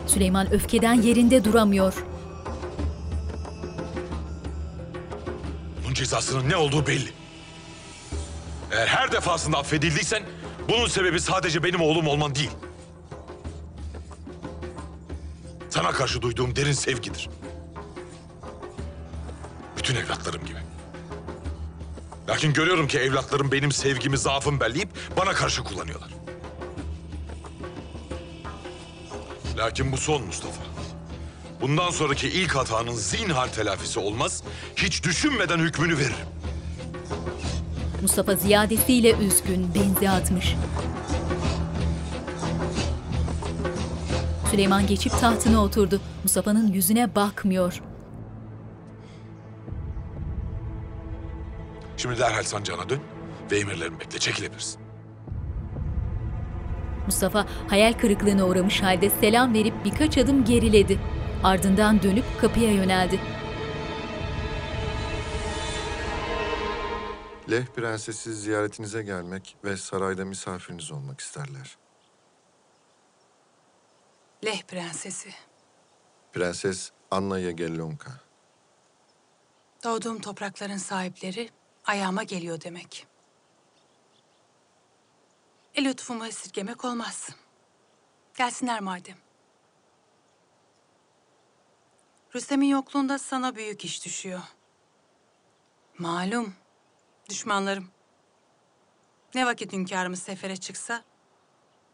Süleyman 0.08 0.54
öfkeden 0.54 0.94
yerinde 0.94 1.44
duramıyor. 1.44 1.94
Bunun 5.84 5.94
cezasının 5.94 6.50
ne 6.50 6.56
olduğu 6.56 6.88
belli. 6.88 7.10
Eğer 8.72 8.88
her 8.88 9.12
defasında 9.12 9.58
affedildiysen 9.58 10.24
bunun 10.70 10.88
sebebi 10.88 11.20
sadece 11.20 11.64
benim 11.64 11.82
oğlum 11.82 12.08
olman 12.08 12.36
değil. 12.36 12.52
Sana 15.70 15.92
karşı 15.92 16.22
duyduğum 16.22 16.56
derin 16.56 16.72
sevgidir. 16.72 17.30
Bütün 19.78 19.96
evlatlarım 19.96 20.46
gibi. 20.46 20.58
Lakin 22.30 22.54
görüyorum 22.54 22.88
ki 22.88 23.00
evlatlarım 23.00 23.52
benim 23.52 23.72
sevgimi, 23.72 24.18
zaafım 24.18 24.60
belleyip 24.60 24.90
bana 25.18 25.32
karşı 25.34 25.64
kullanıyorlar. 25.64 26.10
Lakin 29.58 29.92
bu 29.92 29.98
son 29.98 30.24
Mustafa. 30.26 30.62
Bundan 31.62 31.90
sonraki 31.90 32.28
ilk 32.28 32.56
hatanın 32.56 32.92
zinhar 32.92 33.54
telafisi 33.54 34.00
olmaz. 34.00 34.44
Hiç 34.76 35.04
düşünmeden 35.04 35.60
hükmünü 35.60 35.98
veririm. 35.98 36.28
Mustafa 38.02 38.36
ziyadesiyle 38.36 39.12
üzgün, 39.18 39.76
benzi 39.76 40.10
atmış. 40.10 40.56
Süleyman 44.52 44.88
geçip 44.88 45.12
tahtına 45.12 45.64
oturdu. 45.64 46.02
Mustafa'nın 46.24 46.74
yüzüne 46.74 47.16
bakmıyor. 47.16 47.82
Şimdi 51.98 52.20
derhal 52.20 52.44
sancağına 52.44 52.90
dön 52.90 53.00
ve 53.52 53.60
emirlerimi 53.60 54.00
bekle. 54.00 54.20
Çekilebilirsin. 54.20 54.85
Mustafa 57.06 57.46
hayal 57.70 57.94
kırıklığına 57.94 58.46
uğramış 58.46 58.84
halde 58.84 59.10
selam 59.10 59.54
verip 59.54 59.86
birkaç 59.86 60.18
adım 60.18 60.46
geriledi. 60.46 61.00
Ardından 61.44 62.02
dönüp 62.04 62.26
kapıya 62.42 62.72
yöneldi. 62.72 63.20
Leh 67.52 67.66
prensesi 67.66 68.36
ziyaretinize 68.36 69.04
gelmek 69.04 69.58
ve 69.64 69.78
sarayda 69.78 70.26
misafiriniz 70.26 70.92
olmak 70.92 71.20
isterler. 71.22 71.78
Leh 74.46 74.62
prensesi. 74.62 75.30
Prenses 76.34 76.92
Anna 77.12 77.40
Yagellonka. 77.40 78.12
Doğduğum 79.84 80.22
toprakların 80.22 80.78
sahipleri 80.78 81.50
ayağıma 81.86 82.24
geliyor 82.24 82.62
demek. 82.62 83.08
El 85.76 85.86
lütfumu 85.86 86.26
esirgemek 86.26 86.86
olmaz. 86.86 87.30
Gelsinler 88.38 88.80
madem. 88.80 89.18
Rüstem'in 92.36 92.68
yokluğunda 92.68 93.20
sana 93.20 93.56
büyük 93.56 93.86
iş 93.86 94.06
düşüyor. 94.06 94.42
Malum, 95.98 96.54
düşmanlarım. 97.30 97.88
Ne 99.36 99.46
vakit 99.46 99.74
hünkârımız 99.74 100.22
sefere 100.22 100.58
çıksa, 100.58 101.04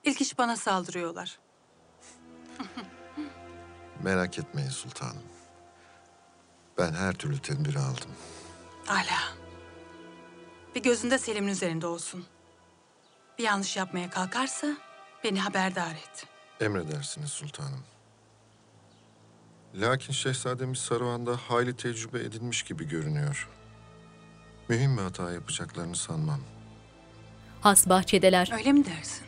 ilk 0.03 0.21
iş 0.21 0.37
bana 0.37 0.55
saldırıyorlar. 0.55 1.39
Merak 4.03 4.39
etmeyin 4.39 4.69
sultanım. 4.69 5.23
Ben 6.77 6.93
her 6.93 7.13
türlü 7.13 7.41
tedbiri 7.41 7.79
aldım. 7.79 8.11
Ala. 8.87 9.35
Bir 10.75 10.83
gözünde 10.83 11.17
Selim'in 11.17 11.47
üzerinde 11.47 11.87
olsun. 11.87 12.25
Bir 13.41 13.45
yanlış 13.45 13.77
yapmaya 13.77 14.09
kalkarsa 14.09 14.67
beni 15.23 15.39
haberdar 15.39 15.91
et. 15.91 16.25
Emredersiniz 16.59 17.29
sultanım. 17.29 17.83
Lakin 19.75 20.13
şehzademiz 20.13 20.79
Saruhan'da 20.79 21.37
hayli 21.37 21.75
tecrübe 21.75 22.19
edinmiş 22.19 22.63
gibi 22.63 22.87
görünüyor. 22.87 23.49
Mühim 24.69 24.97
bir 24.97 25.01
hata 25.01 25.31
yapacaklarını 25.31 25.95
sanmam. 25.95 26.39
Has 27.61 27.89
bahçedeler. 27.89 28.49
Öyle 28.53 28.71
mi 28.71 28.85
dersin? 28.85 29.25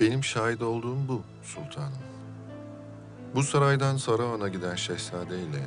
Benim 0.00 0.24
şahit 0.24 0.62
olduğum 0.62 1.08
bu 1.08 1.22
sultanım. 1.42 2.02
Bu 3.34 3.42
saraydan 3.42 3.96
Saruhan'a 3.96 4.48
giden 4.48 4.76
şehzade 4.76 5.42
ile 5.42 5.66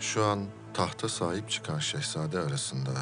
şu 0.00 0.24
an 0.24 0.46
tahta 0.74 1.08
sahip 1.08 1.50
çıkan 1.50 1.78
şehzade 1.78 2.38
arasında 2.38 2.94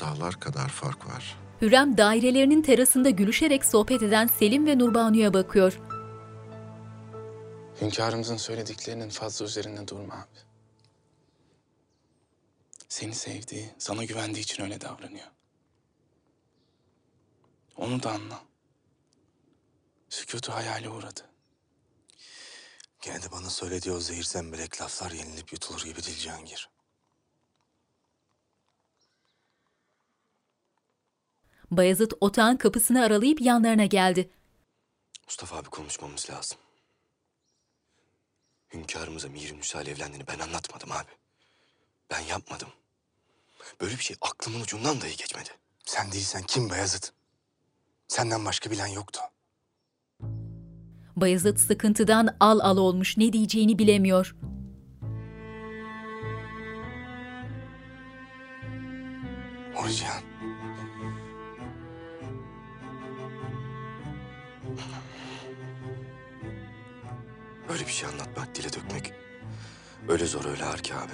dağlar 0.00 0.40
kadar 0.40 0.68
fark 0.68 1.06
var. 1.06 1.36
Hürrem 1.60 1.96
dairelerinin 1.98 2.62
terasında 2.62 3.10
gülüşerek 3.10 3.64
sohbet 3.64 4.02
eden 4.02 4.26
Selim 4.26 4.66
ve 4.66 4.78
Nurbanu'ya 4.78 5.34
bakıyor. 5.34 5.80
Hünkârımızın 7.80 8.36
söylediklerinin 8.36 9.08
fazla 9.08 9.44
üzerinde 9.44 9.88
durma 9.88 10.14
abi. 10.14 10.38
Seni 12.88 13.14
sevdiği, 13.14 13.70
sana 13.78 14.04
güvendiği 14.04 14.44
için 14.44 14.62
öyle 14.62 14.80
davranıyor. 14.80 15.26
Onu 17.76 18.02
da 18.02 18.10
anla. 18.10 18.42
Sükutu 20.08 20.52
hayale 20.52 20.88
uğradı. 20.88 21.20
Gene 23.00 23.22
de 23.22 23.32
bana 23.32 23.50
söylediği 23.50 23.94
o 23.94 24.00
zehir 24.00 24.24
zemberek 24.24 24.80
laflar 24.80 25.10
yenilip 25.10 25.52
yutulur 25.52 25.84
gibi 25.84 26.02
değil 26.02 26.18
Cihangir. 26.18 26.69
Bayezid 31.70 32.12
otağın 32.20 32.56
kapısını 32.56 33.02
aralayıp 33.04 33.40
yanlarına 33.40 33.86
geldi. 33.86 34.30
Mustafa 35.26 35.56
abi 35.56 35.68
konuşmamız 35.68 36.30
lazım. 36.30 36.58
Hünkârımıza 38.74 39.28
Mir 39.28 39.52
Müsal 39.52 39.86
evlendiğini 39.86 40.26
ben 40.26 40.38
anlatmadım 40.38 40.92
abi. 40.92 41.10
Ben 42.10 42.20
yapmadım. 42.20 42.68
Böyle 43.80 43.92
bir 43.94 44.02
şey 44.02 44.16
aklımın 44.20 44.60
ucundan 44.60 45.00
dahi 45.00 45.16
geçmedi. 45.16 45.48
Sen 45.86 46.12
değilsen 46.12 46.42
kim 46.42 46.70
Bayezid? 46.70 47.04
Senden 48.08 48.44
başka 48.44 48.70
bilen 48.70 48.86
yoktu. 48.86 49.20
Bayezid 51.16 51.56
sıkıntıdan 51.56 52.36
al 52.40 52.60
al 52.60 52.76
olmuş 52.76 53.16
ne 53.16 53.32
diyeceğini 53.32 53.78
bilemiyor. 53.78 54.36
Orcan. 59.76 60.29
Böyle 67.80 67.88
bir 67.88 67.94
şey 67.94 68.08
anlatmak, 68.08 68.54
dile 68.54 68.72
dökmek 68.72 69.12
öyle 70.08 70.26
zor 70.26 70.44
öyle 70.44 70.64
ağır 70.64 70.78
abi. 70.78 71.12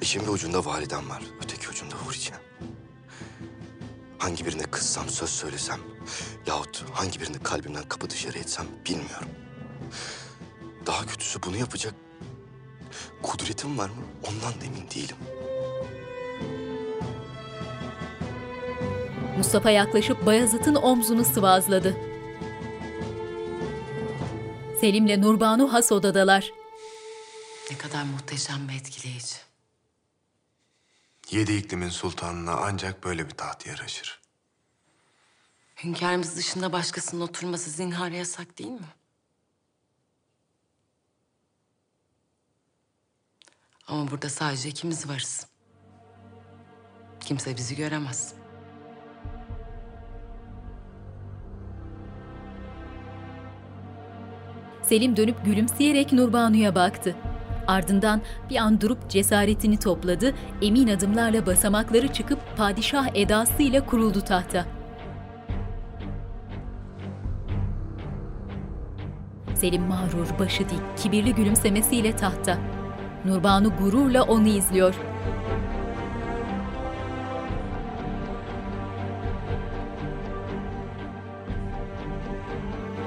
İşin 0.00 0.22
bir 0.22 0.28
ucunda 0.28 0.64
validem 0.64 1.10
var, 1.10 1.22
öteki 1.44 1.68
ucunda 1.68 1.94
Huriye. 1.94 2.40
Hangi 4.18 4.46
birine 4.46 4.62
kızsam, 4.62 5.08
söz 5.08 5.30
söylesem 5.30 5.80
yahut 6.46 6.84
hangi 6.92 7.20
birini 7.20 7.38
kalbimden 7.38 7.82
kapı 7.88 8.10
dışarı 8.10 8.38
etsem 8.38 8.66
bilmiyorum. 8.86 9.28
Daha 10.86 11.06
kötüsü 11.06 11.42
bunu 11.42 11.56
yapacak 11.56 11.94
kudretim 13.22 13.78
var 13.78 13.88
mı 13.88 14.02
ondan 14.28 14.60
da 14.60 14.64
emin 14.64 14.90
değilim. 14.90 15.16
Mustafa 19.36 19.70
yaklaşıp 19.70 20.26
Bayezid'in 20.26 20.74
omzunu 20.74 21.24
sıvazladı. 21.24 22.09
Selim'le 24.80 25.22
Nurbanu 25.22 25.72
has 25.72 25.92
odadalar. 25.92 26.52
Ne 27.70 27.78
kadar 27.78 28.02
muhteşem 28.02 28.68
ve 28.68 28.74
etkileyici. 28.74 29.34
Yedi 31.30 31.52
iklimin 31.52 31.88
sultanına 31.88 32.52
ancak 32.52 33.04
böyle 33.04 33.26
bir 33.26 33.30
taht 33.34 33.66
yaraşır. 33.66 34.20
Hünkârımız 35.84 36.36
dışında 36.36 36.72
başkasının 36.72 37.20
oturması 37.20 37.70
zinhar 37.70 38.10
yasak 38.10 38.58
değil 38.58 38.70
mi? 38.70 38.88
Ama 43.86 44.10
burada 44.10 44.30
sadece 44.30 44.68
ikimiz 44.68 45.08
varız. 45.08 45.46
Kimse 47.20 47.56
bizi 47.56 47.76
göremez. 47.76 48.39
Selim 54.90 55.16
dönüp 55.16 55.44
gülümseyerek 55.44 56.12
Nurbanu'ya 56.12 56.74
baktı. 56.74 57.14
Ardından 57.66 58.20
bir 58.50 58.56
an 58.56 58.80
durup 58.80 59.10
cesaretini 59.10 59.78
topladı, 59.78 60.34
emin 60.62 60.88
adımlarla 60.88 61.46
basamakları 61.46 62.08
çıkıp 62.08 62.38
padişah 62.56 63.08
edasıyla 63.14 63.86
kuruldu 63.86 64.20
tahta. 64.20 64.66
Selim 69.54 69.82
mağrur, 69.82 70.38
başı 70.38 70.64
dik, 70.68 70.96
kibirli 70.96 71.34
gülümsemesiyle 71.34 72.16
tahta. 72.16 72.58
Nurbanu 73.24 73.72
gururla 73.76 74.22
onu 74.22 74.48
izliyor. 74.48 74.94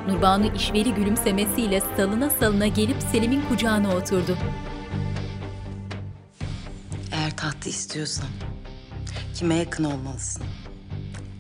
Nurbanu 0.08 0.56
işveri 0.56 0.94
gülümsemesiyle 0.94 1.82
salına 1.98 2.30
salına 2.30 2.68
gelip 2.68 3.02
Selim'in 3.12 3.42
kucağına 3.50 3.96
oturdu. 3.96 4.38
Eğer 7.12 7.38
tahtı 7.38 7.70
istiyorsan 7.70 8.28
kime 9.36 9.56
yakın 9.56 9.84
olmalısın? 9.84 10.44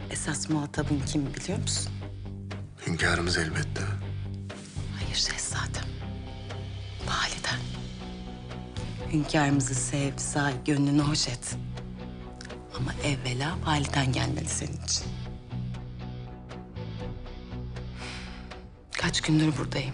Esas 0.09 0.49
muhatabın 0.49 1.01
kim 1.07 1.33
biliyor 1.33 1.59
musun? 1.59 1.91
Hünkârımız 2.87 3.37
elbette. 3.37 3.81
Hayır 4.95 5.15
şehzadem. 5.15 5.89
Validen. 7.07 7.59
Hünkârımızı 9.13 9.75
sev, 9.75 10.11
say, 10.17 10.53
gönlünü 10.65 11.01
hoş 11.01 11.27
et. 11.27 11.55
Ama 12.77 12.91
evvela 13.03 13.55
validen 13.65 14.11
gelmeli 14.11 14.47
senin 14.49 14.77
için. 14.85 15.03
Kaç 19.03 19.21
gündür 19.21 19.57
buradayım. 19.57 19.93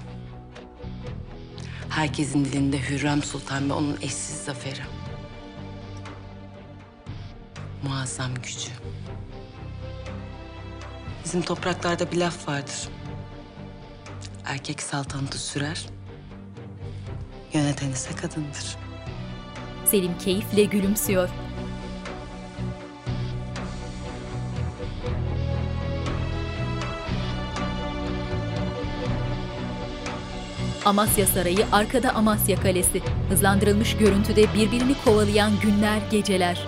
Herkesin 1.89 2.45
dilinde 2.45 2.89
Hürrem 2.89 3.23
Sultan 3.23 3.69
ve 3.69 3.73
onun 3.73 3.97
eşsiz 4.01 4.43
zaferi. 4.45 4.81
Muazzam 7.83 8.35
gücü. 8.35 8.69
Bizim 11.25 11.41
topraklarda 11.41 12.11
bir 12.11 12.17
laf 12.17 12.47
vardır. 12.47 12.89
Erkek 14.45 14.81
saltanatı 14.81 15.39
sürer, 15.39 15.85
yöneten 17.53 17.91
ise 17.91 18.15
kadındır. 18.15 18.77
Selim 19.85 20.17
keyifle 20.17 20.63
gülümsüyor. 20.63 21.29
Amasya 30.89 31.27
Sarayı, 31.27 31.67
arkada 31.71 32.11
Amasya 32.11 32.61
Kalesi. 32.61 33.01
Hızlandırılmış 33.29 33.97
görüntüde 33.97 34.53
birbirini 34.53 34.95
kovalayan 35.05 35.59
günler, 35.59 36.01
geceler. 36.11 36.67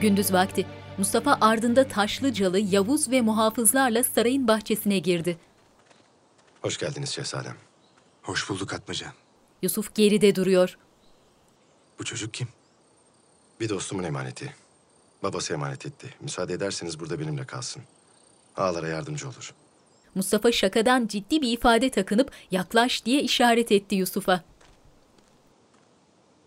Gündüz 0.00 0.32
vakti 0.32 0.66
Mustafa 0.98 1.38
ardında 1.40 1.88
Taşlıcalı, 1.88 2.58
Yavuz 2.58 3.10
ve 3.10 3.20
muhafızlarla 3.20 4.04
sarayın 4.04 4.48
bahçesine 4.48 4.98
girdi. 4.98 5.38
Hoş 6.62 6.78
geldiniz 6.78 7.10
şehzadem. 7.10 7.56
Hoş 8.22 8.50
bulduk 8.50 8.72
Atmaca. 8.72 9.12
Yusuf 9.62 9.94
geride 9.94 10.34
duruyor. 10.34 10.78
Bu 11.98 12.04
çocuk 12.04 12.34
kim? 12.34 12.48
Bir 13.60 13.68
dostumun 13.68 14.02
emaneti. 14.02 14.54
Babası 15.22 15.52
emanet 15.52 15.86
etti. 15.86 16.14
Müsaade 16.20 16.52
ederseniz 16.54 17.00
burada 17.00 17.20
benimle 17.20 17.44
kalsın. 17.46 17.82
Ağalara 18.56 18.88
yardımcı 18.88 19.28
olur. 19.28 19.54
Mustafa 20.16 20.52
şakadan 20.52 21.06
ciddi 21.06 21.42
bir 21.42 21.52
ifade 21.52 21.90
takınıp 21.90 22.30
yaklaş 22.50 23.04
diye 23.04 23.22
işaret 23.22 23.72
etti 23.72 23.94
Yusuf'a. 23.94 24.44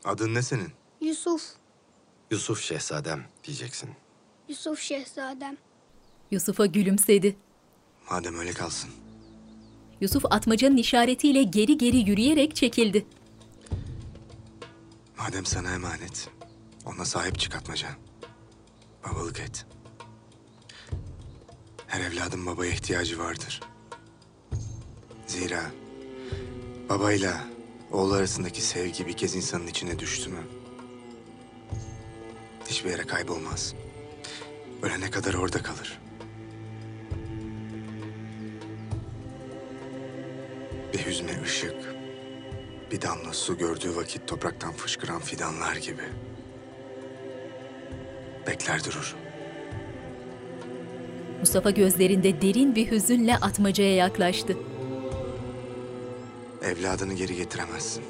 Adın 0.03 0.33
ne 0.33 0.41
senin? 0.41 0.71
Yusuf, 1.01 1.43
Yusuf 2.31 2.61
şehzadem 2.61 3.25
diyeceksin. 3.43 3.89
Yusuf 4.47 4.79
Şehzadem. 4.79 5.57
Yusuf'a 6.31 6.65
gülümsedi. 6.65 7.35
Madem 8.11 8.39
öyle 8.39 8.51
kalsın. 8.53 8.89
Yusuf 10.01 10.25
atmacanın 10.25 10.77
işaretiyle 10.77 11.43
geri 11.43 11.77
geri 11.77 11.97
yürüyerek 11.97 12.55
çekildi. 12.55 13.05
Madem 15.17 15.45
sana 15.45 15.73
emanet, 15.73 16.29
ona 16.85 17.05
sahip 17.05 17.39
çık 17.39 17.55
Atmaca. 17.55 17.87
Babalık 19.03 19.39
et. 19.39 19.65
Her 21.89 22.01
evladın 22.01 22.45
babaya 22.45 22.71
ihtiyacı 22.71 23.19
vardır. 23.19 23.59
Zira 25.27 25.71
babayla 26.89 27.47
oğul 27.91 28.11
arasındaki 28.11 28.61
sevgi 28.61 29.07
bir 29.07 29.13
kez 29.13 29.35
insanın 29.35 29.67
içine 29.67 29.99
düştü 29.99 30.29
mü? 30.29 30.43
Hiçbir 32.67 32.89
yere 32.89 33.03
kaybolmaz. 33.03 33.73
Ölene 34.81 35.11
kadar 35.11 35.33
orada 35.33 35.63
kalır. 35.63 35.99
Bir 40.93 41.05
hüzme 41.05 41.41
ışık, 41.43 41.95
bir 42.91 43.01
damla 43.01 43.33
su 43.33 43.57
gördüğü 43.57 43.95
vakit 43.95 44.27
topraktan 44.27 44.73
fışkıran 44.73 45.19
fidanlar 45.19 45.75
gibi. 45.75 46.03
Bekler 48.47 48.83
durur. 48.83 49.15
Mustafa 51.39 51.69
gözlerinde 51.69 52.41
derin 52.41 52.75
bir 52.75 52.91
hüzünle 52.91 53.35
atmacaya 53.35 53.95
yaklaştı. 53.95 54.57
Evladını 56.63 57.13
geri 57.13 57.35
getiremezsin. 57.35 58.03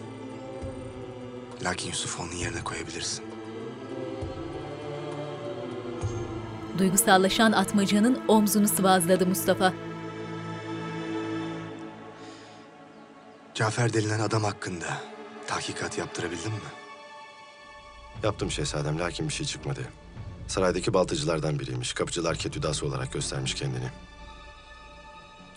Lakin 1.63 1.87
Yusuf'u 1.87 2.23
onun 2.23 2.31
yerine 2.35 2.63
koyabilirsin. 2.63 3.25
Duygusallaşan 6.77 7.51
atmacanın 7.51 8.19
omzunu 8.27 8.67
sıvazladı 8.67 9.27
Mustafa. 9.27 9.73
Cafer 13.53 13.93
denilen 13.93 14.19
adam 14.19 14.43
hakkında 14.43 14.87
tahkikat 15.47 15.97
yaptırabildin 15.97 16.51
mi? 16.51 16.59
Yaptım 18.23 18.51
şehzadem 18.51 18.99
lakin 18.99 19.27
bir 19.27 19.33
şey 19.33 19.45
çıkmadı. 19.45 19.81
Saraydaki 20.49 20.93
baltacılardan 20.93 21.59
biriymiş. 21.59 21.93
Kapıcılar 21.93 22.37
ketüdası 22.37 22.85
olarak 22.85 23.13
göstermiş 23.13 23.53
kendini. 23.53 23.89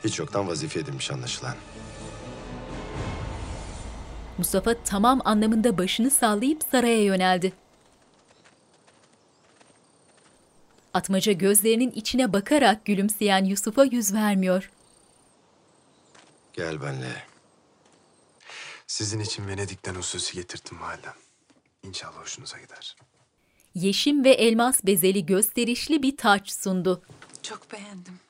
Hiç 0.04 0.18
yoktan 0.18 0.48
vazife 0.48 0.80
edinmiş 0.80 1.10
anlaşılan. 1.10 1.56
Mustafa 4.38 4.74
tamam 4.84 5.20
anlamında 5.24 5.78
başını 5.78 6.10
sallayıp 6.10 6.62
saraya 6.70 7.02
yöneldi. 7.02 7.52
Atmaca 10.94 11.32
gözlerinin 11.32 11.90
içine 11.90 12.32
bakarak 12.32 12.84
gülümseyen 12.84 13.44
Yusuf'a 13.44 13.84
yüz 13.84 14.14
vermiyor. 14.14 14.70
Gel 16.52 16.82
benle. 16.82 17.22
Sizin 18.86 19.20
için 19.20 19.48
Venedik'ten 19.48 19.94
hususi 19.94 20.34
getirttim 20.34 20.80
validem. 20.80 21.14
İnşallah 21.82 22.16
hoşunuza 22.16 22.58
gider. 22.58 22.96
Yeşim 23.74 24.24
ve 24.24 24.30
elmas 24.30 24.84
bezeli 24.84 25.26
gösterişli 25.26 26.02
bir 26.02 26.16
taç 26.16 26.50
sundu. 26.50 27.02
Çok 27.42 27.72
beğendim. 27.72 28.20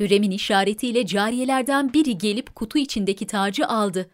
Hürrem'in 0.00 0.30
işaretiyle 0.30 1.06
cariyelerden 1.06 1.92
biri 1.92 2.18
gelip 2.18 2.54
kutu 2.54 2.78
içindeki 2.78 3.26
tacı 3.26 3.66
aldı. 3.66 4.10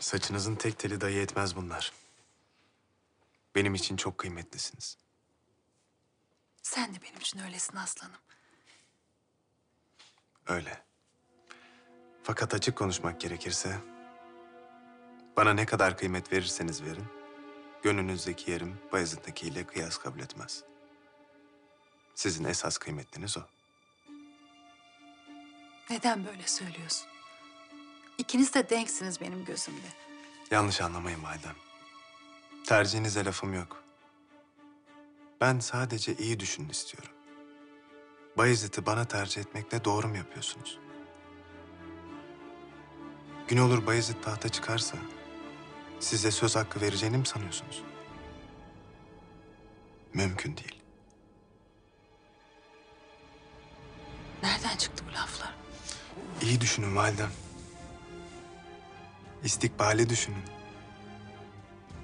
Saçınızın 0.00 0.54
tek 0.54 0.78
teli 0.78 1.00
dahi 1.00 1.18
etmez 1.18 1.56
bunlar. 1.56 1.92
Benim 3.54 3.74
için 3.74 3.96
çok 3.96 4.18
kıymetlisiniz. 4.18 4.96
Sen 6.62 6.94
de 6.94 6.98
benim 7.02 7.20
için 7.20 7.38
öylesin 7.38 7.76
aslanım. 7.76 8.16
Öyle. 10.46 10.82
Fakat 12.22 12.54
açık 12.54 12.76
konuşmak 12.76 13.20
gerekirse... 13.20 13.97
...bana 15.38 15.54
ne 15.54 15.66
kadar 15.66 15.98
kıymet 15.98 16.32
verirseniz 16.32 16.82
verin... 16.82 17.04
...gönlünüzdeki 17.82 18.50
yerim 18.50 18.78
Bayezid'dekiyle 18.92 19.66
kıyas 19.66 19.98
kabul 19.98 20.20
etmez. 20.20 20.64
Sizin 22.14 22.44
esas 22.44 22.78
kıymetliniz 22.78 23.36
o. 23.38 23.40
Neden 25.90 26.26
böyle 26.26 26.46
söylüyorsun? 26.46 27.06
İkiniz 28.18 28.54
de 28.54 28.70
denksiniz 28.70 29.20
benim 29.20 29.44
gözümde. 29.44 29.86
Yanlış 30.50 30.80
anlamayın 30.80 31.24
validem. 31.24 31.56
Tercihinize 32.66 33.24
lafım 33.24 33.54
yok. 33.54 33.82
Ben 35.40 35.58
sadece 35.58 36.14
iyi 36.14 36.40
düşünün 36.40 36.68
istiyorum. 36.68 37.12
Bayezid'i 38.36 38.86
bana 38.86 39.04
tercih 39.04 39.40
etmekle 39.40 39.84
doğru 39.84 40.08
mu 40.08 40.16
yapıyorsunuz? 40.16 40.78
Gün 43.48 43.58
olur 43.58 43.86
Bayezid 43.86 44.22
tahta 44.22 44.48
çıkarsa 44.48 44.96
size 46.00 46.30
söz 46.30 46.56
hakkı 46.56 46.80
vereceğini 46.80 47.16
mi 47.18 47.26
sanıyorsunuz? 47.26 47.82
Mümkün 50.14 50.56
değil. 50.56 50.82
Nereden 54.42 54.76
çıktı 54.76 55.04
bu 55.08 55.12
laflar? 55.12 55.54
İyi 56.42 56.60
düşünün 56.60 56.96
validem. 56.96 57.30
İstikbali 59.44 60.08
düşünün. 60.08 60.42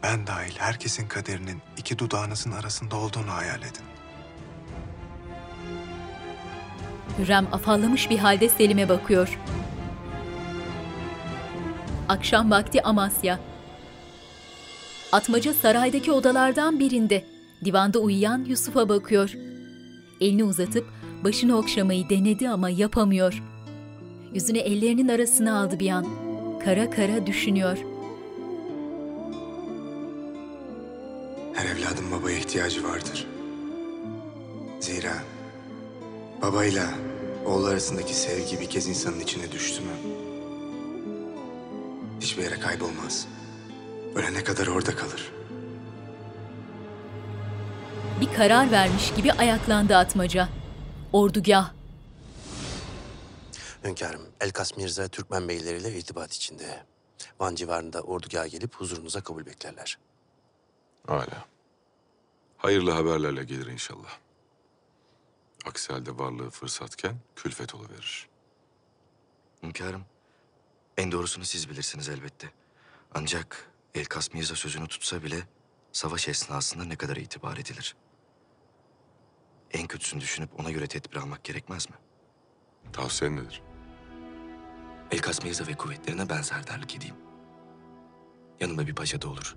Ben 0.02 0.26
dahil 0.26 0.58
herkesin 0.58 1.08
kaderinin 1.08 1.62
iki 1.76 1.98
dudağınızın 1.98 2.52
arasında 2.52 2.96
olduğunu 2.96 3.32
hayal 3.32 3.62
edin. 3.62 3.84
Hürrem 7.18 7.46
afallamış 7.52 8.10
bir 8.10 8.18
halde 8.18 8.48
Selim'e 8.48 8.88
bakıyor. 8.88 9.38
Akşam 12.08 12.50
vakti 12.50 12.82
Amasya. 12.82 13.53
Atmaca 15.14 15.54
saraydaki 15.54 16.12
odalardan 16.12 16.80
birinde. 16.80 17.24
Divanda 17.64 17.98
uyuyan 17.98 18.44
Yusuf'a 18.44 18.88
bakıyor. 18.88 19.34
Elini 20.20 20.44
uzatıp 20.44 20.86
başını 21.24 21.58
okşamayı 21.58 22.08
denedi 22.08 22.48
ama 22.48 22.70
yapamıyor. 22.70 23.42
Yüzünü 24.32 24.58
ellerinin 24.58 25.08
arasına 25.08 25.60
aldı 25.60 25.80
bir 25.80 25.90
an. 25.90 26.06
Kara 26.64 26.90
kara 26.90 27.26
düşünüyor. 27.26 27.78
Her 31.52 31.66
evladın 31.66 32.10
babaya 32.12 32.38
ihtiyacı 32.38 32.84
vardır. 32.84 33.26
Zira 34.80 35.14
babayla 36.42 36.86
oğul 37.46 37.64
arasındaki 37.64 38.14
sevgi 38.14 38.60
bir 38.60 38.70
kez 38.70 38.88
insanın 38.88 39.20
içine 39.20 39.52
düştü 39.52 39.82
mü? 39.82 40.12
Hiçbir 42.20 42.42
yere 42.42 42.60
kaybolmaz. 42.60 43.28
Ölene 44.14 44.44
kadar 44.44 44.66
orada 44.66 44.96
kalır. 44.96 45.32
Bir 48.20 48.34
karar 48.34 48.70
vermiş 48.70 49.14
gibi 49.14 49.32
ayaklandı 49.32 49.96
Atmaca. 49.96 50.48
Ordugah. 51.12 51.72
Hünkârım, 53.84 54.22
Elkas 54.40 54.76
Mirza 54.76 55.08
Türkmen 55.08 55.48
beyleriyle 55.48 55.98
irtibat 55.98 56.32
içinde. 56.32 56.84
Van 57.40 57.54
civarında 57.54 58.00
ordugaha 58.00 58.46
gelip 58.46 58.74
huzurunuza 58.74 59.20
kabul 59.20 59.46
beklerler. 59.46 59.98
Hala. 61.06 61.44
Hayırlı 62.58 62.90
haberlerle 62.90 63.44
gelir 63.44 63.66
inşallah. 63.66 64.18
Aksi 65.66 65.92
halde 65.92 66.18
varlığı 66.18 66.50
fırsatken 66.50 67.16
külfet 67.36 67.74
oluverir. 67.74 68.28
Hünkârım, 69.62 70.04
en 70.96 71.12
doğrusunu 71.12 71.44
siz 71.44 71.70
bilirsiniz 71.70 72.08
elbette. 72.08 72.50
Ancak 73.14 73.70
Elkas 73.94 74.34
Mirza 74.34 74.54
sözünü 74.54 74.86
tutsa 74.86 75.22
bile 75.22 75.36
savaş 75.92 76.28
esnasında 76.28 76.84
ne 76.84 76.96
kadar 76.96 77.16
itibar 77.16 77.56
edilir? 77.56 77.96
En 79.72 79.86
kötüsünü 79.86 80.20
düşünüp 80.20 80.60
ona 80.60 80.70
göre 80.70 80.86
tedbir 80.86 81.16
almak 81.16 81.44
gerekmez 81.44 81.90
mi? 81.90 81.96
Tavsiyen 82.92 83.36
nedir? 83.36 83.62
Elkas 85.10 85.42
Mirza 85.42 85.66
ve 85.66 85.74
kuvvetlerine 85.74 86.28
ben 86.28 86.42
serdarlık 86.42 86.96
edeyim. 86.96 87.16
Yanımda 88.60 88.86
bir 88.86 88.94
paşa 88.94 89.22
da 89.22 89.28
olur. 89.28 89.56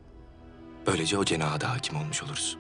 Böylece 0.88 1.18
o 1.18 1.26
cenaha 1.26 1.61
da 1.61 1.69
hakim 1.69 1.95
olmuş 1.97 2.23
oluruz. 2.23 2.57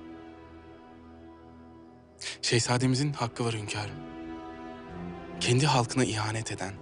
Şehzademizin 2.41 3.13
hakkı 3.13 3.45
var 3.45 3.53
hünkârım. 3.53 3.95
Kendi 5.39 5.65
halkına 5.67 6.05
ihanet 6.05 6.51
eden, 6.51 6.73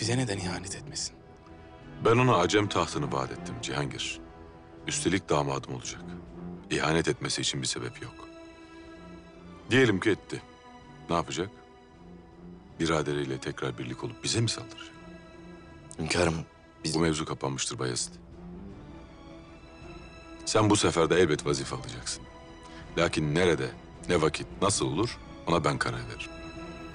bize 0.00 0.18
neden 0.18 0.38
ihanet 0.38 0.76
etmesin? 0.76 1.21
Ben 2.04 2.16
ona 2.16 2.36
Acem 2.36 2.68
tahtını 2.68 3.12
vaat 3.12 3.32
ettim 3.32 3.54
Cihangir. 3.62 4.20
Üstelik 4.86 5.28
damadım 5.28 5.74
olacak. 5.74 6.00
İhanet 6.70 7.08
etmesi 7.08 7.40
için 7.40 7.62
bir 7.62 7.66
sebep 7.66 8.02
yok. 8.02 8.14
Diyelim 9.70 10.00
ki 10.00 10.10
etti. 10.10 10.42
Ne 11.10 11.16
yapacak? 11.16 11.50
Biraderiyle 12.80 13.38
tekrar 13.38 13.78
birlik 13.78 14.04
olup 14.04 14.24
bize 14.24 14.40
mi 14.40 14.48
saldıracak? 14.48 14.92
Hünkârım, 15.98 16.34
Bu 16.94 16.98
mevzu 16.98 17.24
kapanmıştır 17.24 17.78
Bayezid. 17.78 18.12
Sen 20.44 20.70
bu 20.70 20.76
sefer 20.76 21.10
de 21.10 21.16
elbet 21.20 21.46
vazife 21.46 21.76
alacaksın. 21.76 22.22
Lakin 22.98 23.34
nerede, 23.34 23.70
ne 24.08 24.22
vakit, 24.22 24.46
nasıl 24.62 24.86
olur 24.86 25.18
ona 25.46 25.64
ben 25.64 25.78
karar 25.78 25.98
veririm. 26.08 26.30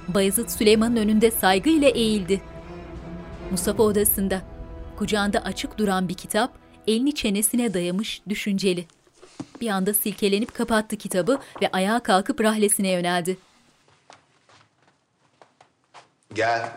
Bayezid 0.08 0.50
Süleyman'ın 0.50 0.96
önünde 0.96 1.32
saygıyla 1.32 1.90
eğildi. 1.90 2.42
Mustafa 3.52 3.84
odasında. 3.84 4.57
Kucağında 4.98 5.40
açık 5.40 5.78
duran 5.78 6.10
bir 6.10 6.14
kitap, 6.14 6.58
elini 6.88 7.16
çenesine 7.16 7.74
dayamış, 7.74 8.22
düşünceli. 8.30 8.88
Bir 9.62 9.70
anda 9.70 9.94
silkelenip 9.94 10.56
kapattı 10.56 10.98
kitabı 10.98 11.40
ve 11.62 11.70
ayağa 11.72 12.00
kalkıp 12.00 12.42
rahlesine 12.42 12.92
yöneldi. 12.92 13.38
Gel. 16.34 16.72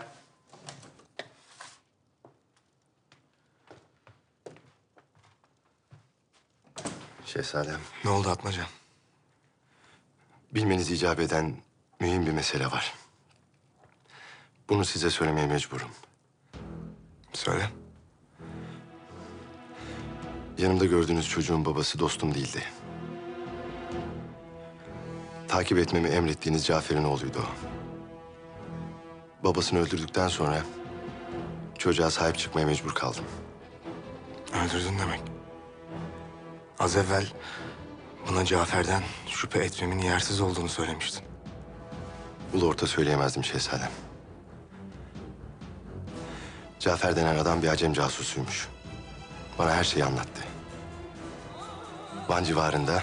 Şehzadem, 7.26 7.80
Ne 8.04 8.10
oldu 8.10 8.28
Atmaca? 8.28 8.66
bilmeniz 10.52 10.90
icap 10.90 11.20
eden 11.20 11.56
mühim 12.00 12.26
bir 12.26 12.32
mesele 12.32 12.66
var. 12.66 12.94
Bunu 14.68 14.84
size 14.84 15.10
söylemeye 15.10 15.46
mecburum. 15.46 15.90
Söyle. 17.32 17.70
Yanımda 20.60 20.84
gördüğünüz 20.84 21.28
çocuğun 21.28 21.64
babası 21.64 21.98
dostum 21.98 22.34
değildi. 22.34 22.62
Takip 25.48 25.78
etmemi 25.78 26.08
emrettiğiniz 26.08 26.66
Cafer'in 26.66 27.04
oğluydu 27.04 27.38
o. 27.38 27.48
Babasını 29.44 29.78
öldürdükten 29.78 30.28
sonra 30.28 30.62
çocuğa 31.78 32.10
sahip 32.10 32.38
çıkmaya 32.38 32.66
mecbur 32.66 32.94
kaldım. 32.94 33.24
Öldürdün 34.52 34.98
demek. 34.98 35.20
Az 36.78 36.96
evvel 36.96 37.26
buna 38.28 38.44
Cafer'den 38.44 39.02
şüphe 39.26 39.58
etmemin 39.58 39.98
yersiz 39.98 40.40
olduğunu 40.40 40.68
söylemiştin. 40.68 41.22
Ulu 42.54 42.66
orta 42.66 42.86
söyleyemezdim 42.86 43.44
şehzadem. 43.44 43.90
Cafer 46.78 47.16
denen 47.16 47.36
adam 47.38 47.62
bir 47.62 47.68
Acem 47.68 47.92
casusuymuş. 47.92 48.68
Bana 49.58 49.74
her 49.74 49.84
şeyi 49.84 50.04
anlattı. 50.04 50.49
Van 52.30 52.44
civarında 52.44 53.02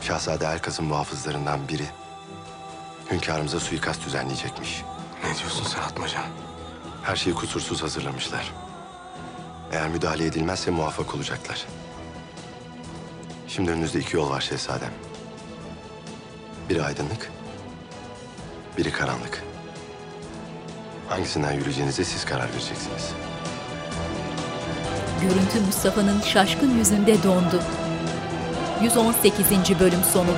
Şahzade 0.00 0.46
Elkas'ın 0.46 0.84
muhafızlarından 0.84 1.68
biri 1.68 1.86
hünkârımıza 3.10 3.60
suikast 3.60 4.06
düzenleyecekmiş. 4.06 4.82
Ne 5.24 5.38
diyorsun 5.38 5.64
sen 5.64 5.80
Atmaca? 5.80 6.20
Her 7.02 7.16
şeyi 7.16 7.34
kusursuz 7.34 7.82
hazırlamışlar. 7.82 8.52
Eğer 9.72 9.88
müdahale 9.88 10.26
edilmezse 10.26 10.70
muvaffak 10.70 11.14
olacaklar. 11.14 11.66
Şimdi 13.48 13.70
önünüzde 13.70 13.98
iki 13.98 14.16
yol 14.16 14.30
var 14.30 14.40
şehzadem. 14.40 14.92
Biri 16.68 16.82
aydınlık, 16.82 17.30
biri 18.78 18.92
karanlık. 18.92 19.44
Hangisinden 21.08 21.52
yürüyeceğinize 21.52 22.04
siz 22.04 22.24
karar 22.24 22.48
vereceksiniz. 22.52 23.12
Görüntü 25.22 25.60
Mustafa'nın 25.66 26.20
şaşkın 26.20 26.78
yüzünde 26.78 27.22
dondu. 27.22 27.62
118. 28.82 29.80
bölüm 29.80 30.04
sonu. 30.12 30.30